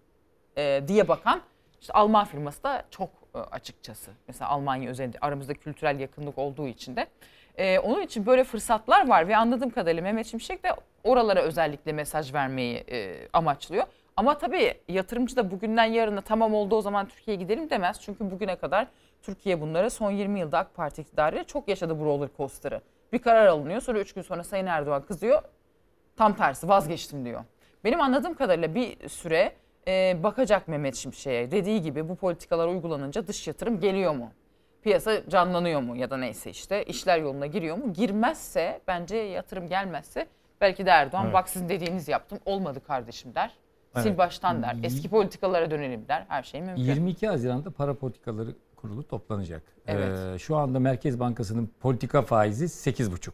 e, 0.56 0.82
diye 0.88 1.08
bakan 1.08 1.42
işte 1.80 1.92
Alman 1.92 2.24
firması 2.24 2.62
da 2.62 2.84
çok 2.90 3.10
açıkçası. 3.38 4.10
Mesela 4.28 4.50
Almanya 4.50 4.90
özelinde 4.90 5.18
aramızda 5.20 5.54
kültürel 5.54 6.00
yakınlık 6.00 6.38
olduğu 6.38 6.68
için 6.68 6.96
de. 6.96 7.06
E, 7.56 7.78
onun 7.78 8.02
için 8.02 8.26
böyle 8.26 8.44
fırsatlar 8.44 9.08
var 9.08 9.28
ve 9.28 9.36
anladığım 9.36 9.70
kadarıyla 9.70 10.02
Mehmet 10.02 10.26
Şimşek 10.26 10.64
de 10.64 10.68
oralara 11.04 11.40
özellikle 11.40 11.92
mesaj 11.92 12.34
vermeyi 12.34 12.76
e, 12.76 13.28
amaçlıyor. 13.32 13.84
Ama 14.16 14.38
tabii 14.38 14.74
yatırımcı 14.88 15.36
da 15.36 15.50
bugünden 15.50 15.84
yarına 15.84 16.20
tamam 16.20 16.54
oldu 16.54 16.76
o 16.76 16.80
zaman 16.80 17.08
Türkiye'ye 17.08 17.42
gidelim 17.42 17.70
demez. 17.70 18.00
Çünkü 18.00 18.30
bugüne 18.30 18.56
kadar 18.56 18.86
Türkiye 19.22 19.60
bunları 19.60 19.90
son 19.90 20.10
20 20.10 20.40
yılda 20.40 20.58
AK 20.58 20.74
Parti 20.74 21.02
iktidarıyla 21.02 21.44
çok 21.44 21.68
yaşadı 21.68 22.00
bu 22.00 22.04
roller 22.04 22.28
coaster'ı. 22.36 22.80
Bir 23.12 23.18
karar 23.18 23.46
alınıyor 23.46 23.80
sonra 23.80 23.98
3 23.98 24.12
gün 24.12 24.22
sonra 24.22 24.44
Sayın 24.44 24.66
Erdoğan 24.66 25.02
kızıyor. 25.02 25.42
Tam 26.16 26.36
tersi 26.36 26.68
vazgeçtim 26.68 27.24
diyor. 27.24 27.44
Benim 27.84 28.00
anladığım 28.00 28.34
kadarıyla 28.34 28.74
bir 28.74 29.08
süre 29.08 29.52
e, 29.88 30.22
bakacak 30.22 30.68
Mehmet 30.68 30.94
Şimşek'e. 30.96 31.50
Dediği 31.50 31.82
gibi 31.82 32.08
bu 32.08 32.16
politikalar 32.16 32.68
uygulanınca 32.68 33.26
dış 33.26 33.46
yatırım 33.46 33.80
geliyor 33.80 34.14
mu? 34.14 34.30
Piyasa 34.82 35.28
canlanıyor 35.28 35.80
mu 35.80 35.96
ya 35.96 36.10
da 36.10 36.16
neyse 36.16 36.50
işte 36.50 36.84
işler 36.84 37.18
yoluna 37.18 37.46
giriyor 37.46 37.76
mu? 37.76 37.92
Girmezse 37.92 38.80
bence 38.88 39.16
yatırım 39.16 39.68
gelmezse 39.68 40.26
belki 40.60 40.86
de 40.86 40.90
Erdoğan 40.90 41.24
Evet. 41.24 41.34
bak 41.34 41.48
sizin 41.48 41.68
dediğinizi 41.68 42.10
yaptım 42.10 42.38
olmadı 42.44 42.80
kardeşim 42.86 43.34
der. 43.34 43.50
Sil 44.02 44.08
Evet. 44.08 44.18
baştan 44.18 44.62
der. 44.62 44.76
Eski 44.82 45.08
politikalara 45.08 45.70
dönelim 45.70 46.08
der. 46.08 46.24
Her 46.28 46.42
şey 46.42 46.60
mümkün. 46.62 46.82
22 46.82 47.26
Haziran'da 47.28 47.70
para 47.70 47.94
politikaları 47.94 48.54
kurulu 48.76 49.08
toplanacak. 49.08 49.62
Evet. 49.86 50.18
Ee, 50.34 50.38
şu 50.38 50.56
anda 50.56 50.80
Merkez 50.80 51.20
Bankası'nın 51.20 51.70
politika 51.80 52.22
faizi 52.22 52.64
8,5. 52.64 53.30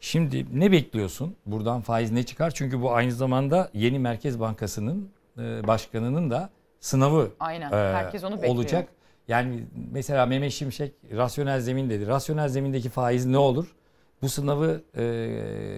Şimdi 0.00 0.60
ne 0.60 0.72
bekliyorsun? 0.72 1.36
Buradan 1.46 1.80
faiz 1.80 2.12
ne 2.12 2.22
çıkar? 2.22 2.50
Çünkü 2.50 2.82
bu 2.82 2.92
aynı 2.92 3.12
zamanda 3.12 3.70
yeni 3.74 3.98
Merkez 3.98 4.40
Bankası'nın 4.40 5.10
başkanının 5.42 6.30
da 6.30 6.50
sınavı 6.80 7.30
Aynen. 7.40 7.72
e, 7.72 7.74
Herkes 7.76 8.24
onu 8.24 8.34
bekliyor. 8.36 8.54
olacak. 8.54 8.88
Yani 9.28 9.64
mesela 9.92 10.26
Mehmet 10.26 10.52
Şimşek 10.52 10.92
rasyonel 11.16 11.60
zemin 11.60 11.90
dedi. 11.90 12.06
Rasyonel 12.06 12.48
zemindeki 12.48 12.88
faiz 12.88 13.26
ne 13.26 13.38
olur? 13.38 13.74
Bu 14.22 14.28
sınavı 14.28 14.80
e, 14.96 15.02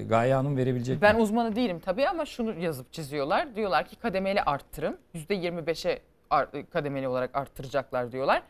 Gaye 0.09 0.35
Hanım 0.35 0.57
verebilecek 0.57 1.03
Ben 1.03 1.17
mi? 1.17 1.23
uzmanı 1.23 1.57
değilim 1.57 1.81
tabii 1.85 2.09
ama 2.09 2.27
şunu 2.27 2.61
yazıp 2.61 2.93
çiziyorlar. 2.93 3.57
Diyorlar 3.57 3.87
ki 3.89 3.97
kademeli 3.97 4.43
arttırım. 4.43 4.97
%25'e 5.15 5.99
ar- 6.31 6.49
kademeli 6.71 7.09
olarak 7.09 7.31
arttıracaklar 7.37 8.13
diyorlar. 8.13 8.43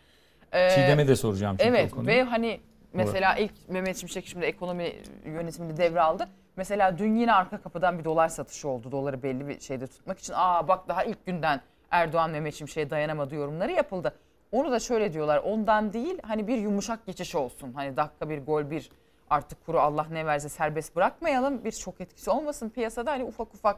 Ee, 0.53 0.71
Çiğdem'e 0.71 1.09
de 1.09 1.17
soracağım 1.17 1.57
çünkü 1.61 1.71
Evet 1.71 1.93
ve 2.07 2.23
hani 2.23 2.61
mesela 2.93 3.37
ilk 3.37 3.53
Mehmet 3.69 3.97
Şimşek 3.97 4.27
şimdi 4.27 4.47
ekonomi 4.47 4.93
yönetimini 5.25 5.77
devraldı. 5.77 6.29
Mesela 6.61 6.99
dün 6.99 7.17
yine 7.17 7.33
arka 7.33 7.61
kapıdan 7.61 7.99
bir 7.99 8.05
dolar 8.05 8.29
satışı 8.29 8.69
oldu. 8.69 8.93
Doları 8.93 9.23
belli 9.23 9.49
bir 9.49 9.61
şeyde 9.61 9.87
tutmak 9.87 10.19
için. 10.19 10.33
Aa 10.37 10.69
bak 10.69 10.89
daha 10.89 11.05
ilk 11.05 11.27
günden 11.27 11.61
Erdoğan 11.91 12.31
Mehmet 12.31 12.55
Şimşek'e 12.55 12.91
dayanamadı 12.91 13.35
yorumları 13.35 13.73
yapıldı. 13.73 14.15
Onu 14.53 14.73
da 14.73 14.81
şöyle 14.81 15.13
diyorlar 15.13 15.39
ondan 15.39 15.93
değil 15.93 16.19
hani 16.23 16.47
bir 16.47 16.59
yumuşak 16.59 17.07
geçiş 17.07 17.35
olsun. 17.35 17.73
Hani 17.73 17.97
dakika 17.97 18.29
bir 18.31 18.47
gol 18.47 18.71
bir 18.71 18.91
artık 19.31 19.67
kuru 19.67 19.81
Allah 19.81 20.07
ne 20.11 20.27
verse 20.27 20.49
serbest 20.49 20.97
bırakmayalım. 20.97 21.65
Bir 21.65 21.73
şok 21.73 22.01
etkisi 22.01 22.31
olmasın 22.31 22.69
piyasada 22.71 23.11
hani 23.11 23.25
ufak 23.25 23.55
ufak 23.55 23.77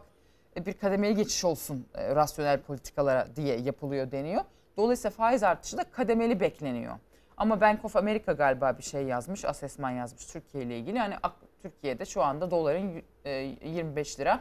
bir 0.66 0.72
kademeli 0.72 1.14
geçiş 1.14 1.44
olsun 1.44 1.86
e, 1.94 2.14
rasyonel 2.14 2.60
politikalara 2.60 3.26
diye 3.36 3.56
yapılıyor 3.60 4.10
deniyor. 4.10 4.42
Dolayısıyla 4.76 5.10
faiz 5.10 5.42
artışı 5.42 5.78
da 5.78 5.84
kademeli 5.84 6.40
bekleniyor. 6.40 6.94
Ama 7.36 7.60
Bank 7.60 7.84
of 7.84 7.96
America 7.96 8.32
galiba 8.32 8.78
bir 8.78 8.82
şey 8.82 9.02
yazmış, 9.02 9.44
asesman 9.44 9.90
yazmış 9.90 10.26
Türkiye 10.26 10.64
ile 10.64 10.78
ilgili. 10.78 10.96
Yani 10.98 11.14
ak- 11.22 11.51
Türkiye'de 11.62 12.04
şu 12.04 12.22
anda 12.22 12.50
doların 12.50 12.94
y- 12.94 13.02
e, 13.24 13.30
25 13.64 14.20
lira 14.20 14.40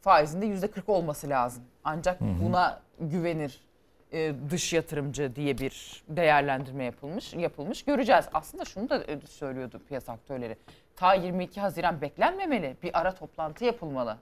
faizinde 0.00 0.46
%40 0.46 0.88
olması 0.92 1.28
lazım. 1.28 1.62
Ancak 1.84 2.20
Hı 2.20 2.24
hı. 2.24 2.28
buna 2.42 2.80
güvenir 3.00 3.60
e, 4.12 4.32
dış 4.50 4.72
yatırımcı 4.72 5.36
diye 5.36 5.58
bir 5.58 6.02
değerlendirme 6.08 6.84
yapılmış. 6.84 7.34
Yapılmış. 7.34 7.84
Göreceğiz. 7.84 8.24
Aslında 8.32 8.64
şunu 8.64 8.88
da 8.90 9.04
e, 9.04 9.20
söylüyordu 9.26 9.80
piyasa 9.88 10.12
aktörleri. 10.12 10.56
ta 10.96 11.14
22 11.14 11.60
Haziran 11.60 12.00
beklenmemeli. 12.00 12.76
Bir 12.82 13.00
ara 13.00 13.14
toplantı 13.14 13.64
yapılmalı. 13.64 14.16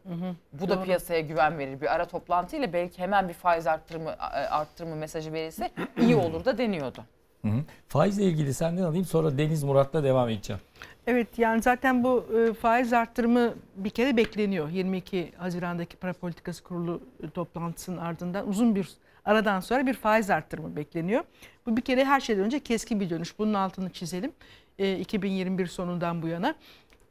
Bu 0.53 0.69
da 0.69 0.77
Doğru. 0.77 0.85
piyasaya 0.85 1.21
güven 1.21 1.59
verir. 1.59 1.81
Bir 1.81 1.95
ara 1.95 2.05
toplantı 2.05 2.57
ile 2.57 2.73
belki 2.73 2.99
hemen 3.03 3.29
bir 3.29 3.35
faiz 3.35 3.67
arttırımı 3.67 4.11
arttırımı 4.51 4.97
mesajı 4.97 5.33
verilse 5.33 5.71
iyi 6.01 6.17
olur 6.17 6.45
da 6.45 6.59
deniyordu. 6.59 7.05
Hı 7.43 7.49
hı. 7.49 7.61
Faizle 7.89 8.23
ilgili 8.23 8.55
senden 8.55 8.83
alayım 8.83 9.05
sonra 9.05 9.39
Deniz 9.39 9.63
Murat'la 9.65 10.05
devam 10.05 10.29
edeceğim. 10.29 10.63
Evet 11.07 11.39
yani 11.39 11.63
zaten 11.63 12.05
bu 12.05 12.27
e, 12.39 12.53
faiz 12.53 12.93
arttırımı 12.93 13.55
bir 13.77 13.91
kere 13.91 14.17
bekleniyor. 14.17 14.69
22 14.69 15.33
Haziran'daki 15.37 15.97
para 15.97 16.13
politikası 16.13 16.63
kurulu 16.63 17.03
e, 17.23 17.31
toplantısının 17.31 17.97
ardından 17.97 18.49
uzun 18.49 18.75
bir 18.75 18.89
aradan 19.25 19.61
sonra 19.61 19.87
bir 19.87 19.95
faiz 19.95 20.31
arttırımı 20.31 20.77
bekleniyor. 20.77 21.25
Bu 21.67 21.77
bir 21.77 21.83
kere 21.83 22.05
her 22.05 22.21
şeyden 22.21 22.45
önce 22.45 22.61
keskin 22.61 23.01
bir 23.01 23.11
dönüş. 23.11 23.39
Bunun 23.39 23.55
altını 23.55 23.91
çizelim. 23.91 24.33
E, 24.79 24.99
2021 24.99 25.67
sonundan 25.67 26.23
bu 26.23 26.29
yana. 26.29 26.55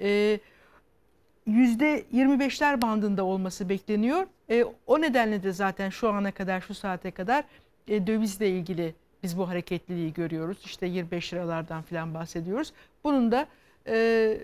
E, 0.01 0.39
%25'ler 1.47 2.81
bandında 2.81 3.23
olması 3.23 3.69
bekleniyor. 3.69 4.27
E, 4.49 4.65
o 4.87 5.01
nedenle 5.01 5.43
de 5.43 5.51
zaten 5.51 5.89
şu 5.89 6.09
ana 6.09 6.31
kadar 6.31 6.61
şu 6.61 6.73
saate 6.73 7.11
kadar 7.11 7.43
e, 7.87 8.07
dövizle 8.07 8.49
ilgili 8.49 8.95
biz 9.23 9.37
bu 9.37 9.49
hareketliliği 9.49 10.13
görüyoruz. 10.13 10.57
İşte 10.65 10.85
25 10.85 11.33
liralardan 11.33 11.81
falan 11.81 12.13
bahsediyoruz. 12.13 12.73
Bunun 13.03 13.31
da 13.31 13.47
e, 13.87 14.37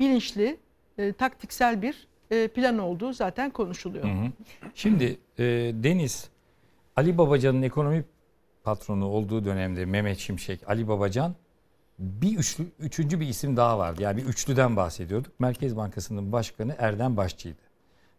bilinçli, 0.00 0.56
e, 0.98 1.12
taktiksel 1.12 1.82
bir 1.82 2.06
e, 2.30 2.48
plan 2.48 2.78
olduğu 2.78 3.12
zaten 3.12 3.50
konuşuluyor. 3.50 4.04
Hı 4.04 4.08
hı. 4.08 4.30
Şimdi 4.74 5.18
e, 5.38 5.44
Deniz, 5.74 6.28
Ali 6.96 7.18
Babacan'ın 7.18 7.62
ekonomi 7.62 8.04
patronu 8.64 9.06
olduğu 9.06 9.44
dönemde 9.44 9.84
Mehmet 9.84 10.18
Şimşek, 10.18 10.68
Ali 10.68 10.88
Babacan 10.88 11.34
bir 11.98 12.38
üçlü, 12.38 12.64
üçüncü 12.78 13.20
bir 13.20 13.26
isim 13.26 13.56
daha 13.56 13.78
vardı. 13.78 14.02
Yani 14.02 14.16
bir 14.16 14.24
üçlüden 14.24 14.76
bahsediyorduk. 14.76 15.40
Merkez 15.40 15.76
Bankası'nın 15.76 16.32
başkanı 16.32 16.74
Erdem 16.78 17.16
Başçı'ydı. 17.16 17.56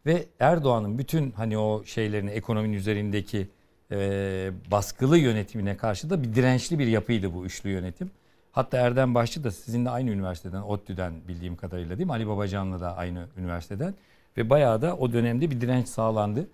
Ve 0.05 0.25
Erdoğan'ın 0.39 0.97
bütün 0.97 1.31
hani 1.31 1.57
o 1.57 1.83
şeylerini 1.85 2.29
ekonominin 2.29 2.73
üzerindeki 2.73 3.47
e, 3.91 4.51
baskılı 4.71 5.17
yönetimine 5.17 5.77
karşı 5.77 6.09
da 6.09 6.23
bir 6.23 6.35
dirençli 6.35 6.79
bir 6.79 6.87
yapıydı 6.87 7.33
bu 7.33 7.45
üçlü 7.45 7.69
yönetim. 7.69 8.11
Hatta 8.53 8.77
Erdem 8.77 9.15
Başçı 9.15 9.43
da 9.43 9.51
sizinle 9.51 9.89
aynı 9.89 10.09
üniversiteden, 10.09 10.61
ODTÜ'den 10.61 11.13
bildiğim 11.27 11.55
kadarıyla 11.55 11.97
değil 11.97 12.07
mi? 12.07 12.13
Ali 12.13 12.27
Babacan'la 12.27 12.81
da 12.81 12.97
aynı 12.97 13.27
üniversiteden. 13.37 13.93
Ve 14.37 14.49
bayağı 14.49 14.81
da 14.81 14.97
o 14.97 15.13
dönemde 15.13 15.51
bir 15.51 15.61
direnç 15.61 15.87
sağlandı. 15.87 16.47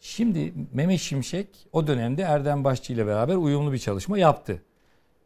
Şimdi 0.00 0.52
Mehmet 0.72 1.00
Şimşek 1.00 1.48
o 1.72 1.86
dönemde 1.86 2.22
Erdem 2.22 2.64
Başçı 2.64 2.92
ile 2.92 3.06
beraber 3.06 3.36
uyumlu 3.36 3.72
bir 3.72 3.78
çalışma 3.78 4.18
yaptı. 4.18 4.62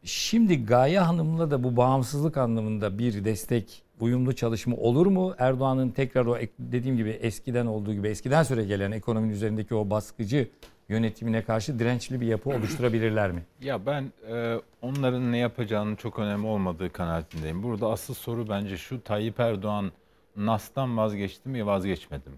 Şimdi 0.05 0.67
Gaye 0.67 1.01
Hanım'la 1.01 1.51
da 1.51 1.63
bu 1.63 1.77
bağımsızlık 1.77 2.37
anlamında 2.37 2.99
bir 2.99 3.25
destek, 3.25 3.83
uyumlu 4.01 4.33
çalışma 4.33 4.77
olur 4.77 5.07
mu? 5.07 5.35
Erdoğan'ın 5.39 5.91
tekrar 5.91 6.27
o 6.27 6.39
dediğim 6.59 6.97
gibi 6.97 7.11
eskiden 7.11 7.67
olduğu 7.67 7.95
gibi 7.95 8.09
eskiden 8.09 8.43
süre 8.43 8.65
gelen 8.65 8.91
ekonominin 8.91 9.33
üzerindeki 9.33 9.75
o 9.75 9.91
baskıcı 9.91 10.49
yönetimine 10.91 11.43
karşı 11.45 11.79
dirençli 11.79 12.21
bir 12.21 12.27
yapı 12.27 12.51
oluşturabilirler 12.51 13.33
mi? 13.33 13.43
Ya 13.61 13.87
ben 13.87 14.13
e, 14.29 14.57
onların 14.83 15.33
ne 15.33 15.39
yapacağının 15.39 15.97
çok 15.97 16.19
önemli 16.19 16.47
olmadığı 16.47 16.93
kanaatindeyim. 16.93 17.63
Burada 17.63 17.91
asıl 17.91 18.15
soru 18.15 18.49
bence 18.49 18.77
şu 18.77 19.03
Tayyip 19.03 19.41
Erdoğan 19.41 19.93
NAS'tan 20.37 20.97
vazgeçti 20.97 21.49
mi 21.49 21.67
vazgeçmedi 21.67 22.29
mi? 22.29 22.37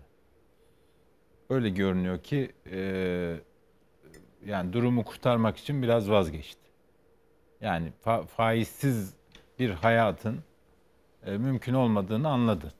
Öyle 1.51 1.69
görünüyor 1.71 2.19
ki 2.19 2.53
e, 2.71 3.37
yani 4.47 4.73
durumu 4.73 5.05
kurtarmak 5.05 5.57
için 5.57 5.83
biraz 5.83 6.11
vazgeçti. 6.11 6.61
Yani 7.61 7.93
fa- 8.05 8.27
faizsiz 8.27 9.15
bir 9.59 9.71
hayatın 9.71 10.39
e, 11.27 11.39
mümkün 11.39 11.75
olmadığını 11.75 12.29
anladı. 12.29 12.73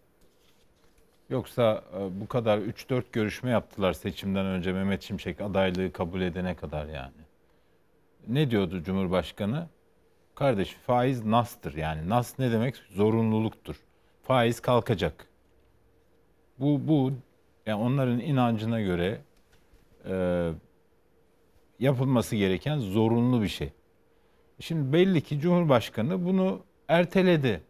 Yoksa 1.33 1.85
e, 1.97 2.21
bu 2.21 2.29
kadar 2.29 2.59
3-4 2.59 3.03
görüşme 3.13 3.51
yaptılar 3.51 3.93
seçimden 3.93 4.47
önce 4.47 4.73
Mehmet 4.73 5.03
Şimşek 5.03 5.41
adaylığı 5.41 5.93
kabul 5.93 6.21
edene 6.21 6.55
kadar 6.55 6.87
yani. 6.87 7.23
Ne 8.29 8.51
diyordu 8.51 8.83
Cumhurbaşkanı? 8.83 9.69
Kardeş 10.35 10.73
faiz 10.73 11.25
nastır 11.25 11.77
yani. 11.77 12.09
Nas 12.09 12.39
ne 12.39 12.53
demek? 12.53 12.77
Zorunluluktur. 12.77 13.77
Faiz 14.23 14.61
kalkacak. 14.61 15.29
Bu 16.59 16.89
bu 16.89 17.13
yani 17.67 17.83
onların 17.83 18.21
inancına 18.21 18.81
göre 18.81 19.21
e, 20.09 20.49
yapılması 21.79 22.37
gereken 22.37 22.79
zorunlu 22.79 23.43
bir 23.43 23.49
şey. 23.49 23.73
Şimdi 24.61 24.93
belli 24.93 25.21
ki 25.21 25.41
Cumhurbaşkanı 25.41 26.25
bunu 26.25 26.63
erteledi. 26.89 27.63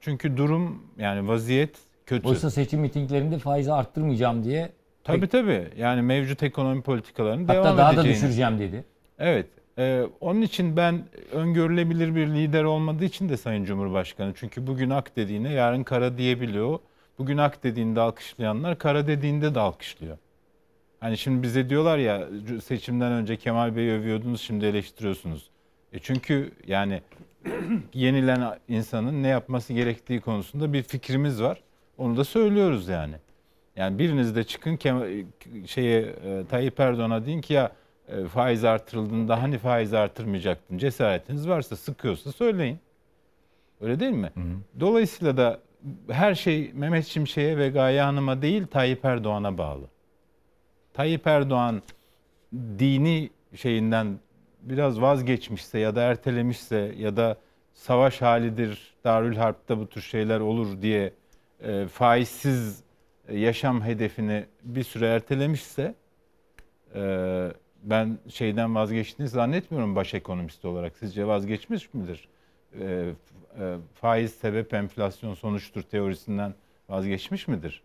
Çünkü 0.00 0.36
durum 0.36 0.82
yani 0.98 1.28
vaziyet 1.28 1.87
kötü. 2.08 2.28
Oysa 2.28 2.50
seçim 2.50 2.80
mitinglerinde 2.80 3.38
faizi 3.38 3.72
arttırmayacağım 3.72 4.44
diye 4.44 4.72
Tabii 5.04 5.26
tabii. 5.28 5.68
Yani 5.78 6.02
mevcut 6.02 6.42
ekonomi 6.42 6.82
politikalarını 6.82 7.46
hatta 7.46 7.54
devam 7.54 7.78
daha 7.78 7.88
da 7.88 7.94
edeceğini. 7.94 8.16
düşüreceğim 8.16 8.58
dedi. 8.58 8.84
Evet. 9.18 9.46
e, 9.78 10.02
onun 10.20 10.42
için 10.42 10.76
ben 10.76 11.04
öngörülebilir 11.32 12.14
bir 12.14 12.26
lider 12.26 12.64
olmadığı 12.64 13.04
için 13.04 13.28
de 13.28 13.36
Sayın 13.36 13.64
Cumhurbaşkanı. 13.64 14.32
Çünkü 14.36 14.66
bugün 14.66 14.90
ak 14.90 15.16
dediğine 15.16 15.52
yarın 15.52 15.82
kara 15.82 16.18
diyebiliyor. 16.18 16.78
Bugün 17.18 17.38
ak 17.38 17.64
dediğinde 17.64 18.00
alkışlayanlar 18.00 18.78
kara 18.78 19.06
dediğinde 19.06 19.54
de 19.54 19.60
alkışlıyor. 19.60 20.18
Hani 21.00 21.18
şimdi 21.18 21.42
bize 21.42 21.70
diyorlar 21.70 21.98
ya 21.98 22.28
seçimden 22.64 23.12
önce 23.12 23.36
Kemal 23.36 23.76
Bey'i 23.76 23.92
övüyordunuz 23.92 24.40
şimdi 24.40 24.66
eleştiriyorsunuz. 24.66 25.50
E 25.92 25.98
çünkü 25.98 26.52
yani 26.66 27.00
yenilen 27.94 28.58
insanın 28.68 29.22
ne 29.22 29.28
yapması 29.28 29.72
gerektiği 29.72 30.20
konusunda 30.20 30.72
bir 30.72 30.82
fikrimiz 30.82 31.42
var. 31.42 31.60
Onu 31.98 32.16
da 32.16 32.24
söylüyoruz 32.24 32.88
yani. 32.88 33.14
Yani 33.76 33.98
biriniz 33.98 34.36
de 34.36 34.44
çıkın 34.44 34.76
Kemal- 34.76 35.24
şeye 35.66 36.00
e, 36.00 36.44
Tayyip 36.50 36.80
Erdoğan'a 36.80 37.26
deyin 37.26 37.40
ki 37.40 37.52
ya 37.54 37.72
e, 38.08 38.24
faiz 38.24 38.64
artırıldığında 38.64 39.42
hani 39.42 39.58
faiz 39.58 39.94
artırmayacaktın 39.94 40.78
cesaretiniz 40.78 41.48
varsa 41.48 41.76
sıkıyorsa 41.76 42.32
söyleyin. 42.32 42.78
Öyle 43.80 44.00
değil 44.00 44.12
mi? 44.12 44.32
Dolayısıyla 44.80 45.36
da 45.36 45.60
her 46.10 46.34
şey 46.34 46.70
Mehmet 46.74 47.06
Şimşek'e 47.06 47.58
ve 47.58 47.68
Gaye 47.68 48.02
Hanım'a 48.02 48.42
değil 48.42 48.66
Tayyip 48.66 49.04
Erdoğan'a 49.04 49.58
bağlı. 49.58 49.84
Tayyip 50.94 51.26
Erdoğan 51.26 51.82
dini 52.52 53.30
şeyinden 53.54 54.18
biraz 54.62 55.00
vazgeçmişse 55.00 55.78
ya 55.78 55.96
da 55.96 56.02
ertelemişse 56.02 56.94
ya 56.98 57.16
da 57.16 57.36
savaş 57.74 58.22
halidir, 58.22 58.94
Darül 59.04 59.36
Harp'ta 59.36 59.78
bu 59.78 59.86
tür 59.86 60.00
şeyler 60.00 60.40
olur 60.40 60.82
diye 60.82 61.12
e, 61.62 61.86
faizsiz 61.86 62.82
yaşam 63.32 63.82
hedefini 63.82 64.46
bir 64.62 64.84
süre 64.84 65.06
ertelemişse 65.06 65.94
e, 66.94 67.52
ben 67.82 68.18
şeyden 68.28 68.74
vazgeçtiğini 68.74 69.28
zannetmiyorum 69.28 69.96
baş 69.96 70.14
ekonomist 70.14 70.64
olarak. 70.64 70.96
Sizce 70.96 71.26
vazgeçmiş 71.26 71.94
midir? 71.94 72.28
E, 72.80 73.12
e, 73.60 73.76
faiz 73.94 74.34
sebep 74.34 74.74
enflasyon 74.74 75.34
sonuçtur 75.34 75.82
teorisinden 75.82 76.54
vazgeçmiş 76.88 77.48
midir? 77.48 77.82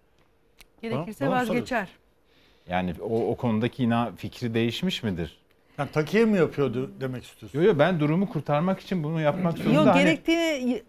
Gerekirse 0.81 1.27
bana 1.27 1.35
vazgeçer. 1.35 1.89
Yani 2.69 2.93
o, 3.01 3.31
o 3.31 3.35
konudaki 3.35 3.83
ina 3.83 4.11
fikri 4.11 4.53
değişmiş 4.53 5.03
midir? 5.03 5.42
Yani 5.77 5.89
takiye 5.91 6.25
mi 6.25 6.37
yapıyordu 6.37 6.91
demek 6.99 7.23
istiyorsun? 7.23 7.59
Yok 7.59 7.67
yok 7.67 7.79
ben 7.79 7.99
durumu 7.99 8.29
kurtarmak 8.29 8.79
için 8.79 9.03
bunu 9.03 9.21
yapmak 9.21 9.57
zorunda. 9.57 9.73
Yok 9.73 9.87
Hani- 9.87 10.03
gerektiğini 10.03 10.83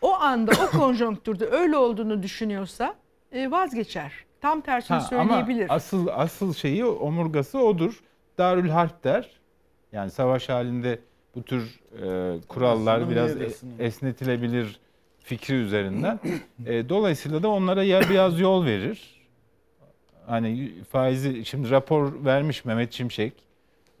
o 0.00 0.14
anda 0.14 0.52
o 0.66 0.78
konjonktürde 0.78 1.46
öyle 1.46 1.76
olduğunu 1.76 2.22
düşünüyorsa 2.22 2.94
e, 3.32 3.50
vazgeçer. 3.50 4.12
Tam 4.40 4.60
tersini 4.60 4.94
Ha, 4.94 5.00
söyleyebilir. 5.00 5.64
Ama 5.64 5.74
asıl 5.74 6.06
asıl 6.12 6.54
şeyi 6.54 6.84
omurgası 6.84 7.58
odur. 7.58 8.00
Darül 8.38 8.68
Harp 8.68 9.04
der. 9.04 9.30
Yani 9.92 10.10
savaş 10.10 10.48
halinde 10.48 10.98
bu 11.34 11.42
tür 11.42 11.80
e, 12.02 12.40
kurallar 12.48 12.98
Sınır 13.00 13.10
biraz 13.10 13.36
e- 13.40 13.48
esnetilebilir 13.78 14.80
fikri 15.20 15.54
üzerinden. 15.54 16.20
E, 16.66 16.88
dolayısıyla 16.88 17.42
da 17.42 17.48
onlara 17.48 17.82
ya 17.82 18.00
biraz 18.10 18.40
yol 18.40 18.64
verir. 18.66 19.26
Hani 20.26 20.72
faizi 20.90 21.44
şimdi 21.44 21.70
rapor 21.70 22.24
vermiş 22.24 22.64
Mehmet 22.64 22.92
Şimşek 22.92 23.32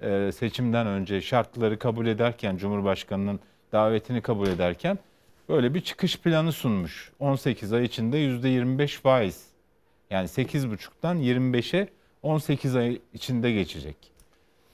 e, 0.02 0.32
seçimden 0.32 0.86
önce 0.86 1.20
şartları 1.20 1.78
kabul 1.78 2.06
ederken 2.06 2.56
Cumhurbaşkanının 2.56 3.40
davetini 3.72 4.20
kabul 4.20 4.46
ederken 4.46 4.98
böyle 5.48 5.74
bir 5.74 5.80
çıkış 5.80 6.18
planı 6.18 6.52
sunmuş. 6.52 7.12
18 7.18 7.72
ay 7.72 7.84
içinde 7.84 8.16
%25 8.18 8.88
faiz. 9.00 9.46
Yani 10.10 10.26
8,5'tan 10.26 11.16
25'e 11.16 11.88
18 12.22 12.76
ay 12.76 13.00
içinde 13.14 13.52
geçecek. 13.52 13.96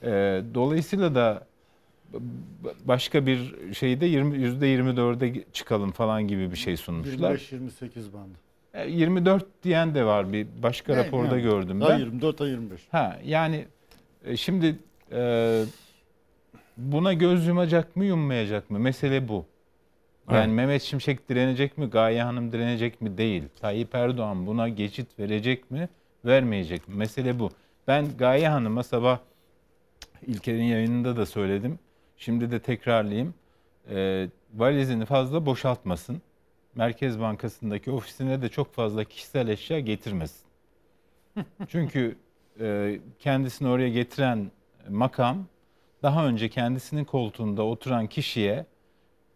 Ee, 0.03 0.41
dolayısıyla 0.53 1.15
da 1.15 1.47
başka 2.85 3.25
bir 3.25 3.55
şeyde 3.73 4.05
20 4.05 4.37
%24'e 4.37 5.43
çıkalım 5.53 5.91
falan 5.91 6.27
gibi 6.27 6.51
bir 6.51 6.57
şey 6.57 6.77
sunmuşlar. 6.77 7.35
25-28 7.35 8.13
bandı. 8.13 8.37
E, 8.73 8.89
24 8.89 9.45
diyen 9.63 9.95
de 9.95 10.05
var 10.05 10.33
bir 10.33 10.47
başka 10.63 10.93
Ne, 10.95 11.05
raporda 11.05 11.35
yani? 11.37 11.41
gördüm 11.41 11.81
Ha, 11.81 11.89
ben. 11.89 11.97
24 11.99 12.39
ha 12.39 12.47
25. 12.47 12.81
Ha 12.91 13.19
yani 13.25 13.65
e, 14.25 14.37
şimdi 14.37 14.75
e, 15.11 15.63
buna 16.77 17.13
göz 17.13 17.47
yumacak 17.47 17.95
mı 17.95 18.05
yummayacak 18.05 18.69
mı? 18.69 18.79
Mesele 18.79 19.27
bu. 19.27 19.45
Yani 20.31 20.37
Evet. 20.45 20.55
Mehmet 20.55 20.81
Şimşek 20.81 21.29
direnecek 21.29 21.77
mi, 21.77 21.85
Gaye 21.85 22.23
Hanım 22.23 22.51
direnecek 22.51 23.01
mi? 23.01 23.17
Değil. 23.17 23.43
Tayyip 23.61 23.95
Erdoğan 23.95 24.47
buna 24.47 24.69
geçit 24.69 25.19
verecek 25.19 25.71
mi, 25.71 25.89
vermeyecek 26.25 26.87
mi? 26.87 26.95
Mesele 26.95 27.39
bu. 27.39 27.49
Ben 27.87 28.17
Gaye 28.17 28.49
Hanım'a 28.49 28.83
sabah 28.83 29.19
İlker'in 30.27 30.63
yayınında 30.63 31.17
da 31.17 31.25
söyledim. 31.25 31.79
Şimdi 32.17 32.51
de 32.51 32.59
tekrarlayayım. 32.59 33.33
Ee, 33.89 34.27
valizini 34.53 35.05
fazla 35.05 35.45
boşaltmasın. 35.45 36.21
Merkez 36.75 37.19
Bankası'ndaki 37.19 37.91
ofisine 37.91 38.41
de 38.41 38.49
çok 38.49 38.73
fazla 38.73 39.03
kişisel 39.03 39.47
eşya 39.47 39.79
getirmesin. 39.79 40.45
Çünkü 41.67 42.15
e, 42.59 42.99
kendisini 43.19 43.67
oraya 43.67 43.89
getiren 43.89 44.51
makam 44.89 45.45
daha 46.03 46.27
önce 46.27 46.49
kendisinin 46.49 47.03
koltuğunda 47.05 47.63
oturan 47.63 48.07
kişiye 48.07 48.65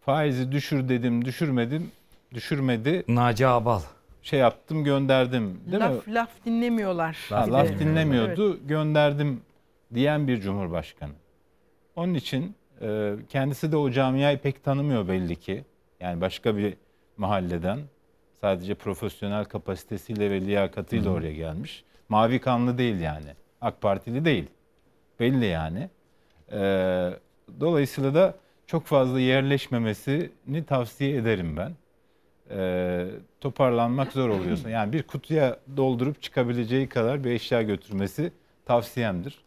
faizi 0.01 0.51
düşür 0.51 0.89
dedim 0.89 1.25
düşürmedim 1.25 1.91
düşürmedi. 2.33 3.03
Naci 3.07 3.47
Abal. 3.47 3.81
Şey 4.21 4.39
yaptım 4.39 4.83
gönderdim 4.83 5.61
değil 5.65 5.77
mi? 5.77 5.79
laf, 5.79 6.07
laf 6.07 6.29
dinlemiyorlar. 6.45 7.17
Ha, 7.29 7.41
gibi. 7.43 7.53
laf 7.53 7.79
dinlemiyordu 7.79 8.51
Evet. 8.51 8.69
gönderdim 8.69 9.41
diyen 9.93 10.27
bir 10.27 10.41
cumhurbaşkanı. 10.41 11.11
Onun 11.95 12.13
için 12.13 12.55
e, 12.81 13.15
kendisi 13.29 13.71
de 13.71 13.77
o 13.77 13.91
camiayı 13.91 14.37
pek 14.37 14.63
tanımıyor 14.63 15.07
belli 15.07 15.35
ki. 15.35 15.63
Yani 15.99 16.21
başka 16.21 16.57
bir 16.57 16.73
mahalleden 17.17 17.79
sadece 18.41 18.75
profesyonel 18.75 19.45
kapasitesiyle 19.45 20.31
ve 20.31 20.41
liyakatıyla 20.41 21.11
hı. 21.11 21.15
oraya 21.15 21.33
gelmiş. 21.33 21.83
Mavi 22.09 22.39
kanlı 22.39 22.77
değil 22.77 22.99
yani. 22.99 23.27
AK 23.61 23.81
Partili 23.81 24.25
değil. 24.25 24.47
Belli 25.19 25.45
yani. 25.45 25.89
E, 26.51 26.59
dolayısıyla 27.59 28.13
da 28.15 28.35
çok 28.67 28.85
fazla 28.85 29.19
yerleşmemesini 29.19 30.65
tavsiye 30.67 31.15
ederim 31.15 31.57
ben. 31.57 31.71
E, 32.57 33.05
toparlanmak 33.41 34.11
zor 34.11 34.29
oluyorsa. 34.29 34.69
Yani 34.79 34.93
bir 34.93 35.03
kutuya 35.03 35.59
doldurup 35.77 36.21
çıkabileceği 36.21 36.89
kadar 36.89 37.23
bir 37.23 37.31
eşya 37.31 37.61
götürmesi 37.61 38.31
tavsiyemdir. 38.65 39.39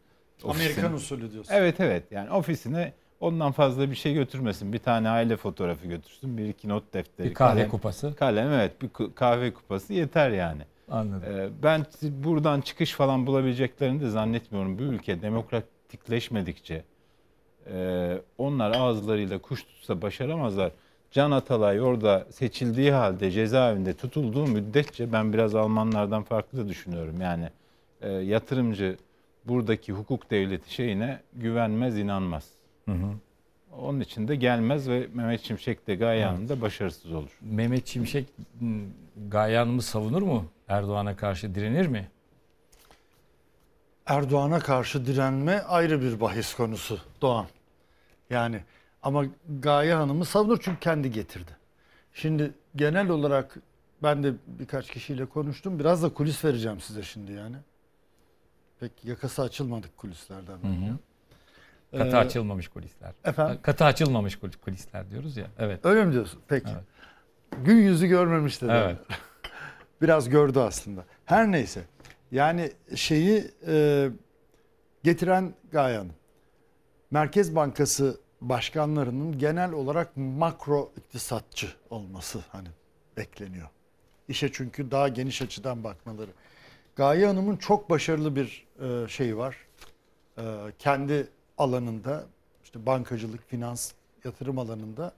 Amerikan 0.45 0.93
usulü 0.93 1.33
diyorsun. 1.33 1.53
Evet 1.55 1.81
evet 1.81 2.05
yani 2.11 2.31
ofisine 2.31 2.93
ondan 3.21 3.53
fazla 3.53 3.91
bir 3.91 3.97
şey 3.97 4.15
götürmesin. 4.15 4.73
Bir 4.73 4.79
tane 4.79 5.09
aile 5.09 5.37
fotoğrafı 5.37 5.87
götürsün. 5.87 6.39
Bir 6.39 6.49
iki 6.49 6.69
not 6.69 6.95
defteri. 6.95 7.29
Bir 7.29 7.35
kahve 7.35 7.61
kalem- 7.61 7.69
kupası. 7.71 8.15
Kalem 8.17 8.53
evet 8.53 8.83
bir 8.83 8.91
kahve 9.15 9.55
kupası 9.55 9.93
yeter 9.93 10.31
yani. 10.31 10.63
Anladım. 10.93 11.23
Ee, 11.35 11.49
ben 11.63 11.87
buradan 12.03 12.61
çıkış 12.61 12.93
falan 12.93 13.27
bulabileceklerini 13.27 14.01
de 14.01 14.11
zannetmiyorum. 14.11 14.79
Bu 14.79 14.83
ülke 14.83 15.23
demokratikleşmedikçe 15.23 16.85
e, 17.73 18.19
onlar 18.39 18.71
ağızlarıyla 18.71 19.39
kuş 19.39 19.65
tutsa 19.65 20.03
başaramazlar. 20.03 20.73
Can 21.11 21.31
Atalay 21.31 21.81
orada 21.81 22.27
seçildiği 22.31 22.93
halde 22.93 23.31
cezaevinde 23.31 23.95
tutulduğu 23.95 24.47
müddetçe 24.47 25.13
ben 25.13 25.33
biraz 25.33 25.55
Almanlardan 25.55 26.23
farklı 26.23 26.59
da 26.59 26.69
düşünüyorum. 26.69 27.21
Yani 27.21 27.49
e, 28.01 28.11
yatırımcı 28.11 28.97
buradaki 29.45 29.93
hukuk 29.93 30.31
devleti 30.31 30.75
şeyine 30.75 31.21
güvenmez, 31.33 31.99
inanmaz. 31.99 32.49
Hı 32.85 32.93
hı. 32.93 33.15
Onun 33.79 34.01
için 34.01 34.29
de 34.29 34.37
gelmez 34.37 34.89
ve 34.89 35.09
Mehmet 35.15 35.43
Şimşek 35.43 35.87
de 35.87 35.95
Gaye 35.95 36.25
Hanım 36.25 36.49
da 36.49 36.61
başarısız 36.61 37.13
olur. 37.13 37.39
Mehmet 37.41 37.87
Şimşek 37.87 38.29
m, 38.61 38.85
Gaye 39.29 39.59
Hanım'ı 39.59 39.83
savunur 39.83 40.23
mu? 40.23 40.47
Erdoğan'a 40.69 41.17
karşı 41.17 41.55
direnir 41.55 41.87
mi? 41.87 42.09
Erdoğan'a 44.07 44.59
karşı 44.59 45.07
direnme 45.07 45.61
ayrı 45.61 46.03
bir 46.03 46.21
bahis 46.21 46.55
konusu 46.55 46.99
Doğan. 47.21 47.47
Yani 48.31 48.61
ama 49.03 49.25
Gaye 49.61 49.95
Hanım'ı 49.95 50.25
savunur 50.25 50.59
çünkü 50.63 50.81
kendi 50.81 51.13
getirdi. 51.13 51.57
Şimdi 52.15 52.53
genel 52.77 53.09
olarak 53.09 53.57
ben 54.03 54.23
de 54.25 54.35
birkaç 54.47 54.91
kişiyle 54.91 55.27
konuştum. 55.27 55.79
Biraz 55.79 56.03
da 56.03 56.09
kulis 56.09 56.45
vereceğim 56.45 56.81
size 56.81 57.03
şimdi 57.03 57.33
yani. 57.33 57.57
Pek 58.81 59.05
yakası 59.05 59.43
açılmadık 59.43 59.97
kulislerden. 59.97 60.53
Hı 60.53 60.67
hı. 60.67 60.99
Ee, 61.93 61.99
Katı 61.99 62.17
açılmamış 62.19 62.69
kulisler. 62.69 63.13
Efendim? 63.25 63.59
Katı 63.63 63.85
açılmamış 63.85 64.37
kul- 64.37 64.53
kulisler 64.65 65.11
diyoruz 65.11 65.37
ya. 65.37 65.47
Evet. 65.59 65.87
Öyle 65.87 66.05
mi 66.05 66.13
diyorsun? 66.13 66.41
Peki. 66.49 66.71
Evet. 66.73 66.85
Gün 67.65 67.77
yüzü 67.77 68.07
görmemiş 68.07 68.63
dedi. 68.63 68.73
Evet. 68.75 68.99
Biraz 70.03 70.29
gördü 70.29 70.59
aslında. 70.59 71.05
Her 71.25 71.53
neyse. 71.53 71.83
Yani 72.31 72.73
şeyi 72.95 73.51
e, 73.67 74.09
getiren 75.03 75.55
Gaye 75.73 75.97
Hanım. 75.97 76.15
Merkez 77.11 77.55
Bankası 77.55 78.21
başkanlarının 78.41 79.39
genel 79.39 79.73
olarak 79.73 80.17
makro 80.17 80.93
iktisatçı 80.97 81.67
olması 81.91 82.39
hani 82.53 82.69
bekleniyor. 83.17 83.69
İşe 84.29 84.53
çünkü 84.53 84.91
daha 84.91 85.09
geniş 85.09 85.43
açıdan 85.43 85.85
bakmaları. 85.85 86.31
Gaye 86.97 87.27
Hanım'ın 87.27 87.57
çok 87.57 87.91
başarılı 87.91 88.37
bir 88.37 88.67
e, 88.83 89.09
şeyi 89.09 89.37
var. 89.37 89.57
E, 90.39 90.43
kendi 90.79 91.29
alanında 91.63 92.25
işte 92.65 92.87
bankacılık, 92.87 93.49
finans, 93.49 93.93
yatırım 94.25 94.59
alanında 94.59 95.13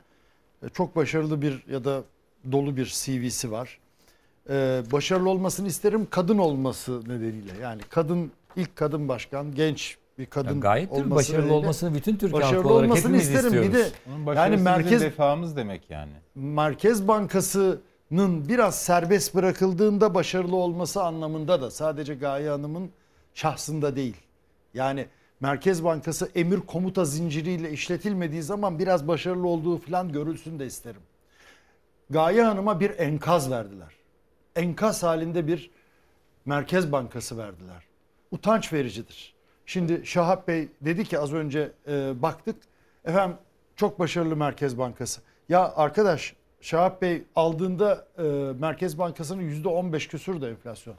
e, 0.62 0.68
çok 0.68 0.96
başarılı 0.96 1.42
bir 1.42 1.64
ya 1.70 1.84
da 1.84 2.02
dolu 2.52 2.76
bir 2.76 2.86
CV'si 2.86 3.52
var. 3.52 3.78
E, 4.50 4.82
başarılı 4.92 5.30
olmasını 5.30 5.68
isterim 5.68 6.06
kadın 6.10 6.38
olması 6.38 7.00
nedeniyle. 7.00 7.52
Yani 7.62 7.82
kadın 7.90 8.32
ilk 8.56 8.76
kadın 8.76 9.08
başkan, 9.08 9.54
genç 9.54 9.96
bir 10.18 10.26
kadın 10.26 10.54
Ya 10.54 10.60
gayet 10.60 10.90
olması 10.90 11.10
başarılı 11.10 11.38
nedeniyle 11.42 11.58
olmasını 11.58 11.94
bütün 11.94 12.16
Türk 12.16 12.32
başarılı 12.32 12.56
halkı 12.56 12.68
olarak 12.68 12.84
olmasını 12.84 13.16
hepimiz 13.16 13.28
isterim. 13.28 13.52
Bir 13.52 13.60
de 13.60 13.64
istiyoruz. 13.66 13.92
Onun 14.26 14.34
yani 14.34 14.56
merkez 14.56 15.02
vefamız 15.02 15.56
demek 15.56 15.90
yani. 15.90 16.12
Merkez 16.34 17.08
Bankası'nın 17.08 18.48
biraz 18.48 18.78
serbest 18.78 19.34
bırakıldığında 19.34 20.14
başarılı 20.14 20.56
olması 20.56 21.02
anlamında 21.02 21.62
da 21.62 21.70
sadece 21.70 22.14
Gaye 22.14 22.48
Hanım'ın 22.50 22.90
şahsında 23.34 23.96
değil. 23.96 24.16
Yani 24.74 25.06
Merkez 25.40 25.84
Bankası 25.84 26.30
emir 26.34 26.60
komuta 26.60 27.04
zinciriyle 27.04 27.70
işletilmediği 27.70 28.42
zaman 28.42 28.78
biraz 28.78 29.08
başarılı 29.08 29.48
olduğu 29.48 29.78
falan 29.78 30.12
görülsün 30.12 30.58
de 30.58 30.66
isterim. 30.66 31.00
Gaye 32.10 32.42
Hanım'a 32.42 32.80
bir 32.80 32.98
enkaz 32.98 33.50
verdiler. 33.50 33.92
Enkaz 34.56 35.02
halinde 35.02 35.46
bir 35.46 35.70
Merkez 36.44 36.92
Bankası 36.92 37.38
verdiler. 37.38 37.84
Utanç 38.30 38.72
vericidir. 38.72 39.34
Şimdi 39.66 40.06
Şahap 40.06 40.48
Bey 40.48 40.68
dedi 40.80 41.04
ki 41.04 41.18
az 41.18 41.32
önce 41.32 41.72
e, 41.88 42.22
baktık. 42.22 42.56
Efendim 43.04 43.36
çok 43.76 43.98
başarılı 43.98 44.36
Merkez 44.36 44.78
Bankası. 44.78 45.20
Ya 45.48 45.72
arkadaş 45.76 46.34
Şahap 46.60 47.02
Bey 47.02 47.22
aldığında 47.36 48.06
e, 48.18 48.22
Merkez 48.60 48.98
Bankası'nın 48.98 49.42
%15 49.42 50.08
küsur 50.08 50.40
da 50.40 50.48
enflasyon. 50.48 50.96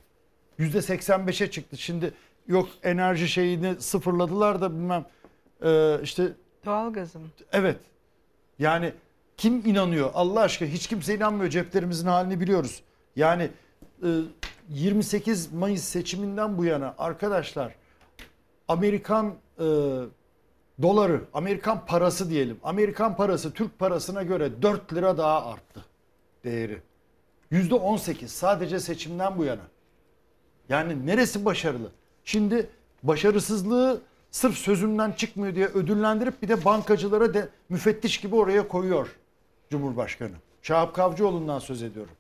%85'e 0.60 1.52
çıktı. 1.52 1.78
Şimdi 1.78 2.14
yok 2.48 2.70
enerji 2.84 3.28
şeyini 3.28 3.82
sıfırladılar 3.82 4.62
da 4.62 4.72
bilmem 4.72 5.06
e, 5.64 6.00
işte 6.04 6.34
Doğalgazın. 6.66 7.22
Evet. 7.52 7.78
Yani 8.60 8.94
kim 9.38 9.66
inanıyor? 9.66 10.12
Allah 10.14 10.40
aşkına 10.42 10.70
hiç 10.70 10.88
kimse 10.88 11.16
inanmıyor. 11.16 11.50
Ceplerimizin 11.50 12.08
halini 12.08 12.40
biliyoruz. 12.40 12.82
Yani 13.16 13.50
e, 14.04 14.08
28 14.70 15.54
Mayıs 15.54 15.84
seçiminden 15.84 16.58
bu 16.58 16.66
yana 16.66 16.96
arkadaşlar 16.98 17.76
Amerikan 18.68 19.34
e, 19.60 19.66
doları, 20.82 21.22
Amerikan 21.34 21.86
parası 21.86 22.30
diyelim. 22.30 22.60
Amerikan 22.64 23.16
parası 23.16 23.54
Türk 23.54 23.80
parasına 23.80 24.24
göre 24.24 24.62
4 24.62 24.94
lira 24.94 25.18
daha 25.18 25.46
arttı 25.46 25.86
değeri. 26.44 26.82
%18 27.52 28.28
sadece 28.28 28.80
seçimden 28.80 29.38
bu 29.38 29.44
yana. 29.44 29.62
Yani 30.70 31.06
neresi 31.06 31.46
başarılı? 31.46 31.92
Şimdi 32.26 32.70
başarısızlığı 33.04 34.02
sırf 34.32 34.58
sözümden 34.58 35.12
çıkmıyor 35.12 35.56
diye 35.56 35.66
ödüllendirip 35.66 36.42
bir 36.42 36.48
de 36.48 36.66
bankacılara 36.66 37.34
de 37.34 37.50
müfettiş 37.70 38.18
gibi 38.18 38.36
oraya 38.36 38.68
koyuyor 38.68 39.16
Cumhurbaşkanı. 39.70 40.32
Şahap 40.62 40.96
Kavcıoğlu'ndan 40.96 41.60
söz 41.60 41.84
ediyorum. 41.84 42.14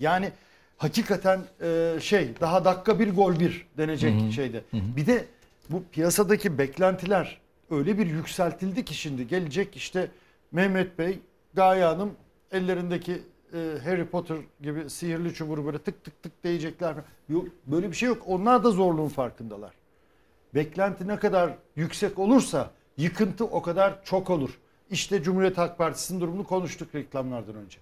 Yani 0.00 0.32
hakikaten 0.76 1.40
e, 1.62 1.96
şey 2.00 2.28
daha 2.40 2.64
dakika 2.64 2.98
bir 2.98 3.14
gol 3.14 3.40
bir 3.40 3.66
denecek 3.78 4.20
Hı 4.20 4.26
hı. 4.26 4.32
şeyde. 4.32 4.56
Hı 4.70 4.76
hı. 4.76 4.96
Bir 4.96 5.06
de 5.06 5.24
bu 5.70 5.82
piyasadaki 5.92 6.58
beklentiler 6.58 7.40
öyle 7.70 7.98
bir 7.98 8.06
yükseltildi 8.06 8.84
ki 8.84 8.94
şimdi 8.94 9.28
gelecek 9.28 9.76
işte 9.76 10.10
Mehmet 10.52 10.98
Bey, 10.98 11.18
Gaye 11.54 11.84
Hanım 11.84 12.12
ellerindeki 12.52 13.22
e, 13.54 13.78
Harry 13.84 14.06
Potter 14.06 14.36
gibi 14.60 14.90
sihirli 14.90 15.34
çuburu 15.34 15.66
böyle 15.66 15.78
tık 15.78 16.04
tık 16.04 16.22
tık 16.22 16.44
diyecekler. 16.44 16.94
Yok, 17.28 17.44
böyle 17.66 17.90
bir 17.90 17.96
şey 17.96 18.08
yok. 18.08 18.22
Onlar 18.26 18.64
da 18.64 18.70
zorluğun 18.70 19.08
farkındalar. 19.08 19.72
Beklenti 20.54 21.08
ne 21.08 21.18
kadar 21.18 21.54
yüksek 21.76 22.18
olursa 22.18 22.70
yıkıntı 22.96 23.44
o 23.44 23.62
kadar 23.62 24.04
çok 24.04 24.30
olur. 24.30 24.58
İşte 24.90 25.22
Cumhuriyet 25.22 25.58
Halk 25.58 25.78
Partisi'nin 25.78 26.20
durumunu 26.20 26.44
konuştuk 26.44 26.94
reklamlardan 26.94 27.54
önce. 27.54 27.78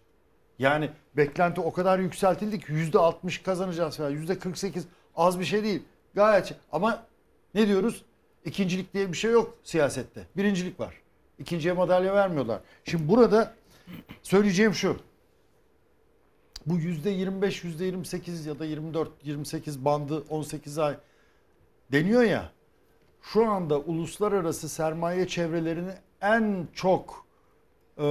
Yani 0.59 0.91
beklenti 1.17 1.61
o 1.61 1.73
kadar 1.73 1.99
yükseltildi 1.99 2.61
ki 2.61 2.73
%60 2.73 3.43
kazanacağız 3.43 3.97
falan. 3.97 4.13
%48 4.13 4.83
az 5.17 5.41
bir 5.41 5.45
şey 5.45 5.65
değil. 5.65 5.83
Gayet 6.15 6.55
ama 6.73 7.03
ne 7.55 7.69
diyoruz? 7.69 8.05
İkincilik 8.45 8.95
diye 8.95 9.13
bir 9.13 9.17
şey 9.17 9.31
yok 9.31 9.55
siyasette. 9.65 10.27
Birincilik 10.37 10.81
var. 10.81 10.95
İkinciye 11.39 11.75
madalya 11.75 12.15
vermiyorlar. 12.15 12.61
Şimdi 12.85 13.09
burada 13.09 13.55
Söyleyeceğim 14.23 14.75
şu. 14.75 14.97
Bu 16.67 16.77
yüzde 16.77 17.11
25, 17.11 17.65
yüzde 17.65 17.85
28 17.85 18.47
ya 18.47 18.59
da 18.59 18.65
24, 18.65 19.11
28 19.25 19.85
bandı 19.85 20.25
18 20.29 20.79
ay 20.79 20.97
deniyor 21.93 22.23
ya. 22.23 22.53
Şu 23.23 23.51
anda 23.51 23.79
uluslararası 23.79 24.69
sermaye 24.69 25.29
çevrelerini 25.29 25.93
en 26.21 26.69
çok 26.75 27.27
e, 27.99 28.05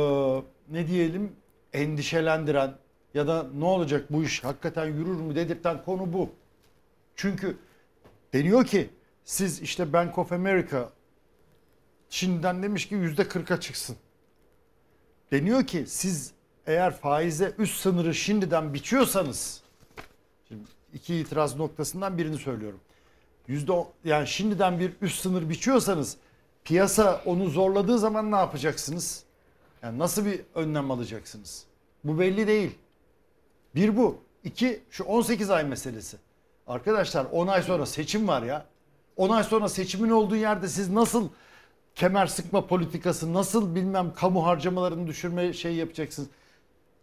ne 0.69 0.88
diyelim 0.88 1.36
endişelendiren 1.73 2.76
ya 3.14 3.28
da 3.28 3.48
ne 3.53 3.65
olacak 3.65 4.06
bu 4.10 4.23
iş 4.23 4.44
hakikaten 4.44 4.86
yürür 4.86 5.19
mü 5.19 5.36
dedirten 5.36 5.84
konu 5.84 6.14
bu. 6.14 6.30
Çünkü 7.15 7.57
deniyor 8.34 8.65
ki 8.65 8.90
siz 9.23 9.61
işte 9.61 9.94
Bank 9.94 10.18
of 10.18 10.32
America 10.32 10.90
şimdiden 12.10 12.64
demiş 12.64 12.88
ki 12.88 12.95
yüzde 12.95 13.22
40'a 13.22 13.60
çıksın. 13.60 13.95
Deniyor 15.32 15.68
ki 15.68 15.86
siz 15.88 16.34
eğer 16.68 16.98
faize 16.98 17.54
üst 17.58 17.80
sınırı 17.82 18.16
şimdiden 18.16 18.74
biçiyorsanız 18.74 19.62
şimdi 20.48 20.64
iki 20.94 21.16
itiraz 21.16 21.56
noktasından 21.56 22.18
birini 22.18 22.38
söylüyorum. 22.38 22.80
Yüzde 23.48 23.74
yani 24.06 24.28
şimdiden 24.28 24.80
bir 24.80 24.94
üst 25.02 25.22
sınır 25.22 25.50
biçiyorsanız 25.50 26.18
piyasa 26.64 27.22
onu 27.26 27.50
zorladığı 27.50 28.00
zaman 28.00 28.32
ne 28.32 28.36
yapacaksınız? 28.36 29.24
Yani 29.84 30.00
nasıl 30.00 30.26
bir 30.26 30.42
önlem 30.56 30.92
alacaksınız? 30.92 31.66
Bu 32.04 32.20
belli 32.20 32.48
değil. 32.48 32.72
Bir 33.76 33.98
bu. 33.98 34.18
İki 34.44 34.82
şu 34.90 35.04
18 35.04 35.50
ay 35.50 35.64
meselesi. 35.64 36.18
Arkadaşlar 36.68 37.26
10 37.32 37.48
ay 37.48 37.62
sonra 37.62 37.86
seçim 37.86 38.28
var 38.28 38.44
ya. 38.44 38.66
10 39.18 39.30
ay 39.30 39.44
sonra 39.44 39.70
seçimin 39.70 40.10
olduğu 40.10 40.36
yerde 40.36 40.68
siz 40.68 40.90
nasıl 40.90 41.30
kemer 41.96 42.28
sıkma 42.28 42.68
politikası, 42.68 43.34
nasıl 43.34 43.76
bilmem 43.76 44.14
kamu 44.16 44.46
harcamalarını 44.46 45.08
düşürme 45.08 45.54
şey 45.54 45.76
yapacaksınız? 45.76 46.30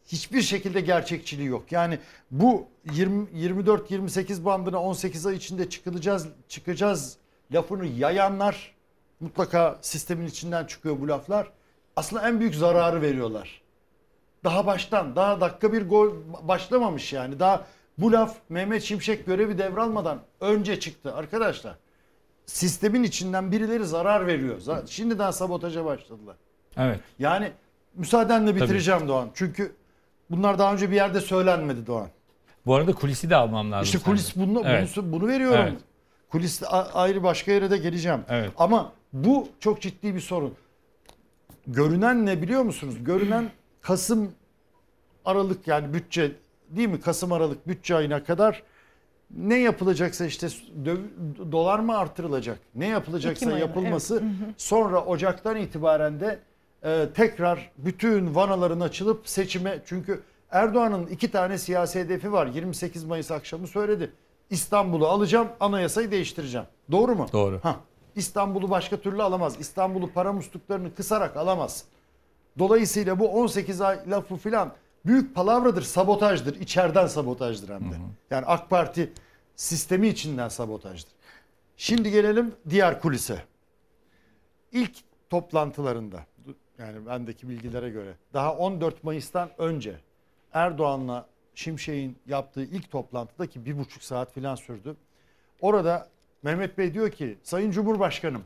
Hiçbir 0.09 0.43
şekilde 0.43 0.80
gerçekçiliği 0.80 1.48
yok. 1.48 1.72
Yani 1.72 1.98
bu 2.30 2.66
20 2.93 3.26
24 3.35 3.90
28 3.90 4.44
bandına 4.44 4.82
18 4.82 5.26
ay 5.26 5.36
içinde 5.36 5.70
çıkılacağız 5.70 6.28
çıkacağız 6.48 7.16
lafını 7.52 7.86
yayanlar 7.86 8.74
mutlaka 9.20 9.78
sistemin 9.80 10.26
içinden 10.26 10.64
çıkıyor 10.64 11.01
bu 11.01 11.09
laflar. 11.09 11.52
Aslında 11.97 12.28
en 12.28 12.40
büyük 12.40 12.55
zararı 12.55 13.02
veriyorlar. 13.02 13.62
Daha 14.44 14.66
baştan, 14.66 15.16
daha 15.16 15.40
dakika 15.40 15.72
bir 15.72 15.89
gol 15.89 16.12
başlamamış 16.43 17.12
yani. 17.12 17.40
Daha 17.40 17.66
bu 17.98 18.12
laf 18.12 18.36
Mehmet 18.48 18.82
Şimşek 18.82 19.26
görevi 19.26 19.59
devralmadan 19.59 20.20
önce 20.40 20.80
çıktı 20.80 21.14
arkadaşlar. 21.14 21.74
Sistemin 22.47 23.02
içinden 23.02 23.52
birileri 23.52 23.85
zarar 23.85 24.26
veriyor. 24.26 24.60
Şimdiden 24.86 25.30
sabotaja 25.30 25.85
başladılar. 25.85 26.36
Evet. 26.76 27.01
Yani 27.18 27.52
müsaadenle 27.94 28.56
bitireceğim 28.56 29.09
Doğan. 29.09 29.30
Çünkü 29.35 29.72
bunlar 30.30 30.59
daha 30.59 30.72
önce 30.72 30.90
bir 30.90 30.96
yerde 30.96 31.20
söylenmedi 31.20 31.86
Doğan. 31.86 32.09
Bu 32.66 32.74
arada 32.74 32.92
kulisi 32.92 33.30
de 33.30 33.36
almam 33.36 33.72
lazım. 33.72 33.84
İşte 33.84 33.98
kulis 33.98 34.32
senden. 34.34 34.55
bunu, 34.55 34.62
Evet. 34.66 34.90
bunu, 34.96 35.12
bunu 35.12 35.28
veriyorum. 35.28 35.60
Evet. 35.68 35.80
Kulis 36.30 36.62
ayrı 36.94 37.22
başka 37.22 37.52
yere 37.52 37.70
de 37.70 37.78
geleceğim. 37.78 38.20
Evet. 38.28 38.50
Ama 38.56 38.92
bu 39.12 39.48
çok 39.60 39.80
ciddi 39.80 40.14
bir 40.14 40.20
sorun. 40.20 40.55
Görünen 41.66 42.26
ne 42.26 42.42
biliyor 42.42 42.62
musunuz? 42.62 42.94
Görünen 43.05 43.50
Kasım 43.80 44.32
Aralık 45.24 45.66
yani 45.68 45.94
bütçe 45.94 46.32
değil 46.70 46.88
mi? 46.88 47.00
Kasım 47.00 47.32
Aralık 47.32 47.68
bütçe 47.68 47.94
ayına 47.94 48.24
kadar 48.24 48.62
ne 49.30 49.59
yapılacaksa 49.59 50.26
işte 50.26 50.46
döv- 50.84 51.52
dolar 51.52 51.78
mı 51.78 51.98
artırılacak? 51.98 52.59
Ne 52.74 52.86
yapılacaksa 52.86 53.59
yapılması 53.59 54.14
evet. 54.14 54.55
Sonra 54.56 55.05
Ocak'tan 55.05 55.56
itibaren 55.56 56.20
de 56.20 56.38
e, 56.84 57.09
tekrar 57.14 57.70
bütün 57.78 58.34
vanaların 58.34 58.80
açılıp 58.80 59.28
seçime 59.28 59.82
çünkü 59.86 60.22
Erdoğan'ın 60.50 61.06
iki 61.06 61.30
tane 61.30 61.59
siyasi 61.59 62.00
hedefi 62.00 62.32
var. 62.32 62.46
28 62.46 63.05
Mayıs 63.05 63.30
akşamı 63.30 63.66
söyledi. 63.66 64.12
İstanbul'u 64.50 65.06
alacağım, 65.06 65.48
anayasayı 65.60 66.10
değiştireceğim. 66.10 66.66
Doğru 66.90 67.14
mu? 67.14 67.26
Doğru. 67.32 67.60
Hah. 67.62 67.76
İstanbul'u 68.16 68.70
başka 68.70 68.96
türlü 68.96 69.22
alamaz. 69.22 69.56
İstanbul'u 69.60 70.12
para 70.12 70.32
musluklarını 70.32 70.94
kısarak 70.94 71.36
alamaz. 71.36 71.84
Dolayısıyla 72.59 73.18
bu 73.18 73.28
18 73.28 73.80
ay 73.80 74.10
lafı 74.10 74.36
filan 74.36 74.72
büyük 75.06 75.34
palavradır, 75.34 75.82
sabotajdır. 75.82 76.60
İçeriden 76.60 77.06
sabotajdır 77.06 77.68
hem 77.68 77.92
de. 77.92 77.96
Yani 78.30 78.46
AK 78.46 78.70
Parti 78.70 79.12
sistemi 79.56 80.09
içinden 80.09 80.48
sabotajdır. 80.48 81.12
Şimdi 81.76 82.10
gelelim 82.10 82.55
diğer 82.70 83.00
kulise. 83.00 83.42
İlk 84.72 84.92
toplantılarında 85.30 86.24
yani 86.78 87.06
bendeki 87.06 87.48
bilgilere 87.48 87.90
göre 87.90 88.14
daha 88.34 88.56
14 88.56 89.05
Mayıs'tan 89.05 89.50
önce 89.59 90.00
Erdoğan'la 90.52 91.26
Şimşek'in 91.55 92.18
yaptığı 92.26 92.62
ilk 92.62 92.90
toplantıda 92.90 93.46
ki 93.46 93.64
bir 93.64 93.78
buçuk 93.78 94.02
saat 94.02 94.32
filan 94.32 94.55
sürdü. 94.55 94.96
Orada 95.60 96.09
Mehmet 96.42 96.78
Bey 96.78 96.94
diyor 96.94 97.10
ki 97.10 97.38
Sayın 97.42 97.70
Cumhurbaşkanım 97.70 98.44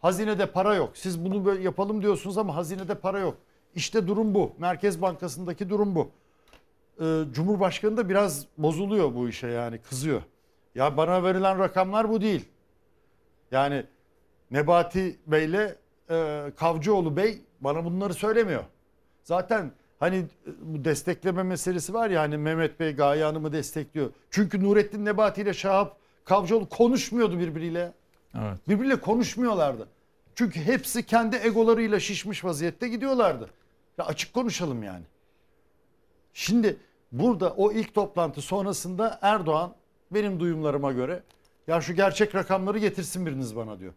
hazinede 0.00 0.46
para 0.46 0.74
yok. 0.74 0.90
Siz 0.94 1.24
bunu 1.24 1.44
böyle 1.44 1.62
yapalım 1.62 2.02
diyorsunuz 2.02 2.38
ama 2.38 2.56
hazinede 2.56 2.94
para 2.94 3.18
yok. 3.18 3.36
İşte 3.74 4.06
durum 4.06 4.34
bu. 4.34 4.52
Merkez 4.58 5.02
Bankası'ndaki 5.02 5.70
durum 5.70 5.94
bu. 5.94 6.10
Ee, 7.00 7.22
Cumhurbaşkanı 7.32 7.96
da 7.96 8.08
biraz 8.08 8.46
bozuluyor 8.58 9.14
bu 9.14 9.28
işe 9.28 9.46
yani 9.46 9.78
kızıyor. 9.78 10.22
Ya 10.74 10.96
bana 10.96 11.22
verilen 11.22 11.58
rakamlar 11.58 12.10
bu 12.10 12.20
değil. 12.20 12.48
Yani 13.50 13.84
Nebati 14.50 15.18
Bey'le 15.26 15.76
e, 16.10 16.50
Kavcıoğlu 16.56 17.16
Bey 17.16 17.40
bana 17.64 17.84
bunları 17.84 18.14
söylemiyor. 18.14 18.64
Zaten 19.24 19.72
hani 20.00 20.16
e, 20.16 20.24
bu 20.60 20.84
destekleme 20.84 21.42
meselesi 21.42 21.94
var 21.94 22.10
ya 22.10 22.20
hani 22.20 22.36
Mehmet 22.36 22.80
Bey 22.80 22.92
Gaye 22.92 23.24
Hanım'ı 23.24 23.52
destekliyor. 23.52 24.10
Çünkü 24.30 24.64
Nurettin 24.64 25.04
Nebati 25.04 25.42
ile 25.42 25.54
Şahap 25.54 25.96
Kavcıoğlu 26.24 26.68
konuşmuyordu 26.68 27.38
birbiriyle. 27.38 27.92
Evet. 28.34 28.58
Birbiriyle 28.68 29.00
konuşmuyorlardı. 29.00 29.88
Çünkü 30.34 30.60
hepsi 30.60 31.06
kendi 31.06 31.36
egolarıyla 31.36 32.00
şişmiş 32.00 32.44
vaziyette 32.44 32.88
gidiyorlardı. 32.88 33.50
Ya 33.98 34.06
açık 34.06 34.34
konuşalım 34.34 34.82
yani. 34.82 35.04
Şimdi 36.32 36.76
burada 37.12 37.50
o 37.50 37.72
ilk 37.72 37.94
toplantı 37.94 38.40
sonrasında 38.40 39.18
Erdoğan 39.22 39.74
benim 40.10 40.40
duyumlarıma 40.40 40.92
göre 40.92 41.22
ya 41.66 41.80
şu 41.80 41.94
gerçek 41.94 42.34
rakamları 42.34 42.78
getirsin 42.78 43.26
biriniz 43.26 43.56
bana 43.56 43.78
diyor. 43.78 43.92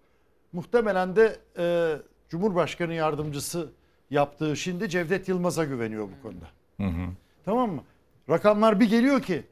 Muhtemelen 0.54 1.16
de 1.16 1.40
e, 1.58 1.96
Cumhurbaşkanı 2.30 2.94
yardımcısı 2.94 3.70
yaptığı 4.10 4.58
şimdi 4.58 4.90
Cevdet 4.90 5.28
Yılmaz'a 5.30 5.64
güveniyor 5.66 6.08
bu 6.18 6.22
konuda. 6.28 6.46
Hı 6.78 6.84
hı. 6.88 7.10
Tamam 7.46 7.72
mı? 7.72 7.82
Rakamlar 8.30 8.80
bir 8.80 8.90
geliyor 8.90 9.22
ki 9.22 9.44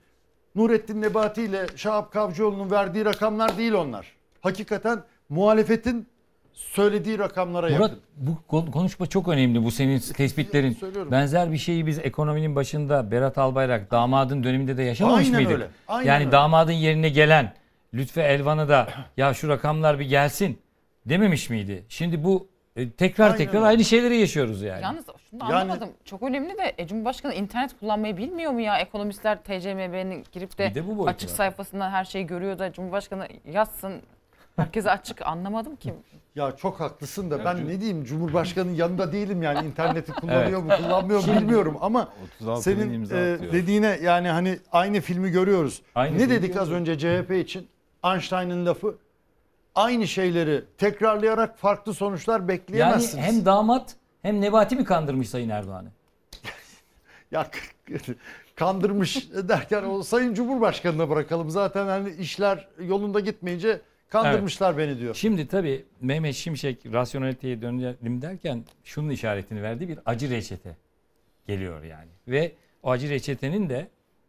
Nurettin 0.56 1.02
Nebati 1.02 1.42
ile 1.44 1.66
Şahap 1.76 2.12
Kavcıoğlu'nun 2.14 2.72
verdiği 2.72 3.06
rakamlar 3.06 3.58
değil 3.58 3.74
onlar. 3.74 4.12
Hakikaten 4.42 5.00
muhalefetin 5.30 6.08
söylediği 6.54 7.20
rakamlara 7.20 7.70
Murat 7.70 7.82
yakın. 7.82 8.00
bu 8.18 8.38
kon- 8.48 8.72
konuşma 8.72 9.06
çok 9.08 9.28
önemli 9.28 9.64
bu 9.64 9.72
senin 9.72 10.00
tespitlerin. 10.00 10.72
söylüyorum. 10.74 11.12
Benzer 11.12 11.52
bir 11.52 11.58
şeyi 11.58 11.86
biz 11.88 12.00
ekonominin 12.00 12.56
başında 12.56 13.12
Berat 13.12 13.38
Albayrak 13.38 13.92
damadın 13.92 14.44
döneminde 14.44 14.78
de 14.78 14.84
yaşamamış 14.84 15.26
Aynen 15.26 15.36
mıydık? 15.36 15.54
öyle, 15.54 15.68
aynen 15.88 16.12
yani 16.12 16.20
öyle. 16.24 16.32
damadın 16.32 16.72
yerine 16.72 17.10
gelen 17.10 17.54
Lütfü 17.94 18.20
Elvan'a 18.22 18.70
da 18.70 18.88
ya 19.18 19.34
şu 19.34 19.48
rakamlar 19.48 20.00
bir 20.00 20.06
gelsin 20.06 20.58
dememiş 21.06 21.50
miydi? 21.50 21.86
Şimdi 21.90 22.24
bu 22.24 22.48
e, 22.76 22.90
tekrar 22.92 23.26
Aynen 23.26 23.38
tekrar 23.38 23.56
öyle. 23.56 23.66
aynı 23.66 23.84
şeyleri 23.84 24.18
yaşıyoruz 24.18 24.62
yani. 24.62 24.82
Yalnız 24.84 25.06
şunu 25.30 25.40
da 25.40 25.46
Yani- 25.46 25.56
anlamadım. 25.56 25.90
Çok 26.06 26.24
önemli 26.24 26.58
de 26.58 26.74
e, 26.78 26.88
Cumhurbaşkanı 26.88 27.34
internet 27.34 27.80
kullanmayı 27.80 28.18
bilmiyor 28.18 28.52
mu 28.52 28.62
ya? 28.62 28.78
Ekonomistler 28.80 29.44
TCMB'nin 29.44 30.26
girip 30.32 30.58
de, 30.58 30.70
Bir 30.70 30.76
de 30.76 30.84
bu 30.88 30.98
boyutu 30.98 31.10
açık 31.10 31.30
var. 31.30 31.36
sayfasından 31.36 31.90
her 31.90 32.06
şeyi 32.06 32.28
görüyor 32.28 32.60
da 32.60 32.72
Cumhurbaşkanı 32.74 33.28
yazsın. 33.52 33.94
Herkese 34.56 34.92
açık 34.92 35.22
anlamadım 35.28 35.76
ki. 35.76 35.94
Ya 36.36 36.52
çok 36.56 36.80
haklısın 36.80 37.32
da 37.32 37.46
ben 37.46 37.68
ne 37.68 37.80
diyeyim 37.82 38.04
Cumhurbaşkanı'nın 38.04 38.74
yanında 38.76 39.12
değilim 39.12 39.42
yani 39.44 39.68
interneti 39.68 40.12
kullanıyor 40.22 40.60
mu 40.64 40.70
kullanmıyor 40.78 41.28
mu 41.28 41.34
bilmiyorum 41.40 41.78
ama 41.82 42.10
36 42.40 42.72
bin 42.72 42.76
senin 42.82 42.94
imza 42.94 43.18
e, 43.18 43.34
atıyor. 43.34 43.54
dediğine 43.54 44.00
yani 44.04 44.28
hani 44.30 44.60
aynı 44.72 45.02
filmi 45.02 45.30
görüyoruz. 45.32 45.82
Aynı 45.96 46.16
ne 46.16 46.20
filmi 46.20 46.32
dedik 46.34 46.58
az 46.58 46.72
önce 46.72 46.98
CHP 46.98 47.32
için? 47.32 47.68
Einstein'ın 48.06 48.66
lafı 48.66 48.96
aynı 49.76 50.08
şeyleri 50.08 50.64
tekrarlayarak 50.78 51.58
farklı 51.58 51.94
sonuçlar 51.94 52.40
Yani 52.40 52.48
bekleyemezsiniz. 52.48 53.26
hem 53.26 53.46
damat 53.46 53.96
hem 54.22 54.42
Nebati 54.42 54.76
mi 54.76 54.84
kandırmış 54.84 55.30
Sayın 55.30 55.50
Erdoğan'ı? 55.50 55.88
Ya 57.32 57.48
kandırmış 58.56 59.30
derken 59.34 59.84
o 59.84 60.04
Sayın 60.04 60.34
Cumhurbaşkanı'na 60.34 61.10
bırakalım. 61.10 61.50
Zaten 61.50 61.88
hani 61.88 62.10
işler 62.14 62.68
yolunda 62.80 63.20
gitmeyince 63.20 63.82
kandırmışlar 64.10 64.78
beni 64.78 65.00
diyor. 65.00 65.16
Şimdi 65.16 65.48
tabii 65.48 65.86
Mehmet 66.02 66.36
Şimşek 66.36 66.86
rasyoneliteye 66.94 67.62
dönelim 67.62 68.22
derken 68.22 68.64
şunun 68.84 69.10
işaretini 69.10 69.64
verdi. 69.64 69.88
Bir 69.90 70.00
acı 70.06 70.30
reçete 70.30 70.76
geliyor 71.48 71.84
yani. 71.84 72.10
Ve 72.28 72.52
o 72.84 72.92
acı 72.92 73.10
reçetenin 73.10 73.70
de 73.70 73.88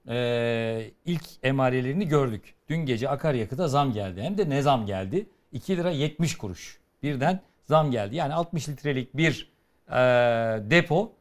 eee, 0.09 0.91
ilk 1.05 1.25
emarelerini 1.43 2.09
gördük. 2.09 2.55
Dün 2.69 2.77
gece 2.87 3.09
akaryakıta 3.09 3.69
zam 3.69 3.93
geldi. 3.93 4.23
Hem 4.23 4.39
de 4.39 4.51
ne 4.51 4.63
zam 4.63 4.87
geldi? 4.87 5.27
2 5.53 5.77
lira 5.77 5.91
70 5.91 6.39
kuruş. 6.39 6.79
Birden 7.03 7.41
zam 7.65 7.91
geldi. 7.91 8.17
Yani 8.17 8.35
60 8.35 8.69
litrelik 8.69 9.17
bir 9.17 9.53
eee, 9.91 9.97
depo 10.71 11.13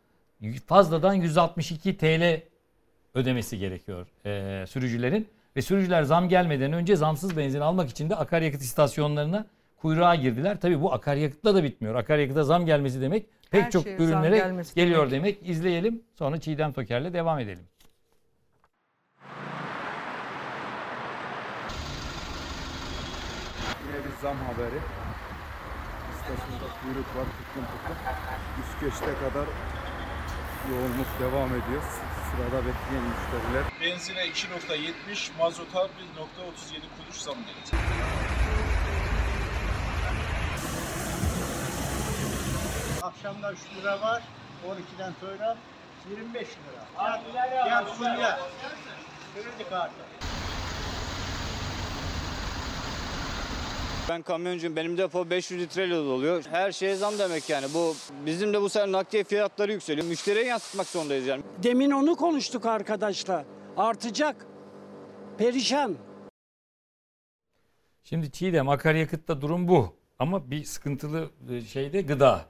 fazladan 0.68 1.14
162 1.14 1.98
TL 1.98 2.42
ödemesi 3.14 3.60
gerekiyor 3.60 4.08
e, 4.26 4.66
sürücülerin. 4.68 5.28
Ve 5.56 5.62
sürücüler 5.62 6.04
zam 6.04 6.30
gelmeden 6.30 6.74
önce 6.74 6.96
zamsız 6.96 7.38
benzin 7.38 7.60
almak 7.60 7.90
için 7.90 8.10
de 8.10 8.16
akaryakıt 8.16 8.62
istasyonlarına 8.62 9.46
kuyruğa 9.78 10.16
girdiler. 10.16 10.62
Tabii 10.62 10.82
bu 10.82 10.94
akaryakıtla 10.94 11.56
da 11.56 11.64
bitmiyor. 11.64 11.96
Akaryakıta 11.96 12.44
zam 12.44 12.66
gelmesi 12.66 13.02
demek 13.02 13.26
pek 13.52 13.64
Her 13.64 13.72
çok 13.72 13.88
ürünlere 13.88 14.64
geliyor 14.76 15.12
demek. 15.12 15.36
demek. 15.42 15.50
İzleyelim 15.50 16.04
sonra 16.16 16.40
Çiğdem 16.40 16.74
Toker'le 16.74 17.14
devam 17.14 17.40
edelim. 17.40 17.64
Yine 23.88 24.06
bir 24.06 24.12
zam 24.26 24.38
haberi. 24.38 24.80
İstasyonda 26.14 26.68
kuyruk 26.82 27.10
var 27.16 27.26
tıklım 27.38 27.66
tıklım. 27.72 27.98
Üst 28.62 28.80
geçte 28.82 29.14
kadar 29.24 29.48
yoğunluk 30.72 31.12
devam 31.20 31.50
ediyor. 31.50 31.84
Sırada 32.30 32.60
bekleyen 32.66 33.06
müşteriler. 33.12 33.64
Benzine 33.82 34.28
2.70, 34.28 35.38
mazota 35.38 35.80
1.37 35.80 35.90
kuruş 36.98 37.16
zam 37.16 37.36
gelecek. 37.36 37.80
Akşamda 43.02 43.54
3 43.54 43.60
lira 43.78 44.02
var. 44.02 44.24
12'den 44.68 45.14
sonra 45.22 45.58
25 46.10 46.48
lira. 46.48 47.22
Gel 47.66 47.86
Fulya. 47.86 48.40
Kredi 49.34 49.70
kartı. 49.70 49.94
Ben 54.10 54.22
kamyoncuyum. 54.22 54.76
Benim 54.76 54.98
depo 54.98 55.30
500 55.30 55.62
litreyle 55.62 55.96
doluyor. 55.96 56.44
Her 56.52 56.72
şeye 56.72 56.96
zam 56.96 57.20
demek 57.20 57.50
yani. 57.50 57.66
Bu 57.74 57.96
bizim 58.26 58.54
de 58.54 58.62
bu 58.62 58.70
sene 58.70 58.92
nakliye 58.92 59.24
fiyatları 59.24 59.72
yükseliyor. 59.72 60.08
Müşteriye 60.08 60.46
yansıtmak 60.46 60.88
zorundayız 60.88 61.28
yani. 61.28 61.44
Demin 61.64 61.92
onu 61.92 62.16
konuştuk 62.16 62.66
arkadaşlar. 62.66 63.46
Artacak. 63.78 64.46
Perişan. 65.38 65.96
Şimdi 68.04 68.32
Çiğdem 68.32 68.70
akaryakıtta 68.70 69.42
durum 69.42 69.68
bu. 69.68 69.96
Ama 70.20 70.52
bir 70.52 70.64
sıkıntılı 70.64 71.30
e, 71.52 71.62
şeyde 71.62 72.02
gıda. 72.02 72.46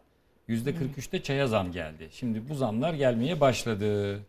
%43'te 0.49 1.23
çaya 1.23 1.47
zam 1.47 1.71
geldi. 1.71 2.09
Şimdi 2.11 2.49
bu 2.49 2.55
zamlar 2.55 2.93
gelmeye 2.93 3.39
başladı. 3.39 4.19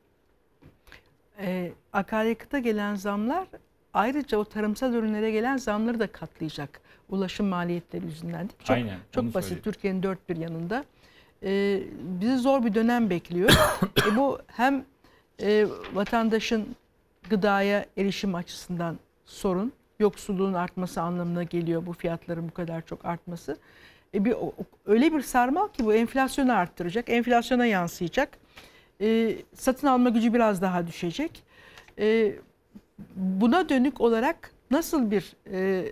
Ee, 1.41 1.73
akaryakıta 1.93 2.59
gelen 2.59 2.95
zamlar 2.95 3.49
ayrıca 3.95 4.39
o 4.39 4.45
tarımsal 4.45 4.93
ürünlere 4.95 5.31
gelen 5.31 5.57
zamları 5.57 6.01
da 6.01 6.07
katlayacak. 6.07 6.81
Ulaşım 7.11 7.47
maliyetleri 7.47 8.05
yüzünden. 8.05 8.41
değil? 8.41 8.63
Çok, 8.65 8.71
Aynen, 8.71 8.99
çok 9.13 9.35
basit. 9.35 9.65
Türkiye'nin 9.65 10.03
dört 10.03 10.29
bir 10.29 10.37
yanında. 10.37 10.85
Ee, 11.43 11.83
bizi 12.21 12.37
zor 12.37 12.65
bir 12.65 12.75
dönem 12.75 13.11
bekliyor. 13.11 13.51
e, 14.13 14.17
bu 14.17 14.39
hem 14.47 14.85
e, 15.43 15.67
vatandaşın 15.93 16.77
gıdaya 17.31 17.87
erişim 17.97 18.35
açısından 18.35 18.99
sorun, 19.25 19.73
yoksulluğun 20.01 20.55
artması 20.55 21.03
anlamına 21.03 21.43
geliyor 21.43 21.87
bu 21.87 21.93
fiyatların 21.93 22.49
bu 22.49 22.55
kadar 22.55 22.87
çok 22.87 23.05
artması. 23.05 23.59
E 24.15 24.25
bir 24.25 24.35
öyle 24.87 25.13
bir 25.13 25.23
sarmal 25.23 25.69
ki 25.69 25.85
bu 25.85 25.95
enflasyonu 25.95 26.53
arttıracak, 26.53 27.09
enflasyona 27.09 27.67
yansıyacak. 27.67 28.39
E, 29.01 29.37
satın 29.55 29.87
alma 29.87 30.09
gücü 30.09 30.35
biraz 30.35 30.63
daha 30.63 30.87
düşecek. 30.87 31.43
E, 31.99 32.33
buna 33.17 33.69
dönük 33.69 34.01
olarak 34.01 34.51
nasıl 34.71 35.11
bir 35.11 35.37
e, 35.53 35.85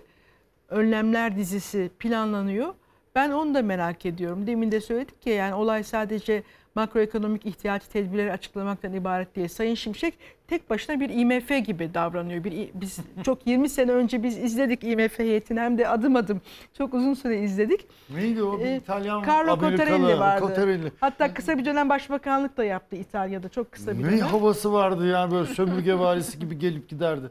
önlemler 0.69 1.35
dizisi 1.37 1.91
planlanıyor? 1.99 2.73
Ben 3.15 3.31
onu 3.31 3.53
da 3.55 3.61
merak 3.61 4.05
ediyorum. 4.05 4.47
Demin 4.47 4.71
de 4.71 4.81
söyledik 4.81 5.25
ya 5.25 5.33
yani 5.35 5.53
olay 5.53 5.83
sadece 5.83 6.43
makroekonomik 6.75 7.45
ihtiyaç 7.45 7.83
tedbirleri 7.87 8.31
açıklamaktan 8.31 8.93
ibaret 8.93 9.35
değil. 9.35 9.47
Sayın 9.47 9.75
Şimşek 9.75 10.13
tek 10.47 10.69
başına 10.69 10.99
bir 10.99 11.09
IMF 11.09 11.65
gibi 11.65 11.93
davranıyor. 11.93 12.43
Bir 12.43 12.69
biz 12.73 12.99
çok 13.23 13.47
20 13.47 13.69
sene 13.69 13.91
önce 13.91 14.23
biz 14.23 14.37
izledik 14.37 14.83
IMF 14.83 15.19
heyetini 15.19 15.59
hem 15.59 15.77
de 15.77 15.87
adım 15.87 16.15
adım 16.15 16.41
çok 16.77 16.93
uzun 16.93 17.13
süre 17.13 17.41
izledik. 17.41 17.87
Neydi 18.15 18.43
o? 18.43 18.59
Bir 18.59 18.65
Ee, 18.65 18.75
İtalyan 18.75 19.23
Carlo 19.27 19.51
Amerikalı, 19.51 19.77
Cottarelli 19.77 20.19
vardı. 20.19 20.41
Cottarelli. 20.47 20.91
Hatta 20.99 21.33
kısa 21.33 21.57
bir 21.57 21.65
dönem 21.65 21.89
başbakanlık 21.89 22.57
da 22.57 22.63
yaptı 22.63 22.95
İtalya'da 22.95 23.49
çok 23.49 23.71
kısa 23.71 23.97
bir 23.99 24.03
Ne 24.03 24.11
dönem. 24.11 24.19
havası 24.19 24.73
vardı 24.73 25.07
yani 25.07 25.31
böyle 25.33 25.53
sömürge 25.53 25.99
varisi 25.99 26.39
gibi 26.39 26.59
gelip 26.59 26.89
giderdi. 26.89 27.25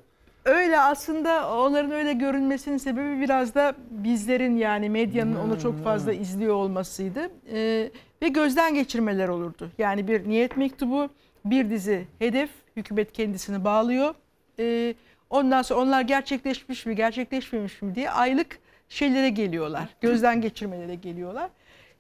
Öyle 0.45 0.81
aslında 0.81 1.57
onların 1.57 1.91
öyle 1.91 2.13
görünmesinin 2.13 2.77
sebebi 2.77 3.21
biraz 3.21 3.55
da 3.55 3.75
bizlerin 3.91 4.57
yani 4.57 4.91
medyanın 4.91 5.37
onu 5.37 5.61
çok 5.61 5.85
fazla 5.85 6.13
izliyor 6.13 6.55
olmasıydı. 6.55 7.31
Ee, 7.53 7.91
ve 8.23 8.29
gözden 8.29 8.75
geçirmeler 8.75 9.29
olurdu. 9.29 9.71
Yani 9.79 10.09
bir 10.09 10.29
niyet 10.29 10.57
mektubu, 10.57 11.09
bir 11.45 11.71
dizi 11.71 12.07
hedef, 12.19 12.51
hükümet 12.77 13.13
kendisini 13.13 13.65
bağlıyor. 13.65 14.15
Ee, 14.59 14.95
ondan 15.31 15.63
sonra 15.63 15.81
onlar 15.81 16.01
gerçekleşmiş 16.01 16.87
mi, 16.87 16.97
gerçekleşmemiş 16.97 17.83
mi 17.83 17.95
diye 17.95 18.11
aylık 18.11 18.59
şeylere 18.89 19.31
geliyorlar. 19.31 19.89
Gözden 20.01 20.41
geçirmelere 20.41 20.95
geliyorlar. 20.95 21.51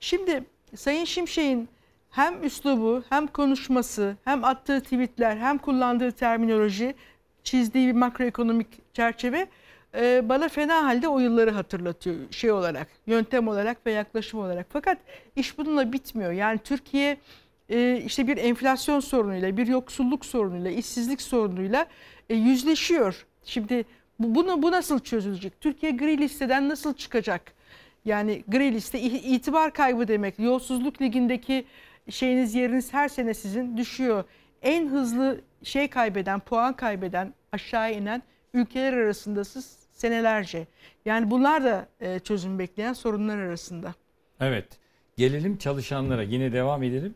Şimdi 0.00 0.44
Sayın 0.76 1.04
Şimşek'in 1.04 1.68
hem 2.10 2.44
üslubu, 2.44 3.02
hem 3.08 3.26
konuşması, 3.26 4.16
hem 4.24 4.44
attığı 4.44 4.80
tweetler, 4.80 5.36
hem 5.36 5.58
kullandığı 5.58 6.12
terminoloji, 6.12 6.94
çizdiği 7.44 7.88
bir 7.88 7.92
makroekonomik 7.92 8.94
çerçeve 8.94 9.46
e, 9.94 10.28
bana 10.28 10.48
fena 10.48 10.84
halde 10.84 11.08
o 11.08 11.18
yılları 11.18 11.50
hatırlatıyor 11.50 12.16
şey 12.30 12.52
olarak, 12.52 12.88
yöntem 13.06 13.48
olarak 13.48 13.86
ve 13.86 13.92
yaklaşım 13.92 14.40
olarak. 14.40 14.66
Fakat 14.70 14.98
iş 15.36 15.58
bununla 15.58 15.92
bitmiyor. 15.92 16.32
Yani 16.32 16.58
Türkiye 16.58 17.16
e, 17.68 18.02
işte 18.06 18.26
bir 18.26 18.36
enflasyon 18.36 19.00
sorunuyla, 19.00 19.56
bir 19.56 19.66
yoksulluk 19.66 20.26
sorunuyla, 20.26 20.70
işsizlik 20.70 21.22
sorunuyla 21.22 21.86
e, 22.30 22.34
yüzleşiyor. 22.34 23.26
Şimdi 23.44 23.84
bu, 24.18 24.34
bunu 24.34 24.62
bu 24.62 24.72
nasıl 24.72 24.98
çözülecek? 24.98 25.60
Türkiye 25.60 25.92
gri 25.92 26.18
listeden 26.18 26.68
nasıl 26.68 26.94
çıkacak? 26.94 27.52
Yani 28.04 28.44
gri 28.48 28.74
liste 28.74 29.00
itibar 29.00 29.72
kaybı 29.72 30.08
demek. 30.08 30.38
Yolsuzluk 30.38 31.02
ligindeki 31.02 31.64
şeyiniz 32.10 32.54
yeriniz 32.54 32.92
her 32.92 33.08
sene 33.08 33.34
sizin 33.34 33.76
düşüyor. 33.76 34.24
En 34.62 34.88
hızlı 34.88 35.40
şey 35.64 35.88
kaybeden, 35.88 36.40
puan 36.40 36.76
kaybeden, 36.76 37.34
aşağı 37.52 37.92
inen 37.92 38.22
ülkeler 38.54 38.92
arasındasınız 38.92 39.76
senelerce. 39.92 40.66
Yani 41.04 41.30
bunlar 41.30 41.64
da 41.64 41.88
e, 42.00 42.18
çözüm 42.18 42.58
bekleyen 42.58 42.92
sorunlar 42.92 43.38
arasında. 43.38 43.94
Evet. 44.40 44.66
Gelelim 45.16 45.56
çalışanlara. 45.56 46.22
Yine 46.22 46.52
devam 46.52 46.82
edelim. 46.82 47.14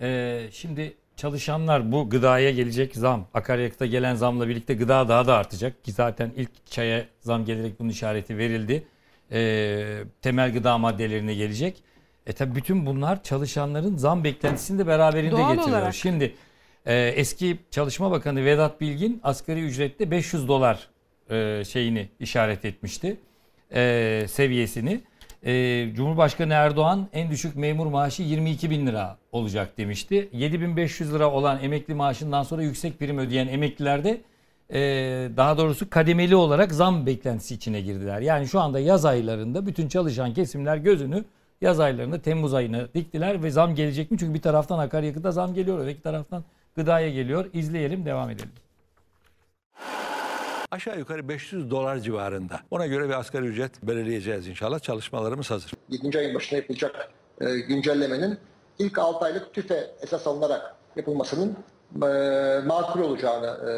Ee, 0.00 0.46
şimdi 0.52 0.94
çalışanlar 1.16 1.92
bu 1.92 2.10
gıdaya 2.10 2.50
gelecek 2.50 2.96
zam, 2.96 3.26
akaryakıta 3.34 3.86
gelen 3.86 4.14
zamla 4.14 4.48
birlikte 4.48 4.74
gıda 4.74 5.08
daha 5.08 5.26
da 5.26 5.36
artacak. 5.36 5.84
Ki 5.84 5.92
zaten 5.92 6.32
ilk 6.36 6.66
çaya 6.66 7.04
zam 7.20 7.44
gelerek 7.44 7.80
bunun 7.80 7.88
işareti 7.88 8.38
verildi. 8.38 8.84
Ee, 9.32 10.02
temel 10.22 10.52
gıda 10.52 10.78
maddelerine 10.78 11.34
gelecek. 11.34 11.82
E 12.26 12.32
tabi 12.32 12.54
bütün 12.54 12.86
bunlar 12.86 13.22
çalışanların 13.22 13.96
zam 13.96 14.24
beklentisini 14.24 14.78
de 14.78 14.86
beraberinde 14.86 15.30
Doğal 15.30 15.54
getiriyor. 15.54 15.78
olarak. 15.78 15.94
Şimdi 15.94 16.34
e, 16.86 17.08
eski 17.08 17.58
Çalışma 17.70 18.10
Bakanı 18.10 18.44
Vedat 18.44 18.80
Bilgin 18.80 19.20
asgari 19.22 19.60
ücrette 19.60 20.10
500 20.10 20.48
dolar 20.48 20.88
e, 21.30 21.64
şeyini 21.64 22.08
işaret 22.20 22.64
etmişti. 22.64 23.16
E, 23.74 24.24
seviyesini. 24.28 25.00
E, 25.46 25.86
Cumhurbaşkanı 25.94 26.52
Erdoğan 26.52 27.08
en 27.12 27.30
düşük 27.30 27.56
memur 27.56 27.86
maaşı 27.86 28.22
22 28.22 28.70
bin 28.70 28.86
lira 28.86 29.16
olacak 29.32 29.78
demişti. 29.78 30.28
7500 30.32 31.14
lira 31.14 31.30
olan 31.30 31.62
emekli 31.62 31.94
maaşından 31.94 32.42
sonra 32.42 32.62
yüksek 32.62 32.98
prim 32.98 33.18
ödeyen 33.18 33.48
emeklilerde 33.48 34.20
daha 35.36 35.58
doğrusu 35.58 35.90
kademeli 35.90 36.36
olarak 36.36 36.72
zam 36.72 37.06
beklentisi 37.06 37.54
içine 37.54 37.80
girdiler. 37.80 38.20
Yani 38.20 38.48
şu 38.48 38.60
anda 38.60 38.80
yaz 38.80 39.04
aylarında 39.04 39.66
bütün 39.66 39.88
çalışan 39.88 40.34
kesimler 40.34 40.76
gözünü 40.76 41.24
yaz 41.60 41.80
aylarında 41.80 42.22
Temmuz 42.22 42.54
ayına 42.54 42.94
diktiler 42.94 43.42
ve 43.42 43.50
zam 43.50 43.74
gelecek 43.74 44.10
mi? 44.10 44.18
Çünkü 44.18 44.34
bir 44.34 44.42
taraftan 44.42 44.78
akaryakıta 44.78 45.32
zam 45.32 45.54
geliyor, 45.54 45.78
öteki 45.78 46.02
taraftan 46.02 46.44
gıdaya 46.80 47.10
geliyor. 47.10 47.50
İzleyelim, 47.52 48.06
devam 48.06 48.30
edelim. 48.30 48.50
Aşağı 50.70 50.98
yukarı 50.98 51.28
500 51.28 51.70
dolar 51.70 51.98
civarında. 51.98 52.60
Ona 52.70 52.86
göre 52.86 53.08
bir 53.08 53.14
asgari 53.14 53.46
ücret 53.46 53.82
belirleyeceğiz 53.82 54.48
inşallah. 54.48 54.80
Çalışmalarımız 54.80 55.50
hazır. 55.50 55.72
7. 55.88 56.18
ayın 56.18 56.34
başına 56.34 56.58
yapılacak 56.58 57.10
e, 57.40 57.58
güncellemenin 57.58 58.38
ilk 58.78 58.98
6 58.98 59.24
aylık 59.24 59.54
tüfe 59.54 59.90
esas 60.02 60.26
alınarak 60.26 60.74
yapılmasının 60.96 61.56
makul 62.66 63.00
olacağını 63.00 63.46
e, 63.46 63.70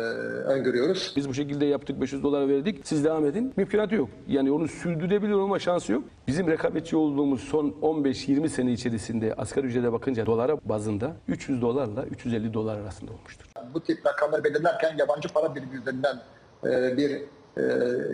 öngörüyoruz. 0.52 1.12
Biz 1.16 1.28
bu 1.28 1.34
şekilde 1.34 1.64
yaptık 1.64 2.00
500 2.00 2.22
dolar 2.22 2.48
verdik. 2.48 2.80
Siz 2.84 3.04
devam 3.04 3.26
edin. 3.26 3.52
Mümkünatı 3.56 3.94
yok. 3.94 4.08
Yani 4.28 4.52
onu 4.52 4.68
sürdürebilir 4.68 5.32
olma 5.32 5.58
şansı 5.58 5.92
yok. 5.92 6.04
Bizim 6.26 6.46
rekabetçi 6.46 6.96
olduğumuz 6.96 7.40
son 7.40 7.74
15-20 7.82 8.48
sene 8.48 8.72
içerisinde 8.72 9.34
asgari 9.34 9.66
ücrete 9.66 9.92
bakınca 9.92 10.26
dolara 10.26 10.56
bazında 10.64 11.16
300 11.28 11.62
dolarla 11.62 12.04
350 12.04 12.54
dolar 12.54 12.78
arasında 12.78 13.12
olmuştur. 13.12 13.46
Bu 13.74 13.80
tip 13.80 14.06
rakamları 14.06 14.44
belirlerken 14.44 14.96
yabancı 14.98 15.28
para 15.28 15.54
birimi 15.54 15.76
üzerinden 15.76 16.16
e, 16.64 16.96
bir 16.96 17.22
e, 17.56 17.62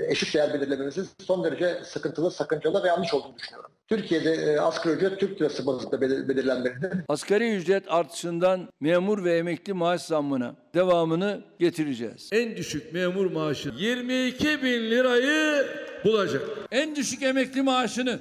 eşit 0.08 0.34
değer 0.34 0.54
belirlememizin 0.54 1.08
son 1.26 1.44
derece 1.44 1.80
sıkıntılı, 1.84 2.30
sakıncalı 2.30 2.82
ve 2.84 2.88
yanlış 2.88 3.14
olduğunu 3.14 3.36
düşünüyorum. 3.38 3.70
Türkiye'de 3.88 4.32
e, 4.32 4.58
asgari 4.60 4.94
ücret 4.94 5.20
Türk 5.20 5.40
lirası 5.40 5.66
bazında 5.66 5.96
belir- 6.00 6.28
belirlenmelidir. 6.28 6.92
Asgari 7.08 7.56
ücret 7.56 7.84
artışından 7.88 8.68
memur 8.80 9.24
ve 9.24 9.36
emekli 9.38 9.72
maaş 9.72 10.02
zammına 10.02 10.54
devamını 10.74 11.40
getireceğiz. 11.58 12.28
En 12.32 12.56
düşük 12.56 12.92
memur 12.92 13.30
maaşı 13.30 13.72
22 13.78 14.62
bin 14.62 14.90
lirayı 14.90 15.66
bulacak. 16.04 16.42
En 16.70 16.96
düşük 16.96 17.22
emekli 17.22 17.62
maaşını 17.62 18.18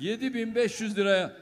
7500 0.00 0.96
liraya, 0.96 1.32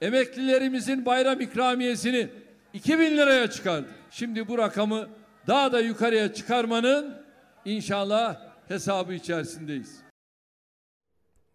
emeklilerimizin 0.00 1.06
bayram 1.06 1.40
ikramiyesini 1.40 2.28
2000 2.74 3.16
liraya 3.16 3.50
çıkardı. 3.50 3.86
Şimdi 4.10 4.48
bu 4.48 4.58
rakamı 4.58 5.06
daha 5.46 5.72
da 5.72 5.80
yukarıya 5.80 6.34
çıkarmanın 6.34 7.14
inşallah 7.64 8.51
hesabı 8.72 9.14
içerisindeyiz. 9.14 10.02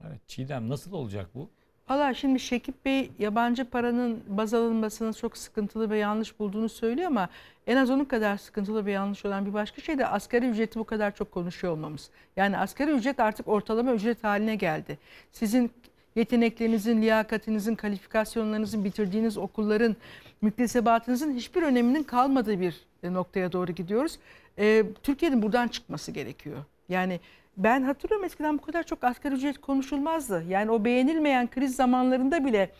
Evet, 0.07 0.27
Çiğdem 0.27 0.69
nasıl 0.69 0.93
olacak 0.93 1.29
bu? 1.35 1.49
Valla 1.89 2.13
şimdi 2.13 2.39
Şekip 2.39 2.85
Bey 2.85 3.11
yabancı 3.19 3.65
paranın 3.65 4.23
baz 4.27 4.53
alınmasını 4.53 5.13
çok 5.13 5.37
sıkıntılı 5.37 5.89
ve 5.89 5.97
yanlış 5.97 6.39
bulduğunu 6.39 6.69
söylüyor 6.69 7.07
ama 7.07 7.29
en 7.67 7.77
az 7.77 7.89
onun 7.89 8.05
kadar 8.05 8.37
sıkıntılı 8.37 8.85
ve 8.85 8.91
yanlış 8.91 9.25
olan 9.25 9.45
bir 9.45 9.53
başka 9.53 9.81
şey 9.81 9.97
de 9.97 10.07
asgari 10.07 10.49
ücreti 10.49 10.79
bu 10.79 10.83
kadar 10.83 11.15
çok 11.15 11.31
konuşuyor 11.31 11.73
olmamız. 11.73 12.09
Yani 12.35 12.57
asgari 12.57 12.91
ücret 12.91 13.19
artık 13.19 13.47
ortalama 13.47 13.93
ücret 13.93 14.23
haline 14.23 14.55
geldi. 14.55 14.97
Sizin 15.31 15.71
yeteneklerinizin, 16.15 17.01
liyakatinizin, 17.01 17.75
kalifikasyonlarınızın, 17.75 18.83
bitirdiğiniz 18.83 19.37
okulların, 19.37 19.95
müktesebatınızın 20.41 21.33
hiçbir 21.33 21.63
öneminin 21.63 22.03
kalmadığı 22.03 22.59
bir 22.59 22.75
e, 23.03 23.13
noktaya 23.13 23.51
doğru 23.51 23.71
gidiyoruz. 23.71 24.19
Ee, 24.59 24.83
Türkiye'nin 25.03 25.41
buradan 25.41 25.67
çıkması 25.67 26.11
gerekiyor. 26.11 26.63
Yani 26.89 27.19
ben 27.57 27.83
hatırlıyorum 27.83 28.25
eskiden 28.25 28.57
bu 28.57 28.61
kadar 28.61 28.83
çok 28.83 29.03
asgari 29.03 29.35
ücret 29.35 29.61
konuşulmazdı. 29.61 30.43
Yani 30.47 30.71
o 30.71 30.85
beğenilmeyen 30.85 31.49
kriz 31.49 31.75
zamanlarında 31.75 32.45
bile 32.45 32.71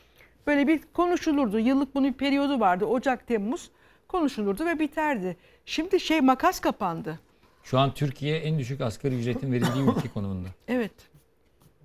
böyle 0.48 0.68
bir 0.68 0.82
konuşulurdu. 0.94 1.60
Yıllık 1.60 1.96
bunun 1.96 2.08
bir 2.08 2.14
periyodu 2.14 2.60
vardı. 2.60 2.86
Ocak, 2.86 3.28
Temmuz 3.28 3.72
konuşulurdu 4.08 4.66
ve 4.66 4.80
biterdi. 4.80 5.38
Şimdi 5.66 6.00
şey 6.00 6.22
makas 6.22 6.60
kapandı. 6.60 7.20
Şu 7.64 7.80
an 7.80 7.94
Türkiye 7.94 8.38
en 8.38 8.60
düşük 8.60 8.82
asgari 8.82 9.16
ücretin 9.16 9.52
verildiği 9.52 9.84
ülke 9.98 10.10
konumunda. 10.10 10.48
Evet. 10.68 10.92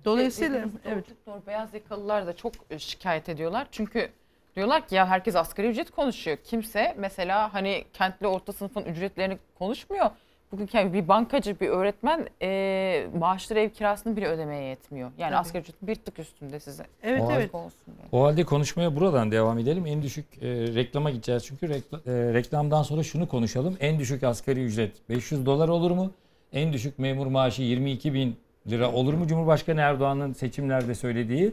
Dolayısıyla 0.05 0.65
evet. 0.85 1.05
doğru, 1.07 1.35
doğru. 1.35 1.47
beyaz 1.47 1.73
yakalılar 1.73 2.27
da 2.27 2.35
çok 2.35 2.53
e, 2.69 2.79
şikayet 2.79 3.29
ediyorlar. 3.29 3.67
Çünkü 3.71 4.09
diyorlar 4.55 4.87
ki 4.87 4.95
ya 4.95 5.07
herkes 5.07 5.35
asgari 5.35 5.67
ücret 5.67 5.91
konuşuyor. 5.91 6.37
Kimse 6.43 6.95
mesela 6.97 7.53
hani 7.53 7.85
kentli 7.93 8.27
orta 8.27 8.53
sınıfın 8.53 8.85
ücretlerini 8.85 9.37
konuşmuyor. 9.55 10.09
Bugün 10.53 10.69
yani 10.73 10.93
bir 10.93 11.07
bankacı, 11.07 11.59
bir 11.59 11.69
öğretmen 11.69 12.27
e, 12.41 13.07
maaşları 13.19 13.59
ev 13.59 13.69
kirasını 13.69 14.15
bile 14.15 14.27
ödemeye 14.27 14.63
yetmiyor. 14.63 15.11
Yani 15.17 15.29
Tabii. 15.29 15.39
asgari 15.39 15.61
ücretin 15.61 15.87
bir 15.87 15.95
tık 15.95 16.19
üstünde 16.19 16.59
size. 16.59 16.83
Evet 17.03 17.21
O 17.21 17.31
evet. 17.31 17.55
Olsun 17.55 17.79
diye. 17.87 18.07
O 18.11 18.23
halde 18.23 18.43
konuşmaya 18.43 18.95
buradan 18.95 19.31
devam 19.31 19.59
edelim. 19.59 19.85
En 19.85 20.01
düşük 20.01 20.25
e, 20.41 20.47
reklama 20.49 21.09
gideceğiz 21.09 21.45
çünkü 21.45 21.65
rekla- 21.65 22.29
e, 22.29 22.33
reklamdan 22.33 22.83
sonra 22.83 23.03
şunu 23.03 23.27
konuşalım. 23.27 23.77
En 23.79 23.99
düşük 23.99 24.23
asgari 24.23 24.63
ücret 24.63 25.09
500 25.09 25.45
dolar 25.45 25.69
olur 25.69 25.91
mu? 25.91 26.11
En 26.53 26.73
düşük 26.73 26.99
memur 26.99 27.27
maaşı 27.27 27.61
22 27.61 28.13
bin 28.13 28.35
lira 28.69 28.91
olur 28.91 29.13
mu? 29.13 29.27
Cumhurbaşkanı 29.27 29.81
Erdoğan'ın 29.81 30.33
seçimlerde 30.33 30.95
söylediği 30.95 31.51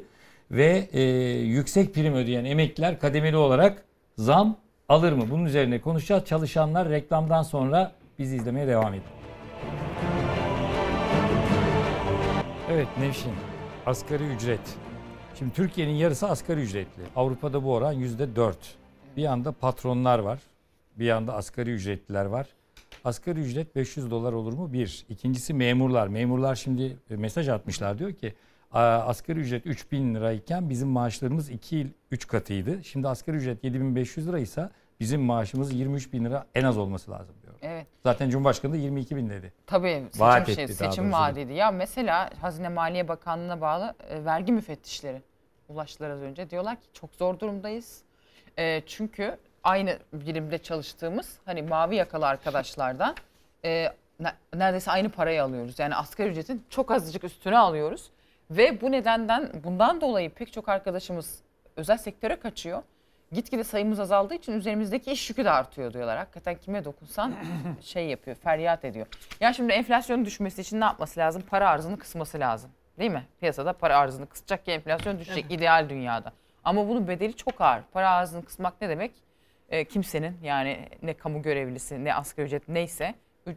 ve 0.50 0.88
e, 0.92 1.02
yüksek 1.40 1.94
prim 1.94 2.14
ödeyen 2.14 2.44
emekliler 2.44 2.98
kademeli 3.00 3.36
olarak 3.36 3.82
zam 4.18 4.56
alır 4.88 5.12
mı? 5.12 5.24
Bunun 5.30 5.44
üzerine 5.44 5.80
konuşacağız. 5.80 6.24
Çalışanlar 6.24 6.88
reklamdan 6.88 7.42
sonra 7.42 7.92
bizi 8.20 8.36
izlemeye 8.36 8.66
devam 8.66 8.94
edin. 8.94 9.02
Evet 12.70 12.88
Nevşin, 12.98 13.32
asgari 13.86 14.24
ücret. 14.24 14.60
Şimdi 15.38 15.52
Türkiye'nin 15.54 15.92
yarısı 15.92 16.28
asgari 16.28 16.60
ücretli. 16.60 17.02
Avrupa'da 17.16 17.64
bu 17.64 17.74
oran 17.74 17.92
yüzde 17.92 18.36
dört. 18.36 18.74
Bir 19.16 19.22
yanda 19.22 19.52
patronlar 19.52 20.18
var. 20.18 20.40
Bir 20.98 21.04
yanda 21.04 21.34
asgari 21.34 21.70
ücretliler 21.70 22.24
var. 22.24 22.46
Asgari 23.04 23.40
ücret 23.40 23.76
500 23.76 24.10
dolar 24.10 24.32
olur 24.32 24.52
mu? 24.52 24.72
Bir. 24.72 25.06
İkincisi 25.08 25.54
memurlar. 25.54 26.08
Memurlar 26.08 26.54
şimdi 26.54 26.96
e, 27.10 27.16
mesaj 27.16 27.48
atmışlar. 27.48 27.98
Diyor 27.98 28.12
ki 28.12 28.34
"Aa, 28.72 28.80
asgari 28.80 29.38
ücret 29.40 29.66
3000 29.66 30.14
lirayken 30.14 30.70
bizim 30.70 30.88
maaşlarımız 30.88 31.50
2 31.50 31.86
3 32.10 32.26
katıydı. 32.26 32.84
Şimdi 32.84 33.08
asgari 33.08 33.36
ücret 33.36 33.64
7500 33.64 34.28
liraysa 34.28 34.70
bizim 35.00 35.20
maaşımız 35.20 35.72
23 35.72 36.12
bin 36.12 36.24
lira 36.24 36.46
en 36.54 36.64
az 36.64 36.78
olması 36.78 37.10
lazım. 37.10 37.34
Evet. 37.62 37.86
Zaten 38.02 38.30
Cumhurbaşkanı 38.30 38.72
da 38.72 38.76
22 38.76 39.16
bin 39.16 39.30
dedi. 39.30 39.52
Tabii 39.66 40.02
seçim, 40.12 40.20
Vaat 40.20 40.46
şey, 40.46 40.64
etti 40.64 40.74
seçim 40.74 41.12
vaadiydi. 41.12 41.52
Ya 41.52 41.70
mesela 41.70 42.30
Hazine 42.40 42.68
Maliye 42.68 43.08
Bakanlığı'na 43.08 43.60
bağlı 43.60 43.94
e, 44.08 44.24
vergi 44.24 44.52
müfettişleri 44.52 45.22
ulaştılar 45.68 46.10
az 46.10 46.22
önce. 46.22 46.50
Diyorlar 46.50 46.76
ki 46.76 46.86
çok 46.92 47.14
zor 47.14 47.40
durumdayız. 47.40 48.02
E, 48.58 48.82
çünkü 48.86 49.36
aynı 49.64 49.98
birimde 50.12 50.58
çalıştığımız 50.58 51.38
hani 51.44 51.62
mavi 51.62 51.96
yakalı 51.96 52.26
arkadaşlardan 52.26 53.14
e, 53.64 53.92
ne- 54.20 54.34
neredeyse 54.54 54.90
aynı 54.90 55.10
parayı 55.10 55.42
alıyoruz. 55.42 55.78
Yani 55.78 55.94
asgari 55.94 56.28
ücretin 56.28 56.64
çok 56.70 56.90
azıcık 56.90 57.24
üstüne 57.24 57.58
alıyoruz. 57.58 58.10
Ve 58.50 58.80
bu 58.80 58.92
nedenden 58.92 59.50
bundan 59.64 60.00
dolayı 60.00 60.30
pek 60.30 60.52
çok 60.52 60.68
arkadaşımız 60.68 61.38
özel 61.76 61.98
sektöre 61.98 62.36
kaçıyor. 62.36 62.82
Gitgide 63.32 63.64
sayımız 63.64 64.00
azaldığı 64.00 64.34
için 64.34 64.52
üzerimizdeki 64.52 65.12
iş 65.12 65.30
yükü 65.30 65.44
de 65.44 65.50
artıyor 65.50 65.92
diyorlar. 65.92 66.18
Hakikaten 66.18 66.54
kime 66.54 66.84
dokunsan 66.84 67.34
şey 67.80 68.06
yapıyor, 68.06 68.36
feryat 68.36 68.84
ediyor. 68.84 69.06
Ya 69.40 69.52
şimdi 69.52 69.72
enflasyonun 69.72 70.24
düşmesi 70.24 70.60
için 70.60 70.80
ne 70.80 70.84
yapması 70.84 71.20
lazım? 71.20 71.42
Para 71.50 71.68
arzını 71.68 71.98
kısması 71.98 72.40
lazım. 72.40 72.70
Değil 72.98 73.10
mi? 73.10 73.26
Piyasada 73.40 73.72
para 73.72 73.98
arzını 73.98 74.26
kısacak 74.26 74.64
ki 74.64 74.70
enflasyon 74.70 75.18
düşecek 75.18 75.50
ideal 75.50 75.88
dünyada. 75.88 76.32
Ama 76.64 76.88
bunun 76.88 77.08
bedeli 77.08 77.36
çok 77.36 77.60
ağır. 77.60 77.82
Para 77.92 78.10
arzını 78.10 78.44
kısmak 78.44 78.80
ne 78.80 78.88
demek? 78.88 79.12
E, 79.68 79.84
kimsenin 79.84 80.38
yani 80.42 80.88
ne 81.02 81.14
kamu 81.14 81.42
görevlisi 81.42 82.04
ne 82.04 82.14
asgari 82.14 82.46
ücret 82.46 82.68
neyse 82.68 83.14
e, 83.46 83.52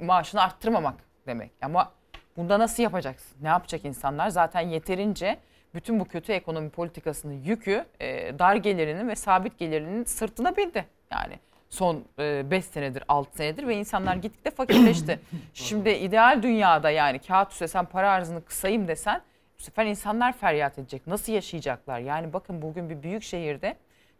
maaşını 0.00 0.42
arttırmamak 0.42 0.94
demek. 1.26 1.50
Ama 1.62 1.92
bunda 2.36 2.58
nasıl 2.58 2.82
yapacaksın? 2.82 3.36
Ne 3.42 3.48
yapacak 3.48 3.84
insanlar? 3.84 4.28
Zaten 4.28 4.60
yeterince 4.60 5.38
bütün 5.74 6.00
bu 6.00 6.04
kötü 6.04 6.32
ekonomi 6.32 6.70
politikasının 6.70 7.42
yükü 7.42 7.84
e, 8.00 8.38
dar 8.38 8.56
gelirinin 8.56 9.08
ve 9.08 9.16
sabit 9.16 9.58
gelirinin 9.58 10.04
sırtına 10.04 10.56
bindi. 10.56 10.84
Yani 11.10 11.38
son 11.70 12.04
5 12.18 12.64
senedir 12.64 13.04
6 13.08 13.36
senedir 13.36 13.66
ve 13.66 13.76
insanlar 13.76 14.16
gitgide 14.16 14.50
fakirleşti. 14.50 15.20
Şimdi 15.54 15.90
ideal 15.90 16.42
dünyada 16.42 16.90
yani 16.90 17.18
kağıt 17.18 17.52
üstüne 17.52 17.68
sen 17.68 17.84
para 17.84 18.10
arzını 18.10 18.44
kısayım 18.44 18.88
desen 18.88 19.22
bu 19.58 19.62
sefer 19.62 19.86
insanlar 19.86 20.32
feryat 20.32 20.78
edecek. 20.78 21.06
Nasıl 21.06 21.32
yaşayacaklar? 21.32 21.98
Yani 21.98 22.32
bakın 22.32 22.62
bugün 22.62 22.90
bir 22.90 23.02
büyük 23.02 23.22
şehirde 23.22 23.76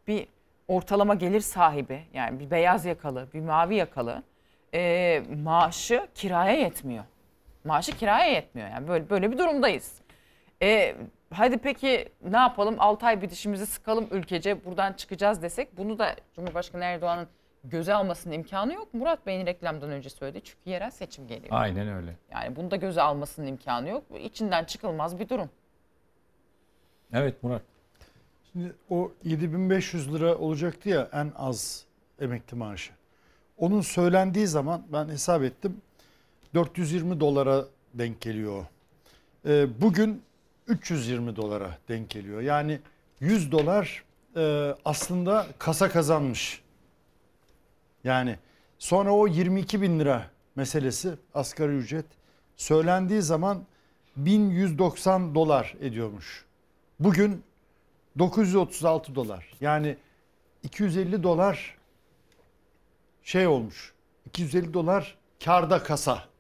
bir 0.07 0.27
ortalama 0.69 1.15
gelir 1.15 1.41
sahibi 1.41 2.03
yani 2.15 2.41
bir 2.41 2.51
beyaz 2.51 2.85
yakalı 2.85 3.29
bir 3.35 3.41
mavi 3.41 3.75
yakalı 3.75 4.23
e, 4.75 5.23
maaşı 5.43 6.07
kiraya 6.15 6.53
yetmiyor. 6.53 7.05
Maaşı 7.65 7.93
kiraya 7.97 8.27
yetmiyor 8.27 8.69
yani 8.69 8.89
böyle 8.89 9.11
böyle 9.11 9.33
bir 9.33 9.39
durumdayız. 9.39 9.95
E, 10.63 10.97
hadi 11.33 11.59
peki 11.59 12.09
ne 12.31 12.37
yapalım 12.37 12.75
6 12.79 13.07
ay 13.07 13.23
bir 13.23 13.31
dişimizi 13.31 13.67
sıkalım 13.67 14.09
ülkece 14.11 14.65
buradan 14.65 14.93
çıkacağız 14.93 15.43
desek 15.43 15.77
bunu 15.77 15.99
da 15.99 16.17
Cumhurbaşkanı 16.37 16.85
Erdoğan'ın 16.85 17.29
göze 17.65 17.95
almasının 17.95 18.35
imkanı 18.35 18.75
yok. 18.75 18.95
Murat 18.95 19.27
Bey'in 19.27 19.47
reklamdan 19.47 19.91
önce 19.91 20.11
söyledi 20.11 20.41
çünkü 20.45 20.71
yerel 20.71 20.91
seçim 20.91 21.27
geliyor. 21.29 21.49
Aynen 21.51 21.89
öyle. 21.89 22.17
Yani 22.33 22.57
bunu 22.57 22.71
da 22.71 22.77
göze 22.77 23.03
almasının 23.03 23.47
imkanı 23.47 23.89
yok. 23.89 24.05
İçinden 24.21 24.65
çıkılmaz 24.65 25.19
bir 25.19 25.29
durum. 25.29 25.51
Evet 27.13 27.43
Murat. 27.43 27.63
Şimdi 28.53 28.73
o 28.91 29.13
7500 29.25 30.15
lira 30.15 30.37
olacaktı 30.37 30.89
ya 30.89 31.09
en 31.13 31.33
az 31.37 31.85
emekli 32.21 32.57
maaşı. 32.57 32.93
Onun 33.59 33.81
söylendiği 33.81 34.47
zaman 34.47 34.83
ben 34.93 35.09
hesap 35.09 35.43
ettim 35.43 35.77
420 36.55 37.21
dolara 37.21 37.65
denk 37.95 38.21
geliyor. 38.21 38.65
Ee, 39.47 39.81
bugün 39.81 40.23
320 40.69 41.37
dolara 41.37 41.79
denk 41.89 42.11
geliyor. 42.11 42.41
Yani 42.41 42.81
100 43.21 43.53
dolar 43.53 44.05
e, 44.37 44.75
aslında 44.85 45.47
kasa 45.59 45.89
kazanmış. 45.89 46.63
Yani 48.05 48.39
sonra 48.79 49.13
o 49.15 49.27
22 49.27 49.83
bin 49.83 50.01
lira 50.01 50.31
meselesi 50.57 51.15
asgari 51.35 51.73
ücret 51.73 52.07
söylendiği 52.57 53.23
zaman 53.23 53.65
1190 54.17 55.35
dolar 55.35 55.75
ediyormuş. 55.81 56.45
Bugün 57.01 57.45
936 58.19 59.15
dolar. 59.15 59.53
Yani 59.61 59.97
250 60.63 61.23
dolar 61.23 61.79
şey 63.23 63.47
olmuş. 63.47 63.93
250 64.27 64.75
dolar 64.75 65.19
karda 65.45 65.83
kasa. 65.83 66.32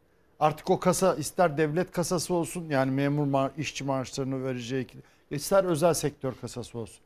Artık 0.43 0.71
o 0.71 0.81
kasa 0.81 1.15
ister 1.15 1.59
devlet 1.59 1.93
kasası 1.93 2.35
olsun 2.35 2.67
yani 2.71 2.91
memur 2.91 3.27
ma 3.27 3.53
işçi 3.59 3.85
maaşlarını 3.85 4.45
vereceği 4.45 4.87
ister 5.31 5.65
özel 5.65 5.95
sektör 5.95 6.35
kasası 6.41 6.79
olsun. 6.79 7.01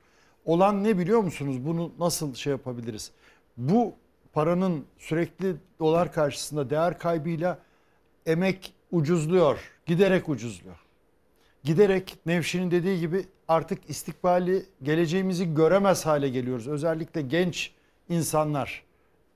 Olan 0.44 0.84
ne 0.84 0.98
biliyor 0.98 1.20
musunuz? 1.20 1.66
Bunu 1.66 1.92
nasıl 1.98 2.34
şey 2.34 2.50
yapabiliriz? 2.50 3.10
Bu 3.56 3.94
paranın 4.32 4.84
sürekli 4.98 5.56
dolar 5.80 6.12
karşısında 6.12 6.70
değer 6.70 6.98
kaybıyla 6.98 7.58
emek 8.26 8.74
ucuzluyor. 8.92 9.72
Giderek 9.86 10.28
ucuzluyor. 10.28 10.76
Giderek 11.64 12.18
Nevşin'in 12.26 12.70
dediği 12.70 13.00
gibi 13.00 13.26
artık 13.48 13.90
istikbali 13.90 14.66
geleceğimizi 14.82 15.54
göremez 15.54 16.06
hale 16.06 16.28
geliyoruz. 16.28 16.68
Özellikle 16.68 17.22
genç 17.22 17.72
insanlar 18.08 18.82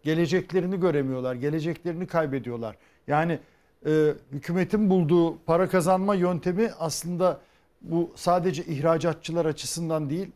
geleceklerini 0.03 0.81
göremiyorlar. 0.81 1.35
Geleceklerini 1.35 2.07
kaybediyorlar. 2.07 2.77
Yani 3.07 3.39
e, 3.87 4.15
hükümetin 4.33 4.91
bulduğu 4.91 5.39
para 5.39 5.69
kazanma 5.69 6.15
yöntemi 6.15 6.71
aslında 6.79 7.41
bu 7.83 8.13
sadece 8.15 8.65
ihracatçılar 8.65 9.47
açısından 9.47 10.11
değil 10.11 10.29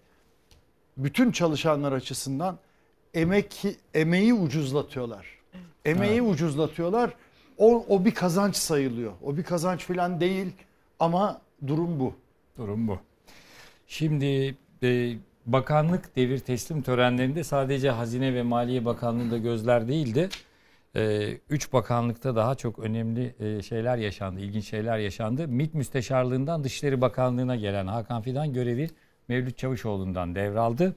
bütün 0.97 1.33
çalışanlar 1.33 1.93
açısından 1.93 2.59
emek 3.15 3.62
emeği 3.95 4.35
ucuzlatıyorlar. 4.35 5.27
Emeği 5.85 6.23
ucuzlatıyorlar. 6.23 7.15
O, 7.59 7.87
o 7.89 8.05
bir 8.05 8.15
kazanç 8.15 8.57
sayılıyor. 8.57 9.12
O 9.23 9.37
bir 9.37 9.43
kazanç 9.43 9.85
falan 9.85 10.21
değil 10.21 10.53
ama 10.99 11.41
durum 11.66 12.01
bu. 12.01 12.15
Durum 12.59 12.89
bu. 12.89 12.99
Şimdi 13.87 14.57
e, 14.83 15.16
bakanlık 15.47 16.16
devir 16.16 16.39
teslim 16.39 16.83
törenlerinde 16.83 17.45
sadece 17.45 17.91
Hazine 17.91 18.35
ve 18.35 18.43
Maliye 18.43 18.85
Bakanlığı'nda 18.85 19.39
gözler 19.39 19.89
değildi. 19.89 20.29
E, 20.97 21.33
üç 21.51 21.73
bakanlıkta 21.73 22.37
daha 22.37 22.55
çok 22.55 22.79
önemli 22.79 23.35
e, 23.41 23.62
şeyler 23.62 23.97
yaşandı, 23.97 24.41
ilginç 24.41 24.69
şeyler 24.69 24.99
yaşandı. 24.99 25.49
MİT 25.49 25.75
Müsteşarlığından 25.75 26.65
Dışişleri 26.65 27.01
Bakanlığı'na 27.01 27.57
gelen 27.57 27.87
Hakan 27.87 28.23
Fidan 28.23 28.53
görevi 28.53 28.91
Mevlüt 29.29 29.59
Çavuşoğlu'ndan 29.59 30.35
devraldı. 30.35 30.97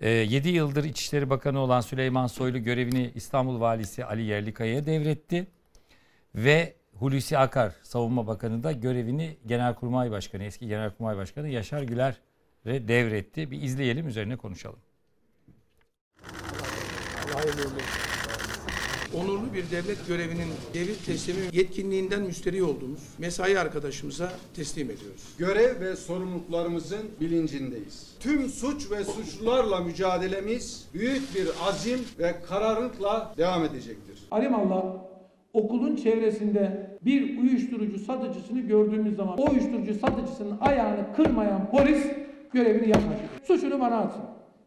7 0.00 0.48
yıldır 0.48 0.84
İçişleri 0.84 1.30
Bakanı 1.30 1.58
olan 1.58 1.80
Süleyman 1.80 2.26
Soylu 2.26 2.58
görevini 2.58 3.12
İstanbul 3.14 3.60
Valisi 3.60 4.04
Ali 4.04 4.22
Yerlikaya'ya 4.22 4.86
devretti. 4.86 5.46
Ve 6.34 6.74
Hulusi 6.94 7.38
Akar 7.38 7.72
Savunma 7.82 8.26
Bakanı 8.26 8.62
da 8.62 8.72
görevini 8.72 9.36
Genelkurmay 9.46 10.10
Başkanı, 10.10 10.44
eski 10.44 10.68
Genelkurmay 10.68 11.16
Başkanı 11.16 11.48
Yaşar 11.48 11.82
Güler'e 11.82 12.88
devretti. 12.88 13.50
Bir 13.50 13.62
izleyelim 13.62 14.08
üzerine 14.08 14.36
konuşalım. 14.36 14.78
Onurlu 19.14 19.54
bir 19.54 19.70
devlet 19.70 20.08
görevinin 20.08 20.48
devir 20.74 20.96
teslimi 21.06 21.40
yetkinliğinden 21.52 22.22
müsteri 22.22 22.62
olduğumuz 22.62 23.00
mesai 23.18 23.58
arkadaşımıza 23.58 24.32
teslim 24.56 24.90
ediyoruz. 24.90 25.22
Görev 25.38 25.80
ve 25.80 25.96
sorumluluklarımızın 25.96 27.02
bilincindeyiz. 27.20 28.16
Tüm 28.20 28.48
suç 28.48 28.90
ve 28.90 29.04
suçlularla 29.04 29.80
mücadelemiz 29.80 30.88
büyük 30.94 31.34
bir 31.34 31.48
azim 31.68 32.00
ve 32.18 32.34
kararlılıkla 32.48 33.34
devam 33.36 33.64
edecektir. 33.64 34.18
Alimallah 34.30 34.84
okulun 35.52 35.96
çevresinde 35.96 36.90
bir 37.04 37.38
uyuşturucu 37.38 37.98
satıcısını 37.98 38.60
gördüğümüz 38.60 39.16
zaman 39.16 39.38
o 39.38 39.50
uyuşturucu 39.50 39.94
satıcısının 39.94 40.58
ayağını 40.60 41.16
kırmayan 41.16 41.70
polis 41.70 42.04
görevini 42.52 42.88
yapmak. 42.88 43.16
Suçunu 43.44 43.80
bana 43.80 43.96
atsın. 43.96 44.22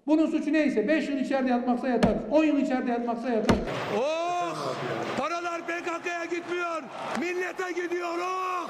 Bunun 0.07 0.26
suçu 0.26 0.53
neyse 0.53 0.88
5 0.88 1.09
yıl 1.09 1.18
içeride 1.18 1.49
yatmaksa 1.49 1.88
yatarız. 1.88 2.22
10 2.31 2.43
yıl 2.43 2.57
içeride 2.57 2.91
yatmaksa 2.91 3.30
yatarız. 3.30 3.61
Oh! 3.97 4.20
Gitmiyor. 6.41 6.84
Millete 7.19 7.72
gidiyor. 7.72 8.18
Oh! 8.19 8.69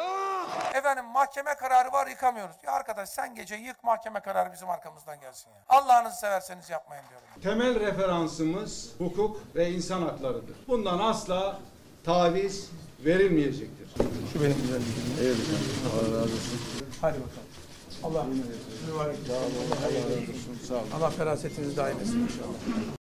Oh! 0.00 0.74
Efendim 0.74 1.04
mahkeme 1.04 1.54
kararı 1.54 1.92
var 1.92 2.06
yıkamıyoruz. 2.06 2.56
Ya 2.66 2.72
arkadaş 2.72 3.08
sen 3.08 3.34
gece 3.34 3.54
yık 3.54 3.84
mahkeme 3.84 4.20
kararı 4.20 4.52
bizim 4.52 4.70
arkamızdan 4.70 5.20
gelsin 5.20 5.48
ya. 5.50 5.56
Allah'ınızı 5.68 6.16
severseniz 6.16 6.70
yapmayın 6.70 7.04
diyorum. 7.08 7.26
Temel 7.42 7.80
referansımız 7.80 8.90
hukuk 8.98 9.40
ve 9.54 9.70
insan 9.70 10.02
haklarıdır. 10.02 10.56
Bundan 10.68 10.98
asla 10.98 11.58
taviz 12.04 12.70
verilmeyecektir. 13.04 13.88
Şu 14.32 14.42
benim 14.42 14.56
güzelliğim. 14.56 15.18
Evet. 15.22 15.36
Allah 15.94 16.16
razı 16.16 16.22
olsun. 16.34 16.60
Hadi 17.00 17.18
bakalım. 17.18 17.48
Allah 18.04 18.24
mübarek. 18.24 19.16
Allah, 20.70 20.82
Allah 20.96 21.10
ferasetinizi 21.10 21.76
daim 21.76 21.98
etsin 21.98 22.20
inşallah. 22.20 22.97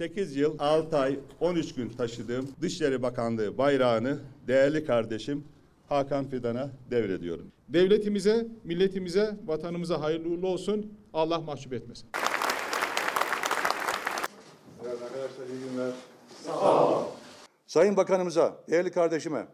8 0.00 0.36
yıl 0.36 0.56
6 0.58 0.98
ay 0.98 1.18
13 1.40 1.74
gün 1.74 1.88
taşıdığım 1.88 2.48
Dışişleri 2.60 3.02
Bakanlığı 3.02 3.58
bayrağını 3.58 4.18
değerli 4.46 4.84
kardeşim 4.84 5.44
Hakan 5.88 6.24
Fidan'a 6.28 6.70
devrediyorum. 6.90 7.52
Devletimize, 7.68 8.46
milletimize, 8.64 9.36
vatanımıza 9.46 10.00
hayırlı 10.00 10.28
uğurlu 10.28 10.48
olsun. 10.48 10.94
Allah 11.12 11.40
mahcup 11.40 11.72
etmesin. 11.72 12.08
Evet 14.84 15.02
arkadaşlar 15.02 15.46
iyi 15.46 15.70
günler. 15.70 15.92
Sağ 16.46 16.88
olun. 16.88 17.06
Sayın 17.66 17.96
Bakanımıza, 17.96 18.56
değerli 18.70 18.90
kardeşime 18.90 19.46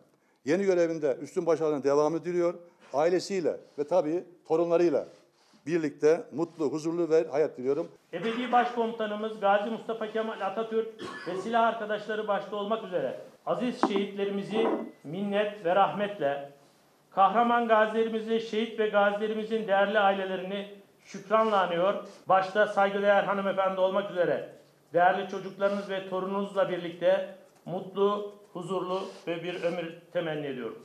yeni 0.44 0.64
görevinde 0.64 1.18
üstün 1.22 1.46
başarının 1.46 1.82
devamı 1.82 2.24
diliyor. 2.24 2.54
Ailesiyle 2.92 3.60
ve 3.78 3.86
tabii 3.86 4.24
torunlarıyla 4.48 5.08
birlikte 5.66 6.24
mutlu, 6.32 6.72
huzurlu 6.72 7.10
ve 7.10 7.28
hayat 7.30 7.58
diliyorum. 7.58 7.88
Ebedi 8.12 8.52
Başkomutanımız 8.52 9.40
Gazi 9.40 9.70
Mustafa 9.70 10.10
Kemal 10.10 10.40
Atatürk 10.40 10.88
ve 11.28 11.36
silah 11.36 11.66
arkadaşları 11.66 12.28
başta 12.28 12.56
olmak 12.56 12.84
üzere 12.84 13.20
aziz 13.46 13.80
şehitlerimizi 13.88 14.68
minnet 15.04 15.64
ve 15.64 15.74
rahmetle, 15.74 16.52
kahraman 17.10 17.68
gazilerimizi, 17.68 18.40
şehit 18.40 18.78
ve 18.78 18.88
gazilerimizin 18.88 19.68
değerli 19.68 19.98
ailelerini 19.98 20.68
şükranla 21.04 21.60
anıyor. 21.60 22.04
Başta 22.28 22.66
saygıdeğer 22.66 23.24
hanımefendi 23.24 23.80
olmak 23.80 24.10
üzere 24.10 24.48
değerli 24.92 25.30
çocuklarınız 25.30 25.90
ve 25.90 26.08
torununuzla 26.08 26.70
birlikte 26.70 27.34
mutlu, 27.64 28.34
huzurlu 28.52 29.02
ve 29.26 29.42
bir 29.42 29.62
ömür 29.62 29.94
temenni 30.12 30.46
ediyorum. 30.46 30.78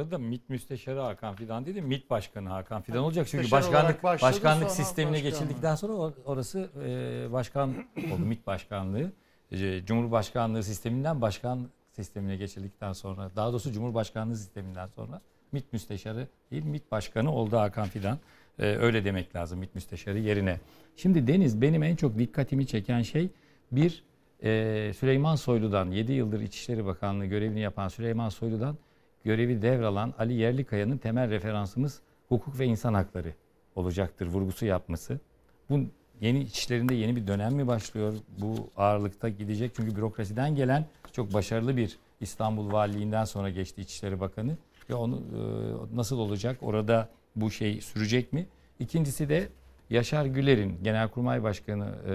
Arada 0.00 0.18
MİT 0.18 0.48
Müsteşarı 0.48 1.00
Hakan 1.00 1.34
Fidan 1.34 1.66
dedi. 1.66 1.82
MİT 1.82 2.10
Başkanı 2.10 2.48
Hakan 2.48 2.82
Fidan 2.82 3.02
olacak. 3.02 3.26
Çünkü 3.30 3.50
başkanlık 3.50 4.02
başladı, 4.02 4.32
başkanlık 4.32 4.70
sistemine 4.70 5.12
başkan 5.16 5.30
geçildikten 5.30 5.74
sonra 5.74 5.92
or- 5.92 6.22
orası 6.24 6.70
e, 6.84 7.32
başkan 7.32 7.74
oldu. 8.12 8.18
MİT 8.18 8.46
Başkanlığı. 8.46 9.12
E, 9.52 9.84
Cumhurbaşkanlığı 9.86 10.62
sisteminden 10.62 11.20
başkan 11.20 11.68
sistemine 11.92 12.36
geçildikten 12.36 12.92
sonra 12.92 13.30
daha 13.36 13.48
doğrusu 13.52 13.72
Cumhurbaşkanlığı 13.72 14.36
sisteminden 14.36 14.86
sonra 14.86 15.20
MİT 15.52 15.72
Müsteşarı 15.72 16.28
değil 16.50 16.64
MİT 16.64 16.90
Başkanı 16.90 17.34
oldu 17.34 17.56
Hakan 17.56 17.88
Fidan. 17.88 18.18
E, 18.58 18.66
öyle 18.66 19.04
demek 19.04 19.36
lazım 19.36 19.58
MİT 19.58 19.74
Müsteşarı 19.74 20.18
yerine. 20.18 20.60
Şimdi 20.96 21.26
Deniz 21.26 21.60
benim 21.60 21.82
en 21.82 21.96
çok 21.96 22.18
dikkatimi 22.18 22.66
çeken 22.66 23.02
şey 23.02 23.30
bir 23.72 24.04
e, 24.42 24.92
Süleyman 24.98 25.36
Soylu'dan 25.36 25.90
7 25.90 26.12
yıldır 26.12 26.40
İçişleri 26.40 26.86
Bakanlığı 26.86 27.26
görevini 27.26 27.60
yapan 27.60 27.88
Süleyman 27.88 28.28
Soylu'dan 28.28 28.76
görevi 29.24 29.62
devralan 29.62 30.14
Ali 30.18 30.34
Yerlikaya'nın 30.34 30.98
temel 30.98 31.30
referansımız 31.30 32.00
hukuk 32.28 32.58
ve 32.58 32.66
insan 32.66 32.94
hakları 32.94 33.34
olacaktır 33.76 34.26
vurgusu 34.26 34.66
yapması. 34.66 35.20
Bu 35.70 35.80
yeni 36.20 36.40
içlerinde 36.40 36.94
yeni 36.94 37.16
bir 37.16 37.26
dönem 37.26 37.54
mi 37.54 37.66
başlıyor? 37.66 38.14
Bu 38.38 38.70
ağırlıkta 38.76 39.28
gidecek 39.28 39.72
çünkü 39.74 39.96
bürokrasiden 39.96 40.54
gelen 40.54 40.86
çok 41.12 41.34
başarılı 41.34 41.76
bir 41.76 41.98
İstanbul 42.20 42.72
Valiliğinden 42.72 43.24
sonra 43.24 43.50
geçti 43.50 43.80
İçişleri 43.80 44.20
Bakanı. 44.20 44.56
Ve 44.90 44.94
onu 44.94 45.16
e, 45.16 45.96
nasıl 45.96 46.18
olacak? 46.18 46.58
Orada 46.62 47.08
bu 47.36 47.50
şey 47.50 47.80
sürecek 47.80 48.32
mi? 48.32 48.46
İkincisi 48.78 49.28
de 49.28 49.48
Yaşar 49.90 50.26
Güler'in 50.26 50.78
Genelkurmay 50.82 51.42
Başkanı 51.42 51.86
e, 51.86 52.14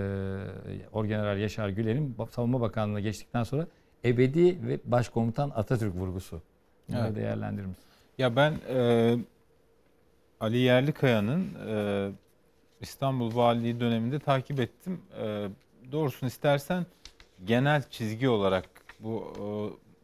Orgeneral 0.92 1.38
Yaşar 1.38 1.70
Güler'in 1.70 2.16
Savunma 2.32 2.62
Bakanlığı'na 2.62 3.00
geçtikten 3.00 3.44
sonra 3.44 3.68
ebedi 4.06 4.68
ve 4.68 4.80
Başkomutan 4.86 5.52
Atatürk 5.56 5.96
vurgusu. 5.96 6.42
Bunları 6.90 7.06
Evet. 7.08 7.16
değerlendirir 7.16 7.66
misin? 7.66 7.84
Ya 8.18 8.36
ben 8.36 8.54
e, 8.70 9.16
Ali 10.40 10.58
Yerlikaya'nın 10.58 11.48
e, 11.68 12.10
İstanbul 12.82 13.36
Valiliği 13.36 13.80
döneminde 13.80 14.20
takip 14.20 14.60
ettim. 14.60 15.02
E, 15.22 15.48
doğrusunu 15.92 16.28
istersen 16.30 16.86
genel 17.46 17.84
çizgi 17.90 18.30
olarak 18.30 18.70
bu 19.00 19.34
e, 19.40 19.46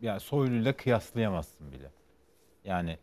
yani 0.05 0.19
Soylu'yla 0.19 0.73
kıyaslayamazsın 0.73 1.71
bile. 1.71 1.89
Yani 2.65 2.97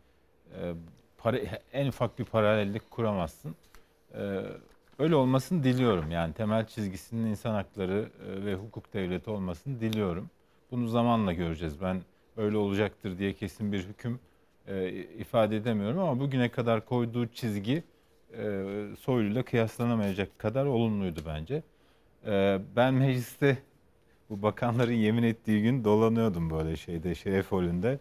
e, 0.55 0.73
para, 1.17 1.37
en 1.73 1.87
ufak 1.87 2.19
bir 2.19 2.25
paralellik 2.25 2.91
kuramazsın. 2.91 3.55
E, 4.13 4.41
öyle 4.99 5.15
olmasını 5.15 5.63
diliyorum. 5.63 6.11
Yani 6.11 6.33
temel 6.33 6.67
çizgisinin 6.67 7.25
insan 7.25 7.53
hakları 7.53 8.09
e, 8.27 8.45
ve 8.45 8.55
hukuk 8.55 8.93
devleti 8.93 9.29
olmasını 9.29 9.79
diliyorum. 9.79 10.29
Bunu 10.71 10.87
zamanla 10.87 11.33
göreceğiz. 11.33 11.81
Ben 11.81 12.01
öyle 12.39 12.57
olacaktır 12.57 13.17
diye 13.17 13.33
kesin 13.33 13.71
bir 13.71 13.79
hüküm 13.79 14.19
e, 14.67 14.89
ifade 14.93 15.57
edemiyorum 15.57 15.99
ama 15.99 16.19
bugüne 16.19 16.49
kadar 16.49 16.85
koyduğu 16.85 17.27
çizgi 17.27 17.83
e, 18.37 18.63
Soylu'yla 18.99 19.43
kıyaslanamayacak 19.43 20.39
kadar 20.39 20.65
olumluydu 20.65 21.19
bence. 21.25 21.63
E, 22.25 22.59
ben 22.75 22.93
mecliste 22.93 23.57
bu 24.29 24.41
bakanların 24.41 24.93
yemin 24.93 25.23
ettiği 25.23 25.61
gün 25.61 25.83
dolanıyordum 25.83 26.49
böyle 26.49 26.75
şeyde 26.75 27.15
şeref 27.15 27.51
holünde. 27.51 27.99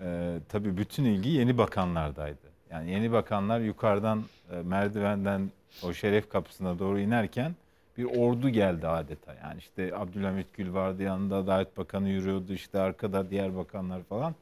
Ee, 0.00 0.38
tabii 0.48 0.76
bütün 0.76 1.04
ilgi 1.04 1.28
yeni 1.28 1.58
bakanlardaydı. 1.58 2.50
Yani 2.70 2.90
yeni 2.90 3.12
bakanlar 3.12 3.60
yukarıdan 3.60 4.24
e, 4.52 4.56
merdivenden 4.56 5.50
o 5.82 5.92
şeref 5.92 6.28
kapısına 6.28 6.78
doğru 6.78 7.00
inerken 7.00 7.54
bir 8.00 8.18
ordu 8.18 8.48
geldi 8.48 8.88
adeta. 8.88 9.34
Yani 9.34 9.58
işte 9.58 9.96
Abdülhamit 9.96 10.46
Gül 10.52 10.74
vardı 10.74 11.02
yanında 11.02 11.36
Adalet 11.36 11.76
Bakanı 11.76 12.08
yürüyordu 12.08 12.52
işte 12.52 12.78
arkada 12.78 13.30
diğer 13.30 13.56
bakanlar 13.56 14.02
falan. 14.02 14.34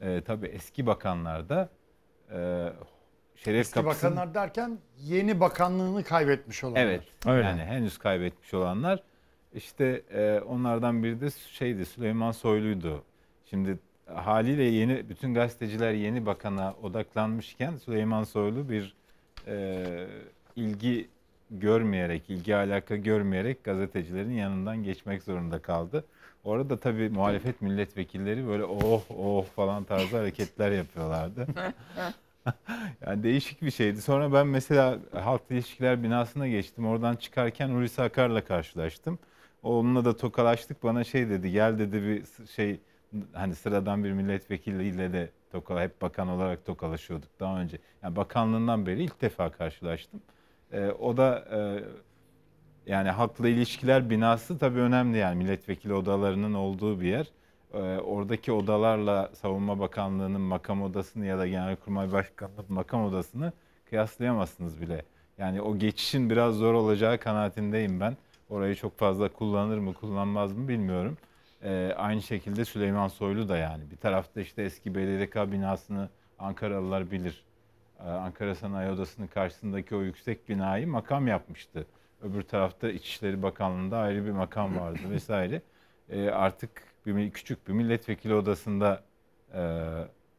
Ee, 0.00 0.22
tabii 0.26 0.46
eski 0.46 0.86
bakanlar 0.86 1.48
da 1.48 1.68
e, 2.30 2.68
şeref 3.36 3.60
Eski 3.60 3.74
kapısının... 3.74 4.12
bakanlar 4.12 4.34
derken 4.34 4.78
yeni 4.98 5.40
bakanlığını 5.40 6.04
kaybetmiş 6.04 6.64
olanlar. 6.64 6.80
Evet. 6.80 7.02
Yani 7.26 7.62
henüz 7.62 7.98
kaybetmiş 7.98 8.54
olanlar. 8.54 9.02
İşte 9.54 10.02
e, 10.14 10.40
onlardan 10.40 11.02
biri 11.02 11.20
de 11.20 11.30
şeydi 11.30 11.86
Süleyman 11.86 12.32
Soylu'ydu. 12.32 13.02
Şimdi 13.50 13.78
haliyle 14.14 14.62
yeni 14.62 15.08
bütün 15.08 15.34
gazeteciler 15.34 15.92
yeni 15.92 16.26
bakana 16.26 16.74
odaklanmışken 16.82 17.76
Süleyman 17.76 18.24
Soylu 18.24 18.68
bir 18.68 18.94
e, 19.46 19.86
ilgi 20.56 21.08
görmeyerek, 21.50 22.30
ilgi 22.30 22.56
alaka 22.56 22.96
görmeyerek 22.96 23.64
gazetecilerin 23.64 24.32
yanından 24.32 24.84
geçmek 24.84 25.22
zorunda 25.22 25.58
kaldı. 25.62 26.04
Orada 26.44 26.76
tabii 26.76 27.08
muhalefet 27.08 27.62
milletvekilleri 27.62 28.46
böyle 28.46 28.64
oh 28.64 29.02
oh 29.18 29.44
falan 29.44 29.84
tarzı 29.84 30.16
hareketler 30.16 30.70
yapıyorlardı. 30.72 31.46
yani 33.06 33.22
değişik 33.22 33.62
bir 33.62 33.70
şeydi. 33.70 34.02
Sonra 34.02 34.32
ben 34.32 34.46
mesela 34.46 34.98
halk 35.12 35.42
ilişkiler 35.50 36.02
binasına 36.02 36.48
geçtim. 36.48 36.86
Oradan 36.86 37.16
çıkarken 37.16 37.68
Hulusi 37.68 38.02
Akar'la 38.02 38.44
karşılaştım. 38.44 39.18
Onunla 39.62 40.04
da 40.04 40.16
tokalaştık. 40.16 40.82
Bana 40.82 41.04
şey 41.04 41.28
dedi 41.28 41.50
gel 41.50 41.78
dedi 41.78 42.02
bir 42.02 42.46
şey 42.46 42.80
hani 43.32 43.54
sıradan 43.54 44.04
bir 44.04 44.12
milletvekiliyle 44.12 45.12
de 45.12 45.30
tokala 45.52 45.82
hep 45.82 46.02
bakan 46.02 46.28
olarak 46.28 46.66
tokalaşıyorduk 46.66 47.40
daha 47.40 47.60
önce. 47.60 47.78
Yani 48.02 48.16
bakanlığından 48.16 48.86
beri 48.86 49.02
ilk 49.04 49.20
defa 49.22 49.50
karşılaştım. 49.50 50.20
Ee, 50.74 50.90
o 50.90 51.16
da 51.16 51.44
e, 51.52 51.58
yani 52.86 53.10
halkla 53.10 53.48
ilişkiler 53.48 54.10
binası 54.10 54.58
tabii 54.58 54.80
önemli 54.80 55.18
yani 55.18 55.36
milletvekili 55.36 55.94
odalarının 55.94 56.54
olduğu 56.54 57.00
bir 57.00 57.08
yer. 57.08 57.26
Ee, 57.74 57.78
oradaki 57.98 58.52
odalarla 58.52 59.30
Savunma 59.34 59.78
Bakanlığı'nın 59.78 60.40
makam 60.40 60.82
odasını 60.82 61.26
ya 61.26 61.38
da 61.38 61.46
Genelkurmay 61.46 62.12
Başkanlığı'nın 62.12 62.72
makam 62.72 63.04
odasını 63.04 63.52
kıyaslayamazsınız 63.90 64.80
bile. 64.80 65.04
Yani 65.38 65.62
o 65.62 65.78
geçişin 65.78 66.30
biraz 66.30 66.54
zor 66.54 66.74
olacağı 66.74 67.18
kanaatindeyim 67.18 68.00
ben. 68.00 68.16
Orayı 68.50 68.74
çok 68.74 68.98
fazla 68.98 69.28
kullanır 69.28 69.78
mı 69.78 69.94
kullanmaz 69.94 70.52
mı 70.52 70.68
bilmiyorum. 70.68 71.16
Ee, 71.62 71.94
aynı 71.96 72.22
şekilde 72.22 72.64
Süleyman 72.64 73.08
Soylu 73.08 73.48
da 73.48 73.56
yani. 73.56 73.90
Bir 73.90 73.96
tarafta 73.96 74.40
işte 74.40 74.62
eski 74.62 74.94
BDDK 74.94 75.52
binasını 75.52 76.08
Ankaralılar 76.38 77.10
bilir. 77.10 77.44
Ee, 78.00 78.02
Ankara 78.02 78.54
Sanayi 78.54 78.90
Odası'nın 78.90 79.26
karşısındaki 79.26 79.96
o 79.96 80.02
yüksek 80.02 80.48
binayı 80.48 80.88
makam 80.88 81.26
yapmıştı. 81.26 81.86
Öbür 82.22 82.42
tarafta 82.42 82.90
İçişleri 82.90 83.42
Bakanlığı'nda 83.42 83.98
ayrı 83.98 84.24
bir 84.24 84.30
makam 84.30 84.76
vardı 84.80 84.98
vesaire. 85.10 85.62
Ee, 86.10 86.28
artık 86.28 86.70
bir, 87.06 87.30
küçük 87.30 87.68
bir 87.68 87.72
milletvekili 87.72 88.34
odasında 88.34 89.02
e, 89.54 89.60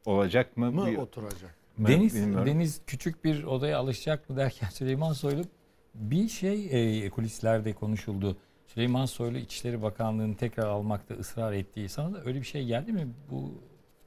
olacak 0.05 0.57
mı? 0.57 0.71
Mı 0.71 0.85
Bir- 0.85 0.97
oturacak? 0.97 1.55
Deniz 1.77 2.15
bilmiyorum. 2.15 2.45
Deniz 2.47 2.81
küçük 2.87 3.23
bir 3.23 3.43
odaya 3.43 3.79
alışacak 3.79 4.29
mı 4.29 4.37
derken 4.37 4.69
Süleyman 4.71 5.13
Soylu 5.13 5.41
bir 5.95 6.27
şey 6.27 6.69
e, 7.05 7.09
kulislerde 7.09 7.73
konuşuldu. 7.73 8.37
Süleyman 8.67 9.05
Soylu 9.05 9.37
İçişleri 9.37 9.81
Bakanlığı'nı 9.81 10.35
tekrar 10.35 10.65
almakta 10.67 11.13
ısrar 11.13 11.53
ettiği 11.53 11.89
sana 11.89 12.13
da 12.13 12.21
öyle 12.25 12.39
bir 12.39 12.45
şey 12.45 12.65
geldi 12.65 12.91
mi? 12.93 13.07
Bu 13.31 13.53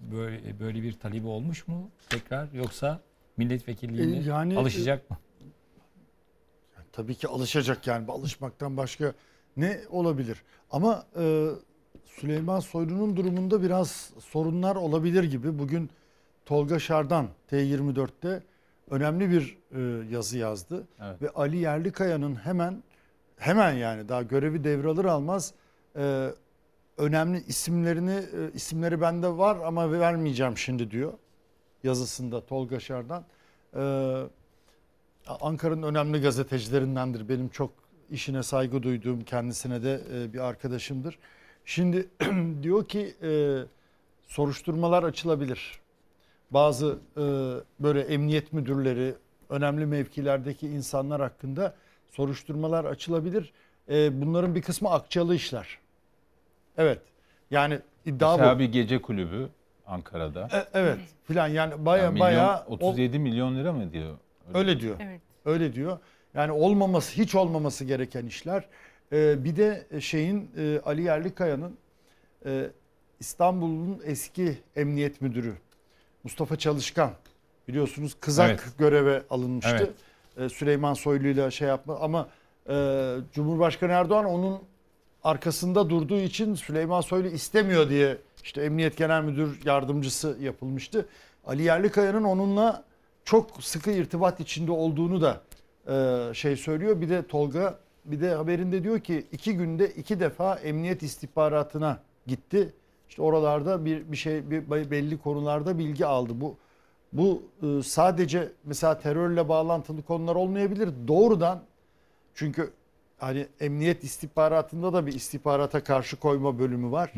böyle 0.00 0.60
böyle 0.60 0.82
bir 0.82 0.92
talebi 0.92 1.26
olmuş 1.26 1.68
mu 1.68 1.90
tekrar 2.08 2.52
yoksa 2.52 3.00
milletvekilliğine 3.38 4.18
E, 4.18 4.22
yani, 4.22 4.58
alışacak 4.58 5.10
mı? 5.10 5.18
Tabii 6.92 7.14
ki 7.14 7.28
alışacak 7.28 7.86
yani 7.86 8.12
alışmaktan 8.12 8.76
başka 8.76 9.12
ne 9.56 9.80
olabilir? 9.90 10.42
Ama 10.70 11.06
e, 11.18 11.48
Süleyman 12.04 12.60
Soylu'nun 12.60 13.16
durumunda 13.16 13.62
biraz 13.62 14.10
sorunlar 14.20 14.76
olabilir 14.76 15.24
gibi. 15.24 15.58
Bugün 15.58 15.90
Tolga 16.46 16.78
Şardan 16.78 17.28
T24'te 17.50 18.42
önemli 18.90 19.30
bir 19.30 19.58
e, 19.72 19.80
yazı 20.14 20.38
yazdı. 20.38 20.88
Evet. 21.02 21.22
Ve 21.22 21.30
Ali 21.30 21.56
Yerlikaya'nın 21.56 22.34
hemen 22.34 22.82
hemen 23.36 23.72
yani 23.72 24.08
daha 24.08 24.22
görevi 24.22 24.64
devralır 24.64 25.04
almaz 25.04 25.54
e, 25.96 26.28
önemli 26.98 27.44
isimlerini 27.46 28.14
e, 28.14 28.52
isimleri 28.54 29.00
bende 29.00 29.28
var 29.28 29.58
ama 29.64 29.92
vermeyeceğim 29.92 30.58
şimdi 30.58 30.90
diyor 30.90 31.12
yazısında 31.84 32.46
Tolga 32.46 32.80
Şardan. 32.80 33.24
E, 33.76 33.82
Ankara'nın 35.40 35.82
önemli 35.82 36.20
gazetecilerindendir. 36.20 37.28
Benim 37.28 37.48
çok 37.48 37.70
işine 38.10 38.42
saygı 38.42 38.82
duyduğum 38.82 39.24
kendisine 39.24 39.82
de 39.82 40.00
e, 40.14 40.32
bir 40.32 40.38
arkadaşımdır. 40.38 41.18
Şimdi 41.64 42.08
diyor 42.62 42.88
ki 42.88 43.14
e, 43.22 43.58
soruşturmalar 44.26 45.02
açılabilir. 45.02 45.80
Bazı 46.50 46.98
e, 47.16 47.22
böyle 47.80 48.00
emniyet 48.00 48.52
müdürleri, 48.52 49.14
önemli 49.48 49.86
mevkilerdeki 49.86 50.68
insanlar 50.68 51.20
hakkında 51.20 51.74
soruşturmalar 52.10 52.84
açılabilir. 52.84 53.52
E, 53.88 54.22
bunların 54.22 54.54
bir 54.54 54.62
kısmı 54.62 54.90
akçalı 54.90 55.34
işler. 55.34 55.78
Evet. 56.76 57.02
Yani 57.50 57.78
iddia 58.06 58.36
Mesela 58.36 58.54
bu. 58.54 58.58
bir 58.58 58.72
gece 58.72 59.02
kulübü 59.02 59.48
Ankara'da. 59.88 60.48
E, 60.52 60.78
evet 60.78 60.98
filan 61.24 61.48
yani 61.48 61.84
baya 61.86 62.02
Yani 62.04 62.14
milyon- 62.14 62.20
baya 62.20 62.64
37 62.68 63.18
milyon 63.18 63.56
lira 63.56 63.72
mı 63.72 63.92
diyor? 63.92 64.16
Öyle 64.54 64.80
diyor. 64.80 64.96
Evet. 65.00 65.20
Öyle 65.44 65.72
diyor. 65.72 65.98
Yani 66.34 66.52
olmaması, 66.52 67.12
hiç 67.22 67.34
olmaması 67.34 67.84
gereken 67.84 68.26
işler. 68.26 68.64
Ee, 69.12 69.44
bir 69.44 69.56
de 69.56 69.86
şeyin 70.00 70.50
e, 70.58 70.80
Ali 70.84 71.02
Yerlikaya'nın 71.02 71.76
e, 72.46 72.66
İstanbul'un 73.20 74.00
eski 74.04 74.58
emniyet 74.76 75.20
müdürü 75.20 75.54
Mustafa 76.24 76.56
Çalışkan 76.56 77.10
biliyorsunuz 77.68 78.16
kızak 78.20 78.50
Evet. 78.50 78.78
göreve 78.78 79.22
alınmıştı. 79.30 79.76
Evet. 79.78 79.90
Ee, 80.38 80.48
Süleyman 80.48 80.94
Soylu'yla 80.94 81.50
şey 81.50 81.68
yapma 81.68 81.98
ama 82.00 82.28
e, 82.68 82.74
Cumhurbaşkanı 83.32 83.92
Erdoğan 83.92 84.24
onun 84.24 84.60
arkasında 85.24 85.90
durduğu 85.90 86.18
için 86.18 86.54
Süleyman 86.54 87.00
Soylu 87.00 87.28
istemiyor 87.28 87.88
diye 87.90 88.18
işte 88.42 88.62
Emniyet 88.62 88.96
Genel 88.96 89.22
Müdür 89.22 89.60
Yardımcısı 89.64 90.36
yapılmıştı. 90.40 91.08
Ali 91.46 91.62
Yerlikaya'nın 91.62 92.24
onunla 92.24 92.84
çok 93.24 93.64
sıkı 93.64 93.90
irtibat 93.90 94.40
içinde 94.40 94.72
olduğunu 94.72 95.20
da 95.20 95.40
e, 95.88 96.34
şey 96.34 96.56
söylüyor. 96.56 97.00
Bir 97.00 97.08
de 97.08 97.26
Tolga 97.26 97.78
bir 98.04 98.20
de 98.20 98.34
haberinde 98.34 98.84
diyor 98.84 99.00
ki 99.00 99.26
iki 99.32 99.56
günde 99.56 99.88
iki 99.88 100.20
defa 100.20 100.54
emniyet 100.54 101.02
istihbaratına 101.02 102.00
gitti. 102.26 102.72
İşte 103.08 103.22
oralarda 103.22 103.84
bir 103.84 104.12
bir 104.12 104.16
şey 104.16 104.50
bir 104.50 104.70
belli 104.70 105.18
konularda 105.18 105.78
bilgi 105.78 106.06
aldı. 106.06 106.32
Bu 106.34 106.56
bu 107.12 107.42
e, 107.62 107.82
sadece 107.82 108.52
mesela 108.64 108.98
terörle 108.98 109.48
bağlantılı 109.48 110.02
konular 110.02 110.34
olmayabilir. 110.34 110.88
Doğrudan 111.08 111.62
çünkü 112.34 112.70
hani 113.18 113.46
emniyet 113.60 114.04
istihbaratında 114.04 114.92
da 114.92 115.06
bir 115.06 115.12
istihbarata 115.12 115.84
karşı 115.84 116.16
koyma 116.16 116.58
bölümü 116.58 116.90
var. 116.90 117.12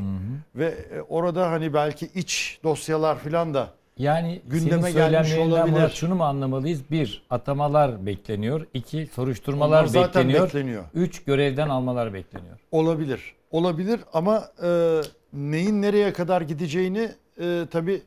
Ve 0.55 0.67
e, 0.67 1.01
orada 1.01 1.51
hani 1.51 1.75
belki 1.75 2.07
iç 2.15 2.61
dosyalar 2.65 3.19
filan 3.19 3.55
da 3.55 3.71
Yani 3.99 4.43
gündeme 4.47 4.93
gelmiş 4.93 5.37
olabilir. 5.37 5.89
Şunu 5.95 6.15
mu 6.15 6.25
anlamalıyız? 6.25 6.81
Bir, 6.91 7.23
atamalar 7.31 8.07
bekleniyor. 8.07 8.67
İki, 8.75 9.09
soruşturmalar 9.15 9.81
Onlar 9.81 9.87
zaten 9.87 10.23
bekleniyor. 10.23 10.47
bekleniyor. 10.47 10.85
Üç, 10.95 11.25
görevden 11.25 11.69
almalar 11.69 12.15
bekleniyor. 12.15 12.59
Olabilir. 12.73 13.35
Olabilir 13.51 14.01
ama 14.13 14.45
e, 14.63 15.01
neyin 15.33 15.83
nereye 15.83 16.13
kadar 16.13 16.41
gideceğini 16.41 17.09
e, 17.41 17.67
tabii 17.71 18.03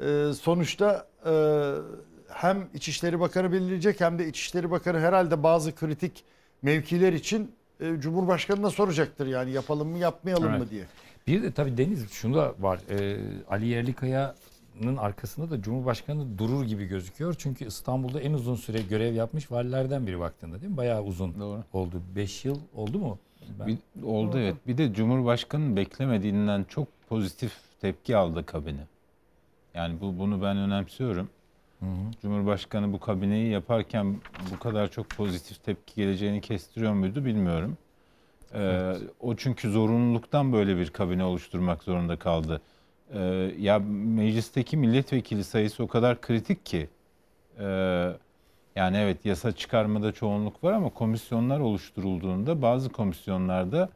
e, 0.00 0.32
sonuçta 0.40 1.06
e, 1.26 1.32
hem 2.28 2.68
İçişleri 2.74 3.20
Bakanı 3.20 3.52
belirleyecek 3.52 4.00
hem 4.00 4.18
de 4.18 4.26
İçişleri 4.28 4.70
Bakanı 4.70 4.98
herhalde 5.00 5.42
bazı 5.42 5.74
kritik 5.74 6.24
mevkiler 6.68 7.12
için 7.12 7.50
e, 7.80 8.00
Cumhurbaşkanı'na 8.00 8.70
soracaktır 8.70 9.26
yani 9.26 9.50
yapalım 9.50 9.88
mı 9.88 9.98
yapmayalım 9.98 10.50
Evet. 10.50 10.60
mı 10.60 10.70
diye. 10.70 10.84
Bir 11.26 11.42
de 11.42 11.52
tabii 11.52 11.76
Deniz 11.78 12.10
şunu 12.10 12.34
da 12.34 12.54
var. 12.60 12.80
Ee, 12.90 13.16
Ali 13.50 13.66
Yerlikaya'nın 13.66 14.96
arkasında 14.98 15.50
da 15.50 15.62
Cumhurbaşkanı 15.62 16.38
durur 16.38 16.64
gibi 16.64 16.84
gözüküyor. 16.86 17.34
Çünkü 17.38 17.66
İstanbul'da 17.66 18.20
en 18.20 18.32
uzun 18.32 18.54
süre 18.54 18.82
görev 18.82 19.14
yapmış 19.14 19.52
valilerden 19.52 20.06
biri 20.06 20.18
baktığında 20.20 20.60
değil 20.60 20.70
mi? 20.70 20.76
Bayağı 20.76 21.02
uzun 21.02 21.34
oldu. 21.72 22.02
5 22.16 22.44
yıl 22.44 22.58
oldu 22.74 22.98
mu? 22.98 23.18
Ben- 23.60 23.66
Bir, 23.66 24.02
oldu 24.02 24.38
evet. 24.38 24.54
Bir 24.66 24.78
de 24.78 24.94
Cumhurbaşkanı'nın 24.94 25.76
beklemediğinden 25.76 26.64
çok 26.68 26.88
pozitif 27.08 27.52
tepki 27.80 28.16
aldı 28.16 28.46
kabine. 28.46 28.86
Yani 29.74 30.00
bu 30.00 30.18
bunu 30.18 30.42
ben 30.42 30.56
önemsiyorum. 30.56 31.28
Cumhurbaşkanı 32.22 32.92
bu 32.92 33.00
kabineyi 33.00 33.50
yaparken 33.50 34.16
bu 34.54 34.58
kadar 34.58 34.90
çok 34.90 35.08
pozitif 35.08 35.64
tepki 35.64 35.94
geleceğini 35.94 36.40
kestiriyor 36.40 36.92
muydu 36.92 37.24
bilmiyorum. 37.24 37.78
Ee, 38.54 38.92
o 39.20 39.36
çünkü 39.36 39.70
zorunluluktan 39.70 40.52
böyle 40.52 40.76
bir 40.76 40.90
kabine 40.90 41.24
oluşturmak 41.24 41.82
zorunda 41.82 42.16
kaldı. 42.16 42.60
Ee, 43.14 43.20
ya 43.58 43.78
meclisteki 43.78 44.76
milletvekili 44.76 45.44
sayısı 45.44 45.82
o 45.82 45.86
kadar 45.86 46.20
kritik 46.20 46.66
ki 46.66 46.88
e, 47.58 47.64
yani 48.76 48.96
evet 48.96 49.24
yasa 49.24 49.52
çıkarmada 49.52 50.12
çoğunluk 50.12 50.64
var 50.64 50.72
ama 50.72 50.90
komisyonlar 50.90 51.60
oluşturulduğunda 51.60 52.62
bazı 52.62 52.88
komisyonlarda 52.88 53.88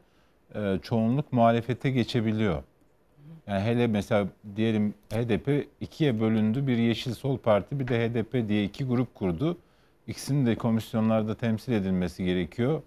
e, 0.55 0.79
çoğunluk 0.81 1.33
muhalefete 1.33 1.91
geçebiliyor. 1.91 2.63
Yani 3.49 3.61
hele 3.63 3.87
mesela 3.87 4.27
diyelim 4.55 4.93
HDP 5.13 5.67
ikiye 5.81 6.19
bölündü. 6.19 6.67
Bir 6.67 6.77
Yeşil 6.77 7.13
Sol 7.13 7.37
Parti 7.37 7.79
bir 7.79 7.87
de 7.87 8.09
HDP 8.09 8.49
diye 8.49 8.63
iki 8.63 8.85
grup 8.85 9.15
kurdu. 9.15 9.57
İkisinin 10.07 10.45
de 10.45 10.55
komisyonlarda 10.55 11.35
temsil 11.35 11.73
edilmesi 11.73 12.25
gerekiyor. 12.25 12.81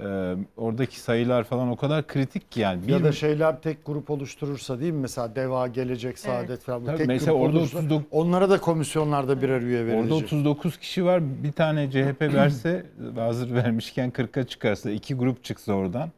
Ee, 0.00 0.34
oradaki 0.56 1.00
sayılar 1.00 1.44
falan 1.44 1.68
o 1.68 1.76
kadar 1.76 2.06
kritik 2.06 2.52
ki 2.52 2.60
yani. 2.60 2.92
Ya 2.92 3.04
da 3.04 3.12
şeyler 3.12 3.60
tek 3.60 3.86
grup 3.86 4.10
oluşturursa 4.10 4.80
değil 4.80 4.92
mi? 4.92 5.00
Mesela 5.00 5.36
DEVA, 5.36 5.66
Gelecek, 5.66 6.18
Saadet 6.18 6.62
falan. 6.62 6.82
Bu 6.82 6.86
Tabii 6.86 6.98
tek 6.98 7.06
mesela 7.06 7.32
grup 7.32 7.42
orada 7.42 7.58
olursa 7.58 7.78
39 7.78 8.06
onlara 8.10 8.50
da 8.50 8.60
komisyonlarda 8.60 9.42
birer 9.42 9.62
üye 9.62 9.86
verilecek. 9.86 10.12
Orada 10.12 10.24
39 10.24 10.76
kişi 10.76 11.04
var. 11.04 11.42
Bir 11.42 11.52
tane 11.52 11.90
CHP 11.90 12.20
verse 12.20 12.86
hazır 13.16 13.54
vermişken 13.54 14.10
40'a 14.10 14.44
çıkarsa 14.44 14.90
iki 14.90 15.14
grup 15.14 15.44
çıksa 15.44 15.72
oradan 15.72 16.10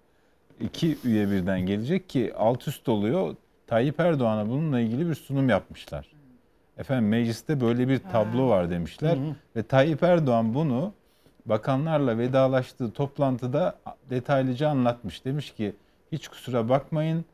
iki 0.60 0.96
üye 1.04 1.30
birden 1.30 1.60
gelecek 1.60 2.08
ki 2.08 2.32
alt 2.36 2.68
üst 2.68 2.88
oluyor. 2.88 3.34
Tayyip 3.66 4.00
Erdoğan'a 4.00 4.48
bununla 4.48 4.80
ilgili 4.80 5.08
bir 5.08 5.14
sunum 5.14 5.48
yapmışlar. 5.48 6.12
Efendim 6.78 7.08
mecliste 7.08 7.60
böyle 7.60 7.88
bir 7.88 7.98
tablo 7.98 8.48
var 8.48 8.70
demişler 8.70 9.16
Hı 9.16 9.20
hı. 9.20 9.34
ve 9.56 9.62
Tayyip 9.62 10.02
Erdoğan 10.02 10.54
bunu 10.54 10.92
bakanlarla 11.46 12.18
vedalaştığı 12.18 12.92
toplantıda 12.92 13.78
detaylıca 14.10 14.68
anlatmış. 14.68 15.24
Demiş 15.24 15.54
ki 15.54 15.72
hiç 16.12 16.28
kusura 16.28 16.68
bakmayın 16.68 17.24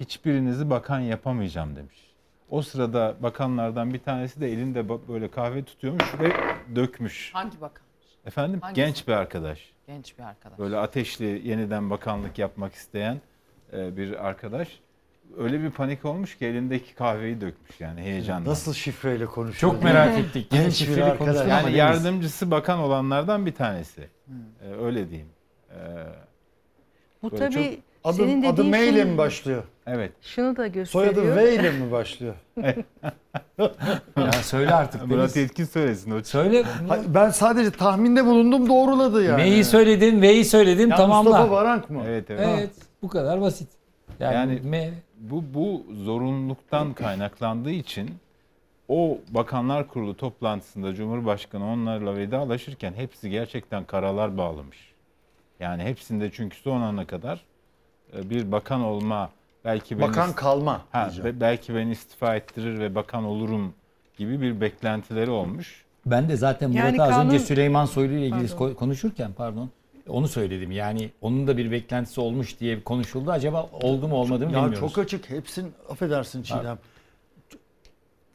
hiçbirinizi 0.00 0.70
bakan 0.70 1.00
yapamayacağım 1.00 1.76
demiş. 1.76 2.08
O 2.50 2.62
sırada 2.62 3.14
bakanlardan 3.20 3.94
bir 3.94 3.98
tanesi 3.98 4.40
de 4.40 4.52
elinde 4.52 5.08
böyle 5.08 5.30
kahve 5.30 5.64
tutuyormuş 5.64 6.14
ve 6.20 6.32
dökmüş. 6.76 7.30
Hangi 7.34 7.60
bakan? 7.60 7.82
Efendim 8.26 8.60
Hangisi? 8.60 8.80
genç 8.86 9.08
bir 9.08 9.12
arkadaş. 9.12 9.72
Genç 9.86 10.18
bir 10.18 10.22
arkadaş. 10.22 10.58
Böyle 10.58 10.76
ateşli 10.76 11.48
yeniden 11.48 11.90
bakanlık 11.90 12.38
yapmak 12.38 12.74
isteyen 12.74 13.20
e, 13.72 13.96
bir 13.96 14.26
arkadaş. 14.26 14.80
Öyle 15.38 15.62
bir 15.62 15.70
panik 15.70 16.04
olmuş 16.04 16.38
ki 16.38 16.46
elindeki 16.46 16.94
kahveyi 16.94 17.40
dökmüş 17.40 17.80
yani 17.80 18.00
heyecandan. 18.00 18.50
Nasıl 18.50 18.72
şifreyle 18.74 19.26
konuşuyor? 19.26 19.72
Çok 19.72 19.82
merak 19.84 20.18
ettik. 20.18 20.52
Arkadaş. 20.52 21.18
konuştu 21.18 21.42
ama 21.42 21.50
Yani 21.52 21.76
yardımcısı 21.76 22.50
bakan 22.50 22.78
olanlardan 22.78 23.46
bir 23.46 23.54
tanesi. 23.54 24.08
E, 24.62 24.84
öyle 24.84 25.08
diyeyim. 25.10 25.28
E, 25.70 25.76
Bu 27.22 27.30
tabii 27.30 27.54
çok- 27.54 27.64
Adı, 28.04 28.16
senin 28.16 28.42
dediğin 28.42 28.52
adı 28.54 28.64
M 28.64 28.86
ile 28.86 29.04
mi 29.04 29.18
başlıyor? 29.18 29.62
Evet. 29.86 30.12
Şunu 30.22 30.56
da 30.56 30.66
gösteriyor. 30.66 31.14
Soyadı 31.14 31.36
V 31.36 31.54
ile 31.54 31.70
mi 31.70 31.90
başlıyor? 31.92 32.34
Ya 34.16 34.32
söyle 34.32 34.74
artık 34.74 35.06
Murat. 35.06 35.36
Yetkin 35.36 35.64
söylesin 35.64 36.10
o. 36.10 36.22
Söyle. 36.22 36.64
Hayır, 36.88 37.04
Ben 37.08 37.30
sadece 37.30 37.70
tahminde 37.70 38.24
bulundum 38.26 38.68
doğruladı 38.68 39.24
yani. 39.24 39.42
Neyi 39.42 39.64
söyledin, 39.64 40.22
V'yi 40.22 40.44
söyledin 40.44 40.90
Ya 40.90 40.96
tamamla. 40.96 41.30
Mustafa 41.30 41.50
Varank 41.50 41.90
mı? 41.90 42.02
Evet 42.06 42.30
evet. 42.30 42.48
Evet, 42.58 42.70
bu 43.02 43.08
kadar 43.08 43.40
basit. 43.40 43.68
Yani, 44.20 44.34
Yani- 44.34 44.60
M 44.64 44.90
Bu 45.20 45.44
bu 45.54 45.86
zorunluluktan 46.04 46.92
kaynaklandığı 46.92 47.70
için 47.70 48.10
o 48.88 49.18
Bakanlar 49.30 49.88
Kurulu 49.88 50.16
toplantısında 50.16 50.94
Cumhurbaşkanı 50.94 51.66
onlarla 51.72 52.16
vedalaşırken 52.16 52.92
hepsi 52.92 53.30
gerçekten 53.30 53.84
karalar 53.84 54.38
bağlamış. 54.38 54.78
Yani 55.60 55.82
hepsinde 55.82 56.30
çünkü 56.32 56.56
son 56.56 56.80
ana 56.80 57.06
kadar 57.06 57.40
e, 58.16 58.30
bir 58.30 58.52
bakan 58.52 58.80
olma 58.80 59.30
belki 59.64 59.98
beni 59.98 60.08
Bakan 60.08 60.32
kalma. 60.32 60.82
ha, 60.92 61.10
diyeceğim. 61.10 61.40
belki 61.40 61.74
beni 61.74 61.90
istifa 61.92 62.36
ettirir 62.36 62.78
ve 62.80 62.94
bakan 62.94 63.24
olurum 63.24 63.72
gibi 64.18 64.40
bir 64.40 64.60
beklentileri 64.60 65.30
olmuş. 65.30 65.84
Ben 66.06 66.28
de 66.28 66.36
zaten 66.36 66.70
Murat 66.70 66.84
Yani 66.84 67.02
az 67.02 67.10
kanun- 67.10 67.26
önce 67.26 67.38
Süleyman 67.38 67.84
Soylu 67.84 68.12
ile 68.12 68.26
ilgili 68.26 68.48
Pardon. 68.48 68.70
ko- 68.70 68.74
konuşurken 68.74 69.32
pardon 69.32 69.70
onu 70.08 70.28
söyledim. 70.28 70.70
Yani 70.72 71.10
onun 71.20 71.46
da 71.46 71.56
bir 71.56 71.70
beklentisi 71.70 72.20
olmuş 72.20 72.60
diye 72.60 72.82
konuşuldu. 72.84 73.30
Acaba 73.30 73.70
oldu 73.72 74.08
mu 74.08 74.16
olmadı 74.16 74.46
mı 74.46 74.52
Ya 74.52 74.58
bilmiyoruz. 74.62 74.80
çok 74.80 74.98
açık. 74.98 75.30
Hepsin 75.30 75.72
affedersin 75.90 76.42
Çiğdem. 76.42 76.78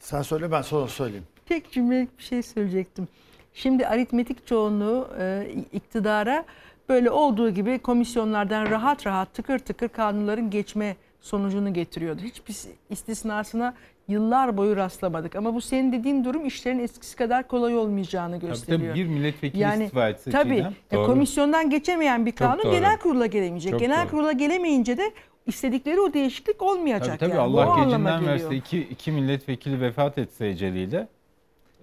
Sen 0.00 0.22
söyle 0.22 0.50
ben 0.52 0.62
sonra 0.62 0.88
söyleyeyim. 0.88 1.26
Tek 1.46 1.72
cümlelik 1.72 2.18
bir 2.18 2.22
şey 2.22 2.42
söyleyecektim. 2.42 3.08
Şimdi 3.54 3.86
aritmetik 3.86 4.46
çoğunluğu 4.46 5.08
e, 5.18 5.48
iktidara 5.72 6.44
böyle 6.88 7.10
olduğu 7.10 7.50
gibi 7.50 7.78
komisyonlardan 7.78 8.70
rahat 8.70 9.06
rahat 9.06 9.34
tıkır 9.34 9.58
tıkır 9.58 9.88
kanunların 9.88 10.50
geçme 10.50 10.96
sonucunu 11.20 11.74
getiriyordu. 11.74 12.22
Hiçbir 12.22 12.56
istisnasına 12.90 13.74
yıllar 14.08 14.56
boyu 14.56 14.76
rastlamadık. 14.76 15.36
Ama 15.36 15.54
bu 15.54 15.60
senin 15.60 15.92
dediğin 15.92 16.24
durum 16.24 16.46
işlerin 16.46 16.78
eskisi 16.78 17.16
kadar 17.16 17.48
kolay 17.48 17.76
olmayacağını 17.76 18.40
Tabii 18.40 18.46
gösteriyor. 18.50 18.94
tabii 18.94 19.00
bir 19.00 19.06
milletvekili 19.08 19.82
istifa 19.82 20.08
etse 20.08 20.30
tabii, 20.30 20.56
Çiğdem. 20.56 20.74
Doğru. 20.92 21.06
komisyondan 21.06 21.70
geçemeyen 21.70 22.26
bir 22.26 22.32
kanun 22.32 22.62
doğru. 22.62 22.72
genel 22.72 22.98
kurula 22.98 23.26
gelemeyecek. 23.26 23.70
Çok 23.70 23.80
genel 23.80 24.02
doğru. 24.02 24.10
kurula 24.10 24.32
gelemeyince 24.32 24.98
de 24.98 25.10
istedikleri 25.46 26.00
o 26.00 26.12
değişiklik 26.12 26.62
olmayacak. 26.62 27.06
Tabii 27.20 27.30
tabii 27.30 27.38
yani. 27.40 27.52
Bu 27.52 27.60
Allah 27.60 27.72
anlama 27.72 28.10
gecinden 28.10 28.26
verse 28.26 28.56
iki, 28.56 28.78
iki 28.78 29.12
milletvekili 29.12 29.80
vefat 29.80 30.18
etse 30.18 30.46
eceliyle 30.48 31.08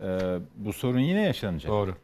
e, 0.03 0.07
bu 0.55 0.73
sorun 0.73 0.99
yine 0.99 1.21
yaşanacak. 1.21 1.71
Doğru. 1.71 1.95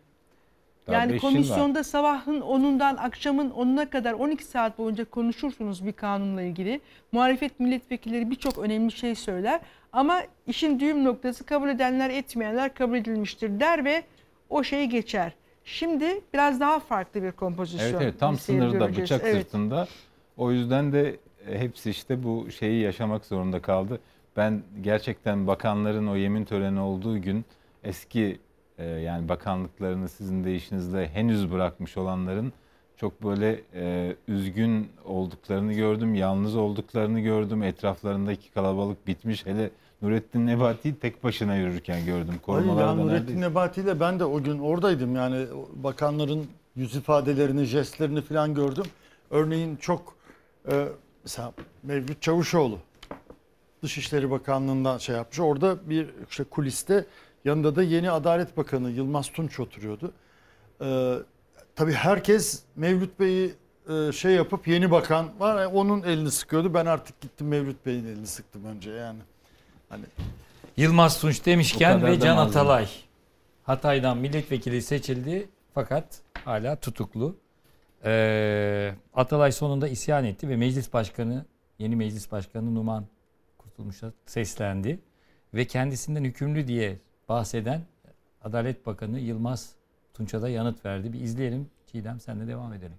Daha 0.87 0.95
Yani 0.95 1.07
yıl 1.13 1.15
var. 1.15 1.21
komisyonda 1.21 1.83
sabahın 1.83 2.41
10'undan 2.41 2.97
akşamın 2.97 3.49
10'una 3.49 3.89
kadar 3.89 4.13
12 4.13 4.43
saat 4.45 4.77
boyunca 4.77 5.05
konuşursunuz 5.05 5.85
bir 5.85 5.93
kanunla 5.93 6.41
ilgili. 6.41 6.81
Muhalefet 7.11 7.59
milletvekilleri 7.59 8.31
birçok 8.31 8.57
önemli 8.57 8.91
şey 8.91 9.15
söyler. 9.15 9.59
Ama 9.93 10.21
işin 10.47 10.79
düğüm 10.79 11.03
noktası 11.03 11.43
kabul 11.45 11.69
edenler 11.69 12.09
etmeyenler 12.09 12.73
kabul 12.73 12.97
edilmiştir 12.97 13.59
der 13.59 13.85
ve 13.85 14.03
o 14.49 14.63
şey 14.63 14.85
geçer. 14.85 15.31
Şimdi 15.65 16.21
biraz 16.33 16.59
daha 16.59 16.79
farklı 16.79 17.23
bir 17.23 17.31
kompozisyon. 17.31 17.87
Evet 17.89 18.01
evet 18.01 18.19
tam 18.19 18.37
sınırda 18.37 18.77
göreceğiz. 18.77 18.97
bıçak 19.01 19.21
Evet. 19.25 19.35
sırtında. 19.43 19.87
O 20.37 20.51
yüzden 20.51 20.91
de 20.93 21.15
e, 21.49 21.59
hepsi 21.59 21.89
işte 21.89 22.23
bu 22.23 22.51
şeyi 22.51 22.81
yaşamak 22.81 23.25
zorunda 23.25 23.61
kaldı. 23.61 23.99
Ben 24.37 24.61
gerçekten 24.81 25.47
bakanların 25.47 26.07
o 26.07 26.15
yemin 26.15 26.45
töreni 26.45 26.79
olduğu 26.79 27.21
gün 27.21 27.45
eski 27.83 28.39
e, 28.77 28.85
yani 28.85 29.29
bakanlıklarını 29.29 30.09
sizin 30.09 30.43
deyişinizle 30.43 31.07
henüz 31.07 31.51
bırakmış 31.51 31.97
olanların 31.97 32.53
çok 32.97 33.23
böyle 33.23 33.61
e, 33.73 34.15
üzgün 34.27 34.89
olduklarını 35.05 35.73
gördüm, 35.73 36.15
yalnız 36.15 36.55
olduklarını 36.55 37.19
gördüm. 37.19 37.63
Etraflarındaki 37.63 38.51
kalabalık 38.51 39.07
bitmiş. 39.07 39.45
Hele 39.45 39.69
Nurettin 40.01 40.47
Nebati'yi 40.47 40.95
tek 40.95 41.23
başına 41.23 41.55
yürürken 41.55 42.05
gördüm. 42.05 42.33
Hayır 42.45 42.65
ya 42.65 42.93
Nurettin 42.93 43.07
neredeyse. 43.07 43.41
Nebati 43.41 43.81
ile 43.81 43.99
ben 43.99 44.19
de 44.19 44.25
o 44.25 44.43
gün 44.43 44.59
oradaydım 44.59 45.15
yani 45.15 45.45
bakanların 45.73 46.47
yüz 46.75 46.95
ifadelerini, 46.95 47.63
jestlerini 47.63 48.21
falan 48.21 48.53
gördüm. 48.53 48.85
Örneğin 49.29 49.75
çok 49.75 50.15
e, 50.71 50.87
mesela 51.23 51.53
Mevlüt 51.83 52.21
Çavuşoğlu 52.21 52.79
Dışişleri 53.83 54.31
Bakanlığı'ndan 54.31 54.97
şey 54.97 55.15
yapmış. 55.15 55.39
Orada 55.39 55.89
bir 55.89 56.09
işte 56.29 56.43
kuliste 56.43 57.05
yanında 57.47 57.75
da 57.75 57.83
yeni 57.83 58.11
Adalet 58.11 58.57
Bakanı 58.57 58.91
Yılmaz 58.91 59.31
Tunç 59.31 59.59
oturuyordu. 59.59 60.11
E, 60.81 61.15
tabii 61.75 61.93
herkes 61.93 62.63
Mevlüt 62.75 63.19
Bey'i 63.19 63.53
e, 63.89 64.11
şey 64.11 64.31
yapıp 64.31 64.67
yeni 64.67 64.91
bakan 64.91 65.39
var 65.39 65.61
ya, 65.61 65.71
onun 65.71 66.03
elini 66.03 66.31
sıkıyordu. 66.31 66.73
Ben 66.73 66.85
artık 66.85 67.21
gittim 67.21 67.47
Mevlüt 67.47 67.85
Bey'in 67.85 68.05
elini 68.05 68.27
sıktım 68.27 68.65
önce 68.65 68.91
yani. 68.91 69.19
Hani 69.89 70.03
Yılmaz 70.77 71.21
Tunç 71.21 71.45
demişken 71.45 72.05
ve 72.05 72.19
Can. 72.19 72.37
Atalay 72.37 72.87
Hatay'dan 73.63 74.17
milletvekili 74.17 74.81
seçildi 74.81 75.49
fakat 75.73 76.21
hala 76.45 76.75
tutuklu. 76.75 77.35
Ee, 78.05 78.93
Atalay 79.13 79.51
sonunda 79.51 79.87
isyan 79.87 80.25
etti 80.25 80.49
ve 80.49 80.55
meclis 80.55 80.93
başkanı, 80.93 81.45
yeni 81.79 81.95
meclis 81.95 82.31
başkanı 82.31 82.75
Numan 82.75 83.05
Kurtulmuş'a 83.57 84.11
seslendi. 84.25 84.99
Ve 85.53 85.65
kendisinden 85.65 86.23
hükümlü 86.23 86.67
diye 86.67 86.97
bahseden 87.29 87.81
Adalet 88.43 88.85
Bakanı 88.85 89.19
Yılmaz 89.19 89.75
Tunç'a 90.13 90.41
da 90.41 90.49
yanıt 90.49 90.85
verdi. 90.85 91.13
Bir 91.13 91.21
izleyelim. 91.21 91.69
Çiğdem 91.91 92.19
senle 92.19 92.47
devam 92.47 92.73
edelim. 92.73 92.97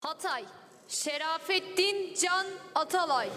Hatay, 0.00 0.44
Şerafettin 0.88 2.14
Can 2.22 2.46
Atalay. 2.74 3.28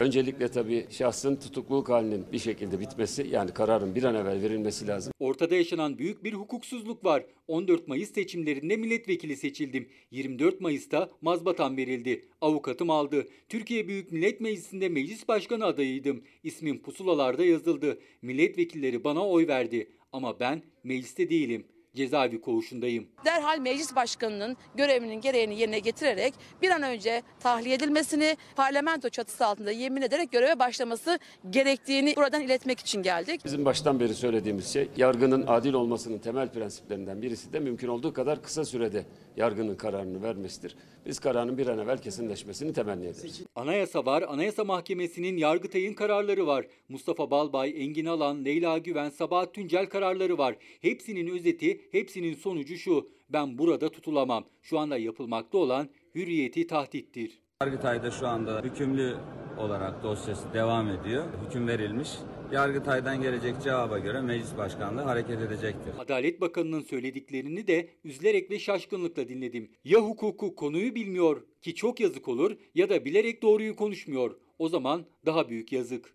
Öncelikle 0.00 0.48
tabii 0.48 0.86
şahsın 0.90 1.36
tutukluluk 1.36 1.88
halinin 1.88 2.26
bir 2.32 2.38
şekilde 2.38 2.80
bitmesi 2.80 3.26
yani 3.30 3.50
kararın 3.50 3.94
bir 3.94 4.04
an 4.04 4.14
evvel 4.14 4.42
verilmesi 4.42 4.86
lazım. 4.86 5.12
Ortada 5.18 5.54
yaşanan 5.54 5.98
büyük 5.98 6.24
bir 6.24 6.32
hukuksuzluk 6.32 7.04
var. 7.04 7.24
14 7.48 7.88
Mayıs 7.88 8.12
seçimlerinde 8.12 8.76
milletvekili 8.76 9.36
seçildim. 9.36 9.88
24 10.10 10.60
Mayıs'ta 10.60 11.10
mazbatam 11.20 11.76
verildi. 11.76 12.28
Avukatım 12.40 12.90
aldı. 12.90 13.28
Türkiye 13.48 13.88
Büyük 13.88 14.12
Millet 14.12 14.40
Meclisi'nde 14.40 14.88
meclis 14.88 15.28
başkanı 15.28 15.64
adayıydım. 15.64 16.22
İsmim 16.42 16.82
pusulalarda 16.82 17.44
yazıldı. 17.44 17.98
Milletvekilleri 18.22 19.04
bana 19.04 19.28
oy 19.28 19.46
verdi. 19.46 19.88
Ama 20.12 20.40
ben 20.40 20.62
mecliste 20.84 21.30
değilim. 21.30 21.64
Cezaevi 21.94 22.40
koğuşundayım. 22.40 23.06
derhal 23.24 23.58
meclis 23.58 23.96
başkanının 23.96 24.56
görevinin 24.74 25.20
gereğini 25.20 25.60
yerine 25.60 25.78
getirerek 25.78 26.34
bir 26.62 26.70
an 26.70 26.82
önce 26.82 27.22
tahliye 27.40 27.74
edilmesini, 27.74 28.36
parlamento 28.56 29.08
çatısı 29.08 29.46
altında 29.46 29.70
yemin 29.70 30.02
ederek 30.02 30.32
göreve 30.32 30.58
başlaması 30.58 31.18
gerektiğini 31.50 32.16
buradan 32.16 32.42
iletmek 32.42 32.80
için 32.80 33.02
geldik. 33.02 33.40
Bizim 33.44 33.64
baştan 33.64 34.00
beri 34.00 34.14
söylediğimiz 34.14 34.72
şey 34.72 34.88
yargının 34.96 35.44
adil 35.46 35.72
olmasının 35.72 36.18
temel 36.18 36.48
prensiplerinden 36.48 37.22
birisi 37.22 37.52
de 37.52 37.60
mümkün 37.60 37.88
olduğu 37.88 38.12
kadar 38.12 38.42
kısa 38.42 38.64
sürede 38.64 39.04
yargının 39.36 39.74
kararını 39.74 40.22
vermesidir. 40.22 40.76
Biz 41.06 41.18
kararın 41.18 41.58
bir 41.58 41.66
an 41.66 41.78
evvel 41.78 41.98
kesinleşmesini 41.98 42.72
temenni 42.72 43.04
ederiz. 43.04 43.42
Anayasa 43.54 44.06
var, 44.06 44.24
Anayasa 44.28 44.64
Mahkemesi'nin 44.64 45.36
Yargıtay'ın 45.36 45.94
kararları 45.94 46.46
var. 46.46 46.66
Mustafa 46.88 47.30
Balbay, 47.30 47.82
Engin 47.84 48.06
Alan, 48.06 48.44
Leyla 48.44 48.78
Güven, 48.78 49.10
Sabahat 49.10 49.54
Tuncel 49.54 49.86
kararları 49.86 50.38
var. 50.38 50.56
Hepsinin 50.80 51.26
özeti, 51.26 51.80
hepsinin 51.92 52.34
sonucu 52.34 52.76
şu. 52.76 53.08
Ben 53.28 53.58
burada 53.58 53.88
tutulamam. 53.88 54.44
Şu 54.62 54.78
anda 54.78 54.98
yapılmakta 54.98 55.58
olan 55.58 55.88
hürriyeti 56.14 56.66
tahdittir. 56.66 57.43
Yargıtay'da 57.64 58.10
şu 58.10 58.26
anda 58.26 58.62
hükümlü 58.62 59.16
olarak 59.58 60.02
dosyası 60.02 60.54
devam 60.54 60.88
ediyor. 60.88 61.24
Hüküm 61.46 61.68
verilmiş. 61.68 62.08
Yargıtay'dan 62.52 63.22
gelecek 63.22 63.54
cevaba 63.62 63.98
göre 63.98 64.20
meclis 64.20 64.56
başkanlığı 64.56 65.02
hareket 65.02 65.40
edecektir. 65.40 65.92
Adalet 65.98 66.40
Bakanı'nın 66.40 66.80
söylediklerini 66.80 67.66
de 67.66 67.88
üzülerek 68.04 68.50
ve 68.50 68.58
şaşkınlıkla 68.58 69.28
dinledim. 69.28 69.70
Ya 69.84 70.00
hukuku 70.00 70.54
konuyu 70.54 70.94
bilmiyor 70.94 71.42
ki 71.62 71.74
çok 71.74 72.00
yazık 72.00 72.28
olur 72.28 72.56
ya 72.74 72.88
da 72.88 73.04
bilerek 73.04 73.42
doğruyu 73.42 73.76
konuşmuyor. 73.76 74.36
O 74.58 74.68
zaman 74.68 75.06
daha 75.26 75.48
büyük 75.48 75.72
yazık. 75.72 76.14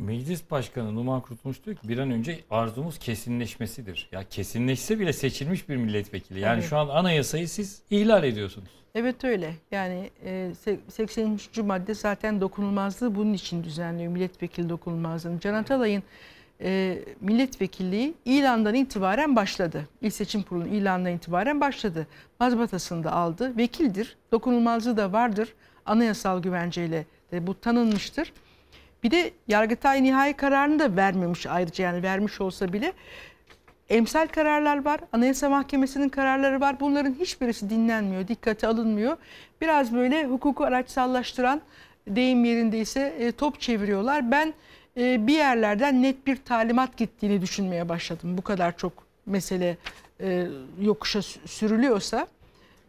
Meclis 0.00 0.50
Başkanı 0.50 0.94
Numan 0.94 1.20
Kurtulmuş 1.20 1.64
diyor 1.64 1.76
ki 1.76 1.88
bir 1.88 1.98
an 1.98 2.10
önce 2.10 2.40
arzumuz 2.50 2.98
kesinleşmesidir. 2.98 4.08
Ya 4.12 4.24
kesinleşse 4.30 4.98
bile 5.00 5.12
seçilmiş 5.12 5.68
bir 5.68 5.76
milletvekili. 5.76 6.40
Yani 6.40 6.58
Evet. 6.58 6.68
şu 6.70 6.76
an 6.78 6.88
anayasayı 6.88 7.48
siz 7.48 7.82
ihlal 7.90 8.24
ediyorsunuz. 8.24 8.68
Evet 8.94 9.24
öyle. 9.24 9.54
Yani 9.70 10.10
e, 10.24 10.52
se- 10.66 10.78
83. 10.90 11.58
madde 11.58 11.94
zaten 11.94 12.40
dokunulmazlığı 12.40 13.14
bunun 13.14 13.32
için 13.32 13.64
düzenliyor. 13.64 14.12
Milletvekili 14.12 14.68
dokunulmazlığını. 14.68 15.40
Can 15.40 15.54
Atalay'ın 15.54 16.02
e, 16.60 16.98
milletvekilliği 17.20 18.14
ilandan 18.24 18.74
itibaren 18.74 19.36
başladı. 19.36 19.88
İl 20.02 20.10
Seçim 20.10 20.42
Kurulu'nun 20.42 20.68
ilandan 20.68 21.12
itibaren 21.12 21.60
başladı. 21.60 22.06
Mazbatasını 22.40 23.04
da 23.04 23.12
aldı. 23.12 23.56
Vekildir. 23.56 24.16
Dokunulmazlığı 24.32 24.96
da 24.96 25.12
vardır. 25.12 25.48
Anayasal 25.86 26.42
güvenceyle 26.42 27.06
de 27.32 27.46
bu 27.46 27.60
tanınmıştır. 27.60 28.32
Bir 29.06 29.10
de 29.10 29.30
Yargıtay 29.48 30.02
nihai 30.02 30.32
kararını 30.32 30.78
da 30.78 30.96
vermemiş 30.96 31.46
ayrıca 31.46 31.84
yani 31.84 32.02
vermiş 32.02 32.40
olsa 32.40 32.72
bile 32.72 32.92
emsal 33.88 34.26
kararlar 34.26 34.84
var. 34.84 35.00
Anayasa 35.12 35.48
Mahkemesi'nin 35.48 36.08
kararları 36.08 36.60
var. 36.60 36.80
Bunların 36.80 37.14
hiçbirisi 37.14 37.70
dinlenmiyor, 37.70 38.28
dikkate 38.28 38.66
alınmıyor. 38.66 39.16
Biraz 39.60 39.94
böyle 39.94 40.24
hukuku 40.24 40.64
araçsallaştıran 40.64 41.60
deyim 42.08 42.44
yerindeyse 42.44 43.14
e, 43.18 43.32
top 43.32 43.60
çeviriyorlar. 43.60 44.30
Ben 44.30 44.54
e, 44.96 45.26
bir 45.26 45.34
yerlerden 45.34 46.02
net 46.02 46.26
bir 46.26 46.36
talimat 46.36 46.96
gittiğini 46.96 47.42
düşünmeye 47.42 47.88
başladım. 47.88 48.38
Bu 48.38 48.42
kadar 48.42 48.76
çok 48.76 48.92
mesele 49.26 49.76
e, 50.20 50.46
yokuşa 50.80 51.18
sü- 51.18 51.48
sürülüyorsa. 51.48 52.26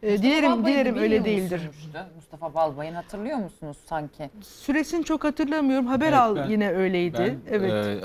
E, 0.02 0.10
Mustafa 0.12 0.22
dilerim 0.28 0.66
dilerim 0.66 0.94
bir 0.96 1.00
öyle 1.00 1.14
yıl 1.14 1.24
değildir. 1.24 1.58
sürmüştü. 1.58 1.88
Mustafa 2.16 2.54
Balbay'ın 2.54 2.94
hatırlıyor 2.94 3.38
musunuz 3.38 3.76
sanki? 3.86 4.30
Süresini 4.42 5.04
çok 5.04 5.24
hatırlamıyorum. 5.24 5.86
Haber 5.86 6.06
Evet, 6.08 6.18
al 6.18 6.36
ben- 6.36 6.48
yine 6.50 6.70
öyleydi. 6.70 7.18
Ben, 7.18 7.52
evet. 7.54 7.72
e, 7.72 7.98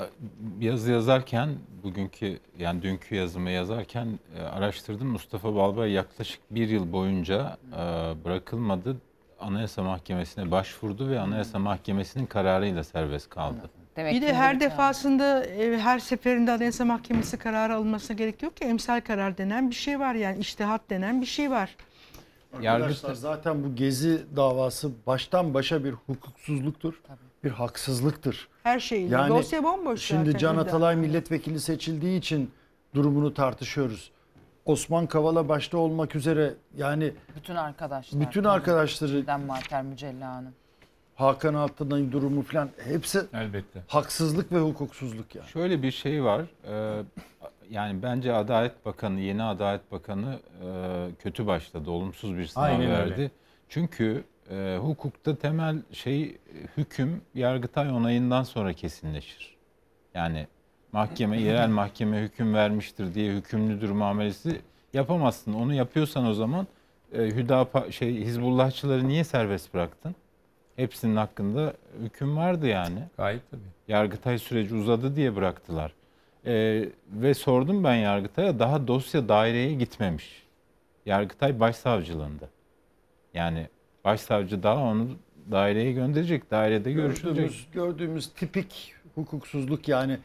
yazı 0.66 0.92
yazarken 0.92 1.48
bugünkü 1.82 2.38
yani 2.58 2.82
dünkü 2.82 3.14
yazımı 3.14 3.50
yazarken 3.50 4.08
e, 4.38 4.42
araştırdım. 4.42 5.08
Mustafa 5.08 5.54
Balbay 5.54 5.90
yaklaşık 5.92 6.40
bir 6.50 6.68
yıl 6.68 6.92
boyunca 6.92 7.56
e, 7.72 7.76
bırakılmadı. 8.24 8.96
Anayasa 9.40 9.82
Mahkemesi'ne 9.82 10.50
başvurdu 10.50 11.08
ve 11.08 11.20
Anayasa 11.20 11.58
Mahkemesi'nin 11.58 12.26
kararıyla 12.26 12.84
serbest 12.84 13.30
kaldı. 13.30 13.70
Bir 13.96 14.22
de 14.22 14.34
her 14.34 14.60
defasında 14.60 15.44
e, 15.44 15.78
her 15.78 15.98
seferinde 15.98 16.52
Anayasa 16.52 16.84
Mahkemesi 16.84 17.36
kararı 17.36 17.74
alınmasına 17.74 18.16
gerek 18.16 18.42
yok 18.42 18.56
ki 18.56 18.64
emsal 18.64 19.00
karar 19.00 19.38
denen 19.38 19.70
bir 19.70 19.74
şey 19.74 20.00
var 20.00 20.14
yani 20.14 20.38
iştihat 20.38 20.90
denen 20.90 21.20
bir 21.20 21.26
şey 21.26 21.50
var. 21.50 21.76
Arkadaşlar 22.54 23.14
zaten 23.14 23.64
bu 23.64 23.74
gezi 23.74 24.22
davası 24.36 24.90
baştan 25.06 25.54
başa 25.54 25.84
bir 25.84 25.92
hukuksuzluktur. 25.92 27.02
Bir 27.44 27.50
haksızlıktır. 27.50 28.48
Her 28.62 28.80
şeyiyle. 28.80 29.28
Dosya 29.28 29.64
bomboş 29.64 30.00
Şimdi 30.02 30.26
zaten 30.30 30.38
Can. 30.38 30.56
Atalay 30.56 30.96
milletvekili 30.96 31.60
seçildiği 31.60 32.18
için 32.18 32.50
durumunu 32.94 33.34
tartışıyoruz. 33.34 34.10
Osman 34.64 35.06
Kavala 35.06 35.48
başta 35.48 35.78
olmak 35.78 36.16
üzere 36.16 36.54
yani 36.76 37.12
Bütün 37.36 37.54
arkadaşlar. 37.54 38.20
Bütün 38.20 38.44
arkadaşları- 38.44 39.46
Mater 39.46 39.82
Mücella'nın. 39.82 40.54
Hakan 41.14 41.54
Altan'ın 41.54 42.12
durumu 42.12 42.42
falan 42.42 42.70
hepsi 42.84 43.20
Elbette. 43.34 43.82
haksızlık 43.88 44.52
ve 44.52 44.58
hukuksuzluk 44.58 45.34
yani. 45.34 45.48
Şöyle 45.48 45.82
bir 45.82 45.90
şey 45.90 46.24
var. 46.24 46.42
e, 46.68 47.02
yani 47.70 48.02
bence 48.02 48.32
Adalet 48.32 48.86
Bakanı, 48.86 49.20
yeni 49.20 49.42
Adalet 49.42 49.92
Bakanı 49.92 50.38
e, 50.64 50.68
kötü 51.18 51.46
başladı. 51.46 51.90
Olumsuz 51.90 52.36
bir 52.36 52.46
sınav 52.46 52.64
Aynen 52.64 52.90
verdi. 52.90 53.12
öyle. 53.12 53.30
Çünkü 53.68 54.24
e, 54.50 54.78
hukukta 54.80 55.36
temel 55.36 55.82
şey 55.92 56.38
hüküm 56.76 57.20
Yargıtay 57.34 57.90
onayından 57.90 58.42
sonra 58.42 58.72
kesinleşir. 58.72 59.56
Yani 60.14 60.46
mahkeme, 60.92 61.40
yerel 61.40 61.68
mahkeme 61.68 62.20
hüküm 62.20 62.54
vermiştir 62.54 63.14
diye 63.14 63.32
hükümlüdür 63.32 63.90
muamelesi 63.90 64.60
yapamazsın. 64.92 65.52
Onu 65.52 65.74
yapıyorsan 65.74 66.26
o 66.26 66.34
zaman 66.34 66.66
e, 67.12 67.18
Hüdapa 67.22 67.92
şey 67.92 68.14
Hizbullahçıları 68.24 69.08
niye 69.08 69.24
serbest 69.24 69.74
bıraktın? 69.74 70.14
Hepsinin 70.76 71.16
hakkında 71.16 71.74
hüküm 72.02 72.36
vardı 72.36 72.66
yani. 72.66 72.98
Gayet 73.16 73.50
tabii. 73.50 73.60
Yargıtay 73.88 74.38
süreci 74.38 74.74
uzadı 74.74 75.16
diye 75.16 75.36
bıraktılar. 75.36 75.92
Ee, 76.46 76.88
ve 77.12 77.34
sordum 77.34 77.84
ben 77.84 77.94
Yargıtay'a 77.94 78.58
daha 78.58 78.88
dosya 78.88 79.28
daireye 79.28 79.74
gitmemiş. 79.74 80.42
Yargıtay 81.06 81.60
başsavcılığında. 81.60 82.48
Yani 83.34 83.68
başsavcı 84.04 84.62
daha 84.62 84.82
onu 84.82 85.08
daireye 85.50 85.92
gönderecek. 85.92 86.50
Dairede. 86.50 86.92
Gördüğümüz, 86.92 87.66
gördüğümüz 87.72 88.26
tipik 88.28 88.94
hukuksuzluk 89.14 89.88
yani 89.88 90.18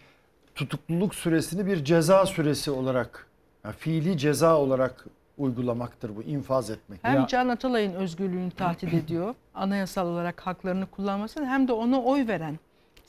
tutukluluk 0.56 1.16
süresini 1.16 1.66
bir 1.66 1.84
ceza 1.84 2.26
süresi 2.26 2.72
olarak, 2.72 3.28
yani 3.66 3.76
fiili 3.76 4.18
ceza 4.18 4.58
olarak 4.58 5.06
uygulamaktır 5.40 6.16
bu, 6.16 6.24
infaz 6.24 6.70
etmek. 6.70 7.00
Hem 7.04 7.26
Can 7.28 7.50
Atalay'ın 7.50 7.94
özgürlüğünü 7.94 8.52
tahdit 8.52 8.94
ediyor, 8.94 9.36
anayasal 9.54 10.08
olarak 10.08 10.42
haklarını 10.48 10.86
kullanmasını 10.86 11.46
hem 11.46 11.68
de 11.68 11.74
ona 11.74 12.02
oy 12.02 12.28
veren 12.28 12.60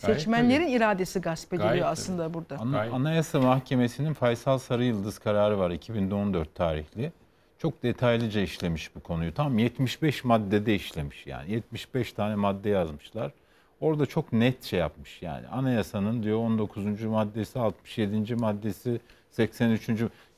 Gayet 0.02 0.19
seçmenlerin 0.20 0.69
iradesi 0.69 1.20
gasp 1.20 1.52
ediliyor 1.52 1.69
Gayet 1.70 1.85
aslında 1.85 2.35
burada. 2.35 2.57
Ana- 2.59 2.81
Anayasa 2.93 3.40
Mahkemesi'nin 3.40 4.12
Faysal 4.15 4.59
Sarı 4.59 4.85
Yıldız 4.85 5.19
kararı 5.19 5.59
var 5.59 5.70
2014 5.70 6.55
tarihli. 6.55 7.12
Çok 7.59 7.82
detaylıca 7.82 8.40
işlemiş 8.40 8.97
bu 8.97 9.01
konuyu. 9.01 9.35
Tam 9.35 9.59
75 9.59 10.24
maddede 10.24 10.74
işlemiş 10.74 11.27
yani. 11.27 11.52
75 11.52 12.12
tane 12.12 12.35
madde 12.35 12.69
yazmışlar. 12.69 13.32
Orada 13.81 14.07
çok 14.07 14.32
net 14.32 14.62
şey 14.65 14.78
yapmış 14.81 15.23
yani. 15.23 15.48
Anayasanın 15.48 16.23
diyor 16.23 16.39
19. 16.39 17.02
maddesi, 17.05 17.59
67. 17.59 18.35
maddesi, 18.35 19.01
83. 19.31 19.90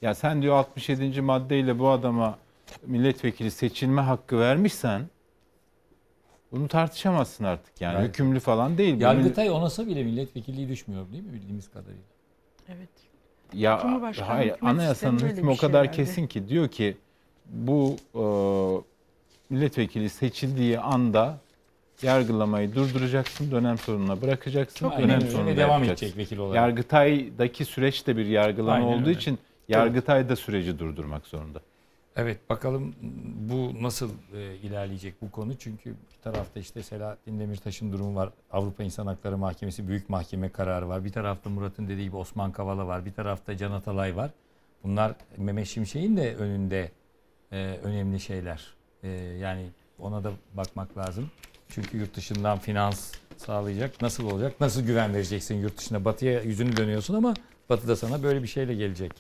Ya 0.03 0.15
sen 0.15 0.43
diyor 0.43 0.55
67. 0.55 1.21
maddeyle 1.21 1.79
bu 1.79 1.89
adama 1.89 2.39
milletvekili 2.87 3.51
seçilme 3.51 4.01
hakkı 4.01 4.39
vermişsen 4.41 5.03
bunu 6.53 6.69
tartışamazsın 6.69 7.45
artık 7.45 7.81
yani. 7.81 7.95
Gayet. 7.95 8.09
Hükümlü 8.09 8.41
falan 8.41 8.79
değil. 8.79 9.01
Yargıtay 9.01 9.51
onasa 9.51 9.87
bile 9.87 10.03
milletvekilliği 10.03 10.69
düşmüyor 10.69 11.13
değil 11.13 11.23
mi 11.23 11.33
bildiğimiz 11.33 11.71
kadarıyla? 11.71 12.03
Evet. 12.69 12.89
Ya 13.55 14.01
hayır 14.27 14.55
anayasanın 14.63 15.19
hükmü 15.19 15.51
o 15.51 15.53
şey 15.55 15.61
kadar 15.61 15.83
herhalde. 15.83 15.97
kesin 15.97 16.27
ki 16.27 16.49
diyor 16.49 16.69
ki 16.69 16.97
bu 17.47 17.97
e, 18.15 18.23
milletvekili 19.55 20.11
seçildiği 20.11 20.79
anda 20.79 21.39
yargılamayı 22.03 22.75
durduracaksın, 22.75 23.51
dönem 23.51 23.79
sonuna 23.79 24.23
bırakacaksın, 24.23 24.89
Çok 24.89 24.99
dönem 24.99 25.47
Ve 25.47 25.57
devam 25.57 25.85
edecek 25.85 26.17
vekil 26.17 26.39
olarak. 26.39 26.57
Yargıtay'daki 26.57 27.65
süreç 27.65 28.07
de 28.07 28.17
bir 28.17 28.27
yargılama 28.27 28.73
Aynen 28.73 28.87
olduğu 28.87 29.09
öyle. 29.09 29.19
için 29.19 29.39
Yargıtay 29.69 30.29
da 30.29 30.37
süreci 30.37 30.79
durdurmak 30.79 31.27
zorunda. 31.27 31.61
Evet 32.17 32.51
bakalım 32.51 32.95
bu 33.51 33.83
nasıl 33.83 34.11
e, 34.35 34.57
ilerleyecek 34.57 35.15
bu 35.23 35.31
konu 35.31 35.59
çünkü 35.59 35.91
bir 35.91 36.23
tarafta 36.23 36.61
işte 36.61 36.83
Selahattin 36.83 37.41
Demirtaş'ın 37.41 37.93
durumu 37.93 38.15
var. 38.15 38.31
Avrupa 38.53 38.83
İnsan 38.83 39.07
Hakları 39.07 39.39
Mahkemesi 39.39 39.89
Büyük 39.89 40.09
Mahkeme 40.09 40.49
kararı 40.49 40.89
var. 40.89 41.05
Bir 41.05 41.13
tarafta 41.13 41.51
Murat'ın 41.51 41.89
dediği 41.89 42.05
gibi 42.05 42.17
Osman 42.17 42.53
Kavala 42.53 42.87
var. 42.87 43.05
Bir 43.05 43.13
tarafta 43.13 43.57
Can 43.57 43.73
Atalay 43.73 44.17
var. 44.17 44.31
Bunlar 44.85 45.15
Mehmet 45.37 45.67
Şimşek'in 45.67 46.17
de 46.17 46.37
önünde 46.37 46.91
e, 47.53 47.79
önemli 47.83 48.21
şeyler. 48.21 48.75
E, 49.03 49.09
yani 49.41 49.67
ona 49.99 50.25
da 50.25 50.33
bakmak 50.55 50.99
lazım. 50.99 51.31
Çünkü 51.69 51.99
yurt 51.99 52.17
dışından 52.17 52.59
finans 52.59 53.13
sağlayacak. 53.37 54.03
Nasıl 54.03 54.31
olacak? 54.31 54.61
Nasıl 54.61 54.83
güven 54.83 55.15
vereceksin 55.15 55.55
yurt 55.55 55.79
dışına? 55.79 56.05
Batıya 56.05 56.43
yüzünü 56.43 56.77
dönüyorsun 56.77 57.15
ama 57.15 57.35
Batı 57.69 57.89
da 57.89 57.97
sana 57.97 58.23
böyle 58.23 58.43
bir 58.43 58.49
şeyle 58.49 58.75
gelecek. 58.75 59.13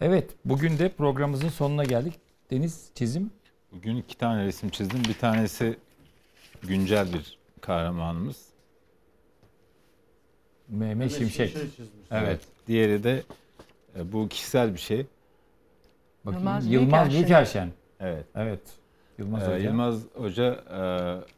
Evet 0.00 0.30
bugün 0.44 0.78
de 0.78 0.88
programımızın 0.88 1.48
sonuna 1.48 1.84
geldik. 1.84 2.14
Deniz 2.50 2.90
çizim. 2.94 3.30
Bugün 3.72 3.96
iki 3.96 4.18
tane 4.18 4.44
resim 4.44 4.68
çizdim. 4.68 5.02
Bir 5.08 5.14
tanesi 5.14 5.78
güncel 6.62 7.12
bir 7.12 7.38
kahramanımız. 7.60 8.46
Mehmet 10.68 11.18
Şimşek. 11.18 11.56
Evet. 12.10 12.40
Diğeri 12.66 13.04
de 13.04 13.22
e, 13.98 14.12
bu 14.12 14.28
kişisel 14.28 14.74
bir 14.74 14.78
şey. 14.78 15.06
Bakayım. 16.24 16.46
Yılmaz 16.46 16.66
Yılmaz, 16.66 17.10
Büyükerşen. 17.10 17.68
Evet. 18.00 18.24
Evet. 18.34 18.60
Yılmaz 19.18 19.42
Ee, 19.42 19.46
Hoca. 19.46 19.56
Yılmaz 19.58 20.02
Hoca 20.14 20.64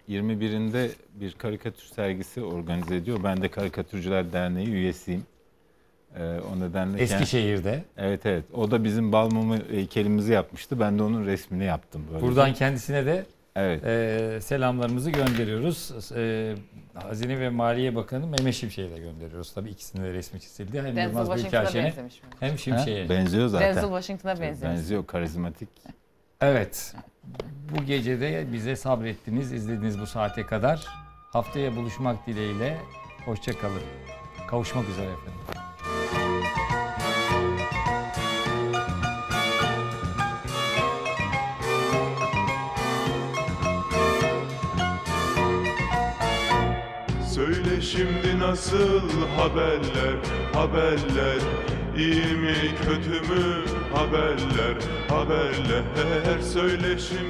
e, 0.08 0.12
21'inde 0.14 0.90
bir 1.14 1.32
karikatür 1.32 1.84
sergisi 1.84 2.42
organize 2.42 2.96
ediyor. 2.96 3.20
Ben 3.24 3.42
de 3.42 3.48
Karikatürcüler 3.48 4.32
Derneği 4.32 4.68
üyesiyim. 4.68 5.26
E, 6.18 6.22
o 6.22 6.60
nedenle 6.60 6.98
kend- 6.98 7.00
Eskişehir'de. 7.02 7.84
Evet 7.96 8.26
evet. 8.26 8.44
O 8.54 8.70
da 8.70 8.84
bizim 8.84 9.12
Balmumu 9.12 9.56
heykelimizi 9.70 10.32
yapmıştı. 10.32 10.80
Ben 10.80 10.98
de 10.98 11.02
onun 11.02 11.26
resmini 11.26 11.64
yaptım. 11.64 12.02
Böylece. 12.08 12.26
Buradan 12.26 12.54
kendisine 12.54 13.06
de 13.06 13.26
Evet. 13.56 13.84
e, 13.84 14.38
selamlarımızı 14.40 15.10
gönderiyoruz. 15.10 16.12
E, 16.16 16.54
Hazine 16.94 17.40
ve 17.40 17.48
Maliye 17.50 17.94
Bakanı 17.94 18.26
Mehmet 18.26 18.54
Şimşek'e 18.54 18.90
de 18.96 18.98
gönderiyoruz. 18.98 19.52
Tabii 19.54 19.70
ikisinin 19.70 20.04
de 20.04 20.12
resmi 20.12 20.40
çizildi. 20.40 20.78
Hem 20.78 20.84
Denzel 20.86 21.02
Yılmaz 21.08 21.26
Washington'a 21.26 21.60
Büyükerşen'e 21.62 21.84
benzemiş 21.86 22.22
mi? 22.22 22.28
hem 22.40 22.58
Şimşek'e. 22.58 23.08
Benziyor 23.08 23.48
zaten. 23.48 23.68
Denzel 23.68 23.82
Washington'a 23.84 24.40
benziyor. 24.40 24.72
Benziyor, 24.72 25.06
karizmatik. 25.06 25.68
Evet. 26.40 26.94
Bu 27.70 27.84
gece 27.84 28.20
de 28.20 28.46
bize 28.52 28.76
sabrettiniz, 28.76 29.52
izlediğiniz 29.52 30.00
bu 30.00 30.06
saate 30.06 30.46
kadar. 30.46 30.86
Haftaya 31.32 31.76
buluşmak 31.76 32.26
dileğiyle. 32.26 32.78
Hoşça 33.24 33.52
kalın. 33.52 33.80
Kavuşmak 34.48 34.88
üzere 34.88 35.06
efendim. 35.06 35.61
Şimdi 47.92 48.38
nasıl 48.38 49.00
haberler, 49.36 50.16
haberler? 50.54 51.38
İyi 51.96 52.36
mi 52.36 52.54
kötü 52.84 53.10
mü? 53.32 53.64
Haberler, 53.94 54.76
haberler. 55.08 56.40
Söyle 56.40 56.98
şimdi 56.98 57.22